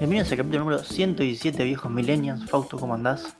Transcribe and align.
Bienvenidos 0.00 0.32
al 0.32 0.38
capítulo 0.38 0.64
número 0.64 0.78
117 0.82 1.62
Viejos 1.62 1.90
Millennials. 1.92 2.48
Fausto, 2.48 2.78
¿cómo 2.78 2.94
andás? 2.94 3.36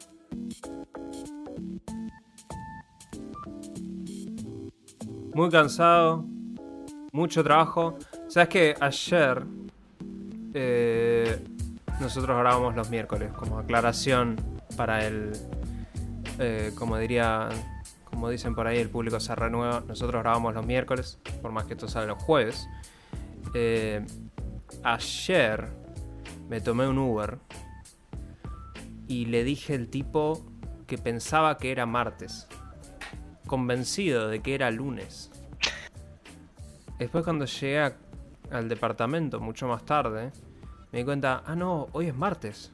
Muy 5.32 5.48
cansado, 5.48 6.26
mucho 7.12 7.42
trabajo. 7.42 7.96
Sabes 8.28 8.50
que 8.50 8.74
ayer 8.78 9.42
eh, 10.52 11.42
nosotros 11.98 12.36
grabamos 12.36 12.76
los 12.76 12.90
miércoles, 12.90 13.32
como 13.32 13.58
aclaración 13.58 14.36
para 14.76 15.06
el, 15.06 15.32
eh, 16.38 16.72
como 16.74 16.98
diría, 16.98 17.48
como 18.04 18.28
dicen 18.28 18.54
por 18.54 18.66
ahí, 18.66 18.76
el 18.80 18.90
público 18.90 19.18
se 19.18 19.34
renueva. 19.34 19.82
Nosotros 19.88 20.20
grabamos 20.20 20.52
los 20.52 20.66
miércoles, 20.66 21.18
por 21.40 21.52
más 21.52 21.64
que 21.64 21.72
esto 21.72 21.88
sale 21.88 22.08
los 22.08 22.22
jueves. 22.22 22.68
Eh, 23.54 24.04
ayer 24.82 25.79
me 26.50 26.60
tomé 26.60 26.88
un 26.88 26.98
Uber 26.98 27.38
y 29.06 29.26
le 29.26 29.44
dije 29.44 29.76
al 29.76 29.86
tipo 29.86 30.44
que 30.88 30.98
pensaba 30.98 31.56
que 31.58 31.70
era 31.70 31.86
martes, 31.86 32.48
convencido 33.46 34.28
de 34.28 34.40
que 34.40 34.56
era 34.56 34.68
lunes. 34.72 35.30
Después 36.98 37.22
cuando 37.22 37.44
llegué 37.44 37.92
al 38.50 38.68
departamento, 38.68 39.38
mucho 39.38 39.68
más 39.68 39.84
tarde, 39.84 40.32
me 40.90 40.98
di 40.98 41.04
cuenta, 41.04 41.44
ah 41.46 41.54
no, 41.54 41.86
hoy 41.92 42.08
es 42.08 42.16
martes. 42.16 42.72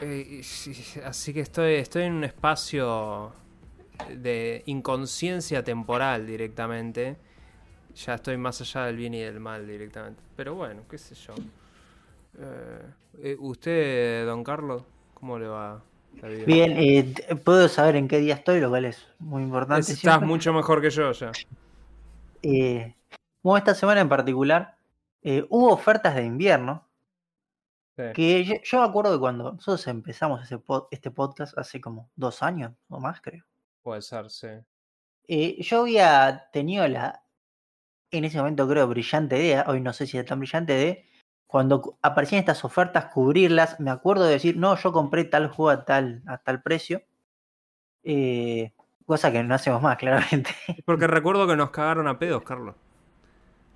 Eh, 0.00 0.40
así 1.04 1.34
que 1.34 1.40
estoy, 1.40 1.74
estoy 1.74 2.04
en 2.04 2.14
un 2.14 2.24
espacio 2.24 3.34
de 4.08 4.62
inconsciencia 4.64 5.62
temporal 5.62 6.26
directamente. 6.26 7.18
Ya 7.94 8.14
estoy 8.14 8.38
más 8.38 8.58
allá 8.62 8.86
del 8.86 8.96
bien 8.96 9.12
y 9.12 9.20
del 9.20 9.38
mal 9.38 9.66
directamente. 9.66 10.22
Pero 10.34 10.54
bueno, 10.54 10.84
qué 10.88 10.96
sé 10.96 11.14
yo. 11.14 11.34
Eh, 12.42 12.86
eh, 13.22 13.36
¿Usted, 13.38 14.24
don 14.26 14.42
Carlos, 14.42 14.82
cómo 15.14 15.38
le 15.38 15.46
va 15.46 15.82
la 16.22 16.28
vida? 16.28 16.44
Bien, 16.46 16.72
eh, 16.76 17.14
puedo 17.44 17.68
saber 17.68 17.96
en 17.96 18.08
qué 18.08 18.18
día 18.18 18.34
estoy, 18.34 18.60
lo 18.60 18.70
cual 18.70 18.86
es 18.86 19.06
muy 19.18 19.42
importante. 19.42 19.80
Estás 19.80 19.98
siempre. 19.98 20.26
mucho 20.26 20.52
mejor 20.52 20.80
que 20.80 20.90
yo 20.90 21.12
ya. 21.12 21.32
Eh, 22.42 22.94
bueno, 23.42 23.58
esta 23.58 23.74
semana 23.74 24.00
en 24.00 24.08
particular 24.08 24.76
hubo 25.50 25.72
ofertas 25.72 26.14
de 26.14 26.24
invierno. 26.24 26.86
Sí. 27.96 28.04
Que 28.14 28.44
yo, 28.44 28.54
yo 28.64 28.80
me 28.80 28.88
acuerdo 28.88 29.12
que 29.12 29.18
cuando 29.20 29.52
nosotros 29.52 29.86
empezamos 29.88 30.42
ese 30.42 30.58
pod- 30.58 30.88
este 30.90 31.10
podcast 31.10 31.58
hace 31.58 31.80
como 31.80 32.08
dos 32.16 32.42
años 32.42 32.72
o 32.88 32.98
más, 32.98 33.20
creo. 33.20 33.44
Puede 33.82 34.00
ser, 34.00 34.30
sí. 34.30 34.48
Eh, 35.28 35.62
yo 35.62 35.82
había 35.82 36.48
tenido 36.52 36.88
la, 36.88 37.22
en 38.10 38.24
ese 38.24 38.38
momento 38.38 38.66
creo, 38.66 38.88
brillante 38.88 39.38
idea, 39.38 39.66
hoy 39.68 39.80
no 39.82 39.92
sé 39.92 40.06
si 40.06 40.16
es 40.16 40.24
tan 40.24 40.38
brillante, 40.38 40.72
de 40.72 41.04
cuando 41.50 41.82
cu- 41.82 41.96
aparecían 42.00 42.38
estas 42.38 42.64
ofertas, 42.64 43.06
cubrirlas. 43.06 43.80
Me 43.80 43.90
acuerdo 43.90 44.24
de 44.24 44.32
decir, 44.32 44.56
no, 44.56 44.76
yo 44.76 44.92
compré 44.92 45.24
tal 45.24 45.48
juego 45.48 45.70
a 45.70 45.84
tal, 45.84 46.22
a 46.26 46.38
tal 46.38 46.62
precio. 46.62 47.02
Eh, 48.04 48.72
cosa 49.04 49.32
que 49.32 49.42
no 49.42 49.54
hacemos 49.54 49.82
más, 49.82 49.96
claramente. 49.98 50.50
Porque 50.84 51.06
recuerdo 51.08 51.46
que 51.48 51.56
nos 51.56 51.70
cagaron 51.70 52.06
a 52.06 52.18
pedos, 52.18 52.42
Carlos. 52.44 52.76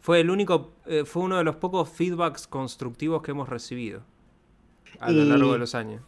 Fue 0.01 0.21
el 0.21 0.31
único, 0.31 0.75
eh, 0.87 1.05
fue 1.05 1.23
uno 1.23 1.37
de 1.39 1.45
los 1.45 1.57
pocos 1.57 1.89
feedbacks 1.89 2.47
constructivos 2.47 3.23
que 3.23 3.33
hemos 3.33 3.49
recibido 3.49 4.03
a 5.01 5.11
lo 5.11 5.25
largo 5.25 5.53
de 5.55 5.59
los 5.59 5.75
años. 5.75 6.03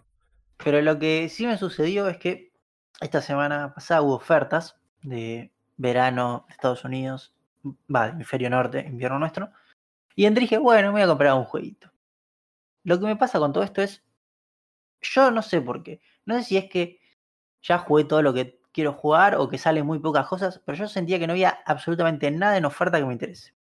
Pero 0.62 0.80
lo 0.83 0.98
que 0.98 1.28
sí 1.28 1.47
me 1.47 1.58
sucedió 1.58 2.06
es 2.08 2.19
que 2.19 2.53
esta 3.01 3.23
semana 3.23 3.75
pasada 3.75 4.03
hubo 4.03 4.14
ofertas 4.14 4.77
de 5.03 5.51
verano 5.77 6.45
de 6.48 6.53
Estados 6.55 6.84
Unidos, 6.84 7.34
va, 7.92 8.08
hemisferio 8.08 8.51
norte, 8.51 8.86
invierno 8.86 9.19
nuestro. 9.19 9.51
Y 10.17 10.25
entré 10.25 10.45
y 10.45 10.47
dije, 10.47 10.59
bueno, 10.59 10.89
me 10.89 10.92
voy 10.95 11.03
a 11.03 11.06
comprar 11.06 11.34
un 11.34 11.45
jueguito. 11.45 11.92
Lo 12.84 12.98
que 12.98 13.06
me 13.06 13.17
pasa 13.17 13.39
con 13.39 13.53
todo 13.53 13.62
esto 13.62 13.83
es, 13.83 14.03
yo 15.00 15.31
no 15.31 15.42
sé 15.42 15.61
por 15.61 15.83
qué. 15.83 16.01
No 16.24 16.35
sé 16.36 16.42
si 16.42 16.57
es 16.57 16.70
que 16.70 17.01
ya 17.63 17.79
jugué 17.79 18.05
todo 18.05 18.23
lo 18.23 18.33
que 18.33 18.61
quiero 18.73 18.92
jugar 18.95 19.36
o 19.36 19.48
que 19.48 19.58
salen 19.58 19.86
muy 19.86 19.98
pocas 19.98 20.27
cosas, 20.27 20.61
pero 20.64 20.79
yo 20.79 20.89
sentía 20.89 21.18
que 21.18 21.27
no 21.27 21.35
había 21.35 21.58
absolutamente 21.67 22.30
nada 22.30 22.57
en 22.57 22.64
oferta 22.64 22.98
que 22.98 23.05
me 23.05 23.13
interese. 23.13 23.55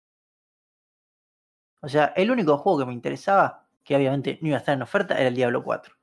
O 1.81 1.89
sea, 1.89 2.13
el 2.17 2.31
único 2.31 2.59
juego 2.59 2.81
que 2.81 2.87
me 2.87 2.93
interesaba, 2.93 3.67
que 3.83 3.97
obviamente 3.97 4.39
no 4.43 4.49
iba 4.49 4.57
a 4.57 4.61
estar 4.61 4.75
en 4.75 4.83
oferta, 4.83 5.19
era 5.19 5.29
el 5.29 5.35
Diablo 5.35 5.65
4. 5.65 5.95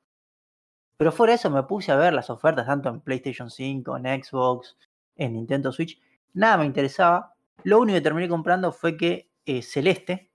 Pero 0.98 1.12
fuera 1.12 1.32
de 1.32 1.36
eso 1.36 1.50
me 1.50 1.64
puse 1.64 1.92
a 1.92 1.96
ver 1.96 2.14
las 2.14 2.30
ofertas 2.30 2.66
tanto 2.66 2.90
en 2.90 3.02
PlayStation 3.02 3.50
5, 3.50 3.98
en 3.98 4.24
Xbox, 4.24 4.78
en 5.16 5.34
Nintendo 5.34 5.72
Switch. 5.72 6.02
Nada 6.34 6.58
me 6.58 6.66
interesaba. 6.66 7.36
Lo 7.64 7.80
único 7.80 7.98
que 7.98 8.02
terminé 8.02 8.28
comprando 8.28 8.72
fue 8.72 8.98
que 8.98 9.32
eh, 9.46 9.62
Celeste 9.62 10.29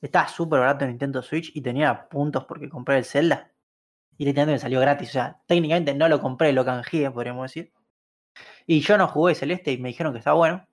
estaba 0.00 0.28
súper 0.28 0.60
barato 0.60 0.84
en 0.84 0.90
Nintendo 0.90 1.22
Switch 1.22 1.50
y 1.54 1.60
tenía 1.60 2.08
puntos 2.08 2.44
porque 2.44 2.68
compré 2.68 2.98
el 2.98 3.04
Zelda. 3.04 3.50
Y 4.12 4.24
directamente 4.24 4.52
me 4.52 4.58
salió 4.58 4.80
gratis. 4.80 5.10
O 5.10 5.12
sea, 5.12 5.40
técnicamente 5.46 5.94
no 5.94 6.08
lo 6.08 6.20
compré, 6.20 6.52
lo 6.52 6.64
canjeé, 6.64 7.10
podríamos 7.10 7.44
decir. 7.44 7.72
Y 8.66 8.80
yo 8.80 8.98
no 8.98 9.08
jugué 9.08 9.34
Celeste 9.34 9.72
y 9.72 9.78
me 9.78 9.88
dijeron 9.88 10.12
que 10.12 10.18
está 10.18 10.32
bueno. 10.32 10.66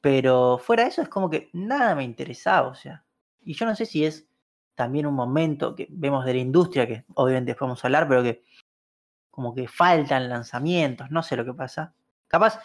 Pero 0.00 0.58
fuera 0.58 0.84
de 0.84 0.90
eso 0.90 1.02
es 1.02 1.08
como 1.08 1.28
que 1.28 1.50
nada 1.52 1.94
me 1.94 2.04
interesaba. 2.04 2.68
O 2.68 2.74
sea, 2.74 3.04
y 3.42 3.54
yo 3.54 3.66
no 3.66 3.74
sé 3.74 3.86
si 3.86 4.04
es 4.04 4.28
también 4.74 5.06
un 5.06 5.14
momento 5.14 5.74
que 5.74 5.86
vemos 5.90 6.24
de 6.24 6.34
la 6.34 6.40
industria, 6.40 6.86
que 6.86 7.04
obviamente 7.14 7.54
podemos 7.54 7.84
hablar, 7.84 8.08
pero 8.08 8.22
que 8.22 8.44
como 9.30 9.54
que 9.54 9.68
faltan 9.68 10.28
lanzamientos, 10.28 11.10
no 11.10 11.22
sé 11.22 11.36
lo 11.36 11.44
que 11.44 11.54
pasa. 11.54 11.94
Capaz 12.28 12.60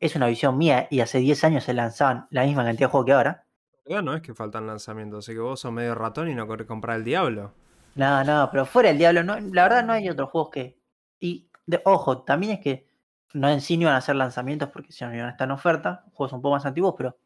es 0.00 0.14
una 0.16 0.26
visión 0.26 0.56
mía 0.56 0.86
y 0.90 1.00
hace 1.00 1.18
10 1.18 1.44
años 1.44 1.64
se 1.64 1.74
lanzaban 1.74 2.26
la 2.30 2.44
misma 2.44 2.64
cantidad 2.64 2.88
de 2.88 2.90
juegos 2.90 3.06
que 3.06 3.12
ahora. 3.12 3.47
No 3.88 4.14
es 4.14 4.22
que 4.22 4.34
faltan 4.34 4.66
lanzamientos, 4.66 5.24
así 5.24 5.32
que 5.32 5.40
vos 5.40 5.60
sos 5.60 5.72
medio 5.72 5.94
ratón 5.94 6.28
y 6.28 6.34
no 6.34 6.46
querés 6.46 6.66
comprar 6.66 6.96
el 6.98 7.04
diablo. 7.04 7.52
No, 7.94 8.22
no, 8.22 8.48
pero 8.50 8.66
fuera 8.66 8.90
el 8.90 8.98
diablo, 8.98 9.24
no, 9.24 9.40
la 9.40 9.62
verdad 9.62 9.84
no 9.84 9.92
hay 9.92 10.08
otros 10.08 10.30
juegos 10.30 10.50
que... 10.50 10.78
Y 11.20 11.50
de, 11.66 11.80
ojo, 11.84 12.22
también 12.22 12.52
es 12.52 12.60
que 12.60 12.88
no 13.34 13.48
en 13.48 13.60
sí 13.60 13.76
no 13.76 13.82
iban 13.82 13.94
a 13.94 13.98
hacer 13.98 14.16
lanzamientos 14.16 14.70
porque 14.70 14.92
si 14.92 15.04
no 15.04 15.14
iban 15.14 15.26
a 15.26 15.30
estar 15.30 15.46
en 15.46 15.52
oferta, 15.52 16.04
juegos 16.12 16.32
un 16.32 16.42
poco 16.42 16.54
más 16.54 16.66
antiguos, 16.66 16.94
pero 16.96 17.18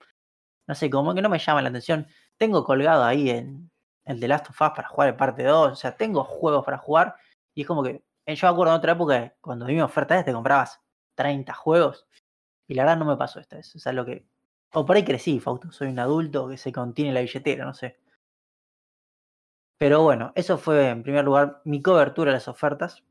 no 0.67 0.75
sé, 0.75 0.91
como 0.91 1.15
que 1.15 1.23
no 1.23 1.29
me 1.29 1.39
llaman 1.39 1.65
la 1.65 1.71
atención. 1.71 2.07
Tengo 2.37 2.65
colgado 2.65 3.05
ahí 3.05 3.31
en 3.31 3.71
el 4.05 4.21
The 4.21 4.29
Last 4.29 4.51
of 4.51 4.61
Us 4.61 4.71
para 4.71 4.89
jugar 4.89 5.09
el 5.09 5.17
parte 5.17 5.45
2, 5.45 5.73
o 5.73 5.77
sea, 5.77 5.97
tengo 5.97 6.25
juegos 6.25 6.65
para 6.65 6.79
jugar 6.79 7.17
y 7.55 7.63
es 7.63 7.67
como 7.67 7.83
que 7.83 8.05
eh, 8.27 8.35
yo 8.35 8.47
me 8.47 8.53
acuerdo 8.53 8.73
en 8.73 8.79
otra 8.79 8.93
época 8.93 9.35
cuando 9.41 9.67
vi 9.67 9.75
mi 9.75 9.81
oferta 9.81 10.25
te 10.25 10.33
comprabas 10.33 10.81
30 11.17 11.53
juegos 11.55 12.07
y 12.67 12.75
la 12.75 12.85
verdad 12.85 12.99
no 12.99 13.05
me 13.05 13.17
pasó 13.17 13.41
esta 13.41 13.57
vez, 13.57 13.75
o 13.77 13.79
sea, 13.79 13.93
lo 13.93 14.05
que... 14.05 14.27
O 14.75 14.87
por 14.87 14.97
ahí 14.97 15.05
crecí, 15.05 15.39
Fausto, 15.41 15.71
soy 15.71 15.89
un 15.89 15.99
adulto 15.99 16.49
que 16.49 16.57
se 16.57 16.73
contiene 16.73 17.13
la 17.13 17.21
billetera, 17.21 17.65
no 17.65 17.75
sé. 17.75 17.99
Pero 19.79 20.03
bueno, 20.03 20.33
eso 20.35 20.59
fue 20.59 20.91
en 20.91 21.03
primer 21.03 21.25
lugar 21.25 21.61
mi 21.65 21.83
cobertura 21.83 22.31
de 22.31 22.37
las 22.37 22.49
ofertas. 22.49 23.03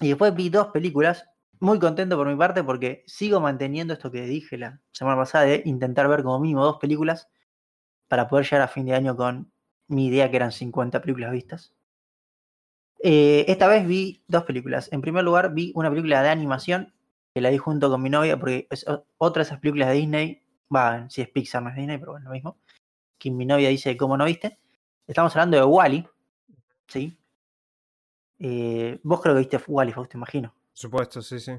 Y 0.00 0.08
después 0.08 0.34
vi 0.34 0.48
dos 0.48 0.68
películas. 0.68 1.26
Muy 1.60 1.78
contento 1.78 2.16
por 2.16 2.28
mi 2.28 2.36
parte 2.36 2.64
porque 2.64 3.04
sigo 3.06 3.40
manteniendo 3.40 3.92
esto 3.94 4.10
que 4.10 4.22
dije 4.22 4.56
la 4.56 4.80
semana 4.92 5.16
pasada 5.16 5.44
de 5.46 5.62
intentar 5.66 6.08
ver 6.08 6.22
como 6.22 6.40
mínimo 6.40 6.64
dos 6.64 6.78
películas 6.78 7.28
para 8.08 8.28
poder 8.28 8.46
llegar 8.46 8.62
a 8.62 8.68
fin 8.68 8.86
de 8.86 8.94
año 8.94 9.16
con 9.16 9.52
mi 9.88 10.06
idea 10.06 10.30
que 10.30 10.36
eran 10.36 10.52
50 10.52 11.00
películas 11.02 11.32
vistas. 11.32 11.74
Eh, 13.02 13.44
esta 13.48 13.66
vez 13.66 13.86
vi 13.86 14.22
dos 14.28 14.44
películas. 14.44 14.92
En 14.92 15.00
primer 15.00 15.24
lugar 15.24 15.52
vi 15.54 15.72
una 15.74 15.90
película 15.90 16.22
de 16.22 16.28
animación 16.28 16.94
que 17.34 17.40
la 17.40 17.50
vi 17.50 17.58
junto 17.58 17.90
con 17.90 18.02
mi 18.02 18.10
novia 18.10 18.38
porque 18.38 18.68
es 18.70 18.86
otra 19.18 19.42
de 19.42 19.46
esas 19.48 19.60
películas 19.60 19.88
de 19.88 19.94
Disney. 19.94 20.42
Va, 20.74 21.08
si 21.10 21.22
es 21.22 21.28
Pixar, 21.28 21.62
no 21.62 21.70
es 21.70 21.76
Disney, 21.76 21.98
pero 21.98 22.12
bueno, 22.12 22.28
lo 22.28 22.32
mismo. 22.32 22.58
Que 23.18 23.30
mi 23.30 23.44
novia 23.44 23.68
dice, 23.68 23.96
¿cómo 23.96 24.16
no 24.16 24.24
viste? 24.24 24.58
Estamos 25.06 25.34
hablando 25.34 25.56
de 25.56 25.64
Wally, 25.64 26.08
¿sí? 26.86 27.18
Eh, 28.38 29.00
vos 29.02 29.20
creo 29.20 29.34
que 29.34 29.40
viste 29.40 29.60
Wally, 29.66 29.92
Fausto, 29.92 30.16
imagino. 30.16 30.50
Por 30.50 30.78
supuesto, 30.78 31.22
sí, 31.22 31.40
sí. 31.40 31.52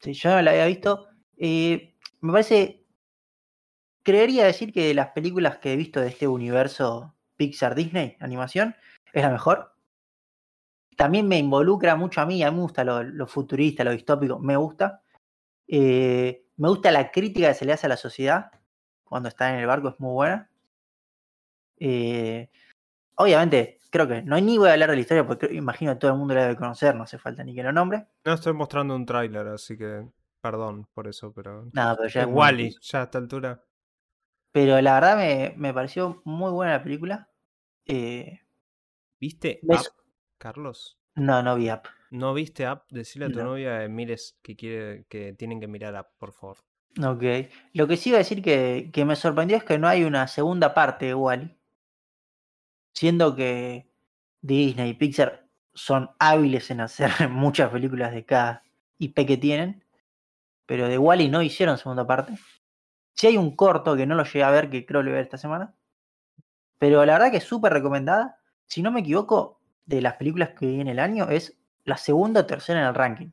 Sí, 0.00 0.12
yo 0.14 0.30
no 0.30 0.42
la 0.42 0.50
había 0.52 0.66
visto. 0.66 1.08
Eh, 1.36 1.94
me 2.20 2.32
parece. 2.32 2.82
Creería 4.02 4.46
decir 4.46 4.72
que 4.72 4.88
de 4.88 4.94
las 4.94 5.08
películas 5.08 5.58
que 5.58 5.72
he 5.72 5.76
visto 5.76 6.00
de 6.00 6.08
este 6.08 6.28
universo 6.28 7.14
Pixar 7.36 7.74
Disney, 7.74 8.16
animación, 8.20 8.74
es 9.12 9.22
la 9.22 9.30
mejor. 9.30 9.74
También 10.96 11.28
me 11.28 11.38
involucra 11.38 11.96
mucho 11.96 12.20
a 12.20 12.26
mí, 12.26 12.42
a 12.42 12.50
mí 12.50 12.56
me 12.56 12.62
gusta 12.62 12.84
lo, 12.84 13.02
lo 13.02 13.26
futurista, 13.26 13.84
lo 13.84 13.90
distópico, 13.90 14.38
me 14.38 14.56
gusta. 14.56 15.02
Eh, 15.68 16.45
me 16.56 16.68
gusta 16.68 16.90
la 16.90 17.10
crítica 17.10 17.48
que 17.48 17.54
se 17.54 17.64
le 17.64 17.72
hace 17.72 17.86
a 17.86 17.90
la 17.90 17.96
sociedad 17.96 18.50
cuando 19.04 19.28
está 19.28 19.50
en 19.52 19.60
el 19.60 19.66
barco, 19.66 19.88
es 19.90 20.00
muy 20.00 20.12
buena. 20.12 20.50
Eh, 21.78 22.50
obviamente, 23.16 23.78
creo 23.90 24.08
que 24.08 24.22
no 24.22 24.40
ni 24.40 24.58
voy 24.58 24.68
a 24.68 24.72
hablar 24.72 24.90
de 24.90 24.96
la 24.96 25.00
historia 25.02 25.26
porque 25.26 25.46
creo- 25.48 25.58
imagino 25.58 25.92
que 25.92 26.00
todo 26.00 26.12
el 26.12 26.18
mundo 26.18 26.34
la 26.34 26.42
debe 26.42 26.56
conocer, 26.56 26.94
no 26.94 27.04
hace 27.04 27.18
falta 27.18 27.44
ni 27.44 27.54
que 27.54 27.62
lo 27.62 27.72
nombre. 27.72 28.06
No 28.24 28.32
estoy 28.32 28.52
mostrando 28.52 28.94
un 28.94 29.06
tráiler, 29.06 29.46
así 29.48 29.76
que 29.76 30.08
perdón 30.40 30.86
por 30.94 31.08
eso, 31.08 31.32
pero... 31.32 31.68
Nada, 31.72 31.96
pero 31.96 32.08
ya 32.08 32.22
Es 32.22 32.26
muy- 32.28 32.36
Wally, 32.36 32.76
ya 32.80 33.00
a 33.00 33.04
esta 33.04 33.18
altura. 33.18 33.62
Pero 34.52 34.80
la 34.80 34.94
verdad 34.94 35.16
me, 35.18 35.54
me 35.56 35.74
pareció 35.74 36.22
muy 36.24 36.50
buena 36.50 36.72
la 36.74 36.82
película. 36.82 37.28
Eh, 37.84 38.40
¿Viste 39.20 39.60
Carlos? 40.38 40.98
no, 41.14 41.42
no 41.42 41.56
vi 41.56 41.70
Up. 41.70 41.82
¿No 42.16 42.34
viste 42.34 42.68
Up? 42.70 42.82
Decirle 42.90 43.26
a 43.26 43.30
tu 43.30 43.38
No. 43.38 43.44
novia 43.46 43.80
que 43.80 43.88
mires 43.88 44.38
que 44.42 44.56
quiere 44.56 45.04
que 45.08 45.32
tienen 45.34 45.60
que 45.60 45.68
mirar 45.68 45.94
Up, 45.94 46.06
por 46.18 46.32
favor. 46.32 46.58
Ok. 47.04 47.22
Lo 47.74 47.86
que 47.86 47.96
sí 47.96 48.08
iba 48.10 48.16
a 48.16 48.24
decir 48.24 48.42
que, 48.42 48.90
que 48.92 49.04
me 49.04 49.16
sorprendió 49.16 49.56
es 49.56 49.64
que 49.64 49.78
no 49.78 49.86
hay 49.88 50.04
una 50.04 50.26
segunda 50.28 50.72
parte 50.74 51.06
de 51.06 51.14
Wally. 51.14 51.56
siendo 52.94 53.36
que 53.36 53.90
Disney 54.40 54.90
y 54.90 54.94
Pixar 54.94 55.46
son 55.74 56.10
hábiles 56.18 56.70
en 56.70 56.80
hacer 56.80 57.10
muchas 57.30 57.70
películas 57.70 58.12
de 58.12 58.24
cada 58.24 58.62
IP 58.98 59.26
que 59.26 59.36
tienen, 59.36 59.84
pero 60.64 60.88
de 60.88 60.96
Wally 60.98 61.28
no 61.28 61.42
hicieron 61.42 61.76
segunda 61.76 62.06
parte. 62.06 62.32
Si 63.14 63.26
hay 63.26 63.36
un 63.36 63.54
corto 63.54 63.96
que 63.96 64.06
no 64.06 64.14
lo 64.14 64.24
llegué 64.24 64.42
a 64.42 64.50
ver, 64.50 64.70
que 64.70 64.86
creo 64.86 65.02
lo 65.02 65.10
voy 65.10 65.12
a 65.12 65.16
ver 65.16 65.24
esta 65.24 65.38
semana, 65.38 65.74
pero 66.78 67.04
la 67.04 67.14
verdad 67.14 67.30
que 67.30 67.38
es 67.38 67.44
súper 67.44 67.72
recomendada. 67.72 68.40
Si 68.66 68.82
no 68.82 68.90
me 68.90 69.00
equivoco, 69.00 69.60
de 69.84 70.00
las 70.00 70.14
películas 70.14 70.50
que 70.50 70.66
vi 70.66 70.80
en 70.80 70.88
el 70.88 70.98
año, 70.98 71.28
es 71.28 71.56
la 71.86 71.96
segunda 71.96 72.40
o 72.40 72.46
tercera 72.46 72.80
en 72.80 72.86
el 72.86 72.94
ranking. 72.94 73.30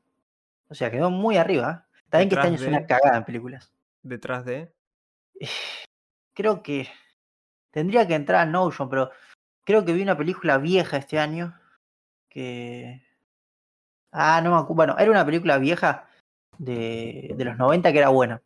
O 0.70 0.76
sea, 0.76 0.90
quedó 0.90 1.10
muy 1.10 1.38
arriba. 1.38 1.86
¿eh? 1.86 2.00
Está 2.06 2.18
bien 2.20 2.30
que 2.30 2.36
este 2.36 2.48
año 2.48 2.56
es 2.56 2.62
una 2.68 2.86
cagada 2.86 3.18
en 3.18 3.26
películas. 3.26 3.74
¿Detrás 4.02 4.46
de? 4.46 4.72
Creo 6.34 6.64
que 6.64 6.88
tendría 7.72 8.08
que 8.08 8.16
entrar 8.16 8.42
a 8.42 8.46
Notion, 8.46 8.90
pero 8.90 9.12
creo 9.64 9.86
que 9.86 9.94
vi 9.94 10.02
una 10.02 10.18
película 10.18 10.58
vieja 10.58 10.98
este 10.98 11.20
año 11.20 11.56
que... 12.28 13.06
Ah, 14.12 14.42
no 14.44 14.50
me 14.50 14.56
acuerdo. 14.56 14.76
Bueno, 14.76 14.98
era 14.98 15.12
una 15.12 15.26
película 15.26 15.60
vieja 15.60 16.08
de, 16.58 17.34
de 17.36 17.46
los 17.46 17.58
90 17.58 17.92
que 17.92 17.98
era 18.00 18.10
buena. 18.10 18.42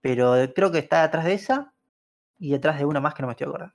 Pero 0.00 0.34
creo 0.54 0.72
que 0.72 0.78
está 0.78 1.02
detrás 1.02 1.26
de 1.26 1.34
esa 1.34 1.74
y 2.38 2.52
detrás 2.52 2.78
de 2.78 2.86
una 2.86 3.00
más 3.00 3.14
que 3.14 3.22
no 3.22 3.28
me 3.28 3.32
estoy 3.32 3.46
acordando. 3.46 3.74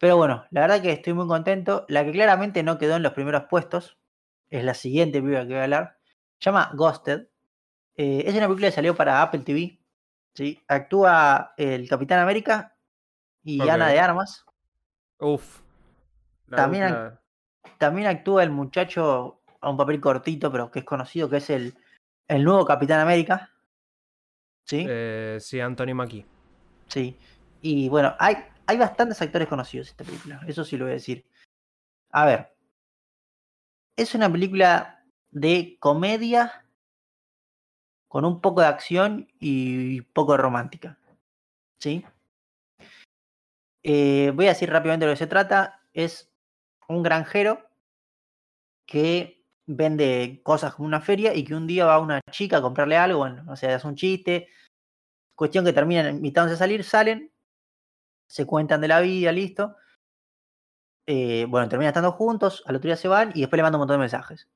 Pero 0.00 0.16
bueno, 0.16 0.46
la 0.50 0.62
verdad 0.62 0.80
que 0.80 0.92
estoy 0.92 1.12
muy 1.12 1.28
contento. 1.28 1.84
La 1.88 2.06
que 2.06 2.12
claramente 2.12 2.62
no 2.62 2.78
quedó 2.78 2.96
en 2.96 3.02
los 3.02 3.12
primeros 3.12 3.44
puestos 3.50 3.98
es 4.48 4.64
la 4.64 4.72
siguiente 4.72 5.20
película 5.20 5.42
que 5.42 5.48
voy 5.48 5.58
a 5.58 5.64
hablar. 5.64 5.98
Se 6.38 6.46
llama 6.46 6.70
Ghosted. 6.72 7.28
Eh, 7.96 8.24
es 8.24 8.34
una 8.34 8.46
película 8.46 8.68
que 8.68 8.74
salió 8.74 8.96
para 8.96 9.20
Apple 9.20 9.40
TV. 9.40 9.78
¿sí? 10.32 10.58
Actúa 10.68 11.52
el 11.58 11.86
Capitán 11.86 12.18
América 12.20 12.74
y 13.44 13.60
Ana 13.68 13.88
de 13.88 14.00
Armas. 14.00 14.46
Uf. 15.18 15.60
También, 16.48 17.12
también 17.76 18.06
actúa 18.06 18.42
el 18.42 18.50
muchacho 18.50 19.42
a 19.60 19.68
un 19.68 19.76
papel 19.76 20.00
cortito, 20.00 20.50
pero 20.50 20.70
que 20.70 20.78
es 20.78 20.84
conocido, 20.86 21.28
que 21.28 21.36
es 21.36 21.50
el, 21.50 21.74
el 22.26 22.42
nuevo 22.42 22.64
Capitán 22.64 23.00
América. 23.00 23.50
¿Sí? 24.64 24.86
Eh, 24.88 25.36
sí, 25.40 25.60
Anthony 25.60 25.94
Mackie. 25.94 26.24
Sí. 26.86 27.18
Y 27.60 27.90
bueno, 27.90 28.14
hay, 28.18 28.36
hay 28.70 28.78
bastantes 28.78 29.20
actores 29.20 29.48
conocidos 29.48 29.88
en 29.88 29.90
esta 29.90 30.04
película, 30.04 30.40
eso 30.46 30.64
sí 30.64 30.76
lo 30.76 30.84
voy 30.84 30.92
a 30.92 30.94
decir. 30.94 31.26
A 32.12 32.24
ver, 32.24 32.54
es 33.96 34.14
una 34.14 34.30
película 34.30 35.04
de 35.32 35.76
comedia 35.80 36.64
con 38.06 38.24
un 38.24 38.40
poco 38.40 38.60
de 38.60 38.68
acción 38.68 39.28
y 39.40 40.02
poco 40.02 40.32
de 40.32 40.38
romántica. 40.38 40.98
¿Sí? 41.80 42.04
Eh, 43.82 44.30
voy 44.36 44.46
a 44.46 44.50
decir 44.50 44.70
rápidamente 44.70 45.06
lo 45.06 45.12
que 45.12 45.16
se 45.16 45.26
trata. 45.26 45.82
Es 45.92 46.30
un 46.86 47.02
granjero 47.02 47.68
que 48.86 49.44
vende 49.66 50.42
cosas 50.44 50.74
como 50.74 50.86
una 50.86 51.00
feria 51.00 51.34
y 51.34 51.42
que 51.42 51.56
un 51.56 51.66
día 51.66 51.86
va 51.86 51.98
una 51.98 52.20
chica 52.30 52.58
a 52.58 52.62
comprarle 52.62 52.96
algo, 52.96 53.18
bueno, 53.18 53.44
o 53.50 53.56
sea, 53.56 53.74
hace 53.74 53.86
un 53.88 53.96
chiste. 53.96 54.48
Cuestión 55.34 55.64
que 55.64 55.72
terminan 55.72 56.14
invitándose 56.16 56.54
a 56.54 56.58
salir, 56.58 56.84
salen 56.84 57.32
se 58.30 58.46
cuentan 58.46 58.80
de 58.80 58.86
la 58.86 59.00
vida, 59.00 59.32
listo. 59.32 59.74
Eh, 61.04 61.46
bueno, 61.48 61.68
terminan 61.68 61.88
estando 61.88 62.12
juntos, 62.12 62.62
al 62.64 62.76
otro 62.76 62.86
día 62.86 62.96
se 62.96 63.08
van 63.08 63.32
y 63.34 63.40
después 63.40 63.58
le 63.58 63.64
manda 63.64 63.76
un 63.76 63.80
montón 63.80 63.96
de 63.96 64.02
mensajes. 64.02 64.48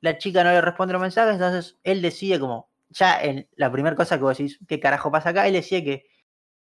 La 0.00 0.18
chica 0.18 0.42
no 0.42 0.50
le 0.50 0.60
responde 0.60 0.94
los 0.94 1.00
mensajes, 1.00 1.34
entonces 1.34 1.78
él 1.84 2.02
decide 2.02 2.40
como, 2.40 2.72
ya 2.88 3.22
en 3.22 3.48
la 3.54 3.70
primera 3.70 3.94
cosa 3.94 4.16
que 4.16 4.24
vos 4.24 4.36
decís, 4.36 4.58
¿qué 4.66 4.80
carajo 4.80 5.12
pasa 5.12 5.28
acá? 5.28 5.46
Él 5.46 5.52
decide 5.52 5.84
que 5.84 6.06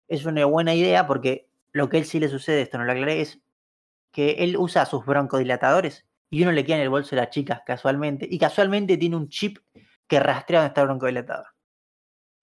es 0.06 0.26
una 0.26 0.44
buena 0.44 0.74
idea 0.74 1.06
porque 1.06 1.48
lo 1.72 1.88
que 1.88 1.96
a 1.96 2.00
él 2.00 2.06
sí 2.06 2.20
le 2.20 2.28
sucede, 2.28 2.60
esto 2.60 2.76
no 2.76 2.84
lo 2.84 2.92
aclaré, 2.92 3.22
es 3.22 3.40
que 4.12 4.32
él 4.40 4.58
usa 4.58 4.84
sus 4.84 5.06
broncodilatadores 5.06 6.06
y 6.28 6.42
uno 6.42 6.52
le 6.52 6.66
queda 6.66 6.76
en 6.76 6.82
el 6.82 6.90
bolso 6.90 7.16
de 7.16 7.22
la 7.22 7.30
chica 7.30 7.62
casualmente 7.64 8.28
y 8.30 8.38
casualmente 8.38 8.98
tiene 8.98 9.16
un 9.16 9.30
chip 9.30 9.60
que 10.06 10.20
rastrea 10.20 10.60
donde 10.60 10.68
está 10.68 10.82
el 10.82 10.88
broncodilatador. 10.88 11.46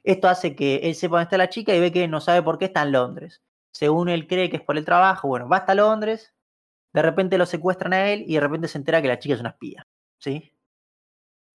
Esto 0.04 0.28
hace 0.28 0.56
que 0.56 0.78
él 0.78 0.96
sepa 0.96 1.18
dónde 1.18 1.26
está 1.26 1.38
la 1.38 1.50
chica 1.50 1.76
y 1.76 1.80
ve 1.80 1.92
que 1.92 2.08
no 2.08 2.20
sabe 2.20 2.42
por 2.42 2.58
qué 2.58 2.66
está 2.66 2.82
en 2.82 2.94
Londres 2.94 3.44
según 3.78 4.10
él 4.10 4.28
cree 4.28 4.50
que 4.50 4.58
es 4.58 4.64
por 4.64 4.76
el 4.76 4.86
trabajo, 4.86 5.28
bueno, 5.28 5.48
va 5.48 5.58
hasta 5.58 5.76
Londres, 5.76 6.34
de 6.94 7.02
repente 7.04 7.38
lo 7.38 7.46
secuestran 7.46 7.94
a 7.94 8.10
él 8.12 8.24
y 8.28 8.34
de 8.34 8.40
repente 8.40 8.68
se 8.68 8.80
entera 8.80 9.04
que 9.04 9.08
la 9.08 9.20
chica 9.20 9.36
es 9.36 9.40
una 9.40 9.50
espía, 9.50 9.88
¿sí? 10.18 10.52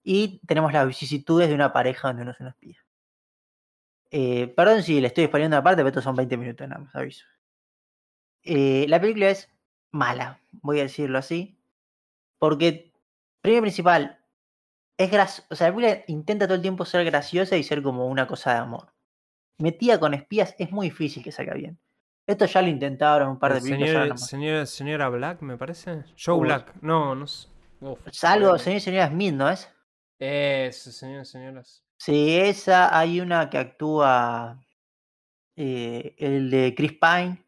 Y 0.05 0.41
tenemos 0.47 0.73
las 0.73 0.87
vicisitudes 0.87 1.49
de 1.49 1.55
una 1.57 1.73
pareja 1.73 2.09
donde 2.09 2.23
uno 2.23 2.31
es 2.31 2.41
una 2.41 2.51
espía. 2.51 2.79
Eh, 4.13 4.47
perdón 4.57 4.85
si 4.85 5.01
le 5.01 5.09
estoy 5.09 5.25
exponiendo 5.25 5.57
una 5.57 5.65
parte, 5.65 5.79
pero 5.79 5.89
estos 5.89 6.05
son 6.05 6.15
20 6.15 6.37
minutos 6.37 6.69
nada 6.69 6.81
más, 6.83 6.95
aviso. 6.95 7.27
Eh, 8.45 8.87
la 8.89 9.01
película 9.01 9.31
es 9.31 9.51
mala, 9.91 10.41
voy 10.53 10.79
a 10.79 10.85
decirlo 10.85 11.19
así, 11.19 11.59
porque, 12.39 12.93
primero 13.41 13.63
principal, 13.63 14.25
es 14.97 15.11
graciosa, 15.11 15.49
o 15.51 15.57
sea, 15.57 15.69
la 15.71 15.75
película 15.77 16.05
intenta 16.07 16.47
todo 16.47 16.57
el 16.57 16.63
tiempo 16.63 16.85
ser 16.85 17.05
graciosa 17.05 17.57
y 17.57 17.65
ser 17.65 17.83
como 17.83 18.07
una 18.07 18.29
cosa 18.29 18.53
de 18.53 18.59
amor. 18.61 18.93
Metida 19.59 19.99
con 19.99 20.15
espías 20.15 20.55
es 20.59 20.71
muy 20.73 20.91
difícil 20.91 21.25
que 21.25 21.33
salga 21.33 21.55
bien. 21.55 21.81
Esto 22.27 22.47
ya 22.47 22.63
lo 22.63 22.69
intentaron 22.69 23.31
un 23.31 23.39
par 23.39 23.55
de 23.55 23.61
películas. 23.61 24.27
Señor, 24.27 24.67
señora 24.67 25.09
Black, 25.09 25.43
me 25.43 25.57
parece. 25.57 26.05
Joe 26.23 26.39
Black. 26.41 26.75
No, 26.81 27.15
no 27.15 27.27
sé. 27.27 27.49
Algo, 28.23 28.59
señor 28.59 28.77
y 28.77 28.81
señora 28.81 29.09
Smith, 29.09 29.35
¿no 29.35 29.51
es? 29.51 29.69
Eso, 30.19 30.93
señor 30.93 31.23
y 31.23 31.25
señoras. 31.25 31.85
Sí, 31.99 32.39
esa, 32.39 32.97
hay 32.97 33.21
una 33.21 33.51
que 33.51 33.59
actúa 33.59 34.61
eh, 35.57 36.15
el 36.19 36.51
de 36.51 36.75
Chris 36.77 36.93
Pine 36.93 37.45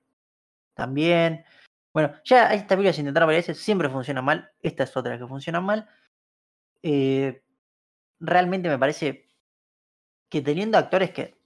también. 0.74 1.44
Bueno, 1.92 2.12
ya 2.24 2.52
esta 2.52 2.74
película 2.74 2.92
se 2.92 3.00
intentaron 3.00 3.28
varias 3.28 3.46
veces, 3.46 3.62
siempre 3.62 3.88
funciona 3.88 4.22
mal. 4.22 4.50
Esta 4.60 4.82
es 4.82 4.96
otra 4.96 5.18
que 5.18 5.26
funciona 5.26 5.60
mal. 5.60 5.88
Eh, 6.82 7.44
realmente 8.18 8.68
me 8.68 8.78
parece 8.78 9.28
que 10.28 10.40
teniendo 10.42 10.78
actores 10.78 11.12
que 11.12 11.36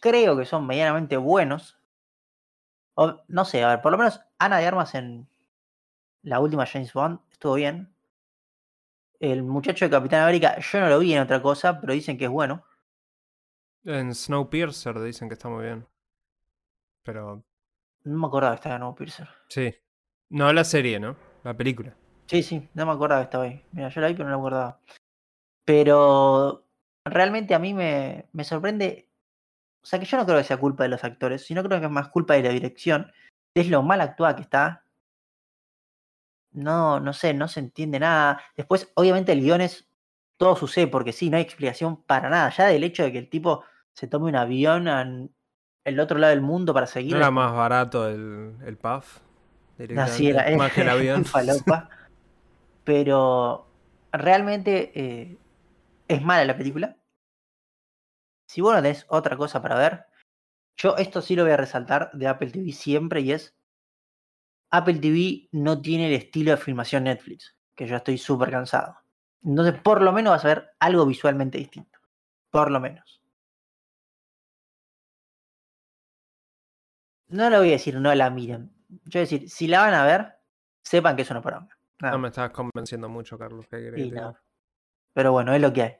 creo 0.00 0.36
que 0.36 0.44
son 0.44 0.66
medianamente 0.66 1.16
buenos, 1.16 1.77
no 3.28 3.44
sé, 3.44 3.62
a 3.62 3.68
ver, 3.68 3.82
por 3.82 3.92
lo 3.92 3.98
menos 3.98 4.20
Ana 4.38 4.58
de 4.58 4.66
Armas 4.66 4.94
en 4.94 5.28
la 6.22 6.40
última 6.40 6.66
James 6.66 6.92
Bond 6.92 7.20
estuvo 7.30 7.54
bien. 7.54 7.94
El 9.20 9.42
muchacho 9.42 9.84
de 9.84 9.90
Capitán 9.90 10.22
América, 10.22 10.58
yo 10.58 10.80
no 10.80 10.88
lo 10.88 10.98
vi 10.98 11.12
en 11.14 11.22
otra 11.22 11.42
cosa, 11.42 11.80
pero 11.80 11.92
dicen 11.92 12.18
que 12.18 12.26
es 12.26 12.30
bueno. 12.30 12.64
En 13.84 14.14
Snowpiercer 14.14 15.00
dicen 15.00 15.28
que 15.28 15.34
está 15.34 15.48
muy 15.48 15.64
bien. 15.64 15.86
Pero. 17.02 17.42
No 18.04 18.18
me 18.18 18.26
acordaba 18.26 18.54
que 18.54 18.56
estaba 18.56 18.76
en 18.76 18.82
Snowpiercer. 18.82 19.28
Sí. 19.48 19.74
No 20.30 20.52
la 20.52 20.64
serie, 20.64 21.00
¿no? 21.00 21.16
La 21.42 21.56
película. 21.56 21.96
Sí, 22.26 22.42
sí, 22.42 22.68
no 22.74 22.84
me 22.84 22.92
acordaba 22.92 23.22
que 23.22 23.24
estaba 23.24 23.44
ahí. 23.44 23.64
Mira, 23.72 23.88
yo 23.88 24.00
la 24.00 24.08
vi, 24.08 24.14
pero 24.14 24.28
no 24.28 24.36
me 24.36 24.40
acordaba. 24.40 24.80
Pero 25.64 26.64
realmente 27.04 27.54
a 27.54 27.58
mí 27.58 27.74
me, 27.74 28.26
me 28.32 28.44
sorprende 28.44 29.07
o 29.82 29.86
sea 29.86 29.98
que 29.98 30.06
yo 30.06 30.16
no 30.16 30.26
creo 30.26 30.38
que 30.38 30.44
sea 30.44 30.56
culpa 30.56 30.82
de 30.82 30.90
los 30.90 31.04
actores, 31.04 31.44
sino 31.44 31.62
creo 31.62 31.80
que 31.80 31.86
es 31.86 31.92
más 31.92 32.08
culpa 32.08 32.34
de 32.34 32.42
la 32.42 32.50
dirección. 32.50 33.10
Es 33.54 33.68
lo 33.68 33.82
mal 33.82 34.00
actuada 34.00 34.36
que 34.36 34.42
está. 34.42 34.84
No, 36.52 37.00
no 37.00 37.12
sé, 37.12 37.34
no 37.34 37.48
se 37.48 37.60
entiende 37.60 37.98
nada. 38.00 38.42
Después, 38.56 38.90
obviamente, 38.94 39.32
el 39.32 39.40
guion 39.40 39.60
es. 39.60 39.88
Todo 40.36 40.54
sucede 40.54 40.86
porque 40.86 41.12
sí, 41.12 41.30
no 41.30 41.36
hay 41.36 41.42
explicación 41.42 42.02
para 42.04 42.28
nada. 42.28 42.50
Ya 42.50 42.66
del 42.66 42.84
hecho 42.84 43.02
de 43.02 43.10
que 43.10 43.18
el 43.18 43.28
tipo 43.28 43.64
se 43.92 44.06
tome 44.06 44.28
un 44.28 44.36
avión 44.36 44.86
en 44.86 45.34
el 45.84 46.00
otro 46.00 46.18
lado 46.18 46.30
del 46.30 46.42
mundo 46.42 46.72
para 46.72 46.86
seguir. 46.86 47.12
¿No 47.12 47.18
era 47.18 47.30
más 47.32 47.52
barato 47.52 48.08
el, 48.08 48.54
el 48.64 48.76
PAF? 48.76 49.18
Así 49.96 50.28
era, 50.28 50.56
más 50.56 50.72
que 50.72 50.82
el 50.82 50.88
avión. 50.90 51.24
Pero 52.84 53.66
realmente 54.12 54.92
eh, 54.94 55.36
es 56.06 56.22
mala 56.22 56.44
la 56.44 56.56
película. 56.56 56.97
Si 58.48 58.62
vos 58.62 58.74
no 58.74 58.80
tenés 58.80 59.04
otra 59.08 59.36
cosa 59.36 59.60
para 59.60 59.76
ver, 59.76 60.06
yo 60.78 60.96
esto 60.96 61.20
sí 61.20 61.36
lo 61.36 61.42
voy 61.42 61.52
a 61.52 61.58
resaltar 61.58 62.10
de 62.14 62.26
Apple 62.26 62.50
TV 62.50 62.72
siempre 62.72 63.20
y 63.20 63.32
es, 63.32 63.54
Apple 64.70 65.00
TV 65.00 65.48
no 65.52 65.82
tiene 65.82 66.06
el 66.08 66.14
estilo 66.14 66.52
de 66.52 66.56
filmación 66.56 67.04
Netflix, 67.04 67.54
que 67.74 67.86
yo 67.86 67.96
estoy 67.96 68.16
súper 68.16 68.50
cansado. 68.50 68.96
Entonces, 69.44 69.78
por 69.80 70.00
lo 70.00 70.12
menos 70.12 70.30
vas 70.30 70.44
a 70.46 70.48
ver 70.48 70.70
algo 70.78 71.04
visualmente 71.04 71.58
distinto. 71.58 71.98
Por 72.50 72.70
lo 72.70 72.80
menos. 72.80 73.22
No 77.28 77.50
le 77.50 77.58
voy 77.58 77.68
a 77.68 77.72
decir 77.72 77.96
no 77.96 78.14
la 78.14 78.30
miren. 78.30 78.72
Yo 78.88 79.18
voy 79.18 79.20
a 79.20 79.20
decir, 79.20 79.50
si 79.50 79.68
la 79.68 79.80
van 79.80 79.92
a 79.92 80.04
ver, 80.04 80.38
sepan 80.82 81.16
que 81.16 81.22
es 81.22 81.30
una 81.30 81.42
poronga. 81.42 81.76
No 82.00 82.18
me 82.18 82.28
estás 82.28 82.50
convenciendo 82.50 83.10
mucho, 83.10 83.36
Carlos. 83.36 83.66
Pero 85.12 85.32
bueno, 85.32 85.54
es 85.54 85.60
lo 85.60 85.72
que 85.72 85.82
hay. 85.82 85.96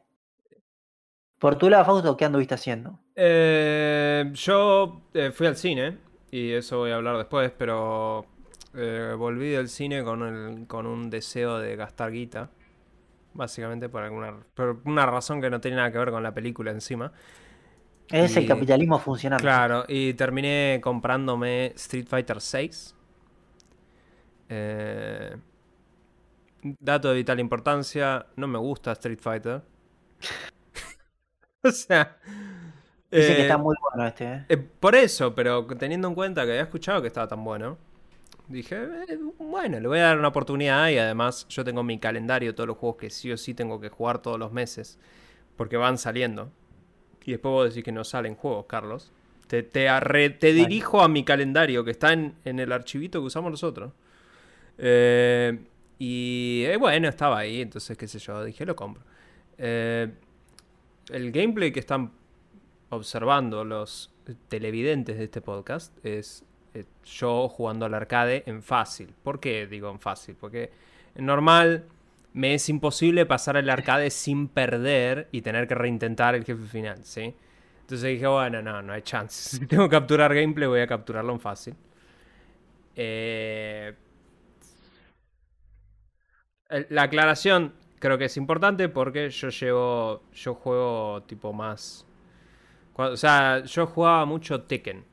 Por 1.38 1.56
tu 1.56 1.68
lado, 1.70 1.84
Fausto, 1.84 2.16
¿qué 2.16 2.24
anduviste 2.24 2.54
haciendo? 2.54 2.98
Eh, 3.16 4.30
yo 4.34 5.02
eh, 5.14 5.30
fui 5.32 5.46
al 5.46 5.56
cine, 5.56 5.98
y 6.30 6.52
eso 6.52 6.78
voy 6.78 6.90
a 6.90 6.96
hablar 6.96 7.16
después, 7.16 7.52
pero 7.56 8.26
eh, 8.74 9.14
volví 9.16 9.50
del 9.50 9.68
cine 9.68 10.04
con, 10.04 10.22
el, 10.22 10.66
con 10.66 10.86
un 10.86 11.10
deseo 11.10 11.58
de 11.58 11.76
gastar 11.76 12.12
guita. 12.12 12.50
Básicamente 13.34 13.88
por 13.88 14.02
alguna 14.02 14.34
por 14.54 14.80
una 14.84 15.06
razón 15.06 15.40
que 15.40 15.50
no 15.50 15.60
tiene 15.60 15.76
nada 15.76 15.92
que 15.92 15.98
ver 15.98 16.10
con 16.10 16.22
la 16.22 16.34
película 16.34 16.70
encima. 16.70 17.12
Es 18.08 18.36
el 18.36 18.46
capitalismo 18.46 18.98
funcionando. 18.98 19.42
Claro, 19.42 19.84
y 19.86 20.14
terminé 20.14 20.80
comprándome 20.82 21.66
Street 21.76 22.06
Fighter 22.06 22.40
6 22.40 22.94
Eh, 24.48 25.36
dato 26.80 27.08
de 27.10 27.14
vital 27.16 27.38
importancia, 27.40 28.26
no 28.36 28.48
me 28.48 28.58
gusta 28.58 28.92
Street 28.92 29.20
Fighter. 29.20 29.62
o 31.70 31.72
sea... 31.72 32.18
Dice 33.14 33.34
que 33.34 33.40
eh, 33.40 33.42
está 33.42 33.58
muy 33.58 33.76
bueno 33.80 34.06
este, 34.08 34.24
¿eh? 34.32 34.46
eh, 34.48 34.56
por 34.58 34.94
eso, 34.96 35.34
pero 35.34 35.66
teniendo 35.66 36.08
en 36.08 36.14
cuenta 36.14 36.44
que 36.44 36.52
había 36.52 36.62
escuchado 36.62 37.00
que 37.02 37.08
estaba 37.08 37.28
tan 37.28 37.44
bueno, 37.44 37.78
dije, 38.48 38.76
eh, 39.08 39.18
bueno, 39.38 39.80
le 39.80 39.88
voy 39.88 39.98
a 40.00 40.04
dar 40.04 40.18
una 40.18 40.28
oportunidad 40.28 40.88
y 40.90 40.98
además 40.98 41.46
yo 41.48 41.64
tengo 41.64 41.82
mi 41.82 41.98
calendario, 41.98 42.54
todos 42.54 42.68
los 42.68 42.78
juegos 42.78 42.98
que 42.98 43.10
sí 43.10 43.32
o 43.32 43.36
sí 43.36 43.54
tengo 43.54 43.80
que 43.80 43.88
jugar 43.90 44.20
todos 44.22 44.38
los 44.38 44.52
meses, 44.52 44.98
porque 45.56 45.76
van 45.78 45.98
saliendo. 45.98 46.50
Y 47.24 47.32
después 47.32 47.52
vos 47.52 47.68
decís 47.70 47.84
que 47.84 47.92
no 47.92 48.04
salen 48.04 48.34
juegos, 48.36 48.66
Carlos. 48.66 49.12
Te, 49.48 49.62
te, 49.62 49.88
arre- 49.88 50.38
te 50.38 50.52
dirijo 50.54 51.02
a 51.02 51.08
mi 51.08 51.24
calendario 51.24 51.84
que 51.84 51.92
está 51.92 52.12
en, 52.12 52.34
en 52.44 52.60
el 52.60 52.72
archivito 52.72 53.20
que 53.20 53.26
usamos 53.26 53.50
nosotros. 53.50 53.92
Eh, 54.78 55.58
y 55.98 56.64
eh, 56.66 56.76
bueno, 56.76 57.08
estaba 57.08 57.38
ahí, 57.38 57.60
entonces 57.62 57.96
qué 57.98 58.06
sé 58.08 58.18
yo, 58.18 58.44
dije, 58.44 58.64
lo 58.66 58.76
compro. 58.76 59.02
Eh, 59.58 60.12
el 61.10 61.32
gameplay 61.32 61.72
que 61.72 61.80
están 61.80 62.12
observando 62.90 63.64
los 63.64 64.12
televidentes 64.48 65.18
de 65.18 65.24
este 65.24 65.40
podcast 65.40 65.96
es 66.04 66.44
eh, 66.74 66.84
yo 67.04 67.48
jugando 67.48 67.86
al 67.86 67.94
arcade 67.94 68.42
en 68.46 68.62
fácil. 68.62 69.14
¿Por 69.22 69.40
qué 69.40 69.66
digo 69.66 69.90
en 69.90 70.00
fácil? 70.00 70.36
Porque 70.38 70.70
en 71.14 71.26
normal 71.26 71.84
me 72.34 72.54
es 72.54 72.68
imposible 72.68 73.26
pasar 73.26 73.56
el 73.56 73.70
arcade 73.70 74.10
sin 74.10 74.48
perder 74.48 75.28
y 75.32 75.42
tener 75.42 75.66
que 75.66 75.74
reintentar 75.74 76.34
el 76.34 76.44
jefe 76.44 76.64
final, 76.66 77.04
¿sí? 77.04 77.34
Entonces 77.80 78.10
dije, 78.10 78.26
bueno, 78.26 78.60
no, 78.62 78.82
no 78.82 78.92
hay 78.92 79.02
chance. 79.02 79.58
Si 79.58 79.66
tengo 79.66 79.84
que 79.84 79.96
capturar 79.96 80.34
gameplay, 80.34 80.68
voy 80.68 80.80
a 80.80 80.86
capturarlo 80.86 81.32
en 81.32 81.40
fácil. 81.40 81.74
Eh, 82.96 83.94
La 86.90 87.02
aclaración 87.04 87.72
creo 87.98 88.18
que 88.18 88.26
es 88.26 88.36
importante 88.36 88.88
porque 88.88 89.30
yo 89.30 89.48
llevo. 89.48 90.22
Yo 90.32 90.54
juego 90.54 91.22
tipo 91.24 91.52
más. 91.52 92.06
O 92.94 93.16
sea, 93.16 93.60
yo 93.64 93.86
jugaba 93.86 94.24
mucho 94.24 94.62
Tekken 94.62 95.04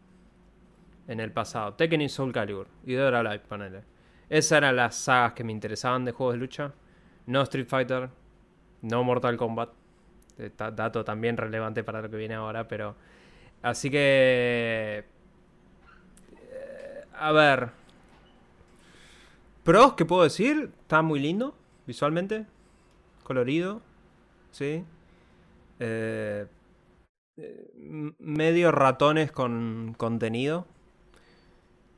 en 1.08 1.20
el 1.20 1.32
pasado. 1.32 1.74
Tekken 1.74 2.01
y 2.01 2.10
Soul 2.10 2.34
Calibur. 2.34 2.68
Y 2.86 2.94
Dead 2.94 3.13
or 3.13 3.39
ponele. 3.42 3.84
Esas 4.30 4.58
eran 4.58 4.75
las 4.75 4.96
sagas 4.96 5.34
que 5.34 5.44
me 5.44 5.51
interesaban 5.51 6.04
de 6.06 6.12
juegos 6.12 6.34
de 6.36 6.39
lucha. 6.39 6.74
No 7.27 7.42
Street 7.44 7.68
Fighter. 7.68 8.10
No 8.82 9.04
Mortal 9.04 9.38
Kombat. 9.38 9.70
Eh, 10.38 10.51
Dato 10.58 11.04
también 11.06 11.38
relevante 11.38 11.84
para 11.84 12.01
lo 12.01 12.10
que 12.10 12.18
viene 12.18 12.34
ahora, 12.36 12.68
pero. 12.68 12.96
Así 13.62 13.89
que. 13.89 15.06
eh, 16.38 17.06
A 17.13 17.32
ver. 17.32 17.70
Pros, 19.63 19.94
¿qué 19.94 20.06
puedo 20.06 20.24
decir? 20.24 20.72
Está 20.82 21.01
muy 21.01 21.20
lindo, 21.20 21.56
visualmente. 21.88 22.46
Colorido. 23.25 23.82
Sí. 24.51 24.86
Eh, 25.79 26.46
medio 28.20 28.72
ratones 28.72 29.32
con 29.32 29.96
contenido. 29.98 30.67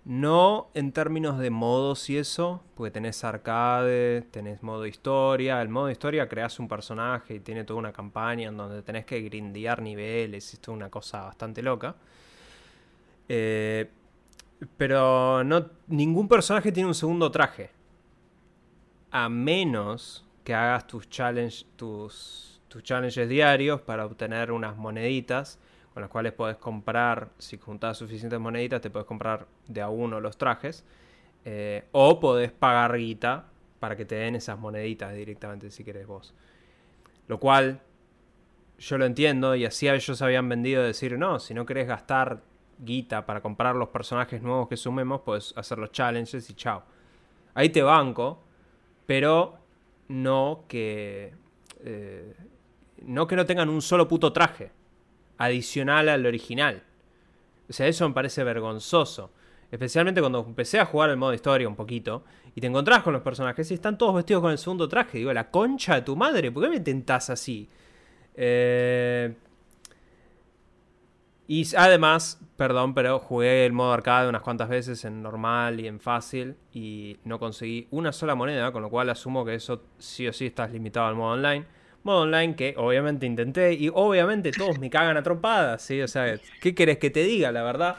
No 0.05 0.69
en 0.73 0.93
términos 0.93 1.37
de 1.37 1.49
modos 1.49 2.09
y 2.09 2.17
eso, 2.17 2.63
porque 2.75 2.91
tenés 2.91 3.25
arcade, 3.25 4.21
tenés 4.31 4.63
modo 4.63 4.85
historia. 4.85 5.61
El 5.61 5.67
modo 5.67 5.91
historia 5.91 6.29
creas 6.29 6.59
un 6.59 6.69
personaje 6.69 7.35
y 7.35 7.39
tiene 7.41 7.65
toda 7.65 7.79
una 7.79 7.91
campaña 7.91 8.47
en 8.47 8.55
donde 8.55 8.81
tenés 8.81 9.05
que 9.05 9.19
grindear 9.19 9.81
niveles. 9.81 10.53
Es 10.53 10.65
una 10.69 10.89
cosa 10.89 11.23
bastante 11.23 11.61
loca. 11.61 11.97
Eh, 13.27 13.89
pero 14.77 15.43
no, 15.43 15.71
ningún 15.87 16.29
personaje 16.29 16.71
tiene 16.71 16.87
un 16.87 16.95
segundo 16.95 17.29
traje. 17.29 17.69
A 19.11 19.27
menos 19.27 20.26
que 20.47 20.53
hagas 20.53 20.87
tus, 20.87 21.09
challenge, 21.09 21.65
tus, 21.75 22.61
tus 22.69 22.81
challenges 22.81 23.27
diarios 23.27 23.81
para 23.81 24.05
obtener 24.05 24.53
unas 24.53 24.77
moneditas 24.77 25.59
con 25.93 25.99
las 25.99 26.09
cuales 26.09 26.31
puedes 26.31 26.55
comprar, 26.55 27.31
si 27.37 27.57
juntas 27.57 27.97
suficientes 27.97 28.39
moneditas, 28.39 28.79
te 28.79 28.89
puedes 28.89 29.05
comprar 29.05 29.45
de 29.67 29.81
a 29.81 29.89
uno 29.89 30.21
los 30.21 30.37
trajes. 30.37 30.85
eh, 31.43 31.83
o 31.91 32.21
podés 32.21 32.53
pagar 32.53 32.95
guita 32.95 33.47
para 33.81 33.97
que 33.97 34.05
te 34.05 34.15
den 34.15 34.37
esas 34.37 34.57
moneditas 34.57 35.13
directamente 35.13 35.69
si 35.69 35.83
querés 35.83 36.07
vos. 36.07 36.33
Lo 37.27 37.41
cual 37.41 37.81
yo 38.79 38.97
lo 38.97 39.03
entiendo 39.05 39.53
y 39.53 39.65
así 39.65 39.89
ellos 39.89 40.21
habían 40.21 40.47
vendido 40.47 40.81
decir, 40.81 41.19
no, 41.19 41.39
si 41.39 41.53
no 41.53 41.65
querés 41.65 41.89
gastar 41.89 42.41
guita 42.79 43.25
para 43.25 43.41
comprar 43.41 43.75
los 43.75 43.89
personajes 43.89 44.41
nuevos 44.41 44.69
que 44.69 44.77
sumemos, 44.77 45.19
puedes 45.23 45.53
hacer 45.57 45.77
los 45.77 45.91
challenges 45.91 46.49
y 46.49 46.53
chao. 46.53 46.83
Ahí 47.53 47.67
te 47.67 47.81
banco, 47.81 48.41
pero 49.05 49.66
no 50.07 50.65
que... 50.67 51.33
eh, 51.83 52.33
no 53.03 53.27
que 53.27 53.35
no 53.35 53.45
tengan 53.45 53.69
un 53.69 53.81
solo 53.81 54.07
puto 54.07 54.33
traje 54.33 54.71
adicional 55.37 56.09
al 56.09 56.25
original. 56.25 56.83
O 57.69 57.73
sea, 57.73 57.87
eso 57.87 58.07
me 58.07 58.13
parece 58.13 58.43
vergonzoso. 58.43 59.31
Especialmente 59.69 60.21
cuando 60.21 60.45
empecé 60.47 60.79
a 60.79 60.85
jugar 60.85 61.09
el 61.09 61.17
modo 61.17 61.33
historia 61.33 61.67
un 61.67 61.75
poquito 61.75 62.23
y 62.55 62.61
te 62.61 62.67
encontrás 62.67 63.03
con 63.03 63.13
los 63.13 63.21
personajes 63.21 63.69
y 63.69 63.73
están 63.73 63.97
todos 63.97 64.15
vestidos 64.15 64.41
con 64.41 64.51
el 64.51 64.57
segundo 64.57 64.87
traje. 64.87 65.17
Digo, 65.17 65.33
la 65.33 65.51
concha 65.51 65.95
de 65.95 66.01
tu 66.01 66.15
madre, 66.15 66.51
¿por 66.51 66.63
qué 66.63 66.69
me 66.69 66.79
tentás 66.79 67.29
así? 67.29 67.69
Eh, 68.33 69.35
y 71.47 71.65
además, 71.75 72.41
perdón, 72.57 72.93
pero 72.93 73.19
jugué 73.19 73.65
el 73.65 73.73
modo 73.73 73.93
arcade 73.93 74.27
unas 74.27 74.41
cuantas 74.41 74.67
veces 74.67 75.05
en 75.05 75.21
normal 75.21 75.79
y 75.79 75.87
en 75.87 75.99
fácil 75.99 76.55
y 76.73 77.17
no 77.23 77.39
conseguí 77.39 77.87
una 77.91 78.11
sola 78.11 78.35
moneda, 78.35 78.71
con 78.71 78.81
lo 78.81 78.89
cual 78.89 79.09
asumo 79.09 79.45
que 79.45 79.55
eso 79.55 79.83
sí 79.97 80.27
o 80.27 80.33
sí 80.33 80.47
estás 80.47 80.71
limitado 80.71 81.07
al 81.07 81.15
modo 81.15 81.33
online. 81.33 81.65
Modo 82.03 82.21
online 82.21 82.55
que 82.55 82.73
obviamente 82.77 83.25
intenté 83.25 83.73
y 83.73 83.89
obviamente 83.93 84.51
todos 84.51 84.79
me 84.79 84.89
cagan 84.89 85.17
a 85.17 85.23
trompadas, 85.23 85.81
¿sí? 85.81 86.01
O 86.01 86.07
sea, 86.07 86.39
¿qué 86.61 86.75
querés 86.75 86.97
que 86.97 87.09
te 87.09 87.23
diga, 87.23 87.51
la 87.51 87.63
verdad? 87.63 87.95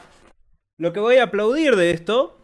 Lo 0.78 0.92
que 0.92 1.00
voy 1.00 1.16
a 1.16 1.24
aplaudir 1.24 1.74
de 1.76 1.90
esto 1.90 2.38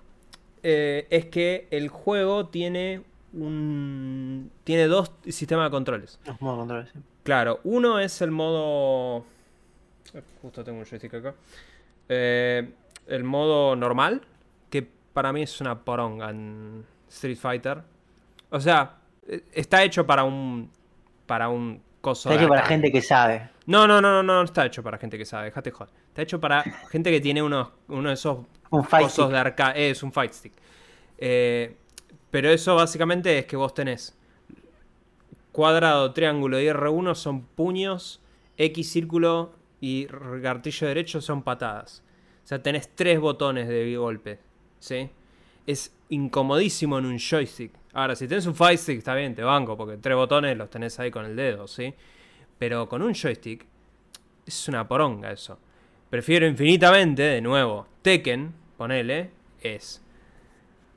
eh, 0.63 1.07
es 1.11 1.27
que 1.27 1.69
el 1.71 1.89
juego 1.89 2.49
tiene 2.49 3.03
un... 3.33 4.51
tiene 4.65 4.87
dos 4.87 5.13
sistemas 5.29 5.67
de 5.67 5.71
controles. 5.71 6.19
Los 6.27 6.41
modos 6.41 6.57
de 6.57 6.61
control, 6.61 6.89
sí. 6.93 6.99
Claro, 7.25 7.61
uno 7.65 8.01
es 8.01 8.21
el 8.21 8.31
modo. 8.31 9.25
Eh, 10.13 10.23
Justo 10.43 10.63
tengo 10.65 10.79
un 10.79 10.85
joystick 10.85 11.15
acá. 11.15 11.35
Eh, 12.09 12.71
el 13.07 13.25
modo 13.25 13.77
normal, 13.77 14.23
que 14.71 14.87
para 15.13 15.33
mí 15.33 15.43
es 15.43 15.61
una 15.61 15.85
poronga 15.85 16.31
en 16.31 16.85
Street 17.09 17.37
Fighter. 17.37 17.83
O 18.51 18.61
sea, 18.61 18.97
eh, 19.27 19.43
está 19.53 19.83
hecho 19.83 20.07
para 20.07 20.25
un. 20.25 20.71
para 21.27 21.49
un 21.49 21.83
coso. 22.01 22.31
Está 22.31 22.43
hecho 22.43 22.49
para 22.49 22.67
gente 22.67 22.93
que 22.93 23.01
sabe. 23.01 23.51
No, 23.67 23.87
no, 23.87 24.01
no, 24.01 24.11
no, 24.11 24.23
no, 24.23 24.43
está 24.43 24.67
hecho 24.67 24.83
para 24.83 24.99
gente 24.99 25.17
que 25.17 25.25
sabe, 25.25 25.47
déjate 25.47 25.71
joder. 25.71 25.93
Está 26.09 26.23
hecho 26.23 26.41
para 26.41 26.63
gente 26.91 27.11
que 27.11 27.21
tiene 27.21 27.43
unos, 27.43 27.69
uno 27.89 28.09
de 28.09 28.15
esos 28.15 28.39
Un 28.71 28.83
cosos 28.85 29.13
stick. 29.13 29.29
de 29.29 29.39
arcade. 29.39 29.91
Es 29.91 30.03
un 30.03 30.13
fight 30.13 30.33
stick. 30.33 30.53
Eh, 31.17 31.77
pero 32.31 32.51
eso 32.51 32.75
básicamente 32.75 33.39
es 33.39 33.47
que 33.47 33.57
vos 33.57 33.73
tenés 33.73 34.19
cuadrado, 35.53 36.13
triángulo 36.13 36.61
y 36.61 36.67
R1 36.67 37.15
son 37.15 37.43
puños, 37.43 38.21
X 38.59 38.91
círculo 38.91 39.53
y 39.85 40.09
gatillo 40.41 40.87
derecho 40.87 41.21
son 41.21 41.43
patadas. 41.43 42.03
O 42.43 42.47
sea, 42.47 42.63
tenés 42.63 42.89
tres 42.95 43.21
botones 43.21 43.69
de 43.69 43.95
golpe. 43.99 44.39
¿Sí? 44.79 45.11
Es 45.67 45.95
incomodísimo 46.09 46.99
en 46.99 47.05
un 47.05 47.19
joystick. 47.19 47.71
Ahora, 47.93 48.17
si 48.17 48.27
tenés 48.27 48.47
un 48.47 48.55
fight 48.55 48.79
stick, 48.79 48.97
está 48.99 49.15
bien, 49.15 49.35
te 49.35 49.43
banco, 49.43 49.77
porque 49.77 49.99
tres 49.99 50.17
botones 50.17 50.57
los 50.57 50.71
tenés 50.71 50.99
ahí 51.01 51.11
con 51.11 51.27
el 51.27 51.37
dedo, 51.37 51.69
¿sí? 51.69 51.93
Pero 52.59 52.89
con 52.89 53.03
un 53.03 53.13
joystick 53.13 53.67
es 54.47 54.69
una 54.69 54.89
poronga 54.89 55.31
eso. 55.31 55.59
Prefiero 56.09 56.47
infinitamente, 56.47 57.23
de 57.23 57.43
nuevo, 57.43 57.87
Tekken, 58.01 58.55
ponele, 58.79 59.33
es 59.61 60.03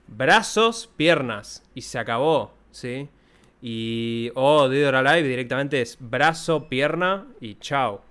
brazos, 0.08 0.90
piernas 0.96 1.62
y 1.76 1.82
se 1.82 2.00
acabó, 2.00 2.54
¿sí? 2.72 3.10
Y 3.62 4.32
o 4.36 4.70
Dead 4.70 4.88
or 4.88 5.24
directamente 5.24 5.82
es 5.82 5.98
brazo, 6.00 6.70
pierna 6.70 7.28
y 7.42 7.56
chao. 7.56 8.07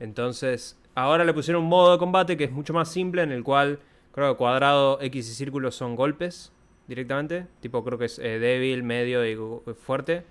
Entonces, 0.00 0.78
ahora 0.94 1.24
le 1.24 1.32
pusieron 1.32 1.62
un 1.62 1.68
modo 1.68 1.92
de 1.92 1.98
combate 1.98 2.36
que 2.36 2.44
es 2.44 2.50
mucho 2.50 2.72
más 2.72 2.90
simple 2.90 3.22
en 3.22 3.30
el 3.30 3.44
cual 3.44 3.78
creo 4.12 4.32
que 4.32 4.38
cuadrado, 4.38 5.00
X 5.00 5.30
y 5.30 5.34
círculo 5.34 5.70
son 5.70 5.94
golpes 5.94 6.52
directamente, 6.88 7.46
tipo 7.60 7.84
creo 7.84 7.98
que 7.98 8.06
es 8.06 8.18
eh, 8.18 8.40
débil, 8.40 8.82
medio 8.82 9.24
y 9.24 9.36
fuerte 9.74 10.24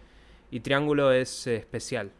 y 0.51 0.59
triángulo 0.59 1.11
es 1.11 1.47
eh, 1.47 1.55
especial. 1.55 2.11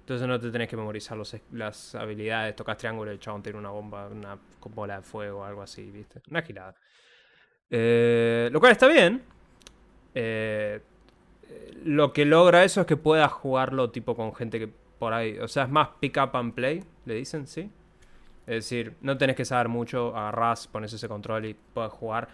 Entonces 0.00 0.28
no 0.28 0.38
te 0.38 0.50
tenés 0.50 0.68
que 0.68 0.76
memorizar 0.76 1.16
los, 1.16 1.34
las 1.52 1.94
habilidades. 1.94 2.54
Tocas 2.54 2.76
triángulo 2.76 3.10
y 3.10 3.14
el 3.14 3.20
chabón 3.20 3.42
tiene 3.42 3.58
una 3.58 3.70
bomba, 3.70 4.06
una 4.08 4.38
bola 4.74 4.96
de 4.96 5.02
fuego 5.02 5.40
o 5.40 5.44
algo 5.44 5.62
así, 5.62 5.90
¿viste? 5.90 6.20
Una 6.30 6.42
gilada. 6.42 6.74
Eh, 7.70 8.50
lo 8.52 8.60
cual 8.60 8.72
está 8.72 8.86
bien. 8.86 9.22
Eh, 10.14 10.80
lo 11.84 12.12
que 12.12 12.26
logra 12.26 12.64
eso 12.64 12.82
es 12.82 12.86
que 12.86 12.98
puedas 12.98 13.32
jugarlo 13.32 13.90
tipo 13.90 14.14
con 14.14 14.34
gente 14.34 14.58
que 14.58 14.68
ahí. 15.12 15.38
O 15.38 15.48
sea, 15.48 15.64
es 15.64 15.70
más 15.70 15.88
pick 16.00 16.16
up 16.16 16.36
and 16.36 16.54
play, 16.54 16.82
le 17.04 17.14
dicen, 17.14 17.46
¿sí? 17.46 17.70
Es 18.46 18.56
decir, 18.56 18.94
no 19.00 19.16
tenés 19.16 19.36
que 19.36 19.44
saber 19.44 19.68
mucho, 19.68 20.16
agarrás, 20.16 20.66
pones 20.66 20.92
ese 20.92 21.08
control 21.08 21.46
y 21.46 21.54
puedes 21.54 21.92
jugar. 21.92 22.28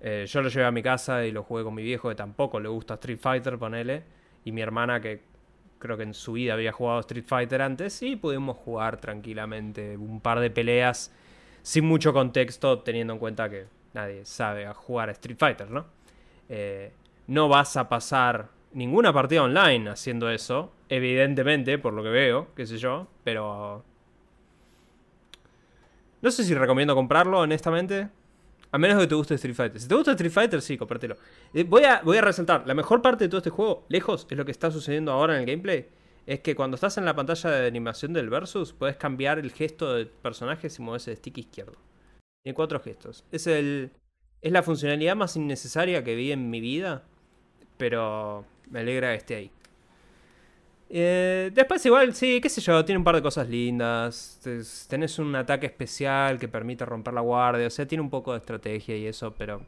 Eh, 0.00 0.26
yo 0.28 0.42
lo 0.42 0.48
llevé 0.48 0.66
a 0.66 0.72
mi 0.72 0.82
casa 0.82 1.24
y 1.24 1.30
lo 1.30 1.44
jugué 1.44 1.62
con 1.62 1.74
mi 1.74 1.82
viejo, 1.82 2.08
que 2.08 2.14
tampoco 2.14 2.58
le 2.58 2.68
gusta 2.68 2.94
Street 2.94 3.18
Fighter, 3.20 3.58
ponele. 3.58 4.02
Y 4.44 4.50
mi 4.50 4.60
hermana, 4.60 5.00
que 5.00 5.22
creo 5.78 5.96
que 5.96 6.02
en 6.02 6.14
su 6.14 6.32
vida 6.32 6.54
había 6.54 6.72
jugado 6.72 7.00
Street 7.00 7.24
Fighter 7.26 7.62
antes, 7.62 8.02
y 8.02 8.16
pudimos 8.16 8.56
jugar 8.56 8.98
tranquilamente 8.98 9.96
un 9.96 10.20
par 10.20 10.40
de 10.40 10.50
peleas 10.50 11.12
sin 11.62 11.84
mucho 11.84 12.12
contexto, 12.12 12.80
teniendo 12.80 13.12
en 13.12 13.18
cuenta 13.20 13.48
que 13.48 13.66
nadie 13.94 14.24
sabe 14.24 14.66
jugar 14.74 15.08
a 15.08 15.12
Street 15.12 15.38
Fighter, 15.38 15.70
¿no? 15.70 15.86
Eh, 16.48 16.92
no 17.28 17.48
vas 17.48 17.76
a 17.76 17.88
pasar 17.88 18.48
ninguna 18.72 19.12
partida 19.12 19.44
online 19.44 19.90
haciendo 19.90 20.28
eso, 20.28 20.72
evidentemente, 20.92 21.78
por 21.78 21.94
lo 21.94 22.02
que 22.02 22.10
veo, 22.10 22.48
qué 22.54 22.66
sé 22.66 22.76
yo, 22.76 23.08
pero... 23.24 23.82
No 26.20 26.30
sé 26.30 26.44
si 26.44 26.54
recomiendo 26.54 26.94
comprarlo, 26.94 27.40
honestamente. 27.40 28.10
A 28.70 28.78
menos 28.78 29.00
que 29.00 29.06
te 29.06 29.14
guste 29.14 29.34
Street 29.34 29.54
Fighter. 29.54 29.80
Si 29.80 29.88
te 29.88 29.94
gusta 29.94 30.12
Street 30.12 30.30
Fighter, 30.30 30.60
sí, 30.60 30.76
compártelo. 30.76 31.16
Eh, 31.54 31.64
voy, 31.64 31.84
a, 31.84 32.02
voy 32.02 32.18
a 32.18 32.20
resaltar, 32.20 32.66
la 32.66 32.74
mejor 32.74 33.00
parte 33.00 33.24
de 33.24 33.28
todo 33.28 33.38
este 33.38 33.48
juego, 33.48 33.86
lejos, 33.88 34.26
es 34.30 34.36
lo 34.36 34.44
que 34.44 34.50
está 34.50 34.70
sucediendo 34.70 35.12
ahora 35.12 35.34
en 35.34 35.40
el 35.40 35.46
gameplay. 35.46 35.88
Es 36.26 36.40
que 36.40 36.54
cuando 36.54 36.74
estás 36.74 36.98
en 36.98 37.06
la 37.06 37.16
pantalla 37.16 37.50
de 37.50 37.66
animación 37.66 38.12
del 38.12 38.28
versus, 38.28 38.74
puedes 38.74 38.96
cambiar 38.96 39.38
el 39.38 39.50
gesto 39.50 39.94
del 39.94 40.08
personaje 40.08 40.68
si 40.68 40.82
mueves 40.82 41.08
el 41.08 41.16
stick 41.16 41.38
izquierdo. 41.38 41.78
Tiene 42.44 42.54
cuatro 42.54 42.80
gestos. 42.80 43.24
Es 43.32 43.46
el. 43.46 43.92
Es 44.42 44.52
la 44.52 44.62
funcionalidad 44.62 45.16
más 45.16 45.36
innecesaria 45.36 46.04
que 46.04 46.14
vi 46.14 46.32
en 46.32 46.50
mi 46.50 46.60
vida. 46.60 47.04
Pero 47.78 48.44
me 48.70 48.80
alegra 48.80 49.10
que 49.10 49.16
esté 49.16 49.36
ahí. 49.36 49.50
Eh, 50.94 51.50
después 51.54 51.84
igual, 51.86 52.14
sí, 52.14 52.38
qué 52.42 52.50
sé 52.50 52.60
yo, 52.60 52.84
tiene 52.84 52.98
un 52.98 53.04
par 53.04 53.14
de 53.14 53.22
cosas 53.22 53.48
lindas. 53.48 54.38
Tenés 54.88 55.18
un 55.18 55.34
ataque 55.34 55.64
especial 55.66 56.38
que 56.38 56.48
permite 56.48 56.84
romper 56.84 57.14
la 57.14 57.22
guardia. 57.22 57.66
O 57.66 57.70
sea, 57.70 57.86
tiene 57.86 58.02
un 58.02 58.10
poco 58.10 58.32
de 58.32 58.38
estrategia 58.38 58.96
y 58.96 59.06
eso, 59.06 59.34
pero... 59.34 59.64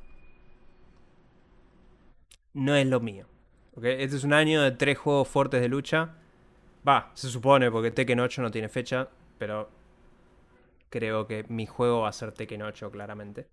No 2.52 2.74
es 2.76 2.86
lo 2.86 3.00
mío. 3.00 3.26
Este 3.82 4.16
es 4.16 4.24
un 4.24 4.34
año 4.34 4.62
de 4.62 4.72
tres 4.72 4.98
juegos 4.98 5.26
fuertes 5.28 5.60
de 5.62 5.68
lucha. 5.68 6.14
Va, 6.86 7.10
se 7.14 7.28
supone, 7.28 7.70
porque 7.70 7.90
Tekken 7.90 8.20
8 8.20 8.42
no 8.42 8.50
tiene 8.50 8.68
fecha, 8.68 9.08
pero 9.38 9.70
creo 10.90 11.26
que 11.26 11.44
mi 11.48 11.66
juego 11.66 12.02
va 12.02 12.10
a 12.10 12.12
ser 12.12 12.32
Tekken 12.32 12.62
8, 12.62 12.90
claramente. 12.90 13.46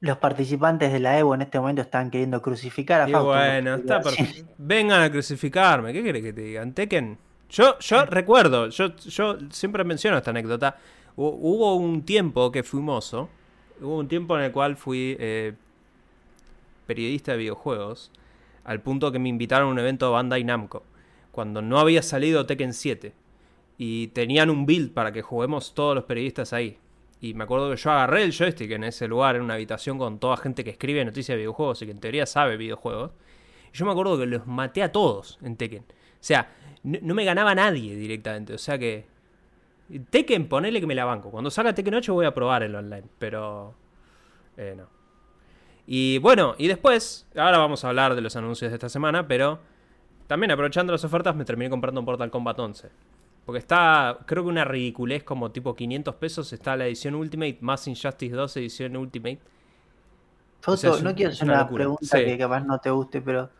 Los 0.00 0.16
participantes 0.16 0.92
de 0.92 0.98
la 0.98 1.18
Evo 1.18 1.34
en 1.34 1.42
este 1.42 1.60
momento 1.60 1.82
están 1.82 2.10
queriendo 2.10 2.40
crucificar 2.40 3.02
a 3.02 3.08
y 3.08 3.12
Bueno, 3.12 3.74
está 3.74 4.00
Vengan 4.58 5.02
a 5.02 5.10
crucificarme. 5.10 5.92
¿Qué 5.92 6.02
querés 6.02 6.22
que 6.22 6.32
te 6.32 6.40
digan? 6.40 6.72
Tekken. 6.72 7.18
Yo, 7.50 7.78
yo 7.80 8.06
recuerdo, 8.06 8.68
yo, 8.68 8.96
yo 8.96 9.36
siempre 9.50 9.84
menciono 9.84 10.16
esta 10.16 10.30
anécdota. 10.30 10.78
Hubo 11.16 11.74
un 11.74 12.02
tiempo 12.02 12.50
que 12.50 12.62
fui 12.62 12.80
mozo. 12.80 13.28
Hubo 13.78 13.98
un 13.98 14.08
tiempo 14.08 14.38
en 14.38 14.44
el 14.44 14.52
cual 14.52 14.76
fui 14.76 15.16
eh, 15.20 15.52
periodista 16.86 17.32
de 17.32 17.38
videojuegos. 17.38 18.10
Al 18.64 18.80
punto 18.80 19.12
que 19.12 19.18
me 19.18 19.28
invitaron 19.28 19.68
a 19.68 19.72
un 19.72 19.78
evento 19.78 20.06
de 20.06 20.12
Bandai 20.12 20.44
Namco. 20.44 20.82
Cuando 21.30 21.60
no 21.60 21.78
había 21.78 22.02
salido 22.02 22.46
Tekken 22.46 22.72
7. 22.72 23.12
Y 23.76 24.08
tenían 24.08 24.48
un 24.48 24.64
build 24.64 24.92
para 24.92 25.12
que 25.12 25.20
juguemos 25.20 25.74
todos 25.74 25.94
los 25.94 26.04
periodistas 26.04 26.54
ahí. 26.54 26.78
Y 27.20 27.34
me 27.34 27.44
acuerdo 27.44 27.70
que 27.70 27.76
yo 27.76 27.90
agarré 27.90 28.22
el 28.22 28.32
joystick 28.32 28.70
en 28.70 28.84
ese 28.84 29.06
lugar, 29.06 29.36
en 29.36 29.42
una 29.42 29.54
habitación 29.54 29.98
con 29.98 30.18
toda 30.18 30.36
gente 30.38 30.64
que 30.64 30.70
escribe 30.70 31.04
noticias 31.04 31.34
de 31.34 31.38
videojuegos 31.38 31.82
y 31.82 31.86
que 31.86 31.92
en 31.92 32.00
teoría 32.00 32.24
sabe 32.24 32.56
videojuegos. 32.56 33.10
Y 33.72 33.76
yo 33.76 33.84
me 33.84 33.92
acuerdo 33.92 34.18
que 34.18 34.26
los 34.26 34.46
maté 34.46 34.82
a 34.82 34.90
todos 34.90 35.38
en 35.42 35.56
Tekken. 35.56 35.82
O 35.82 36.22
sea, 36.22 36.50
no, 36.82 37.14
me 37.14 37.24
ganaba 37.24 37.54
nadie 37.54 37.94
directamente. 37.94 38.54
O 38.54 38.58
sea 38.58 38.78
que. 38.78 39.06
Tekken, 40.10 40.48
ponele 40.48 40.80
que 40.80 40.86
me 40.86 40.94
la 40.94 41.04
banco. 41.04 41.30
Cuando 41.30 41.50
salga 41.50 41.74
Tekken 41.74 41.94
8 41.94 42.14
voy 42.14 42.26
a 42.26 42.32
probar 42.32 42.62
el 42.62 42.74
online. 42.74 43.04
Pero. 43.18 43.74
Eh, 44.56 44.74
no. 44.76 44.88
Y 45.86 46.18
bueno, 46.18 46.54
y 46.56 46.68
después. 46.68 47.26
Ahora 47.36 47.58
vamos 47.58 47.84
a 47.84 47.88
hablar 47.88 48.14
de 48.14 48.22
los 48.22 48.34
anuncios 48.36 48.70
de 48.70 48.76
esta 48.76 48.88
semana. 48.88 49.28
Pero. 49.28 49.60
También 50.26 50.52
aprovechando 50.52 50.92
las 50.92 51.04
ofertas 51.04 51.34
me 51.34 51.44
terminé 51.44 51.68
comprando 51.68 52.00
un 52.00 52.06
Portal 52.06 52.30
Combat 52.30 52.58
11. 52.58 52.88
Porque 53.50 53.58
está, 53.58 54.16
creo 54.26 54.44
que 54.44 54.48
una 54.48 54.64
ridiculez 54.64 55.24
como 55.24 55.50
tipo 55.50 55.74
500 55.74 56.14
pesos 56.14 56.52
está 56.52 56.76
la 56.76 56.86
edición 56.86 57.16
Ultimate 57.16 57.58
más 57.62 57.84
Injustice 57.88 58.32
2 58.32 58.56
edición 58.58 58.96
Ultimate. 58.96 59.40
Foto, 60.60 61.02
no 61.02 61.12
quiero 61.16 61.32
hacer 61.32 61.48
una, 61.48 61.68
pregunta 61.68 62.18
que 62.18 62.38
capaz 62.38 62.60
no 62.60 62.78
te 62.78 62.90
guste, 62.90 63.20
pero 63.20 63.50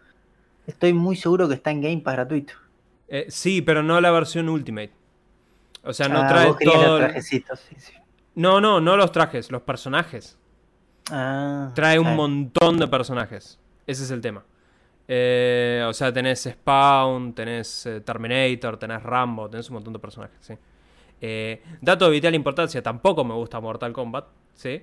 estoy 0.64 0.92
muy 0.92 1.16
seguro 1.16 1.48
que 1.48 1.55
está 1.55 1.72
en 1.72 1.81
Game 1.81 1.98
Pass 2.03 2.14
gratuito. 2.14 2.53
Eh, 3.09 3.26
sí, 3.31 3.62
pero 3.62 3.83
no 3.83 4.00
la 4.00 4.12
versión 4.12 4.48
Ultimate. 4.48 4.92
O 5.83 5.92
sea, 5.92 6.09
no 6.09 6.20
ah, 6.20 6.29
trae 6.29 6.55
todo. 6.64 6.87
Los 6.87 6.98
trajecitos, 7.00 7.59
sí, 7.59 7.74
sí. 7.76 7.92
No, 8.37 8.61
no, 8.61 8.81
no 8.81 8.96
los 8.96 9.11
trajes, 9.11 9.50
los 9.50 9.62
personajes. 9.62 10.38
Ah, 11.11 11.72
trae 11.74 11.98
un 11.98 12.14
montón 12.14 12.79
de 12.79 12.87
personajes. 12.87 13.59
Ese 13.88 14.05
es 14.05 14.12
el 14.12 14.20
tema. 14.20 14.44
Eh, 15.12 15.85
o 15.88 15.92
sea, 15.92 16.12
tenés 16.12 16.44
Spawn, 16.49 17.33
tenés 17.33 17.85
eh, 17.85 18.01
Terminator, 18.01 18.77
tenés 18.77 19.03
Rambo, 19.03 19.51
tenés 19.51 19.68
un 19.68 19.75
montón 19.75 19.92
de 19.92 19.99
personajes, 19.99 20.37
¿sí? 20.40 20.55
Eh, 21.20 21.61
dato 21.81 22.05
de 22.05 22.12
vital 22.12 22.33
importancia, 22.37 22.81
tampoco 22.81 23.25
me 23.25 23.35
gusta 23.35 23.59
Mortal 23.59 23.92
Kombat, 23.92 24.27
¿sí? 24.55 24.81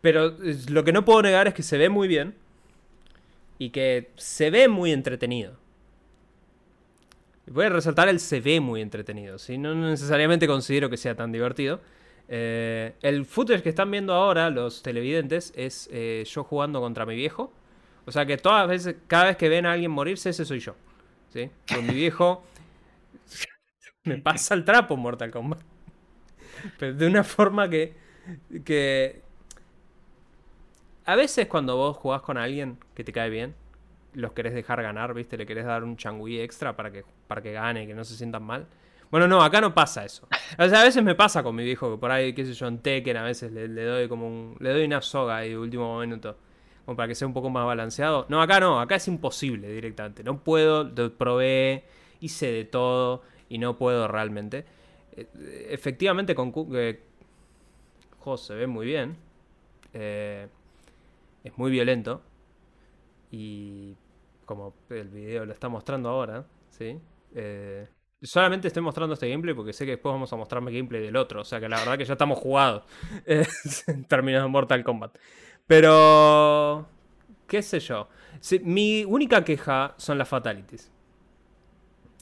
pero 0.00 0.36
lo 0.68 0.84
que 0.84 0.92
no 0.92 1.04
puedo 1.04 1.22
negar 1.22 1.48
es 1.48 1.54
que 1.54 1.62
se 1.62 1.76
ve 1.78 1.88
muy 1.88 2.08
bien 2.08 2.34
y 3.58 3.70
que 3.70 4.10
se 4.16 4.50
ve 4.50 4.68
muy 4.68 4.92
entretenido. 4.92 5.54
Voy 7.46 7.64
a 7.64 7.70
resaltar 7.70 8.08
el 8.08 8.20
se 8.20 8.40
ve 8.40 8.60
muy 8.60 8.82
entretenido, 8.82 9.38
¿sí? 9.38 9.56
No 9.56 9.74
necesariamente 9.74 10.46
considero 10.46 10.90
que 10.90 10.98
sea 10.98 11.14
tan 11.14 11.32
divertido. 11.32 11.80
Eh, 12.28 12.94
el 13.02 13.24
footage 13.24 13.62
que 13.62 13.68
están 13.68 13.90
viendo 13.90 14.12
ahora 14.12 14.50
los 14.50 14.82
televidentes 14.82 15.52
es 15.56 15.88
eh, 15.92 16.24
yo 16.26 16.44
jugando 16.44 16.80
contra 16.80 17.06
mi 17.06 17.14
viejo. 17.14 17.52
O 18.04 18.12
sea 18.12 18.26
que 18.26 18.36
todas 18.36 18.68
veces, 18.68 18.96
cada 19.06 19.26
vez 19.26 19.36
que 19.36 19.48
ven 19.48 19.66
a 19.66 19.72
alguien 19.72 19.90
morirse, 19.90 20.30
ese 20.30 20.44
soy 20.44 20.60
yo. 20.60 20.74
¿sí? 21.32 21.50
Con 21.72 21.86
mi 21.86 21.94
viejo 21.94 22.44
me 24.04 24.18
pasa 24.18 24.54
el 24.54 24.64
trapo 24.64 24.96
Mortal 24.96 25.30
Kombat. 25.30 25.60
Pero 26.78 26.94
de 26.94 27.06
una 27.06 27.24
forma 27.24 27.68
que, 27.68 27.94
que... 28.64 29.22
A 31.04 31.14
veces 31.14 31.46
cuando 31.46 31.76
vos 31.76 31.96
jugás 31.96 32.22
con 32.22 32.36
alguien 32.36 32.78
que 32.94 33.04
te 33.04 33.12
cae 33.12 33.30
bien, 33.30 33.54
los 34.14 34.32
querés 34.32 34.54
dejar 34.54 34.82
ganar, 34.82 35.14
¿viste? 35.14 35.36
Le 35.36 35.46
querés 35.46 35.66
dar 35.66 35.84
un 35.84 35.96
changui 35.96 36.40
extra 36.40 36.74
para 36.74 36.90
que, 36.90 37.04
para 37.28 37.42
que 37.42 37.52
gane, 37.52 37.86
que 37.86 37.94
no 37.94 38.02
se 38.04 38.16
sientan 38.16 38.42
mal. 38.42 38.66
Bueno, 39.10 39.28
no, 39.28 39.42
acá 39.42 39.60
no 39.60 39.74
pasa 39.74 40.04
eso. 40.04 40.28
O 40.58 40.68
sea, 40.68 40.80
a 40.80 40.84
veces 40.84 41.02
me 41.02 41.14
pasa 41.14 41.42
con 41.42 41.54
mi 41.54 41.64
viejo 41.64 41.92
que 41.92 41.98
por 41.98 42.10
ahí, 42.10 42.32
qué 42.32 42.44
sé 42.44 42.54
yo, 42.54 42.66
en 42.66 42.78
Tekken 42.78 43.16
a 43.16 43.22
veces 43.22 43.52
le, 43.52 43.68
doy 43.68 44.08
como 44.08 44.26
un. 44.26 44.56
Le 44.60 44.70
doy 44.70 44.84
una 44.84 45.00
soga 45.00 45.38
ahí 45.38 45.50
de 45.50 45.58
último 45.58 46.00
minuto. 46.00 46.36
Como 46.84 46.96
para 46.96 47.08
que 47.08 47.14
sea 47.14 47.26
un 47.26 47.34
poco 47.34 47.50
más 47.50 47.66
balanceado. 47.66 48.26
No, 48.28 48.40
acá 48.40 48.60
no, 48.60 48.80
acá 48.80 48.96
es 48.96 49.08
imposible 49.08 49.68
directamente. 49.68 50.22
No 50.22 50.42
puedo, 50.42 50.92
probé, 51.16 51.84
hice 52.20 52.50
de 52.50 52.64
todo 52.64 53.22
y 53.48 53.58
no 53.58 53.76
puedo 53.76 54.08
realmente. 54.08 54.64
Eh, 55.16 55.68
efectivamente, 55.70 56.34
con. 56.34 56.52
Eh, 56.74 57.00
se 58.36 58.54
ve 58.54 58.66
muy 58.66 58.86
bien. 58.86 59.16
Eh, 59.92 60.48
es 61.44 61.56
muy 61.56 61.70
violento. 61.70 62.22
Y 63.30 63.96
como 64.44 64.74
el 64.90 65.08
video 65.08 65.44
lo 65.44 65.52
está 65.52 65.68
mostrando 65.68 66.08
ahora, 66.08 66.46
¿sí? 66.70 66.98
Eh, 67.34 67.86
Solamente 68.22 68.68
estoy 68.68 68.82
mostrando 68.82 69.14
este 69.14 69.28
gameplay 69.28 69.54
porque 69.54 69.72
sé 69.72 69.84
que 69.84 69.92
después 69.92 70.12
vamos 70.12 70.32
a 70.32 70.36
mostrarme 70.36 70.72
gameplay 70.72 71.02
del 71.02 71.16
otro. 71.16 71.42
O 71.42 71.44
sea 71.44 71.60
que 71.60 71.68
la 71.68 71.78
verdad 71.78 71.98
que 71.98 72.04
ya 72.04 72.14
estamos 72.14 72.38
jugados 72.38 72.84
de 73.26 74.48
Mortal 74.48 74.84
Kombat. 74.84 75.16
Pero. 75.66 76.88
¿Qué 77.46 77.62
sé 77.62 77.80
yo? 77.80 78.08
mi 78.62 79.04
única 79.04 79.44
queja 79.44 79.94
son 79.96 80.18
las 80.18 80.28
fatalities. 80.28 80.90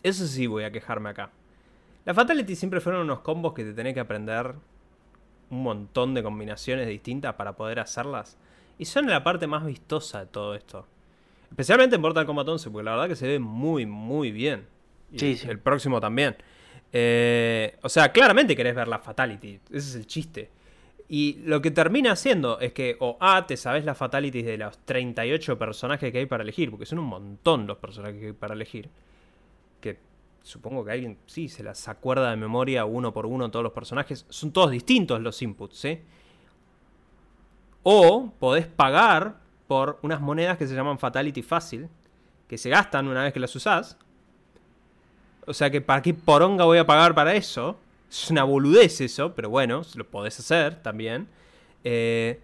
Eso 0.03 0.27
sí 0.27 0.47
voy 0.47 0.65
a 0.65 0.71
quejarme 0.71 1.11
acá. 1.11 1.31
Las 2.05 2.15
fatalities 2.15 2.59
siempre 2.59 2.81
fueron 2.81 3.03
unos 3.03 3.21
combos 3.21 3.55
que 3.55 3.65
te 3.65 3.73
tenés 3.73 3.95
que 3.95 4.01
aprender 4.01 4.55
un 5.51 5.63
montón 5.63 6.15
de 6.15 6.23
combinaciones 6.23 6.87
distintas 6.89 7.35
para 7.35 7.57
poder 7.57 7.81
hacerlas. 7.81 8.37
Y 8.79 8.85
son 8.85 9.07
la 9.07 9.25
parte 9.25 9.47
más 9.47 9.65
vistosa 9.65 10.21
de 10.21 10.27
todo 10.27 10.55
esto. 10.55 10.87
Especialmente 11.49 11.97
en 11.97 12.03
Mortal 12.03 12.27
Kombat 12.27 12.49
11, 12.49 12.71
porque 12.71 12.85
la 12.85 12.91
verdad 12.93 13.09
que 13.09 13.17
se 13.17 13.27
ve 13.27 13.39
muy, 13.39 13.87
muy 13.87 14.33
bien. 14.33 14.67
Sí, 15.17 15.39
El 15.49 15.59
próximo 15.59 16.01
también. 16.01 16.37
Eh, 16.93 17.77
o 17.83 17.89
sea, 17.89 18.13
claramente 18.13 18.55
querés 18.55 18.75
ver 18.75 18.89
la 18.89 18.99
Fatality. 18.99 19.61
Ese 19.71 19.79
es 19.79 19.95
el 19.97 20.07
chiste. 20.07 20.51
Y 21.09 21.41
lo 21.45 21.61
que 21.61 21.71
termina 21.71 22.13
haciendo 22.13 22.59
es 22.61 22.73
que, 22.73 22.97
o 22.99 23.17
A, 23.21 23.47
te 23.47 23.57
sabes 23.57 23.85
las 23.85 23.99
fatalities 23.99 24.47
de 24.47 24.57
los 24.57 24.79
38 24.79 25.59
personajes 25.59 26.11
que 26.11 26.19
hay 26.19 26.27
para 26.27 26.43
elegir, 26.43 26.71
porque 26.71 26.87
son 26.87 26.99
un 26.99 27.07
montón 27.07 27.67
los 27.67 27.77
personajes 27.79 28.19
que 28.19 28.27
hay 28.27 28.33
para 28.33 28.55
elegir. 28.55 28.89
Que 29.81 29.99
supongo 30.43 30.85
que 30.85 30.93
alguien, 30.93 31.19
sí, 31.27 31.49
se 31.49 31.63
las 31.63 31.89
acuerda 31.89 32.31
de 32.31 32.37
memoria 32.37 32.87
uno 32.87 33.13
por 33.13 33.27
uno 33.27 33.51
todos 33.51 33.63
los 33.63 33.73
personajes. 33.73 34.25
Son 34.31 34.51
todos 34.51 34.71
distintos 34.71 35.21
los 35.21 35.41
inputs, 35.43 35.77
¿sí? 35.77 36.01
O 37.83 38.33
podés 38.39 38.67
pagar 38.67 39.37
por 39.67 39.99
unas 40.03 40.23
monedas 40.23 40.57
que 40.57 40.67
se 40.67 40.75
llaman 40.75 40.99
Fatality 40.99 41.43
Fácil, 41.43 41.89
que 42.49 42.57
se 42.57 42.71
gastan 42.71 43.09
una 43.09 43.25
vez 43.25 43.33
que 43.35 43.41
las 43.41 43.55
usás, 43.55 43.99
o 45.47 45.55
sea 45.55 45.71
que 45.71 45.81
¿para 45.81 46.03
qué 46.03 46.15
poronga 46.15 46.65
voy 46.65 46.79
a 46.79 46.87
pagar 46.87 47.15
para 47.15 47.35
eso? 47.35 47.79
Es 48.11 48.31
una 48.31 48.45
boludez 48.45 49.01
eso, 49.01 49.35
pero 49.35 49.51
bueno, 49.51 49.83
lo 49.95 50.07
podés 50.07 50.39
hacer 50.39 50.83
también. 50.83 51.29
Eh, 51.85 52.41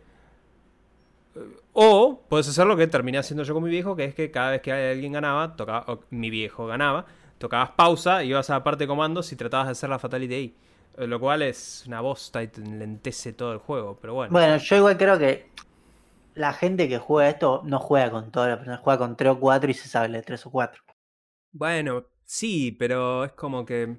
O 1.72 2.20
puedes 2.28 2.48
hacer 2.48 2.66
lo 2.66 2.76
que 2.76 2.86
terminé 2.86 3.18
haciendo 3.18 3.44
yo 3.44 3.54
con 3.54 3.62
mi 3.62 3.70
viejo, 3.70 3.94
que 3.96 4.04
es 4.06 4.14
que 4.14 4.30
cada 4.30 4.50
vez 4.52 4.62
que 4.62 4.72
alguien 4.72 5.12
ganaba, 5.12 5.54
tocaba, 5.56 5.84
o 5.92 6.00
mi 6.10 6.28
viejo 6.30 6.66
ganaba, 6.66 7.06
tocabas 7.38 7.70
pausa, 7.70 8.24
ibas 8.24 8.50
a 8.50 8.54
la 8.54 8.64
parte 8.64 8.84
de 8.84 8.88
comandos 8.88 9.32
y 9.32 9.36
tratabas 9.36 9.66
de 9.68 9.72
hacer 9.72 9.88
la 9.90 9.98
fatality 9.98 10.34
ahí. 10.34 10.54
Eh, 10.98 11.06
Lo 11.06 11.20
cual 11.20 11.42
es 11.42 11.84
una 11.86 12.00
bosta 12.00 12.42
y 12.42 12.48
te 12.48 12.60
lentece 12.60 13.32
todo 13.32 13.52
el 13.52 13.58
juego, 13.58 13.98
pero 14.00 14.14
bueno. 14.14 14.34
Bueno, 14.34 14.56
yo 14.56 14.76
igual 14.76 14.96
creo 14.96 15.18
que 15.18 15.52
la 16.34 16.52
gente 16.54 16.88
que 16.88 16.98
juega 16.98 17.30
esto 17.30 17.62
no 17.64 17.78
juega 17.80 18.10
con 18.12 18.30
todas 18.32 18.50
las 18.50 18.58
personas, 18.58 18.80
juega 18.82 18.98
con 18.98 19.16
3 19.16 19.32
o 19.32 19.40
4 19.40 19.70
y 19.70 19.74
se 19.74 19.88
sabe 19.88 20.08
de 20.08 20.22
3 20.22 20.46
o 20.46 20.50
4. 20.52 20.82
Bueno, 21.52 22.06
sí, 22.30 22.72
pero 22.78 23.24
es 23.24 23.32
como 23.32 23.64
que. 23.64 23.98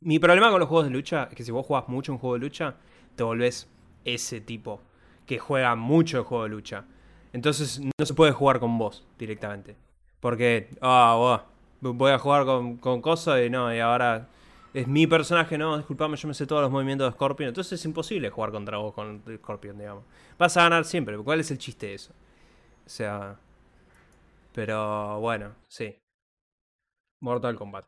Mi 0.00 0.18
problema 0.18 0.50
con 0.50 0.60
los 0.60 0.68
juegos 0.68 0.86
de 0.86 0.92
lucha 0.92 1.28
es 1.30 1.36
que 1.36 1.44
si 1.44 1.52
vos 1.52 1.66
jugás 1.66 1.88
mucho 1.88 2.12
un 2.12 2.18
juego 2.18 2.34
de 2.34 2.40
lucha, 2.40 2.76
te 3.16 3.22
volvés 3.22 3.68
ese 4.04 4.40
tipo 4.40 4.80
que 5.26 5.38
juega 5.38 5.76
mucho 5.76 6.18
el 6.18 6.24
juego 6.24 6.44
de 6.44 6.50
lucha. 6.50 6.84
Entonces 7.32 7.80
no 7.80 8.06
se 8.06 8.14
puede 8.14 8.32
jugar 8.32 8.60
con 8.60 8.78
vos 8.78 9.06
directamente. 9.18 9.76
Porque, 10.20 10.70
ah, 10.80 11.14
buah, 11.18 11.92
voy 11.92 12.12
a 12.12 12.18
jugar 12.18 12.44
con, 12.44 12.76
con 12.78 13.00
Coso 13.00 13.40
y 13.42 13.50
no, 13.50 13.74
y 13.74 13.78
ahora 13.80 14.28
es 14.74 14.86
mi 14.88 15.06
personaje, 15.06 15.58
no, 15.58 15.76
disculpame, 15.76 16.16
yo 16.16 16.28
me 16.28 16.34
sé 16.34 16.46
todos 16.46 16.62
los 16.62 16.70
movimientos 16.70 17.08
de 17.08 17.12
Scorpion. 17.14 17.48
Entonces 17.48 17.78
es 17.80 17.84
imposible 17.84 18.30
jugar 18.30 18.50
contra 18.50 18.78
vos 18.78 18.94
con 18.94 19.22
Scorpion, 19.38 19.78
digamos. 19.78 20.04
Vas 20.38 20.56
a 20.56 20.62
ganar 20.62 20.84
siempre, 20.84 21.16
¿cuál 21.18 21.40
es 21.40 21.50
el 21.50 21.58
chiste 21.58 21.86
de 21.86 21.94
eso? 21.94 22.12
O 22.86 22.88
sea. 22.88 23.36
Pero 24.52 25.20
bueno, 25.20 25.54
sí. 25.68 26.01
Mortal 27.22 27.56
Kombat. 27.56 27.86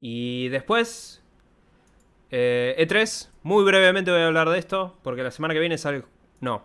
Y 0.00 0.48
después. 0.50 1.22
eh, 2.30 2.76
E3. 2.78 3.30
Muy 3.42 3.64
brevemente 3.64 4.10
voy 4.12 4.20
a 4.20 4.26
hablar 4.28 4.48
de 4.48 4.58
esto. 4.58 4.96
Porque 5.02 5.22
la 5.24 5.30
semana 5.32 5.52
que 5.54 5.60
viene 5.60 5.76
sale. 5.78 6.04
No. 6.40 6.62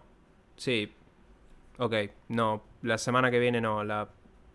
Sí. 0.56 0.94
Ok. 1.80 1.96
No. 2.28 2.64
La 2.84 2.98
semana 2.98 3.32
que 3.32 3.40
viene 3.40 3.60
no. 3.62 3.84
La... 3.84 4.08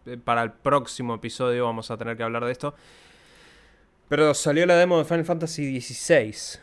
eh, 0.07 0.17
Para 0.17 0.43
el 0.43 0.53
próximo 0.53 1.15
episodio 1.17 1.65
vamos 1.65 1.91
a 1.91 1.97
tener 1.97 2.17
que 2.17 2.23
hablar 2.23 2.45
de 2.45 2.53
esto. 2.53 2.75
Pero 4.09 4.35
salió 4.35 4.67
la 4.67 4.77
demo 4.77 4.99
de 4.99 5.05
Final 5.05 5.25
Fantasy 5.25 5.81
XVI. 5.81 6.61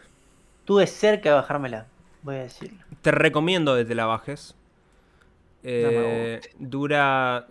Tuve 0.63 0.85
cerca 0.85 1.29
de 1.29 1.35
bajármela, 1.35 1.87
voy 2.21 2.35
a 2.35 2.43
decirlo. 2.43 2.77
Te 3.01 3.09
recomiendo 3.11 3.75
que 3.75 3.83
te 3.83 3.95
la 3.95 4.05
bajes. 4.05 4.55
Eh, 5.63 6.39
dura. 6.59 7.47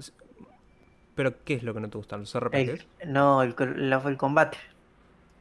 Pero, 1.20 1.44
¿qué 1.44 1.54
es 1.54 1.62
lo 1.62 1.74
que 1.74 1.80
no 1.80 1.90
te 1.90 1.98
gustan? 1.98 2.20
¿Los 2.20 2.34
RPGs? 2.34 2.86
El- 3.00 3.12
no, 3.12 3.42
el, 3.42 3.54
la- 3.90 4.02
el 4.06 4.16
combate. 4.16 4.56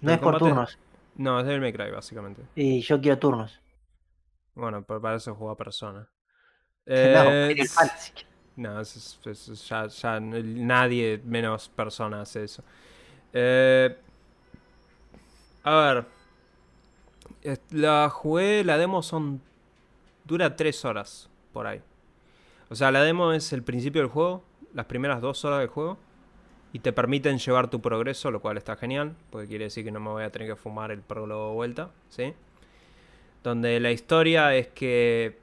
No 0.01 0.11
¿El 0.11 0.17
es 0.17 0.21
por 0.21 0.37
turnos. 0.37 0.77
No, 1.15 1.39
es 1.39 1.45
Devil 1.45 1.61
May 1.61 1.73
Cry, 1.73 1.91
básicamente. 1.91 2.41
Y 2.55 2.81
yo 2.81 3.01
quiero 3.01 3.17
turnos. 3.19 3.59
Bueno, 4.55 4.83
pero 4.83 5.01
para 5.01 5.15
eso 5.17 5.35
juega 5.35 5.55
persona. 5.55 6.07
no, 6.85 6.89
Eh, 6.93 7.49
Final 7.49 7.67
Fantasy. 7.69 8.13
No, 8.57 8.81
es- 8.81 9.19
es- 9.25 9.49
es- 9.49 9.69
ya, 9.69 10.19
nadie 10.19 11.21
menos 11.25 11.69
persona 11.69 12.21
hace 12.21 12.43
eso. 12.43 12.63
Eh, 13.33 13.95
a 15.63 15.75
ver. 15.75 16.05
La 17.71 18.09
jugué, 18.09 18.63
la 18.63 18.77
demo 18.77 19.01
son. 19.01 19.41
dura 20.25 20.55
tres 20.55 20.85
horas 20.85 21.29
por 21.53 21.67
ahí. 21.67 21.81
O 22.69 22.75
sea, 22.75 22.91
la 22.91 23.03
demo 23.03 23.33
es 23.33 23.53
el 23.53 23.63
principio 23.63 24.01
del 24.01 24.11
juego, 24.11 24.43
las 24.73 24.86
primeras 24.86 25.21
dos 25.21 25.43
horas 25.45 25.60
del 25.60 25.67
juego. 25.69 25.97
Y 26.73 26.79
te 26.79 26.93
permiten 26.93 27.39
llevar 27.39 27.69
tu 27.69 27.82
progreso, 27.82 28.32
lo 28.32 28.41
cual 28.41 28.58
está 28.58 28.75
genial, 28.75 29.15
porque 29.32 29.47
quiere 29.47 29.65
decir 29.65 29.84
que 29.86 29.91
no 29.91 29.99
me 29.99 30.10
voy 30.12 30.23
a 30.23 30.32
tener 30.32 30.47
que 30.49 30.55
fumar 30.55 30.91
el 30.91 31.01
prólogo 31.01 31.49
de 31.49 31.55
vuelta, 31.55 31.91
¿sí? 32.10 32.34
Donde 33.43 33.79
la 33.79 33.91
historia 33.91 34.53
es 34.55 34.67
que 34.69 35.38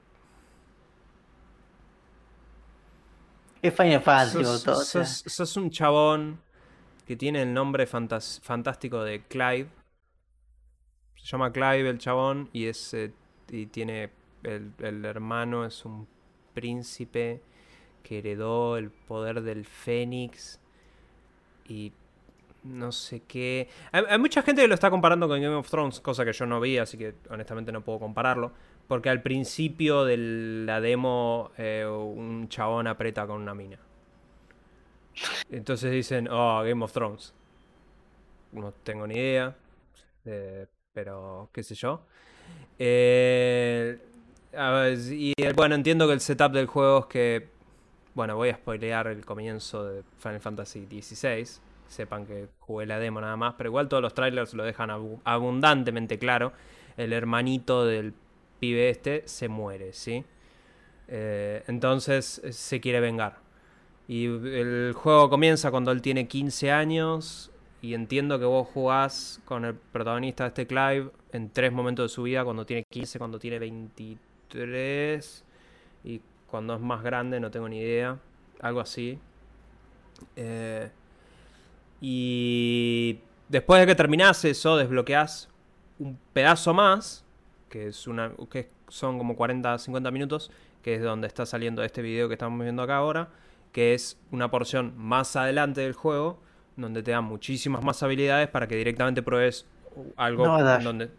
Es 3.62 3.74
Final 3.74 4.00
Fantasy, 4.02 4.44
sos, 4.44 4.62
todo, 4.64 4.78
o 4.78 4.84
sea. 4.84 5.04
sos- 5.04 5.56
un 5.56 5.70
chabón 5.70 6.40
que 7.06 7.16
tiene 7.16 7.42
el 7.42 7.52
nombre 7.54 7.86
fantástico 7.86 9.02
de 9.04 9.22
Clive. 9.24 9.68
Se 11.16 11.26
llama 11.26 11.52
Clive 11.52 11.88
el 11.88 11.98
chabón 11.98 12.48
y 12.52 12.66
es 12.66 12.94
eh, 12.94 13.12
y 13.50 13.66
tiene 13.66 14.10
el, 14.42 14.72
el 14.78 15.04
hermano 15.04 15.64
es 15.64 15.84
un 15.84 16.06
príncipe 16.54 17.42
que 18.06 18.18
heredó 18.18 18.76
el 18.76 18.90
poder 18.90 19.42
del 19.42 19.64
Fénix 19.64 20.60
y 21.68 21.92
no 22.62 22.92
sé 22.92 23.22
qué. 23.26 23.68
Hay, 23.90 24.18
mucha 24.18 24.42
gente 24.42 24.62
que 24.62 24.68
lo 24.68 24.74
está 24.74 24.90
comparando 24.90 25.26
con 25.26 25.40
Game 25.40 25.56
of 25.56 25.68
Thrones, 25.68 25.98
cosa 26.00 26.24
que 26.24 26.32
yo 26.32 26.46
no 26.46 26.60
vi, 26.60 26.78
así 26.78 26.96
que 26.96 27.14
honestamente 27.30 27.72
no 27.72 27.80
puedo 27.80 27.98
compararlo. 27.98 28.52
Porque 28.86 29.10
al 29.10 29.22
principio 29.22 30.04
de 30.04 30.16
la 30.16 30.80
demo 30.80 31.50
eh, 31.58 31.84
un 31.84 32.48
chabón 32.48 32.86
aprieta 32.86 33.26
con 33.26 33.42
una 33.42 33.54
mina. 33.54 33.78
Entonces 35.50 35.90
dicen, 35.90 36.28
oh, 36.30 36.62
Game 36.62 36.84
of 36.84 36.92
Thrones. 36.92 37.34
No 38.52 38.70
tengo 38.84 39.08
ni 39.08 39.14
idea. 39.14 39.56
eh, 40.24 40.66
pero 40.92 41.50
qué 41.52 41.64
sé 41.64 41.74
yo. 41.74 42.02
Eh, 42.78 43.98
y 45.10 45.34
bueno, 45.54 45.74
entiendo 45.74 46.06
que 46.06 46.14
el 46.14 46.20
setup 46.20 46.52
del 46.52 46.66
juego 46.66 47.00
es 47.00 47.06
que. 47.06 47.55
Bueno, 48.16 48.36
voy 48.36 48.48
a 48.48 48.56
spoilear 48.56 49.08
el 49.08 49.26
comienzo 49.26 49.84
de 49.84 50.02
Final 50.18 50.40
Fantasy 50.40 50.86
XVI. 50.86 51.60
Sepan 51.86 52.26
que 52.26 52.48
jugué 52.60 52.86
la 52.86 52.98
demo 52.98 53.20
nada 53.20 53.36
más, 53.36 53.54
pero 53.58 53.68
igual 53.68 53.88
todos 53.88 54.02
los 54.02 54.14
trailers 54.14 54.54
lo 54.54 54.64
dejan 54.64 54.90
abu- 54.90 55.20
abundantemente 55.24 56.18
claro. 56.18 56.52
El 56.96 57.12
hermanito 57.12 57.84
del 57.86 58.14
pibe 58.58 58.88
este 58.90 59.22
se 59.28 59.48
muere, 59.48 59.92
¿sí? 59.92 60.24
Eh, 61.08 61.64
entonces 61.68 62.40
eh, 62.44 62.52
se 62.52 62.80
quiere 62.80 63.00
vengar. 63.00 63.38
Y 64.08 64.26
el 64.26 64.94
juego 64.96 65.30
comienza 65.30 65.70
cuando 65.70 65.92
él 65.92 66.02
tiene 66.02 66.28
15 66.28 66.72
años. 66.72 67.52
Y 67.82 67.94
entiendo 67.94 68.38
que 68.40 68.46
vos 68.46 68.68
jugás 68.74 69.40
con 69.46 69.64
el 69.64 69.74
protagonista 69.74 70.44
de 70.44 70.48
este 70.48 70.66
Clive 70.68 71.10
en 71.32 71.50
tres 71.50 71.72
momentos 71.72 72.10
de 72.10 72.14
su 72.14 72.24
vida: 72.24 72.44
cuando 72.44 72.66
tiene 72.66 72.84
15, 72.90 73.18
cuando 73.18 73.38
tiene 73.38 73.58
23 73.60 75.44
y 76.04 76.20
cuando 76.56 76.74
es 76.74 76.80
más 76.80 77.02
grande, 77.02 77.38
no 77.38 77.50
tengo 77.50 77.68
ni 77.68 77.80
idea. 77.80 78.16
Algo 78.62 78.80
así. 78.80 79.18
Eh, 80.36 80.88
y 82.00 83.18
después 83.46 83.78
de 83.78 83.86
que 83.86 83.94
terminás 83.94 84.42
eso, 84.46 84.78
desbloqueás 84.78 85.50
un 85.98 86.18
pedazo 86.32 86.72
más, 86.72 87.26
que, 87.68 87.88
es 87.88 88.06
una, 88.06 88.32
que 88.50 88.70
son 88.88 89.18
como 89.18 89.36
40, 89.36 89.76
50 89.76 90.10
minutos, 90.10 90.50
que 90.80 90.94
es 90.94 91.02
donde 91.02 91.26
está 91.26 91.44
saliendo 91.44 91.82
este 91.82 92.00
video 92.00 92.26
que 92.26 92.32
estamos 92.32 92.58
viendo 92.58 92.82
acá 92.82 92.96
ahora, 92.96 93.28
que 93.70 93.92
es 93.92 94.18
una 94.30 94.50
porción 94.50 94.94
más 94.96 95.36
adelante 95.36 95.82
del 95.82 95.92
juego, 95.92 96.40
donde 96.74 97.02
te 97.02 97.10
dan 97.10 97.24
muchísimas 97.24 97.84
más 97.84 98.02
habilidades 98.02 98.48
para 98.48 98.66
que 98.66 98.76
directamente 98.76 99.22
pruebes 99.22 99.66
algo 100.16 100.46
No, 100.46 100.80
donde... 100.80 101.10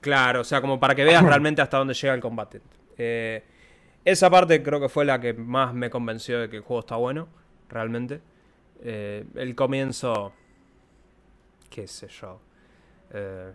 Claro, 0.00 0.40
o 0.40 0.44
sea, 0.44 0.60
como 0.60 0.80
para 0.80 0.96
que 0.96 1.04
veas 1.04 1.22
realmente 1.22 1.62
hasta 1.62 1.78
dónde 1.78 1.94
llega 1.94 2.12
el 2.12 2.20
combate. 2.20 2.60
Eh, 2.98 3.44
esa 4.04 4.30
parte 4.30 4.62
creo 4.62 4.80
que 4.80 4.88
fue 4.88 5.04
la 5.04 5.20
que 5.20 5.34
más 5.34 5.74
me 5.74 5.90
convenció 5.90 6.40
de 6.40 6.48
que 6.48 6.56
el 6.56 6.62
juego 6.62 6.80
está 6.80 6.96
bueno, 6.96 7.28
realmente. 7.68 8.20
Eh, 8.82 9.26
el 9.34 9.54
comienzo, 9.54 10.32
qué 11.68 11.86
sé 11.86 12.08
yo. 12.08 12.40
Eh, 13.12 13.52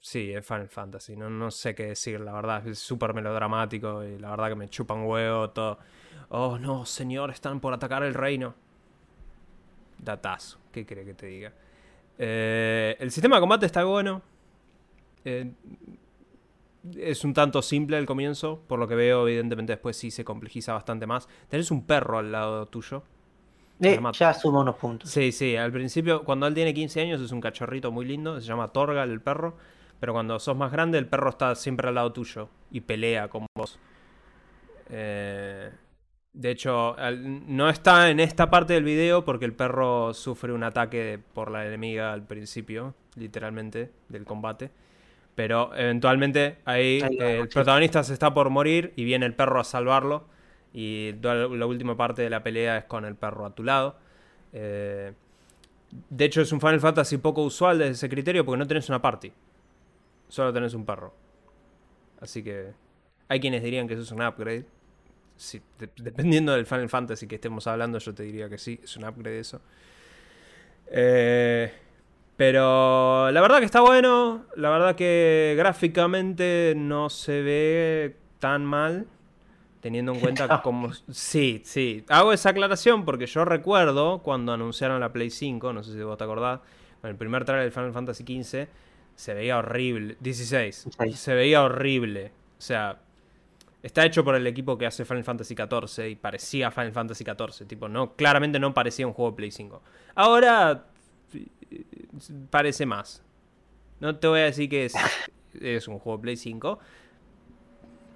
sí, 0.00 0.32
es 0.32 0.46
Final 0.46 0.68
Fantasy, 0.68 1.16
no, 1.16 1.28
no 1.28 1.50
sé 1.50 1.74
qué 1.74 1.88
decir, 1.88 2.20
la 2.20 2.32
verdad, 2.32 2.66
es 2.66 2.78
súper 2.78 3.12
melodramático 3.14 4.04
y 4.04 4.18
la 4.18 4.30
verdad 4.30 4.48
que 4.48 4.54
me 4.54 4.68
chupa 4.68 4.94
un 4.94 5.06
huevo 5.06 5.50
todo. 5.50 5.78
Oh 6.28 6.58
no, 6.58 6.86
señor, 6.86 7.30
están 7.30 7.60
por 7.60 7.74
atacar 7.74 8.02
el 8.02 8.14
reino. 8.14 8.54
Datazo, 9.98 10.58
¿qué 10.72 10.86
cree 10.86 11.04
que 11.04 11.14
te 11.14 11.26
diga? 11.26 11.52
Eh, 12.18 12.96
el 12.98 13.10
sistema 13.10 13.36
de 13.36 13.40
combate 13.40 13.66
está 13.66 13.84
bueno. 13.84 14.22
Es 16.96 17.24
un 17.24 17.34
tanto 17.34 17.62
simple 17.62 17.96
al 17.96 18.06
comienzo, 18.06 18.62
por 18.66 18.78
lo 18.78 18.86
que 18.86 18.94
veo, 18.94 19.26
evidentemente 19.26 19.72
después 19.72 19.96
sí 19.96 20.10
se 20.10 20.24
complejiza 20.24 20.72
bastante 20.72 21.06
más. 21.06 21.28
Tenés 21.48 21.70
un 21.70 21.86
perro 21.86 22.18
al 22.18 22.32
lado 22.32 22.66
tuyo. 22.66 23.02
Eh, 23.80 24.00
ya 24.12 24.32
suma 24.32 24.60
unos 24.60 24.76
puntos. 24.76 25.10
Sí, 25.10 25.32
sí, 25.32 25.56
al 25.56 25.72
principio, 25.72 26.24
cuando 26.24 26.46
él 26.46 26.54
tiene 26.54 26.72
15 26.72 27.00
años, 27.02 27.20
es 27.20 27.30
un 27.32 27.40
cachorrito 27.40 27.90
muy 27.90 28.06
lindo, 28.06 28.40
se 28.40 28.46
llama 28.46 28.68
Torgal 28.68 29.10
el 29.10 29.20
perro, 29.20 29.56
pero 30.00 30.12
cuando 30.12 30.38
sos 30.38 30.56
más 30.56 30.72
grande, 30.72 30.98
el 30.98 31.06
perro 31.06 31.30
está 31.30 31.54
siempre 31.54 31.88
al 31.88 31.96
lado 31.96 32.12
tuyo 32.12 32.48
y 32.70 32.80
pelea 32.80 33.28
con 33.28 33.46
vos. 33.54 33.78
Eh, 34.88 35.70
de 36.32 36.50
hecho, 36.50 36.96
no 37.46 37.68
está 37.70 38.10
en 38.10 38.20
esta 38.20 38.50
parte 38.50 38.74
del 38.74 38.84
video 38.84 39.24
porque 39.24 39.46
el 39.46 39.54
perro 39.54 40.12
sufre 40.12 40.52
un 40.52 40.64
ataque 40.64 41.18
por 41.32 41.50
la 41.50 41.66
enemiga 41.66 42.12
al 42.12 42.26
principio, 42.26 42.94
literalmente, 43.14 43.90
del 44.08 44.24
combate. 44.24 44.70
Pero 45.36 45.72
eventualmente 45.76 46.58
ahí 46.66 47.02
Ahí 47.02 47.16
va, 47.18 47.26
eh, 47.26 47.40
el 47.42 47.48
protagonista 47.50 48.02
se 48.04 48.14
está 48.14 48.34
por 48.34 48.50
morir 48.50 48.94
y 48.96 49.04
viene 49.04 49.26
el 49.26 49.34
perro 49.34 49.60
a 49.60 49.64
salvarlo. 49.64 50.26
Y 50.74 51.14
toda 51.14 51.34
la 51.36 51.48
la 51.48 51.66
última 51.66 51.96
parte 51.96 52.22
de 52.22 52.30
la 52.30 52.42
pelea 52.42 52.78
es 52.78 52.84
con 52.86 53.04
el 53.06 53.16
perro 53.16 53.46
a 53.46 53.54
tu 53.54 53.64
lado. 53.64 53.98
Eh, 54.52 55.12
de 56.10 56.24
hecho, 56.26 56.42
es 56.42 56.52
un 56.52 56.60
Final 56.60 56.80
Fantasy 56.80 57.18
poco 57.18 57.42
usual 57.44 57.78
desde 57.78 57.92
ese 57.92 58.08
criterio 58.08 58.44
porque 58.44 58.58
no 58.58 58.66
tenés 58.66 58.88
una 58.90 59.02
party. 59.02 59.32
Solo 60.28 60.52
tenés 60.52 60.74
un 60.74 60.84
perro. 60.86 61.14
Así 62.20 62.42
que 62.42 62.72
hay 63.28 63.40
quienes 63.40 63.62
dirían 63.62 63.86
que 63.88 63.94
eso 63.94 64.02
es 64.02 64.10
un 64.12 64.22
upgrade. 64.22 64.66
si, 65.36 65.60
de- 65.78 65.90
dependiendo 65.98 66.52
del 66.54 66.66
Final 66.66 66.88
Fantasy 66.90 67.26
que 67.28 67.36
estemos 67.36 67.66
hablando, 67.66 67.98
yo 67.98 68.14
te 68.14 68.24
diría 68.24 68.48
que 68.48 68.58
sí, 68.58 68.80
es 68.84 68.96
un 68.96 69.04
upgrade 69.06 69.40
eso. 69.40 69.60
Eh, 70.88 71.72
pero 72.36 73.30
la 73.30 73.40
verdad 73.40 73.60
que 73.60 73.64
está 73.64 73.80
bueno, 73.80 74.44
la 74.56 74.68
verdad 74.68 74.94
que 74.94 75.54
gráficamente 75.56 76.74
no 76.76 77.08
se 77.08 77.40
ve 77.40 78.16
tan 78.38 78.64
mal, 78.64 79.06
teniendo 79.80 80.12
en 80.12 80.20
cuenta 80.20 80.46
No. 80.46 80.60
cómo... 80.62 80.92
Sí, 81.10 81.62
sí, 81.64 82.04
hago 82.08 82.34
esa 82.34 82.50
aclaración 82.50 83.06
porque 83.06 83.26
yo 83.26 83.46
recuerdo 83.46 84.18
cuando 84.18 84.52
anunciaron 84.52 85.00
la 85.00 85.12
Play 85.12 85.30
5, 85.30 85.72
no 85.72 85.82
sé 85.82 85.94
si 85.94 86.02
vos 86.02 86.18
te 86.18 86.24
acordás, 86.24 86.60
con 87.00 87.10
el 87.10 87.16
primer 87.16 87.46
trailer 87.46 87.64
del 87.64 87.72
Final 87.72 87.92
Fantasy 87.92 88.24
XV, 88.24 88.68
se 89.14 89.34
veía 89.34 89.56
horrible, 89.56 90.16
16, 90.20 90.84
16. 90.84 91.18
se 91.18 91.34
veía 91.34 91.62
horrible, 91.62 92.32
o 92.58 92.62
sea... 92.62 93.00
Está 93.82 94.04
hecho 94.04 94.24
por 94.24 94.34
el 94.34 94.44
equipo 94.48 94.76
que 94.76 94.84
hace 94.84 95.04
Final 95.04 95.22
Fantasy 95.22 95.54
XIV 95.54 96.08
y 96.08 96.16
parecía 96.16 96.72
Final 96.72 96.90
Fantasy 96.90 97.22
XIV. 97.22 97.68
Tipo, 97.68 97.88
no, 97.88 98.16
claramente 98.16 98.58
no 98.58 98.74
parecía 98.74 99.06
un 99.06 99.12
juego 99.12 99.30
de 99.30 99.36
Play 99.36 99.52
5. 99.52 99.80
Ahora 100.16 100.86
parece 102.50 102.86
más. 102.86 103.22
No 104.00 104.16
te 104.16 104.28
voy 104.28 104.40
a 104.40 104.44
decir 104.44 104.68
que 104.68 104.86
es, 104.86 104.94
es 105.60 105.88
un 105.88 105.98
juego 105.98 106.20
Play 106.20 106.36
5, 106.36 106.78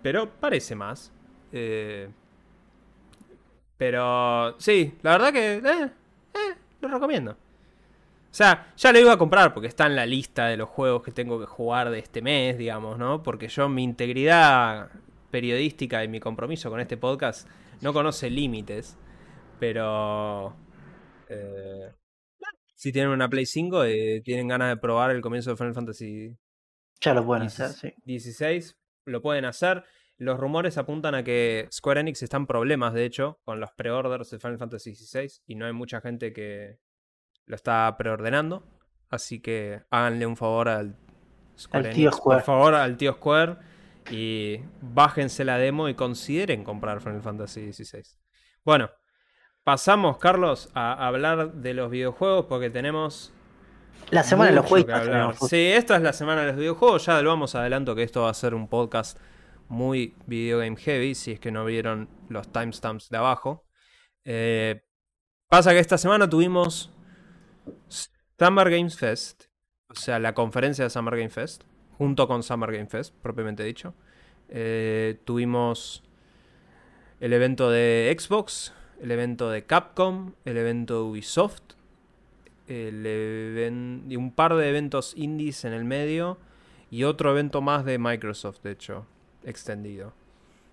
pero 0.03 0.31
parece 0.31 0.75
más. 0.75 1.13
Eh, 1.53 2.09
pero 3.77 4.57
sí, 4.59 4.95
la 5.03 5.13
verdad 5.13 5.33
que 5.33 5.55
eh, 5.55 5.91
eh, 6.35 6.55
lo 6.81 6.89
recomiendo. 6.89 7.33
O 7.33 8.33
sea, 8.33 8.73
ya 8.77 8.93
lo 8.93 9.01
iba 9.01 9.13
a 9.13 9.19
comprar 9.19 9.53
porque 9.53 9.67
está 9.67 9.87
en 9.87 9.97
la 9.97 10.07
lista 10.07 10.47
de 10.47 10.57
los 10.57 10.69
juegos 10.69 11.03
que 11.03 11.11
tengo 11.11 11.41
que 11.41 11.47
jugar 11.47 11.91
de 11.91 11.99
este 11.99 12.23
mes, 12.23 12.59
digamos, 12.59 12.99
¿no? 12.99 13.23
Porque 13.23 13.49
yo 13.49 13.69
mi 13.69 13.83
integridad 13.83 14.91
periodística 15.31 16.05
y 16.05 16.09
mi 16.09 16.21
compromiso 16.21 16.71
con 16.71 16.79
este 16.79 16.97
podcast 16.97 17.49
no 17.81 17.93
conoce 17.93 18.31
límites. 18.31 18.97
Pero... 19.59 20.55
eh, 22.81 22.83
si 22.83 22.93
tienen 22.93 23.11
una 23.11 23.29
Play 23.29 23.47
5 23.47 23.87
y 23.87 24.23
tienen 24.23 24.49
ganas 24.49 24.71
de 24.71 24.77
probar 24.77 25.11
el 25.11 25.21
comienzo 25.21 25.51
de 25.51 25.57
Final 25.57 25.75
Fantasy 25.75 26.37
Ya 27.01 27.15
lo 27.15 27.25
pueden 27.25 27.43
16, 27.43 27.71
hacer, 27.71 27.93
sí. 27.93 28.03
16, 28.05 28.77
lo 29.05 29.23
pueden 29.23 29.45
hacer. 29.45 29.85
Los 30.17 30.39
rumores 30.39 30.77
apuntan 30.79 31.15
a 31.15 31.25
que 31.25 31.69
Square 31.73 32.01
Enix 32.01 32.23
está 32.23 32.37
en 32.37 32.47
problemas, 32.47 32.93
de 32.95 33.05
hecho, 33.05 33.41
con 33.45 33.61
los 33.61 33.71
preorders 33.73 34.31
de 34.31 34.39
Final 34.39 34.59
Fantasy 34.59 34.95
XVI 34.95 35.31
y 35.47 35.55
no 35.55 35.67
hay 35.67 35.73
mucha 35.73 36.01
gente 36.01 36.33
que 36.33 36.79
lo 37.47 37.57
está 37.57 37.95
preordenando. 37.97 38.65
Así 39.09 39.41
que 39.41 39.83
háganle 39.91 40.27
un 40.27 40.37
favor 40.37 40.69
al 40.69 40.97
Square 41.59 41.89
Al 41.89 41.95
tío 41.95 42.13
Square. 42.13 42.39
por 42.39 42.45
favor, 42.45 42.75
al 42.75 42.97
tío 42.97 43.13
Square 43.15 43.57
y 44.11 44.61
bájense 44.81 45.45
la 45.45 45.59
demo 45.59 45.89
y 45.89 45.95
consideren 45.95 46.65
comprar 46.65 47.01
Final 47.01 47.23
Fantasy 47.23 47.73
XVI. 47.73 48.03
Bueno, 48.65 48.91
pasamos, 49.65 50.19
Carlos, 50.19 50.71
a 50.75 51.07
hablar 51.07 51.53
de 51.55 51.75
los 51.75 51.91
videojuegos 51.91 52.47
porque 52.47 52.71
tenemos 52.71 53.33
La 54.11 54.23
semana 54.23 54.51
de 54.51 54.57
los 54.57 54.67
juegos. 54.67 55.39
Sí, 55.49 55.73
esta 55.73 55.97
es 55.97 56.03
la 56.03 56.13
semana 56.13 56.43
de 56.43 56.49
los 56.49 56.57
videojuegos. 56.57 57.07
Ya 57.07 57.21
lo 57.23 57.31
vamos 57.31 57.55
adelanto 57.55 57.95
que 57.95 58.03
esto 58.03 58.23
va 58.23 58.31
a 58.31 58.35
ser 58.35 58.55
un 58.55 58.69
podcast 58.69 59.19
muy 59.69 60.17
video 60.27 60.59
game 60.59 60.77
heavy, 60.77 61.15
si 61.15 61.33
es 61.33 61.41
que 61.41 61.53
no 61.53 61.65
vieron 61.65 62.09
los 62.29 62.51
timestamps 62.51 63.09
de 63.09 63.17
abajo. 63.17 63.65
Eh, 64.25 64.83
pasa 65.49 65.71
que 65.71 65.79
esta 65.79 65.97
semana 65.97 66.29
tuvimos 66.29 66.93
Summer 68.39 68.69
Games 68.69 68.99
Fest, 68.99 69.45
o 69.89 69.95
sea, 69.95 70.19
la 70.19 70.35
conferencia 70.35 70.85
de 70.85 70.91
Summer 70.91 71.17
Game 71.17 71.31
Fest, 71.31 71.63
junto 71.97 72.27
con 72.27 72.43
Summer 72.43 72.73
Game 72.73 72.89
Fest, 72.89 73.15
propiamente 73.23 73.63
dicho. 73.63 73.95
Eh, 74.49 75.21
tuvimos 75.25 76.03
el 77.21 77.33
evento 77.33 77.71
de 77.71 78.15
Xbox, 78.19 78.75
el 79.01 79.11
evento 79.11 79.51
de 79.51 79.65
Capcom, 79.65 80.35
el 80.45 80.57
evento 80.57 80.95
de 80.95 81.11
Ubisoft, 81.11 81.63
el 82.69 84.05
y 84.09 84.17
un 84.17 84.33
par 84.33 84.55
de 84.55 84.69
eventos 84.69 85.15
indies 85.17 85.65
en 85.65 85.73
el 85.73 85.85
medio 85.85 86.39
y 86.91 87.05
otro 87.05 87.31
evento 87.31 87.61
más 87.61 87.85
de 87.85 87.99
Microsoft, 87.99 88.61
de 88.63 88.73
hecho, 88.73 89.07
extendido. 89.45 90.13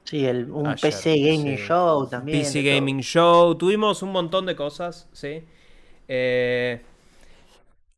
Sí, 0.03 0.25
el, 0.25 0.49
un 0.51 0.67
Ayer, 0.67 0.79
PC 0.79 1.19
Gaming 1.19 1.57
sí. 1.57 1.63
Show 1.63 2.07
también. 2.07 2.39
PC. 2.39 2.63
Gaming 2.63 3.01
Show, 3.01 3.55
tuvimos 3.55 4.01
un 4.03 4.11
montón 4.11 4.45
de 4.45 4.55
cosas, 4.55 5.09
¿sí? 5.11 5.43
Eh, 6.07 6.81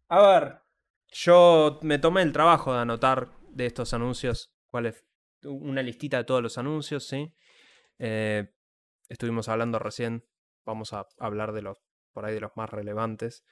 a 0.08 0.22
ver, 0.22 0.58
yo 1.12 1.80
me 1.84 2.00
tomé 2.00 2.24
el 2.24 2.34
trabajo 2.34 2.74
de 2.74 2.80
anotar 2.80 3.30
de 3.52 3.65
estos 3.68 3.94
anuncios, 3.94 4.52
cuál 4.72 4.88
es 4.88 5.06
una 5.44 5.82
listita 5.84 6.18
de 6.18 6.24
todos 6.24 6.42
los 6.42 6.58
anuncios, 6.58 7.06
¿sí? 7.06 7.32
Eh, 8.00 8.50
estuvimos 9.10 9.50
hablando 9.50 9.80
recién, 9.80 10.26
vamos 10.65 10.93
a 10.93 11.08
hablar 11.19 11.52
de 11.52 11.63
los, 11.63 11.78
por 12.13 12.26
ahí 12.26 12.34
de 12.34 12.41
los 12.41 12.56
más 12.56 12.69
relevantes, 12.69 13.43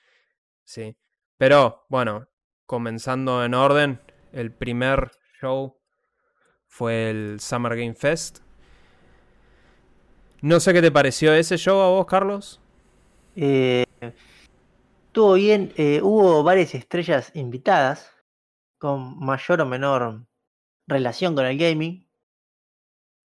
¿sí? 0.63 0.97
Pero, 1.37 1.85
bueno, 1.89 2.29
comenzando 2.65 3.43
en 3.43 3.53
orden, 3.53 4.01
el 4.31 4.51
primer 4.53 5.11
show 5.41 5.79
fue 6.67 7.09
el 7.09 7.39
Summer 7.39 7.75
Game 7.75 7.95
Fest. 7.95 8.39
No 10.41 10.59
sé 10.59 10.73
qué 10.73 10.81
te 10.81 10.91
pareció 10.91 11.33
ese 11.33 11.57
show 11.57 11.79
a 11.79 11.89
vos, 11.89 12.05
Carlos. 12.05 12.61
Eh, 13.35 13.85
estuvo 15.07 15.33
bien, 15.33 15.73
eh, 15.77 15.99
hubo 16.01 16.43
varias 16.43 16.75
estrellas 16.75 17.31
invitadas 17.33 18.11
con 18.77 19.19
mayor 19.19 19.61
o 19.61 19.65
menor 19.65 20.27
relación 20.85 21.35
con 21.35 21.45
el 21.45 21.57
gaming. 21.57 22.07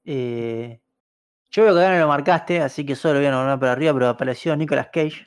Eh, 0.05 0.81
yo 1.53 1.65
veo 1.65 1.75
que 1.75 1.81
acá 1.81 1.93
no 1.95 2.01
lo 2.01 2.09
marcaste, 2.09 2.61
así 2.61 2.85
que 2.85 2.97
solo 2.97 3.19
voy 3.21 3.27
a 3.27 3.31
nombrar 3.31 3.59
para 3.61 3.73
arriba, 3.73 3.93
pero 3.95 4.09
apareció 4.09 4.57
Nicolas 4.57 4.89
Cage. 4.93 5.27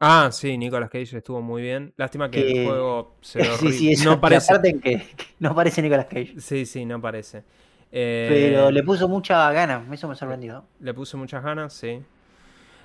Ah, 0.00 0.30
sí, 0.32 0.58
Nicolas 0.58 0.90
Cage 0.90 1.16
estuvo 1.18 1.40
muy 1.40 1.62
bien. 1.62 1.94
Lástima 1.96 2.30
que 2.30 2.40
Que- 2.42 2.62
el 2.62 2.66
juego 2.66 3.16
se 3.22 3.38
ve 3.38 3.46
sí, 3.58 3.72
sí, 3.72 3.92
eso, 3.92 4.10
no 4.10 4.16
que 4.16 4.20
parece. 4.20 4.52
aparte 4.52 4.80
que, 4.80 4.98
que 5.16 5.24
no 5.38 5.50
aparece 5.50 5.80
Nicolas 5.82 6.06
Cage. 6.06 6.34
Sí, 6.40 6.66
sí, 6.66 6.84
no 6.84 7.00
parece. 7.00 7.44
Eh, 7.92 8.26
Pero 8.28 8.70
le 8.70 8.82
puso 8.82 9.08
mucha 9.08 9.50
gana, 9.52 9.86
eso 9.92 10.08
me 10.08 10.16
sorprendió. 10.16 10.66
le 10.80 10.92
puse 10.94 11.16
muchas 11.16 11.42
ganas, 11.44 11.72
sí. 11.72 12.02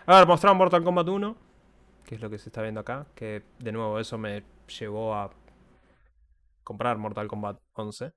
A 0.06 0.18
ver, 0.20 0.28
mostraron 0.28 0.58
Mortal 0.58 0.84
Kombat 0.84 1.08
1, 1.10 1.36
que 2.06 2.16
es 2.16 2.22
lo 2.22 2.30
que 2.30 2.38
se 2.38 2.50
está 2.50 2.62
viendo 2.62 2.80
acá. 2.80 3.06
Que 3.16 3.44
de 3.60 3.72
nuevo 3.72 4.00
eso 4.00 4.18
me 4.18 4.44
llevó 4.80 5.16
a 5.16 5.32
comprar 6.64 6.98
Mortal 6.98 7.28
Kombat 7.28 7.58
11. 7.74 8.12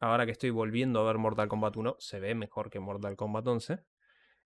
Ahora 0.00 0.26
que 0.26 0.32
estoy 0.32 0.50
volviendo 0.50 1.00
a 1.00 1.04
ver 1.04 1.18
Mortal 1.18 1.48
Kombat 1.48 1.76
1, 1.76 1.96
se 1.98 2.20
ve 2.20 2.34
mejor 2.34 2.70
que 2.70 2.78
Mortal 2.78 3.16
Kombat 3.16 3.46
11. 3.46 3.84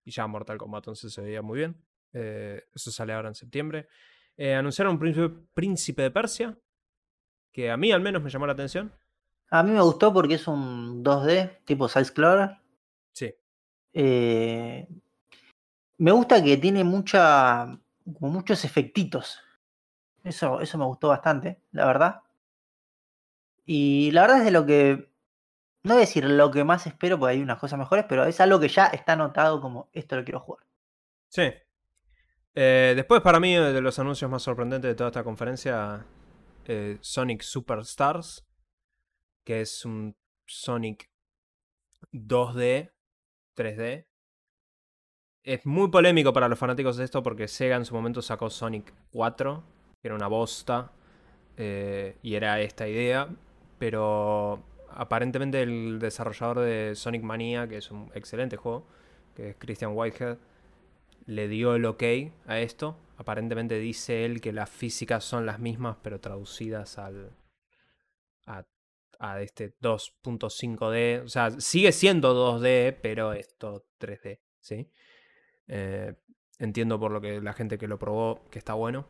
Y 0.05 0.11
ya 0.11 0.27
Mortal 0.27 0.59
Kombat 0.59 0.89
11 0.89 1.11
se 1.11 1.21
veía 1.21 1.43
muy 1.43 1.59
bien. 1.59 1.77
Eh, 2.13 2.65
eso 2.75 2.91
sale 2.91 3.13
ahora 3.13 3.29
en 3.29 3.35
septiembre. 3.35 3.89
Eh, 4.37 4.55
anunciaron 4.55 4.95
un 4.95 4.99
príncipe, 4.99 5.29
príncipe 5.55 6.03
de 6.03 6.11
Persia, 6.11 6.59
que 7.53 7.71
a 7.71 7.77
mí 7.77 7.93
al 7.93 8.01
menos 8.01 8.23
me 8.23 8.31
llamó 8.31 8.47
la 8.47 8.55
atención. 8.55 8.93
A 9.51 9.63
mí 9.63 9.71
me 9.71 9.83
gustó 9.83 10.13
porque 10.13 10.35
es 10.35 10.49
un 10.49 11.05
2D, 11.05 11.59
tipo 11.65 11.89
Side 11.89 12.03
Explorer. 12.03 12.57
Sí, 13.13 13.35
Eh, 13.93 14.89
me 15.99 16.11
gusta 16.13 16.43
que 16.43 16.57
tiene 16.57 16.83
mucha, 16.83 17.79
como 18.19 18.33
muchos 18.33 18.65
efectitos. 18.65 19.39
Eso, 20.25 20.61
eso 20.61 20.79
me 20.79 20.87
gustó 20.87 21.09
bastante, 21.09 21.61
la 21.73 21.85
verdad. 21.87 22.23
Y 23.67 24.11
la 24.13 24.23
verdad 24.23 24.39
es 24.39 24.45
de 24.47 24.51
lo 24.51 24.65
que, 24.65 25.12
no 25.85 25.97
decir 25.97 26.25
lo 26.25 26.51
que 26.51 26.65
más 26.65 26.87
espero, 26.87 27.19
porque 27.19 27.35
hay 27.35 27.43
unas 27.43 27.59
cosas 27.59 27.79
mejores, 27.79 28.05
pero 28.09 28.25
es 28.25 28.41
algo 28.41 28.61
que 28.61 28.69
ya 28.69 28.87
está 28.87 29.15
anotado 29.15 29.61
como 29.61 29.89
esto 29.93 30.17
lo 30.17 30.25
quiero 30.25 30.41
jugar. 30.41 30.65
Sí. 31.29 31.53
Eh, 32.55 32.93
después, 32.95 33.23
para 33.23 33.41
mí, 33.41 33.55
de 33.55 33.81
los 33.81 33.99
anuncios 33.99 34.31
más 34.31 34.43
sorprendentes 34.43 34.91
de 34.91 34.95
toda 34.95 35.09
esta 35.09 35.25
conferencia, 35.25 36.07
eh, 36.67 36.99
Sonic 37.01 37.43
Superstars, 37.43 38.47
que 39.45 39.63
es 39.63 39.85
un 39.85 40.17
Sonic 40.47 41.11
2D, 42.13 42.93
3D. 43.57 44.07
Es 45.45 45.67
muy 45.67 45.91
polémico 45.91 46.33
para 46.33 46.49
los 46.49 46.59
fanáticos 46.59 46.97
de 46.97 47.05
esto 47.05 47.23
porque 47.23 47.49
Sega 47.49 47.77
en 47.77 47.85
su 47.85 47.95
momento 47.95 48.23
sacó 48.23 48.49
Sonic 48.49 48.95
4, 49.11 49.65
que 50.01 50.09
era 50.09 50.15
una 50.15 50.29
bosta, 50.29 50.93
eh, 51.57 52.17
y 52.23 52.35
era 52.35 52.61
esta 52.61 52.87
idea, 52.87 53.29
pero 53.79 54.63
aparentemente 54.97 55.63
el 55.63 55.99
desarrollador 55.99 56.61
de 56.61 56.95
Sonic 56.95 57.23
Mania, 57.23 57.69
que 57.69 57.79
es 57.79 57.91
un 57.91 58.11
excelente 58.15 58.57
juego, 58.57 58.87
que 59.35 59.51
es 59.51 59.57
Christian 59.59 59.93
Whitehead, 59.95 60.39
le 61.27 61.49
dio 61.49 61.75
el 61.75 61.85
ok 61.85 62.03
a 62.47 62.59
esto. 62.61 62.97
Aparentemente 63.17 63.79
dice 63.79 64.25
él 64.25 64.41
que 64.41 64.53
las 64.53 64.69
físicas 64.71 65.25
son 65.25 65.47
las 65.47 65.59
mismas, 65.61 65.97
pero 66.03 66.21
traducidas 66.21 66.99
al 66.99 67.31
a, 68.47 68.65
a 69.21 69.41
este 69.41 69.75
2.5D. 69.81 71.23
O 71.25 71.29
sea, 71.29 71.51
sigue 71.53 71.93
siendo 71.93 72.35
2D, 72.61 72.99
pero 73.01 73.33
es 73.33 73.57
todo 73.57 73.87
3D, 74.01 74.41
¿sí? 74.61 74.91
Eh, 75.69 76.15
entiendo 76.59 76.99
por 76.99 77.13
lo 77.13 77.21
que 77.21 77.41
la 77.41 77.53
gente 77.53 77.79
que 77.79 77.87
lo 77.89 77.99
probó 77.99 78.43
que 78.51 78.59
está 78.59 78.75
bueno. 78.75 79.07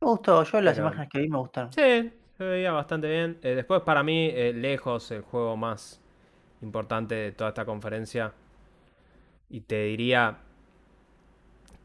Me 0.00 0.08
gustó, 0.08 0.42
yo 0.44 0.60
las 0.60 0.74
Pero- 0.74 0.86
imágenes 0.88 1.08
que 1.10 1.18
vi 1.20 1.28
me 1.28 1.38
gustaron. 1.38 1.72
Sí, 1.72 2.12
se 2.36 2.44
veía 2.44 2.72
bastante 2.72 3.08
bien. 3.08 3.38
Eh, 3.42 3.54
después, 3.54 3.82
para 3.82 4.02
mí, 4.02 4.30
eh, 4.32 4.52
lejos, 4.52 5.10
el 5.10 5.22
juego 5.22 5.56
más 5.56 6.00
importante 6.62 7.14
de 7.14 7.32
toda 7.32 7.50
esta 7.50 7.64
conferencia. 7.64 8.32
Y 9.48 9.60
te 9.60 9.84
diría 9.84 10.38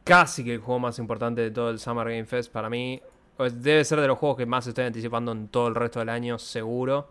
casi 0.04 0.44
que 0.44 0.56
el 0.56 0.60
juego 0.60 0.80
más 0.80 1.00
importante 1.00 1.42
de 1.42 1.52
todo 1.52 1.70
el 1.70 1.80
Summer 1.80 2.08
Game 2.08 2.26
Fest 2.26 2.52
para 2.52 2.70
mí. 2.70 3.02
pues, 3.38 3.62
debe 3.64 3.84
ser 3.86 4.00
de 4.02 4.08
los 4.08 4.18
juegos 4.18 4.38
que 4.38 4.46
más 4.46 4.68
estoy 4.68 4.86
anticipando 4.86 5.32
en 5.32 5.48
todo 5.48 5.68
el 5.68 5.76
resto 5.76 6.00
del 6.00 6.10
año, 6.10 6.38
seguro. 6.38 7.10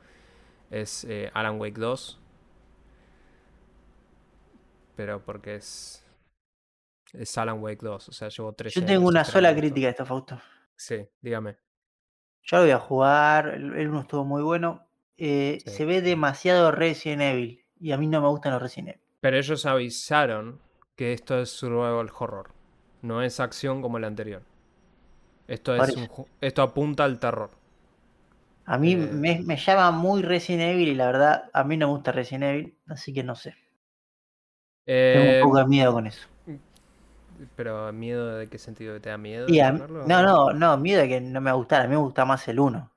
Es 0.70 1.04
eh, 1.04 1.30
Alan 1.34 1.58
Wake 1.60 1.80
2. 1.80 2.20
Pero 4.96 5.24
porque 5.24 5.56
es. 5.56 6.04
Es 7.12 7.36
Alan 7.38 7.60
Wake 7.60 7.80
2. 7.82 8.08
O 8.08 8.12
sea, 8.12 8.28
llevo 8.28 8.52
tres 8.52 8.74
Yo 8.74 8.84
tengo 8.84 9.08
una 9.08 9.24
sola 9.24 9.54
crítica 9.54 9.88
a 9.88 9.90
esto, 9.90 10.06
Fausto. 10.06 10.40
Sí, 10.76 11.08
dígame. 11.20 11.56
Yo 12.42 12.56
lo 12.58 12.62
voy 12.64 12.72
a 12.72 12.78
jugar. 12.78 13.48
El 13.48 13.74
el 13.76 13.88
uno 13.88 14.00
estuvo 14.00 14.24
muy 14.24 14.42
bueno. 14.42 14.86
Eh, 15.16 15.58
Sí. 15.64 15.70
Se 15.70 15.84
ve 15.84 16.00
demasiado 16.02 16.70
Resident 16.70 17.22
Evil. 17.22 17.64
Y 17.80 17.92
a 17.92 17.96
mí 17.96 18.06
no 18.06 18.20
me 18.20 18.28
gustan 18.28 18.52
los 18.52 18.62
Resident 18.62 18.88
Evil. 18.90 19.00
Pero 19.20 19.36
ellos 19.38 19.66
avisaron 19.66 20.60
que 20.96 21.12
esto 21.12 21.38
es 21.40 21.50
survival 21.50 22.10
horror. 22.18 22.50
No 23.02 23.22
es 23.22 23.40
acción 23.40 23.80
como 23.82 23.98
el 23.98 24.04
anterior. 24.04 24.42
Esto, 25.48 25.74
es 25.74 25.80
Parece. 25.80 26.00
un 26.00 26.08
ju- 26.08 26.26
esto 26.40 26.62
apunta 26.62 27.04
al 27.04 27.18
terror. 27.18 27.50
A 28.66 28.78
mí 28.78 28.92
Eh. 28.92 28.96
me, 28.96 29.40
me 29.40 29.56
llama 29.56 29.90
muy 29.90 30.22
Resident 30.22 30.62
Evil 30.74 30.88
y 30.88 30.94
la 30.94 31.06
verdad, 31.06 31.50
a 31.52 31.64
mí 31.64 31.76
no 31.76 31.86
me 31.88 31.92
gusta 31.94 32.12
Resident 32.12 32.44
Evil. 32.44 32.74
Así 32.86 33.12
que 33.12 33.22
no 33.24 33.34
sé. 33.34 33.54
Tengo 34.86 35.24
Eh, 35.26 35.40
un 35.42 35.48
poco 35.48 35.58
de 35.58 35.66
miedo 35.66 35.92
con 35.92 36.06
eso. 36.06 36.26
Pero 37.56 37.92
miedo 37.92 38.36
de 38.36 38.48
qué 38.48 38.58
sentido 38.58 39.00
te 39.00 39.10
da 39.10 39.18
miedo. 39.18 39.46
Y 39.48 39.60
a- 39.60 39.72
jugarlo? 39.72 40.06
no, 40.06 40.22
no, 40.22 40.52
no, 40.52 40.76
miedo 40.78 41.00
de 41.02 41.08
que 41.08 41.20
no 41.20 41.40
me 41.40 41.50
va 41.52 41.58
a 41.58 41.82
mí 41.84 41.88
me 41.88 41.96
gusta 41.96 42.24
más 42.24 42.46
el 42.48 42.60
1. 42.60 42.90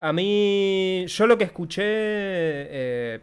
A 0.00 0.12
mí, 0.12 1.04
yo 1.06 1.26
lo 1.26 1.38
que 1.38 1.44
escuché 1.44 1.82
eh, 1.84 3.20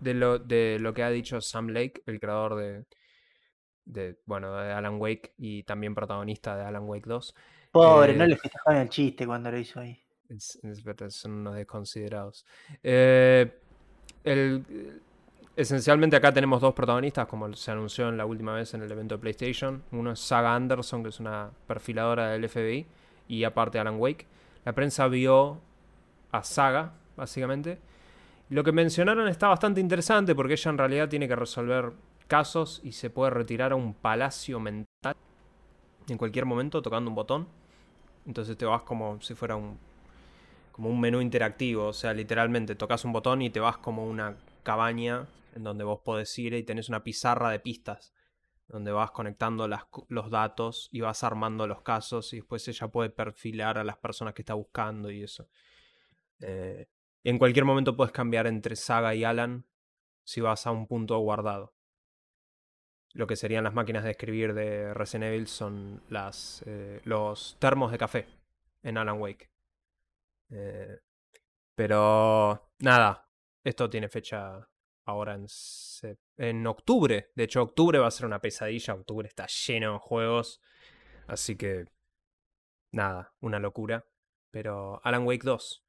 de, 0.00 0.14
lo, 0.14 0.38
de 0.38 0.78
lo 0.80 0.94
que 0.94 1.02
ha 1.02 1.10
dicho 1.10 1.40
Sam 1.40 1.68
Lake, 1.68 2.02
el 2.06 2.20
creador 2.20 2.54
de, 2.56 2.84
de, 3.84 4.16
bueno, 4.26 4.56
de 4.56 4.72
Alan 4.72 5.00
Wake 5.00 5.34
y 5.38 5.62
también 5.64 5.94
protagonista 5.94 6.56
de 6.56 6.64
Alan 6.64 6.84
Wake 6.88 7.06
2, 7.08 7.34
Pobre, 7.72 8.12
Eh. 8.12 8.16
no 8.16 8.26
le 8.26 8.36
festejaron 8.36 8.80
el 8.80 8.88
chiste 8.88 9.26
cuando 9.26 9.50
lo 9.50 9.58
hizo 9.58 9.80
ahí. 9.80 10.00
es- 10.28 10.58
es 10.64 10.82
verdad, 10.82 11.10
son 11.10 11.32
unos 11.32 11.54
desconsiderados. 11.56 12.44
Eh, 12.82 13.48
el- 14.24 15.00
esencialmente 15.56 16.16
acá 16.16 16.32
tenemos 16.32 16.60
dos 16.60 16.74
protagonistas, 16.74 17.26
como 17.26 17.52
se 17.54 17.70
anunció 17.70 18.08
en 18.08 18.16
la 18.16 18.26
última 18.26 18.54
vez 18.54 18.74
en 18.74 18.82
el 18.82 18.92
evento 18.92 19.16
de 19.16 19.20
PlayStation. 19.20 19.82
Uno 19.90 20.12
es 20.12 20.20
Saga 20.20 20.54
Anderson, 20.54 21.02
que 21.02 21.08
es 21.08 21.18
una 21.18 21.50
perfiladora 21.66 22.28
del 22.28 22.48
FBI, 22.48 22.86
y 23.28 23.44
aparte 23.44 23.78
Alan 23.78 23.98
Wake. 23.98 24.26
La 24.64 24.72
prensa 24.72 25.08
vio 25.08 25.60
a 26.30 26.42
Saga, 26.42 26.92
básicamente. 27.16 27.78
Lo 28.50 28.62
que 28.62 28.72
mencionaron 28.72 29.26
está 29.28 29.48
bastante 29.48 29.80
interesante 29.80 30.34
porque 30.34 30.52
ella 30.52 30.70
en 30.70 30.78
realidad 30.78 31.08
tiene 31.08 31.26
que 31.26 31.34
resolver 31.34 31.92
casos 32.28 32.80
y 32.84 32.92
se 32.92 33.10
puede 33.10 33.30
retirar 33.30 33.72
a 33.72 33.76
un 33.76 33.94
palacio 33.94 34.60
mental 34.60 35.16
en 36.08 36.18
cualquier 36.18 36.44
momento 36.44 36.82
tocando 36.82 37.10
un 37.10 37.16
botón. 37.16 37.48
Entonces 38.26 38.56
te 38.56 38.64
vas 38.64 38.82
como 38.82 39.20
si 39.20 39.34
fuera 39.34 39.56
un 39.56 39.78
como 40.72 40.90
un 40.90 41.00
menú 41.00 41.22
interactivo, 41.22 41.86
o 41.86 41.92
sea, 41.94 42.12
literalmente 42.12 42.74
tocas 42.74 43.06
un 43.06 43.12
botón 43.14 43.40
y 43.40 43.48
te 43.48 43.60
vas 43.60 43.78
como 43.78 44.06
una 44.06 44.36
cabaña 44.62 45.26
en 45.56 45.64
donde 45.64 45.84
vos 45.84 46.00
podés 46.04 46.38
ir 46.38 46.54
y 46.54 46.62
tenés 46.62 46.88
una 46.88 47.02
pizarra 47.02 47.50
de 47.50 47.58
pistas 47.58 48.12
donde 48.68 48.92
vas 48.92 49.10
conectando 49.10 49.68
las 49.68 49.84
los 50.08 50.30
datos 50.30 50.88
y 50.92 51.00
vas 51.00 51.22
armando 51.24 51.66
los 51.66 51.82
casos 51.82 52.32
y 52.32 52.36
después 52.36 52.66
ella 52.68 52.88
puede 52.88 53.10
perfilar 53.10 53.78
a 53.78 53.84
las 53.84 53.96
personas 53.96 54.34
que 54.34 54.42
está 54.42 54.54
buscando 54.54 55.10
y 55.10 55.22
eso. 55.22 55.48
Eh, 56.40 56.88
en 57.24 57.38
cualquier 57.38 57.64
momento 57.64 57.96
puedes 57.96 58.12
cambiar 58.12 58.46
entre 58.46 58.76
Saga 58.76 59.14
y 59.14 59.24
Alan 59.24 59.66
si 60.24 60.40
vas 60.40 60.66
a 60.66 60.72
un 60.72 60.86
punto 60.86 61.18
guardado. 61.18 61.74
Lo 63.14 63.26
que 63.26 63.36
serían 63.36 63.64
las 63.64 63.72
máquinas 63.74 64.04
de 64.04 64.10
escribir 64.10 64.52
de 64.52 64.92
Resident 64.92 65.24
Evil 65.32 65.46
son 65.46 66.02
las, 66.10 66.62
eh, 66.66 67.00
los 67.04 67.56
termos 67.58 67.90
de 67.92 67.98
café 67.98 68.28
en 68.82 68.98
Alan 68.98 69.20
Wake. 69.20 69.50
Eh, 70.50 70.98
pero 71.74 72.72
nada, 72.80 73.30
esto 73.64 73.88
tiene 73.88 74.08
fecha 74.08 74.68
ahora 75.06 75.34
en, 75.34 75.46
en 76.36 76.66
octubre. 76.66 77.30
De 77.34 77.44
hecho, 77.44 77.62
octubre 77.62 77.98
va 77.98 78.08
a 78.08 78.10
ser 78.10 78.26
una 78.26 78.40
pesadilla. 78.40 78.94
Octubre 78.94 79.26
está 79.28 79.46
lleno 79.46 79.94
de 79.94 79.98
juegos. 80.00 80.60
Así 81.26 81.56
que 81.56 81.86
nada, 82.92 83.32
una 83.40 83.58
locura. 83.58 84.04
Pero 84.50 85.00
Alan 85.04 85.26
Wake 85.26 85.44
2. 85.44 85.82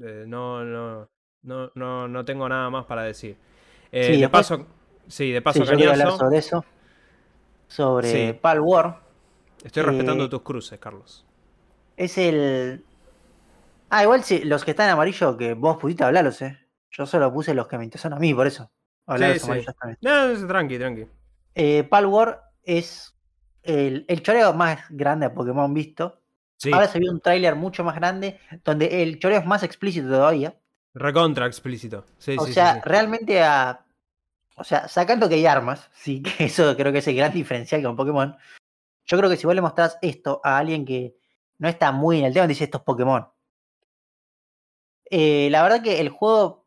eh, 0.00 0.24
no, 0.26 0.62
no, 0.64 1.10
no, 1.42 1.70
no, 1.74 2.08
no 2.08 2.24
tengo 2.24 2.48
nada 2.48 2.68
más 2.70 2.84
para 2.86 3.02
decir. 3.02 3.38
Eh, 3.92 4.04
Sí, 4.04 4.12
de 4.12 4.18
después- 4.18 4.30
paso, 4.48 4.66
sí, 5.08 5.30
de 5.32 5.40
paso 5.42 5.60
Sí, 5.60 5.64
yo 5.64 5.70
quería 5.70 5.90
hablar 5.92 6.12
sobre 6.12 6.38
eso. 6.38 6.64
Sobre 7.68 8.08
Sí. 8.32 8.38
Pal 8.40 8.60
War. 8.60 9.02
Estoy 9.64 9.82
respetando 9.84 10.24
eh, 10.24 10.28
tus 10.28 10.42
cruces, 10.42 10.78
Carlos. 10.78 11.24
Es 11.96 12.18
el. 12.18 12.84
Ah, 13.88 14.02
igual 14.02 14.22
sí, 14.22 14.44
los 14.44 14.64
que 14.64 14.72
están 14.72 14.86
en 14.88 14.92
amarillo 14.92 15.36
que 15.36 15.54
vos 15.54 15.76
pudiste 15.78 16.04
hablarlos, 16.04 16.42
eh. 16.42 16.58
Yo 16.90 17.06
solo 17.06 17.32
puse 17.32 17.54
los 17.54 17.66
que 17.66 17.78
me 17.78 17.84
interesan 17.84 18.12
a 18.12 18.18
mí, 18.18 18.32
por 18.34 18.46
eso. 18.46 18.70
Hablar 19.06 19.38
Sí, 19.38 19.40
sí. 19.40 19.66
No, 20.00 20.34
no, 20.34 20.46
tranqui, 20.46 20.78
tranqui. 20.78 21.06
Eh, 21.54 21.84
Pal 21.84 22.06
War 22.06 22.42
es 22.62 23.14
el, 23.62 24.04
el 24.08 24.22
choreo 24.22 24.52
más 24.52 24.80
grande 24.90 25.28
de 25.28 25.34
Pokémon 25.34 25.72
visto. 25.72 26.20
Sí, 26.56 26.72
Ahora 26.72 26.88
se 26.88 26.98
vio 26.98 27.12
un 27.12 27.20
tráiler 27.20 27.54
mucho 27.54 27.84
más 27.84 27.96
grande, 27.96 28.40
donde 28.64 29.02
el 29.02 29.18
choreo 29.18 29.40
es 29.40 29.46
más 29.46 29.62
explícito 29.62 30.08
todavía. 30.08 30.58
recontra 30.94 31.46
explícito. 31.46 32.06
Sí, 32.18 32.36
O 32.38 32.46
sea, 32.46 32.80
realmente 32.84 33.42
a. 33.42 33.84
O 34.56 34.64
sea, 34.64 34.88
sacando 34.88 35.28
que 35.28 35.34
hay 35.34 35.46
armas, 35.46 35.90
sí, 35.94 36.22
que 36.22 36.46
eso 36.46 36.74
creo 36.76 36.92
que 36.92 36.98
es 36.98 37.08
el 37.08 37.16
gran 37.16 37.32
diferencial 37.32 37.82
con 37.82 37.94
Pokémon. 37.96 38.36
Yo 39.04 39.18
creo 39.18 39.30
que 39.30 39.36
si 39.36 39.46
vos 39.46 39.54
le 39.54 39.60
mostrás 39.60 39.98
esto 40.02 40.40
a 40.42 40.58
alguien 40.58 40.84
que 40.84 41.14
no 41.58 41.68
está 41.68 41.92
muy 41.92 42.18
en 42.18 42.24
el 42.24 42.32
tema, 42.32 42.46
dice 42.46 42.64
esto 42.64 42.78
es 42.78 42.84
Pokémon. 42.84 43.28
Eh, 45.10 45.48
la 45.50 45.62
verdad 45.62 45.82
que 45.82 46.00
el 46.00 46.08
juego 46.08 46.65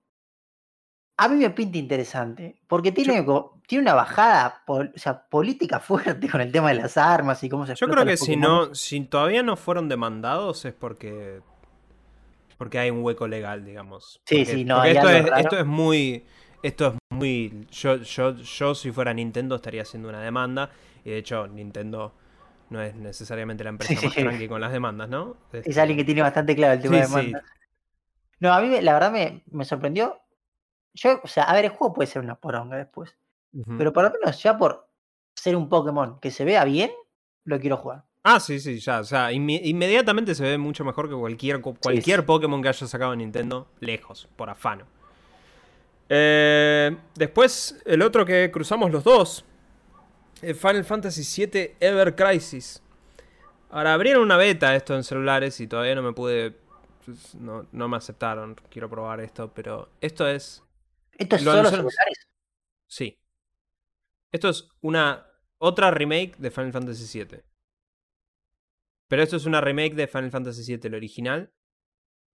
a 1.23 1.27
mí 1.27 1.35
me 1.37 1.49
pinta 1.49 1.77
interesante, 1.77 2.55
porque 2.67 2.91
tiene, 2.91 3.25
tiene 3.67 3.81
una 3.83 3.93
bajada 3.93 4.63
pol- 4.65 4.91
o 4.95 4.99
sea, 4.99 5.23
política 5.27 5.79
fuerte 5.79 6.29
con 6.29 6.41
el 6.41 6.51
tema 6.51 6.69
de 6.69 6.75
las 6.75 6.97
armas 6.97 7.43
y 7.43 7.49
cómo 7.49 7.65
se 7.65 7.75
Yo 7.75 7.87
creo 7.87 8.05
que 8.05 8.17
si 8.17 8.35
no, 8.35 8.73
si 8.75 9.01
todavía 9.01 9.43
no 9.43 9.55
fueron 9.55 9.89
demandados 9.89 10.65
es 10.65 10.73
porque 10.73 11.41
porque 12.57 12.77
hay 12.79 12.89
un 12.89 13.03
hueco 13.03 13.27
legal, 13.27 13.63
digamos. 13.63 14.19
Sí, 14.25 14.39
Porque- 14.39 14.51
sí, 14.51 14.65
no, 14.65 14.75
porque 14.75 14.89
hay 14.89 14.95
esto 14.97 15.07
algo 15.07 15.19
es, 15.19 15.25
raro. 15.29 15.41
esto 15.41 15.59
es 15.59 15.65
muy 15.65 16.25
esto 16.61 16.87
es 16.87 16.93
muy 17.15 17.67
yo, 17.71 17.95
yo 17.97 18.35
yo 18.35 18.75
si 18.75 18.91
fuera 18.91 19.13
Nintendo 19.13 19.55
estaría 19.55 19.81
haciendo 19.83 20.09
una 20.09 20.19
demanda 20.21 20.69
y 21.05 21.11
de 21.11 21.17
hecho 21.17 21.47
Nintendo 21.47 22.13
no 22.69 22.81
es 22.81 22.95
necesariamente 22.95 23.63
la 23.63 23.69
empresa 23.69 23.93
Sí, 23.99 24.05
más 24.05 24.13
sí. 24.15 24.21
tranqui 24.23 24.47
con 24.49 24.59
las 24.59 24.71
demandas, 24.73 25.07
¿no? 25.09 25.37
Es 25.53 25.65
Este, 25.67 25.79
alguien 25.79 25.97
que 25.97 26.03
tiene 26.05 26.21
bastante 26.21 26.53
claro 26.55 26.73
el 26.73 26.81
tema 26.81 26.95
Sí, 26.95 27.01
de 27.01 27.07
demandas. 27.07 27.43
No, 28.41 28.53
a 28.53 28.59
mí 28.61 28.81
la 28.81 28.93
verdad 28.93 29.11
me, 29.11 29.43
me 29.51 29.63
sorprendió. 29.65 30.19
Yo, 30.93 31.19
o 31.23 31.27
sea, 31.27 31.43
a 31.43 31.53
ver, 31.53 31.65
el 31.65 31.71
juego 31.71 31.93
puede 31.93 32.07
ser 32.07 32.21
una 32.21 32.35
poronga 32.35 32.77
después. 32.77 33.15
Pero 33.77 33.91
por 33.93 34.03
lo 34.03 34.11
menos 34.11 34.41
ya 34.43 34.57
por 34.57 34.87
ser 35.35 35.55
un 35.55 35.69
Pokémon 35.69 36.19
que 36.19 36.29
se 36.31 36.45
vea 36.45 36.63
bien, 36.65 36.91
lo 37.45 37.59
quiero 37.59 37.77
jugar. 37.77 38.03
Ah, 38.23 38.39
sí, 38.39 38.59
sí, 38.59 38.79
ya. 38.79 38.99
O 38.99 39.03
sea, 39.03 39.31
inme- 39.31 39.61
inmediatamente 39.63 40.35
se 40.35 40.43
ve 40.43 40.57
mucho 40.57 40.83
mejor 40.85 41.09
que 41.09 41.15
cualquier, 41.15 41.61
cualquier 41.61 42.19
sí. 42.19 42.25
Pokémon 42.25 42.61
que 42.61 42.69
haya 42.69 42.85
sacado 42.87 43.15
Nintendo. 43.15 43.67
Lejos, 43.79 44.27
por 44.35 44.49
afano. 44.49 44.85
Eh, 46.09 46.95
después, 47.15 47.81
el 47.85 48.01
otro 48.01 48.25
que 48.25 48.49
cruzamos 48.51 48.91
los 48.91 49.03
dos. 49.03 49.45
el 50.41 50.55
Final 50.55 50.85
Fantasy 50.85 51.45
VII 51.47 51.75
Ever 51.79 52.15
Crisis. 52.15 52.81
Ahora, 53.71 53.93
abrieron 53.93 54.23
una 54.23 54.37
beta 54.37 54.75
esto 54.75 54.95
en 54.95 55.03
celulares 55.03 55.59
y 55.59 55.67
todavía 55.67 55.95
no 55.95 56.01
me 56.01 56.13
pude... 56.13 56.55
pues, 57.05 57.35
No, 57.35 57.65
no 57.71 57.87
me 57.87 57.97
aceptaron. 57.97 58.55
Quiero 58.69 58.89
probar 58.89 59.19
esto, 59.21 59.51
pero 59.53 59.89
esto 60.01 60.27
es... 60.27 60.63
Esto 61.19 61.35
es 61.35 61.43
Lo 61.43 61.51
solo 61.51 61.67
anunciaron- 61.69 61.89
celulares. 61.91 62.27
Sí. 62.87 63.19
Esto 64.31 64.49
es 64.49 64.69
una 64.81 65.27
otra 65.59 65.91
remake 65.91 66.35
de 66.37 66.49
Final 66.51 66.71
Fantasy 66.73 67.19
VII. 67.23 67.43
Pero 69.07 69.23
esto 69.23 69.35
es 69.35 69.45
una 69.45 69.59
remake 69.61 69.95
de 69.95 70.07
Final 70.07 70.31
Fantasy 70.31 70.63
VII, 70.75 70.87
el 70.87 70.95
original, 70.95 71.53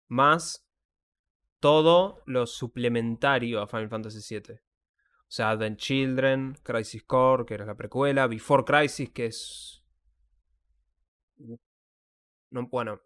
más 0.10 0.68
todo 1.60 2.24
lo 2.26 2.48
suplementario 2.48 3.62
a 3.62 3.68
Final 3.68 3.90
Fantasy 3.90 4.36
VII. 4.40 4.56
O 4.56 5.34
sea, 5.34 5.52
Advent 5.52 5.78
Children, 5.80 6.58
Crisis 6.64 7.04
Core, 7.04 7.46
que 7.46 7.54
era 7.54 7.66
la 7.66 7.76
precuela, 7.76 8.28
Before 8.28 8.64
Crisis, 8.66 9.12
que 9.12 9.28
es... 9.28 9.84
No, 12.50 12.68
bueno, 12.68 13.02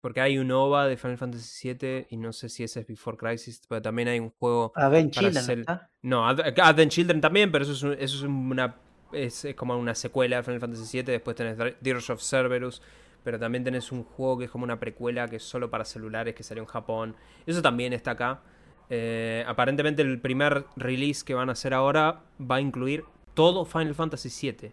porque 0.00 0.20
hay 0.20 0.38
un 0.38 0.50
OVA 0.50 0.86
de 0.86 0.96
Final 0.96 1.18
Fantasy 1.18 1.72
VII 1.74 2.06
y 2.10 2.16
no 2.16 2.32
sé 2.32 2.48
si 2.48 2.64
ese 2.64 2.80
es 2.80 2.86
Before 2.86 3.16
Crisis, 3.16 3.62
pero 3.68 3.80
también 3.82 4.08
hay 4.08 4.18
un 4.20 4.30
juego 4.30 4.72
A 4.74 4.88
Ben 4.88 5.10
para 5.10 5.30
Children, 5.30 5.64
¿no 6.02 6.28
hacer- 6.28 6.54
Advent 6.60 6.90
Children 6.92 7.20
también, 7.20 7.52
pero 7.52 7.64
eso 7.64 7.72
es, 7.72 7.82
un- 7.82 7.92
eso 7.92 8.16
es 8.16 8.22
una. 8.22 8.76
Es, 9.12 9.44
es 9.44 9.54
como 9.56 9.76
una 9.76 9.94
secuela 9.94 10.36
de 10.36 10.42
Final 10.44 10.60
Fantasy 10.60 10.98
VII. 10.98 11.12
Después 11.12 11.36
tenés 11.36 11.56
Dirge 11.80 12.12
of 12.12 12.20
Cerberus. 12.22 12.80
Pero 13.22 13.38
también 13.38 13.62
tenés 13.64 13.92
un 13.92 14.02
juego 14.04 14.38
que 14.38 14.44
es 14.46 14.50
como 14.50 14.64
una 14.64 14.80
precuela 14.80 15.28
que 15.28 15.36
es 15.36 15.42
solo 15.42 15.68
para 15.68 15.84
celulares 15.84 16.34
que 16.34 16.42
salió 16.42 16.62
en 16.62 16.66
Japón. 16.68 17.14
Eso 17.44 17.60
también 17.60 17.92
está 17.92 18.12
acá. 18.12 18.40
Eh, 18.88 19.44
aparentemente 19.46 20.00
el 20.00 20.18
primer 20.22 20.64
release 20.76 21.22
que 21.24 21.34
van 21.34 21.50
a 21.50 21.52
hacer 21.52 21.74
ahora 21.74 22.22
va 22.40 22.56
a 22.56 22.60
incluir 22.62 23.04
todo 23.34 23.66
Final 23.66 23.94
Fantasy 23.94 24.30
VII. 24.52 24.72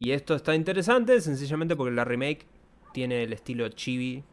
Y 0.00 0.10
esto 0.12 0.34
está 0.34 0.54
interesante 0.54 1.20
sencillamente 1.20 1.76
porque 1.76 1.94
la 1.94 2.04
remake 2.04 2.46
tiene 2.92 3.22
el 3.24 3.32
estilo 3.32 3.68
chibi 3.70 4.24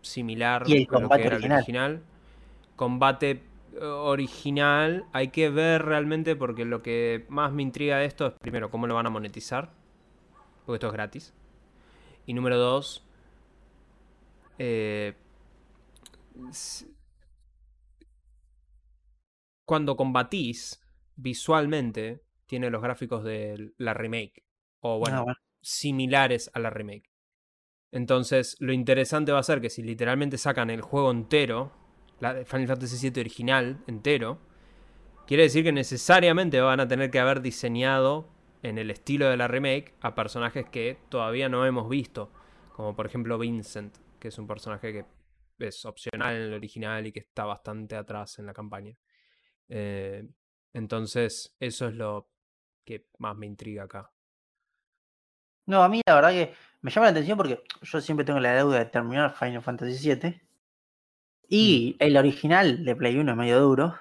similar 0.00 0.62
Y 0.66 0.76
el 0.76 0.86
a 0.88 0.98
lo 0.98 1.10
que 1.10 1.20
combate 1.20 1.26
era 1.26 1.36
el 1.36 1.44
original. 1.44 1.46
original. 1.46 2.02
Combate 2.76 3.42
eh, 3.80 3.84
original 3.84 5.06
hay 5.12 5.28
que 5.28 5.50
ver 5.50 5.84
realmente 5.84 6.36
porque 6.36 6.64
lo 6.64 6.82
que 6.82 7.26
más 7.28 7.52
me 7.52 7.62
intriga 7.62 7.98
de 7.98 8.06
esto 8.06 8.26
es 8.28 8.34
primero 8.40 8.70
cómo 8.70 8.86
lo 8.86 8.94
van 8.94 9.06
a 9.06 9.10
monetizar. 9.10 9.72
Porque 10.66 10.76
esto 10.76 10.88
es 10.88 10.92
gratis. 10.92 11.34
Y 12.26 12.34
número 12.34 12.58
dos, 12.58 13.04
eh, 14.58 15.14
cuando 19.64 19.96
combatís 19.96 20.80
visualmente, 21.16 22.22
tiene 22.46 22.70
los 22.70 22.82
gráficos 22.82 23.24
de 23.24 23.72
la 23.78 23.94
remake. 23.94 24.44
O 24.80 24.98
bueno, 24.98 25.18
Ah, 25.18 25.22
bueno. 25.22 25.38
similares 25.60 26.50
a 26.54 26.60
la 26.60 26.70
remake. 26.70 27.11
Entonces, 27.92 28.56
lo 28.58 28.72
interesante 28.72 29.32
va 29.32 29.38
a 29.38 29.44
ser 29.44 29.60
que 29.60 29.68
si 29.70 29.82
literalmente 29.82 30.38
sacan 30.38 30.70
el 30.70 30.80
juego 30.80 31.10
entero, 31.10 31.72
la 32.20 32.44
Final 32.46 32.66
Fantasy 32.66 33.10
VII 33.10 33.20
original 33.20 33.84
entero, 33.86 34.38
quiere 35.26 35.44
decir 35.44 35.62
que 35.62 35.72
necesariamente 35.72 36.60
van 36.60 36.80
a 36.80 36.88
tener 36.88 37.10
que 37.10 37.20
haber 37.20 37.42
diseñado 37.42 38.28
en 38.62 38.78
el 38.78 38.90
estilo 38.90 39.28
de 39.28 39.36
la 39.36 39.46
remake 39.46 39.94
a 40.00 40.14
personajes 40.14 40.66
que 40.70 40.98
todavía 41.10 41.50
no 41.50 41.66
hemos 41.66 41.88
visto, 41.88 42.32
como 42.72 42.96
por 42.96 43.06
ejemplo 43.06 43.38
Vincent, 43.38 43.98
que 44.18 44.28
es 44.28 44.38
un 44.38 44.46
personaje 44.46 44.92
que 44.92 45.04
es 45.58 45.84
opcional 45.84 46.36
en 46.36 46.42
el 46.42 46.54
original 46.54 47.06
y 47.06 47.12
que 47.12 47.20
está 47.20 47.44
bastante 47.44 47.96
atrás 47.96 48.38
en 48.38 48.46
la 48.46 48.54
campaña. 48.54 48.96
Eh, 49.68 50.26
entonces, 50.72 51.54
eso 51.60 51.88
es 51.88 51.94
lo 51.94 52.30
que 52.84 53.06
más 53.18 53.36
me 53.36 53.46
intriga 53.46 53.84
acá. 53.84 54.10
No, 55.66 55.82
a 55.82 55.88
mí 55.88 56.00
la 56.06 56.14
verdad 56.14 56.30
que 56.30 56.54
me 56.80 56.90
llama 56.90 57.06
la 57.06 57.10
atención 57.12 57.36
porque 57.36 57.62
yo 57.82 58.00
siempre 58.00 58.24
tengo 58.24 58.40
la 58.40 58.54
deuda 58.54 58.78
de 58.78 58.84
terminar 58.86 59.34
Final 59.34 59.62
Fantasy 59.62 60.14
VII. 60.14 60.40
Y 61.48 61.96
el 61.98 62.16
original 62.16 62.84
de 62.84 62.96
Play 62.96 63.16
1 63.18 63.30
es 63.30 63.36
medio 63.36 63.60
duro. 63.60 63.94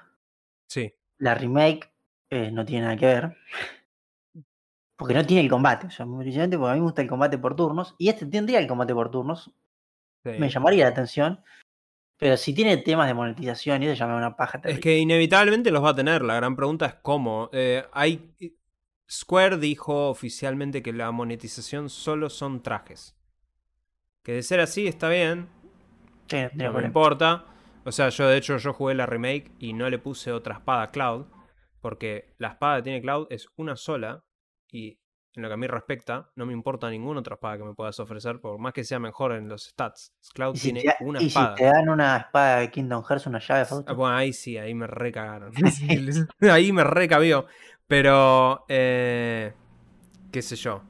Sí, 0.68 0.93
La 1.18 1.36
remake 1.36 1.91
eh, 2.30 2.49
no 2.51 2.66
tiene 2.66 2.86
nada 2.86 2.97
que 2.97 3.05
ver. 3.05 3.38
Porque 4.95 5.14
no 5.16 5.26
tiene 5.26 5.41
el 5.41 5.49
combate. 5.49 5.88
O 5.88 5.89
sea, 5.89 6.05
muy 6.05 6.20
brillante 6.24 6.57
porque 6.59 6.72
a 6.72 6.74
mí 6.76 6.80
me 6.80 6.86
gusta 6.86 7.01
el 7.01 7.07
combate 7.07 7.39
por 7.39 7.55
turnos. 7.55 7.95
Y 7.97 8.09
este 8.09 8.28
tendría 8.28 8.59
el 8.59 8.68
combate 8.68 8.93
por 8.93 9.09
turnos. 9.09 9.51
sí. 10.24 10.32
Me 10.38 10.47
llamaría 10.47 10.84
la 10.84 10.91
atención. 10.91 11.43
Pero 12.18 12.38
si 12.38 12.53
tiene 12.53 12.78
temas 12.78 13.07
de 13.07 13.16
monetización 13.16 13.82
y 13.82 13.88
eso 13.88 13.95
ya 13.95 14.05
me 14.05 14.16
una 14.16 14.38
paja 14.38 14.57
Es 14.59 14.62
terrible. 14.62 14.82
que 14.82 14.97
inevitablemente 14.99 15.72
los 15.72 15.84
va 15.84 15.89
a 15.89 15.95
tener. 15.95 16.22
La 16.22 16.36
gran 16.36 16.55
pregunta 16.55 16.86
es 16.86 16.93
cómo. 17.01 17.49
Eh, 17.51 17.84
hay... 17.91 18.32
Square 19.12 19.57
dijo 19.57 20.09
oficialmente 20.09 20.82
que 20.82 20.93
la 20.93 21.12
monetización 21.12 21.89
solo 21.89 22.30
son 22.30 22.64
trajes. 22.64 23.18
Que 24.24 24.34
de 24.34 24.43
ser 24.43 24.62
así 24.62 24.88
está 24.88 25.09
bien, 25.09 25.49
Sí, 26.28 26.38
no 26.38 26.43
me 26.43 26.49
problema. 26.70 26.88
importa. 26.88 27.45
O 27.84 27.91
sea, 27.91 28.07
yo 28.09 28.28
de 28.30 28.38
hecho 28.38 28.57
yo 28.57 28.72
jugué 28.74 28.93
la 28.93 29.05
remake 29.05 29.51
y 29.59 29.74
no 29.74 29.89
le 29.89 29.99
puse 29.99 30.32
otra 30.32 30.55
espada 30.55 30.84
a 30.84 30.91
Cloud. 30.91 31.26
Porque 31.82 32.36
la 32.38 32.49
espada 32.49 32.78
que 32.78 32.84
tiene 32.84 33.01
Cloud 33.01 33.28
es 33.30 33.47
una 33.57 33.76
sola. 33.76 34.24
Y 34.72 35.01
en 35.34 35.43
lo 35.43 35.47
que 35.47 35.53
a 35.53 35.57
mí 35.57 35.65
respecta, 35.67 36.29
no 36.36 36.45
me 36.45 36.51
importa 36.53 36.89
ninguna 36.89 37.21
otra 37.21 37.36
espada 37.36 37.57
que 37.57 37.63
me 37.63 37.73
puedas 37.73 37.99
ofrecer. 37.99 38.41
Por 38.41 38.59
más 38.59 38.73
que 38.73 38.84
sea 38.84 38.99
mejor 38.99 39.32
en 39.32 39.47
los 39.47 39.63
stats. 39.63 40.13
Cloud 40.34 40.55
si, 40.55 40.73
tiene 40.73 40.82
te, 40.82 40.95
una 40.99 41.19
y 41.19 41.23
si 41.23 41.27
espada. 41.29 41.55
te 41.55 41.63
dan 41.65 41.89
una 41.89 42.17
espada 42.17 42.57
de 42.57 42.69
Kingdom 42.71 43.03
Hearts, 43.03 43.27
una 43.27 43.39
llave, 43.39 43.65
Ah. 43.88 43.93
Bueno, 43.93 44.15
ahí 44.15 44.34
sí, 44.34 44.57
ahí 44.57 44.73
me 44.73 44.88
recagaron. 44.88 45.53
ahí 46.51 46.71
me 46.73 46.84
recabió. 46.84 47.45
Pero, 47.88 48.65
eh, 48.67 49.53
qué 50.32 50.41
sé 50.41 50.55
yo. 50.57 50.84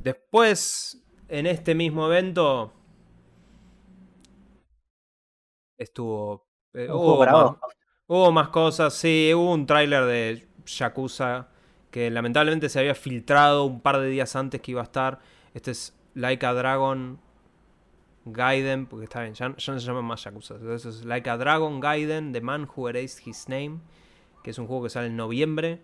Después, 0.00 1.02
en 1.28 1.46
este 1.46 1.74
mismo 1.74 2.06
evento, 2.06 2.72
estuvo... 5.78 6.46
eh, 6.74 6.88
más, 6.88 7.52
hubo 8.06 8.32
más 8.32 8.48
cosas, 8.50 8.94
sí, 8.94 9.32
hubo 9.34 9.52
un 9.52 9.66
tráiler 9.66 10.04
de 10.04 10.48
Yakuza 10.66 11.48
que 11.94 12.10
lamentablemente 12.10 12.68
se 12.68 12.80
había 12.80 12.96
filtrado 12.96 13.66
un 13.66 13.80
par 13.80 14.00
de 14.00 14.08
días 14.08 14.34
antes 14.34 14.60
que 14.60 14.72
iba 14.72 14.80
a 14.80 14.82
estar. 14.82 15.20
Este 15.54 15.70
es 15.70 15.96
Like 16.14 16.44
a 16.44 16.52
Dragon 16.52 17.20
Gaiden, 18.24 18.86
porque 18.86 19.04
está 19.04 19.22
bien, 19.22 19.34
ya, 19.34 19.54
ya 19.56 19.72
no 19.72 19.78
se 19.78 19.86
llama 19.86 20.02
más 20.02 20.24
Yakuza. 20.24 20.56
Entonces 20.56 20.96
es 20.96 21.04
Like 21.04 21.30
a 21.30 21.36
Dragon 21.36 21.78
Gaiden, 21.78 22.32
The 22.32 22.40
Man 22.40 22.68
Who 22.68 22.88
Erased 22.88 23.24
His 23.24 23.48
Name, 23.48 23.78
que 24.42 24.50
es 24.50 24.58
un 24.58 24.66
juego 24.66 24.82
que 24.82 24.90
sale 24.90 25.06
en 25.06 25.14
noviembre. 25.14 25.82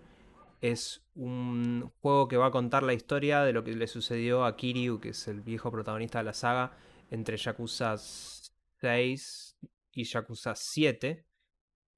Es 0.61 1.01
un 1.15 1.93
juego 2.03 2.27
que 2.27 2.37
va 2.37 2.47
a 2.47 2.51
contar 2.51 2.83
la 2.83 2.93
historia 2.93 3.43
de 3.43 3.53
lo 3.53 3.63
que 3.63 3.77
le 3.77 3.87
sucedió 3.87 4.45
a 4.45 4.57
Kiryu, 4.57 4.99
que 4.99 5.11
es 5.11 5.29
el 5.29 5.43
viejo 5.43 5.71
protagonista 5.71 6.19
de 6.19 6.25
la 6.25 6.33
saga, 6.33 6.77
entre 7.13 7.37
Yakuza 7.37 7.97
6 7.99 9.57
y 9.93 10.03
Yakuza 10.03 10.57
7. 10.57 11.25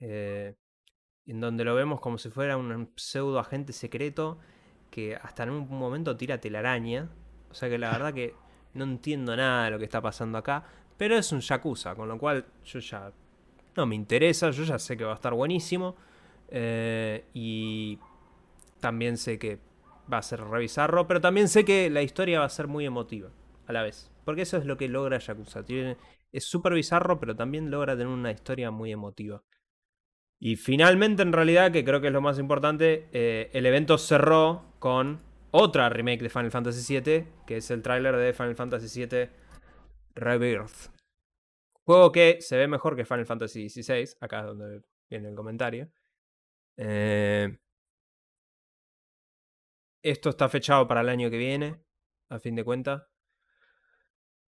eh, 0.01 0.55
en 1.27 1.41
donde 1.41 1.65
lo 1.65 1.75
vemos 1.75 2.01
como 2.01 2.19
si 2.19 2.31
fuera 2.31 2.57
un 2.57 2.91
pseudo 2.97 3.39
agente 3.39 3.73
secreto 3.73 4.39
que 4.91 5.17
hasta 5.17 5.45
en 5.45 5.51
un 5.51 5.69
momento 5.69 6.17
tira 6.17 6.39
telaraña. 6.41 7.11
O 7.51 7.55
sea 7.55 7.69
que 7.69 7.79
la 7.79 7.91
verdad 7.91 8.15
que 8.15 8.35
no 8.75 8.85
entiendo 8.85 9.37
nada 9.37 9.67
de 9.67 9.71
lo 9.73 9.79
que 9.79 9.85
está 9.85 10.01
pasando 10.01 10.39
acá. 10.39 10.65
Pero 10.97 11.17
es 11.17 11.33
un 11.33 11.41
Yakuza, 11.41 11.95
con 11.95 12.09
lo 12.09 12.19
cual 12.19 12.45
yo 12.65 12.79
ya 12.81 13.13
no 13.77 13.87
me 13.87 13.95
interesa, 13.97 14.51
yo 14.51 14.65
ya 14.65 14.79
sé 14.79 14.97
que 14.97 15.05
va 15.05 15.13
a 15.13 15.15
estar 15.17 15.35
buenísimo. 15.35 15.97
eh, 16.49 17.25
y 17.35 17.99
también 18.81 19.17
sé 19.17 19.39
que 19.39 19.59
va 20.13 20.19
a 20.19 20.23
ser 20.23 20.41
revisarlo, 20.41 21.07
pero 21.07 21.21
también 21.21 21.49
sé 21.49 21.65
que 21.65 21.89
la 21.91 22.03
historia 22.03 22.41
va 22.41 22.47
a 22.47 22.49
ser 22.51 22.67
muy 22.69 22.85
emotiva 22.87 23.31
a 23.67 23.73
la 23.73 23.83
vez. 23.83 24.11
Porque 24.25 24.43
eso 24.43 24.57
es 24.57 24.67
lo 24.67 24.77
que 24.77 24.89
logra 24.89 25.19
Yakuza. 25.19 25.65
Tiene, 25.65 25.97
es 26.33 26.45
súper 26.45 26.75
bizarro, 26.75 27.19
pero 27.21 27.35
también 27.37 27.71
logra 27.71 27.95
tener 27.95 28.09
una 28.09 28.31
historia 28.33 28.71
muy 28.71 28.93
emotiva. 28.93 29.43
Y 30.45 30.57
finalmente, 30.57 31.23
en 31.23 31.33
realidad, 31.33 31.71
que 31.71 31.85
creo 31.85 32.01
que 32.01 32.09
es 32.09 32.13
lo 32.13 32.21
más 32.21 32.41
importante, 32.41 33.09
eh, 33.13 33.49
el 33.53 33.65
evento 33.65 33.97
cerró 33.97 34.75
con 34.81 35.23
otra 35.53 35.89
remake 35.89 36.21
de 36.21 36.31
Final 36.31 36.51
Fantasy 36.51 36.99
VII, 36.99 37.29
que 37.47 37.59
es 37.59 37.71
el 37.71 37.81
tráiler 37.81 38.17
de 38.17 38.33
Final 38.33 38.57
Fantasy 38.57 39.07
VII 39.07 39.29
Rebirth. 40.17 40.91
Juego 41.85 42.11
que 42.11 42.39
se 42.41 42.57
ve 42.57 42.67
mejor 42.67 42.97
que 42.97 43.05
Final 43.05 43.25
Fantasy 43.25 43.69
XVI, 43.69 44.17
acá 44.19 44.41
es 44.41 44.47
donde 44.47 44.83
viene 45.09 45.29
el 45.29 45.37
comentario. 45.37 45.93
Eh, 46.77 47.57
esto 50.03 50.31
está 50.31 50.49
fechado 50.49 50.89
para 50.89 51.03
el 51.03 51.09
año 51.09 51.31
que 51.31 51.39
viene, 51.39 51.85
a 52.31 52.41
fin 52.41 52.57
de 52.57 52.65
cuentas. 52.65 53.05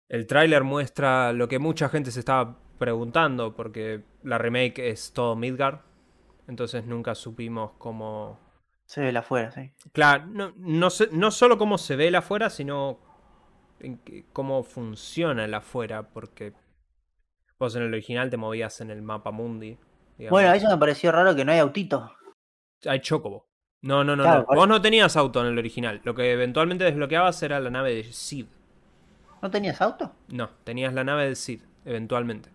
El 0.09 0.29
tráiler 0.29 0.63
muestra 0.63 1.33
lo 1.33 1.49
que 1.49 1.59
mucha 1.59 1.89
gente 1.89 2.13
se 2.13 2.21
estaba 2.21 2.63
preguntando, 2.83 3.55
porque 3.55 4.03
la 4.25 4.39
remake 4.39 4.91
es 4.91 5.13
todo 5.13 5.37
Midgard. 5.37 5.79
Entonces 6.49 6.85
nunca 6.85 7.15
supimos 7.15 7.71
cómo. 7.79 8.41
Se 8.87 9.01
ve 9.01 9.13
la 9.13 9.21
afuera, 9.21 9.53
sí. 9.53 9.71
Claro, 9.93 10.27
no, 10.27 10.53
no, 10.57 10.89
no 11.13 11.31
solo 11.31 11.57
cómo 11.59 11.79
se 11.79 11.95
ve 11.95 12.09
el 12.09 12.17
afuera, 12.17 12.51
sino 12.51 12.99
en 13.79 14.01
cómo 14.33 14.65
funciona 14.65 15.45
el 15.45 15.55
afuera, 15.55 16.09
porque 16.09 16.53
vos 17.61 17.77
en 17.77 17.83
el 17.83 17.89
original 17.93 18.29
te 18.31 18.37
movías 18.37 18.81
en 18.81 18.91
el 18.91 19.01
mapa 19.01 19.31
mundi. 19.31 19.79
digamos. 20.19 20.33
Bueno, 20.33 20.53
eso 20.53 20.69
me 20.69 20.77
pareció 20.77 21.13
raro 21.13 21.37
que 21.37 21.45
no 21.45 21.53
hay 21.53 21.61
autito. 21.61 22.13
Hay 22.85 22.99
Chocobo. 23.01 23.47
No, 23.83 24.03
no, 24.03 24.17
no, 24.17 24.25
Claro, 24.25 24.41
no. 24.41 24.47
por- 24.47 24.57
Vos 24.57 24.69
no 24.69 24.83
tenías 24.83 25.17
auto 25.17 25.41
en 25.41 25.47
el 25.47 25.59
original. 25.59 26.01
Lo 26.05 26.15
que 26.17 26.33
eventualmente 26.33 26.83
desbloqueabas 26.85 27.41
era 27.45 27.61
la 27.61 27.71
nave 27.71 27.95
de 27.95 28.05
Sid. 28.13 28.47
¿No 29.41 29.51
tenías 29.51 29.81
auto? 29.81 30.13
No, 30.29 30.51
tenías 30.65 30.93
la 30.93 31.03
nave 31.05 31.29
de 31.29 31.35
Sid, 31.37 31.61
eventualmente. 31.85 32.51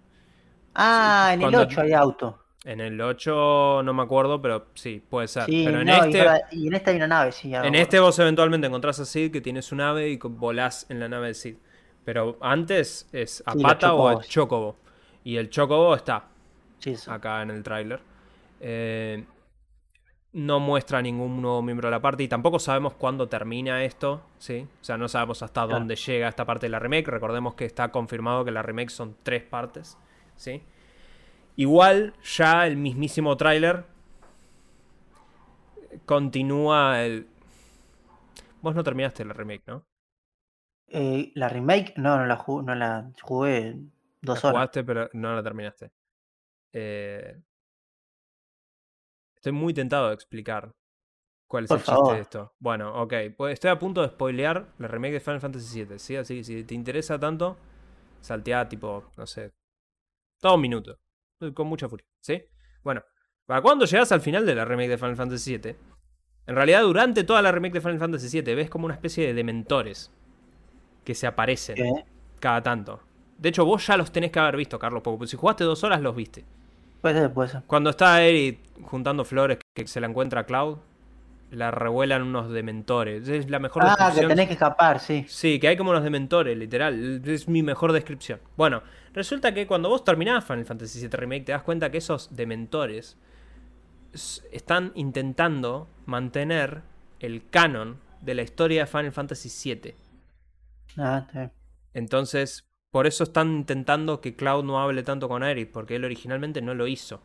Ah, 0.78 1.32
en 1.34 1.42
el 1.42 1.50
cuando- 1.52 1.62
8 1.62 1.82
hay 1.82 1.94
auto. 1.94 2.44
En 2.64 2.82
el 2.82 3.00
8 3.00 3.82
no 3.84 3.94
me 3.94 4.04
acuerdo, 4.04 4.42
pero 4.42 4.68
sí, 4.74 5.02
puede 5.10 5.28
ser. 5.30 5.44
Sí, 5.46 5.64
pero 5.66 5.80
en 5.82 5.88
no, 5.88 5.94
y, 6.08 6.16
este, 6.18 6.28
y 6.52 6.68
en 6.68 6.74
esta 6.74 6.92
hay 6.92 6.98
una 6.98 7.08
nave, 7.08 7.32
sí. 7.32 7.54
en 7.54 7.76
este 7.76 8.00
vos 8.00 8.18
eventualmente 8.20 8.68
encontrás 8.68 9.00
a 9.00 9.06
Sid 9.06 9.32
que 9.32 9.40
tiene 9.42 9.62
su 9.62 9.76
nave 9.76 10.10
y 10.10 10.18
volás 10.18 10.86
en 10.90 11.00
la 11.00 11.08
nave 11.08 11.28
de 11.28 11.34
Sid. 11.34 11.56
Pero 12.04 12.38
antes 12.42 13.08
es 13.14 13.42
a 13.46 13.54
Sí, 13.54 13.64
pata 13.64 13.94
o 13.94 14.08
a 14.10 14.22
chocobo. 14.22 14.76
Y 15.24 15.38
el 15.38 15.50
chocobo 15.50 15.96
está 15.96 16.26
Sí, 16.80 16.96
acá 17.08 17.42
en 17.42 17.52
el 17.52 17.64
tráiler. 17.64 18.00
Eh, 18.60 19.24
no 20.34 20.60
muestra 20.60 21.02
ningún 21.02 21.42
nuevo 21.42 21.62
miembro 21.62 21.88
de 21.88 21.92
la 21.92 22.02
parte 22.02 22.24
y 22.24 22.28
tampoco 22.28 22.60
sabemos 22.60 22.94
cuándo 22.94 23.28
termina 23.28 23.84
esto, 23.84 24.22
¿sí? 24.38 24.68
O 24.82 24.84
sea, 24.84 24.98
no 24.98 25.08
sabemos 25.08 25.42
hasta 25.42 25.62
Claro. 25.64 25.80
dónde 25.80 25.96
llega 25.96 26.28
esta 26.28 26.46
parte 26.46 26.66
de 26.68 26.70
la 26.72 26.80
remake. 26.80 27.08
Recordemos 27.08 27.56
que 27.56 27.66
está 27.66 27.90
confirmado 27.92 28.44
que 28.46 28.52
la 28.52 28.62
remake 28.62 28.90
son 28.90 29.16
tres 29.24 29.44
partes, 29.44 29.98
¿sí? 30.38 30.64
Igual, 31.58 32.14
ya 32.24 32.68
el 32.68 32.78
mismísimo 32.78 33.36
tráiler 33.38 33.86
continúa 36.06 37.04
el... 37.06 37.28
Vos 38.62 38.76
no 38.76 38.84
terminaste 38.84 39.26
la 39.26 39.34
remake, 39.34 39.64
¿no? 39.68 39.86
Eh, 40.90 41.32
la 41.36 41.48
remake, 41.50 41.94
no, 41.98 42.18
no 42.18 42.26
la, 42.26 42.36
jugué, 42.38 42.66
no 42.66 42.76
la 42.76 43.12
jugué 43.22 43.76
dos 44.22 44.44
La 44.44 44.44
horas. 44.44 44.70
jugaste, 44.70 44.84
pero 44.84 45.10
no 45.14 45.36
la 45.36 45.44
terminaste. 45.44 45.92
Eh, 46.74 47.42
estoy 49.36 49.52
muy 49.52 49.74
tentado 49.74 50.08
de 50.10 50.14
explicar 50.14 50.72
cuál 51.48 51.66
es 51.66 51.72
Por 51.72 51.76
el 51.76 51.84
chiste 51.84 52.14
de 52.14 52.22
esto. 52.22 52.54
Bueno, 52.60 53.02
ok. 53.02 53.14
Pues 53.38 53.54
estoy 53.56 53.72
a 53.72 53.80
punto 53.80 54.02
de 54.02 54.10
spoilear 54.10 54.68
la 54.80 54.88
remake 54.88 55.14
de 55.14 55.20
Final 55.20 55.42
Fantasy 55.42 55.86
VII, 55.86 56.00
¿sí? 56.00 56.16
Así 56.16 56.38
que 56.38 56.44
si 56.44 56.64
te 56.64 56.76
interesa 56.76 57.20
tanto, 57.20 57.58
saltea 58.22 58.70
tipo, 58.70 59.06
no 59.18 59.28
sé, 59.28 59.54
todo 60.40 60.56
un 60.56 60.62
minuto. 60.62 61.00
Con 61.54 61.68
mucha 61.68 61.88
furia, 61.88 62.06
¿sí? 62.20 62.44
Bueno, 62.84 63.04
para 63.46 63.62
cuando 63.62 63.86
llegas 63.86 64.12
al 64.12 64.22
final 64.22 64.46
de 64.46 64.56
la 64.56 64.66
remake 64.66 64.90
de 64.90 64.98
Final 64.98 65.16
Fantasy 65.16 65.58
VII, 65.58 65.76
en 66.48 66.56
realidad 66.56 66.82
durante 66.82 67.24
toda 67.24 67.42
la 67.42 67.52
remake 67.52 67.74
de 67.74 67.82
Final 67.82 68.00
Fantasy 68.00 68.42
VII 68.42 68.56
ves 68.56 68.70
como 68.70 68.86
una 68.86 68.96
especie 68.96 69.28
de 69.28 69.34
dementores 69.34 70.12
que 71.04 71.14
se 71.14 71.28
aparecen 71.28 71.78
cada 72.40 72.62
tanto. 72.62 73.02
De 73.38 73.50
hecho, 73.50 73.66
vos 73.66 73.86
ya 73.86 73.98
los 73.98 74.12
tenés 74.12 74.32
que 74.32 74.40
haber 74.40 74.58
visto, 74.58 74.80
Carlos, 74.80 75.02
porque 75.04 75.28
si 75.28 75.38
jugaste 75.38 75.64
dos 75.64 75.84
horas 75.84 76.02
los 76.02 76.16
viste. 76.16 76.44
Puede 77.02 77.16
ser, 77.16 77.34
puede 77.34 77.50
ser. 77.50 77.64
Cuando 77.68 77.92
está 77.92 78.24
Eri 78.24 78.60
juntando 78.82 79.24
flores 79.24 79.60
que 79.76 79.88
se 79.88 80.02
la 80.02 80.08
encuentra 80.08 80.42
a 80.42 80.44
Cloud, 80.46 80.80
la 81.52 81.72
revuelan 81.72 82.24
unos 82.24 82.50
dementores. 82.50 83.28
Es 83.28 83.50
la 83.50 83.60
mejor 83.60 83.84
Ah, 83.86 84.12
que 84.14 84.26
tenés 84.26 84.48
que 84.48 84.54
escapar, 84.54 85.00
sí. 85.00 85.26
Sí, 85.28 85.60
que 85.60 85.68
hay 85.70 85.78
como 85.78 85.92
unos 85.92 86.04
dementores, 86.04 86.58
literal. 86.58 87.22
Es 87.26 87.48
mi 87.48 87.64
mejor 87.64 87.94
descripción. 87.94 88.40
Bueno, 88.56 88.84
resulta 89.14 89.54
que 89.54 89.66
cuando 89.68 89.90
vos 89.90 90.04
terminás 90.04 90.44
Final 90.46 90.66
Fantasy 90.66 91.00
VII 91.00 91.10
Remake, 91.10 91.46
te 91.46 91.52
das 91.54 91.64
cuenta 91.64 91.90
que 91.90 91.98
esos 92.00 92.36
dementores 92.36 93.18
están 94.52 94.92
intentando 94.96 95.88
mantener 96.06 96.82
el 97.20 97.50
canon 97.50 98.00
de 98.22 98.34
la 98.36 98.42
historia 98.42 98.82
de 98.82 98.88
Final 98.88 99.12
Fantasy 99.12 99.50
VII. 99.76 99.96
Ah, 100.98 101.28
bien. 101.34 101.52
Entonces, 101.94 102.66
por 102.92 103.08
eso 103.08 103.24
están 103.24 103.52
intentando 103.58 104.22
que 104.22 104.36
Cloud 104.36 104.64
no 104.64 104.80
hable 104.80 105.04
tanto 105.04 105.28
con 105.28 105.44
Aerith, 105.44 105.72
porque 105.72 105.96
él 105.96 106.06
originalmente 106.06 106.62
no 106.62 106.74
lo 106.74 106.88
hizo. 106.88 107.22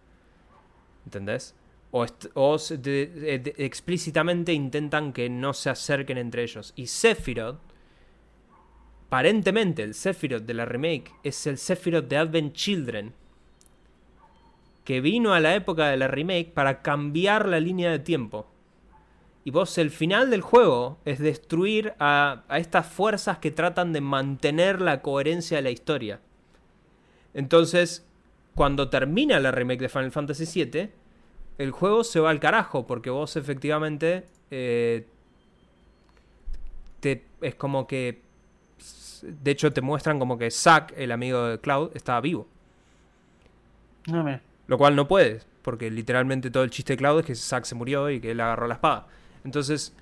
¿Entendés? 1.04 1.54
O, 1.94 2.06
de- 2.06 3.54
explícitamente 3.58 4.54
intentan 4.54 5.12
que 5.12 5.28
no 5.28 5.52
se 5.52 5.68
acerquen 5.68 6.16
entre 6.16 6.42
ellos. 6.42 6.72
Y 6.74 6.86
Sephiroth, 6.86 7.60
aparentemente 9.06 9.82
el 9.82 9.92
Sephiroth 9.92 10.44
de 10.44 10.54
la 10.54 10.64
remake 10.64 11.12
es 11.22 11.46
el 11.46 11.58
Sephiroth 11.58 12.08
de 12.08 12.16
Advent 12.16 12.54
Children, 12.54 13.12
que 14.84 15.02
vino 15.02 15.34
a 15.34 15.40
la 15.40 15.54
época 15.54 15.88
de 15.88 15.98
la 15.98 16.08
remake 16.08 16.50
para 16.54 16.80
cambiar 16.80 17.46
la 17.46 17.60
línea 17.60 17.90
de 17.90 17.98
tiempo. 17.98 18.46
Y 19.44 19.50
vos, 19.50 19.76
el 19.76 19.90
final 19.90 20.30
del 20.30 20.40
juego 20.40 20.98
es 21.04 21.18
destruir 21.18 21.92
a, 21.98 22.44
a 22.48 22.58
estas 22.58 22.86
fuerzas 22.86 23.36
que 23.38 23.50
tratan 23.50 23.92
de 23.92 24.00
mantener 24.00 24.80
la 24.80 25.02
coherencia 25.02 25.58
de 25.58 25.62
la 25.64 25.70
historia. 25.70 26.20
Entonces, 27.34 28.06
cuando 28.54 28.88
termina 28.88 29.40
la 29.40 29.50
remake 29.50 29.80
de 29.80 29.88
Final 29.90 30.10
Fantasy 30.12 30.64
VII, 30.64 30.90
el 31.58 31.70
juego 31.70 32.04
se 32.04 32.20
va 32.20 32.30
al 32.30 32.40
carajo, 32.40 32.86
porque 32.86 33.10
vos 33.10 33.36
efectivamente 33.36 34.26
eh, 34.50 35.06
te, 37.00 37.24
es 37.40 37.54
como 37.54 37.86
que... 37.86 38.20
De 39.22 39.52
hecho, 39.52 39.72
te 39.72 39.80
muestran 39.80 40.18
como 40.18 40.36
que 40.36 40.50
Zack, 40.50 40.94
el 40.96 41.12
amigo 41.12 41.44
de 41.46 41.58
Cloud, 41.58 41.90
estaba 41.94 42.20
vivo. 42.20 42.48
No, 44.08 44.24
mira. 44.24 44.42
Lo 44.66 44.78
cual 44.78 44.96
no 44.96 45.06
puedes, 45.06 45.46
porque 45.62 45.90
literalmente 45.90 46.50
todo 46.50 46.64
el 46.64 46.70
chiste 46.70 46.94
de 46.94 46.96
Cloud 46.96 47.20
es 47.20 47.26
que 47.26 47.34
Zack 47.34 47.64
se 47.64 47.76
murió 47.76 48.10
y 48.10 48.20
que 48.20 48.32
él 48.32 48.40
agarró 48.40 48.66
la 48.66 48.74
espada. 48.74 49.06
Entonces, 49.44 49.94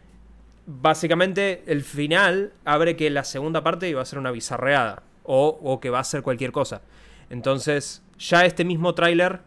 básicamente 0.66 1.62
el 1.66 1.82
final 1.82 2.53
abre 2.64 2.96
que 2.96 3.11
la 3.11 3.24
segunda 3.24 3.62
parte 3.62 3.88
iba 3.88 4.01
a 4.01 4.07
ser 4.07 4.18
una 4.18 4.30
bizarreada. 4.30 5.03
O, 5.22 5.61
o 5.62 5.78
que 5.80 5.90
va 5.90 6.01
a 6.01 6.05
ser 6.05 6.22
cualquier 6.22 6.51
cosa. 6.51 6.80
Entonces, 7.28 8.03
ya 8.18 8.44
este 8.46 8.64
mismo 8.64 8.94
tráiler 8.94 9.40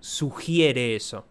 sugiere 0.00 0.96
eso. 0.96 1.26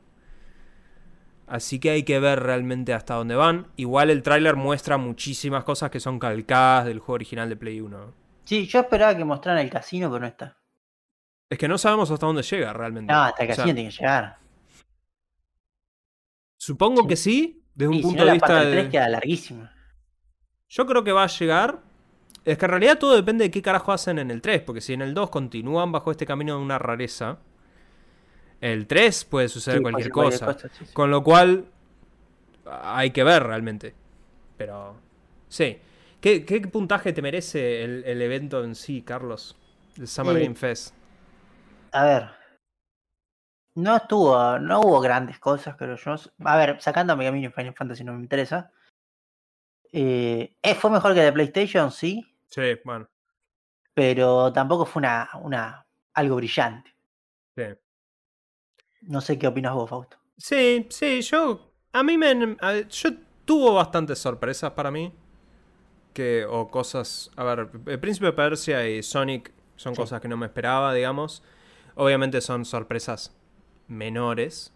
Así 1.47 1.79
que 1.79 1.89
hay 1.89 2.03
que 2.03 2.19
ver 2.19 2.39
realmente 2.41 2.93
hasta 2.93 3.15
dónde 3.15 3.35
van. 3.35 3.67
Igual 3.75 4.11
el 4.11 4.21
tráiler 4.21 4.55
muestra 4.55 4.97
muchísimas 4.97 5.63
cosas 5.63 5.89
que 5.89 5.99
son 5.99 6.19
calcadas 6.19 6.85
del 6.85 6.99
juego 6.99 7.13
original 7.15 7.49
de 7.49 7.55
Play 7.55 7.81
1. 7.81 8.13
Sí, 8.45 8.67
yo 8.67 8.79
esperaba 8.79 9.15
que 9.17 9.25
mostraran 9.25 9.61
el 9.63 9.69
casino, 9.69 10.09
pero 10.09 10.21
no 10.21 10.27
está. 10.27 10.57
Es 11.49 11.57
que 11.57 11.67
no 11.67 11.79
sabemos 11.79 12.11
hasta 12.11 12.27
dónde 12.27 12.43
llega 12.43 12.71
realmente. 12.73 13.11
No, 13.11 13.23
hasta 13.23 13.43
el 13.43 13.49
O 13.49 13.53
sea, 13.53 13.63
casino 13.63 13.75
tiene 13.75 13.89
que 13.89 13.95
llegar. 13.97 14.37
Supongo 16.57 17.01
Sí. 17.01 17.07
que 17.07 17.15
sí, 17.15 17.63
desde 17.73 17.89
un 17.89 17.95
si 17.95 18.01
punto 18.03 18.17
no, 18.17 18.21
de 18.21 18.27
la 18.27 18.33
vista 18.33 18.47
parte 18.47 18.65
de... 18.67 18.71
3 18.73 18.89
queda 18.91 19.09
larguísima. 19.09 19.73
Yo 20.67 20.85
creo 20.85 21.03
que 21.03 21.11
va 21.11 21.23
a 21.23 21.27
llegar. 21.27 21.79
Es 22.45 22.57
que 22.57 22.65
en 22.65 22.71
realidad 22.71 22.99
todo 22.99 23.15
depende 23.15 23.45
de 23.45 23.51
qué 23.51 23.61
carajo 23.61 23.91
hacen 23.91 24.19
en 24.19 24.29
el 24.29 24.41
3. 24.41 24.61
Porque 24.61 24.81
si 24.81 24.93
en 24.93 25.01
el 25.01 25.13
2 25.15 25.29
continúan 25.31 25.91
bajo 25.91 26.11
este 26.11 26.27
camino 26.27 26.57
de 26.57 26.61
una 26.61 26.77
rareza. 26.77 27.39
El 28.61 28.87
3 28.87 29.25
puede 29.25 29.47
suceder 29.47 29.77
Sí, 29.77 29.83
cualquier, 29.83 30.09
cosa. 30.09 30.31
ser 30.37 30.45
cualquier 30.45 30.69
cosa, 30.69 30.77
sí, 30.79 30.85
sí. 30.85 30.93
Con 30.93 31.11
lo 31.11 31.23
cual. 31.23 31.65
Hay 32.65 33.11
que 33.11 33.23
ver 33.23 33.43
realmente. 33.43 33.95
Pero. 34.57 34.95
Sí. 35.47 35.79
¿Qué, 36.21 36.45
qué 36.45 36.59
puntaje 36.61 37.13
te 37.13 37.21
merece 37.21 37.83
el, 37.83 38.03
el 38.05 38.21
evento 38.21 38.63
en 38.63 38.75
sí, 38.75 39.01
Carlos? 39.01 39.57
El 39.97 40.07
Summer 40.07 40.39
Game 40.41 40.55
Fest. 40.55 40.93
A 41.93 42.03
ver. 42.03 42.29
No 43.75 43.95
estuvo, 43.95 44.59
no 44.59 44.81
hubo 44.81 44.99
grandes 44.99 45.39
cosas, 45.39 45.75
creo 45.77 45.95
yo. 45.95 46.15
A 46.43 46.57
ver, 46.57 46.81
sacándome 46.81 47.23
que 47.23 47.27
a 47.29 47.31
mí 47.31 47.47
Final 47.49 47.73
Fantasy 47.73 48.03
no 48.03 48.13
me 48.13 48.19
interesa. 48.23 48.71
Eh, 49.91 50.53
eh, 50.61 50.75
fue 50.75 50.91
mejor 50.91 51.13
que 51.13 51.21
de 51.21 51.31
PlayStation, 51.31 51.91
sí, 51.91 52.23
Sí, 52.47 52.61
bueno. 52.83 53.07
pero 53.93 54.51
tampoco 54.53 54.85
fue 54.85 54.99
una, 54.99 55.29
una 55.41 55.85
algo 56.13 56.35
brillante. 56.35 56.93
Sí. 57.55 57.63
No 59.01 59.21
sé 59.21 59.37
qué 59.39 59.47
opinas 59.47 59.73
vos, 59.73 59.89
Fausto. 59.89 60.17
Sí, 60.37 60.85
sí, 60.89 61.21
yo. 61.21 61.71
A 61.93 62.03
mí 62.03 62.17
me. 62.17 62.57
a 62.61 62.81
yo 62.87 63.09
tuvo 63.45 63.73
bastantes 63.75 64.19
sorpresas 64.19 64.71
para 64.71 64.91
mí. 64.91 65.13
Que. 66.13 66.45
O 66.49 66.69
cosas. 66.69 67.31
A 67.35 67.43
ver, 67.43 67.69
el 67.85 67.99
Príncipe 67.99 68.27
de 68.27 68.33
Persia 68.33 68.87
y 68.87 69.01
Sonic 69.03 69.51
son 69.75 69.95
Sí. 69.95 70.01
cosas 70.01 70.21
que 70.21 70.27
no 70.27 70.37
me 70.37 70.45
esperaba, 70.47 70.93
digamos. 70.93 71.43
Obviamente 71.95 72.41
son 72.41 72.65
sorpresas 72.65 73.35
menores. 73.87 74.73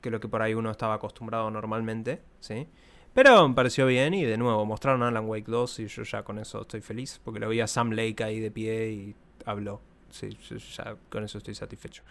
Que 0.00 0.10
lo 0.10 0.20
que 0.20 0.28
por 0.28 0.42
ahí 0.42 0.54
uno 0.54 0.70
estaba 0.70 0.94
acostumbrado 0.94 1.50
normalmente, 1.50 2.22
¿sí? 2.40 2.68
Pero 3.12 3.48
me 3.48 3.54
pareció 3.54 3.86
bien 3.86 4.12
y 4.14 4.24
de 4.24 4.36
nuevo 4.36 4.64
mostraron 4.66 5.02
Alan 5.02 5.26
Wake 5.26 5.46
2 5.50 5.80
y 5.80 5.86
yo 5.88 6.02
ya 6.02 6.22
con 6.22 6.38
eso 6.38 6.60
estoy 6.60 6.80
feliz. 6.82 7.20
Porque 7.24 7.40
lo 7.40 7.48
vi 7.48 7.60
a 7.60 7.66
Sam 7.66 7.90
Lake 7.92 8.22
ahí 8.22 8.38
de 8.40 8.50
pie 8.50 8.90
y 8.90 9.16
habló. 9.46 9.80
Sí, 10.10 10.36
yo 10.48 10.56
ya 10.56 10.96
con 11.08 11.24
eso 11.24 11.38
estoy 11.38 11.54
satisfecho. 11.54 12.02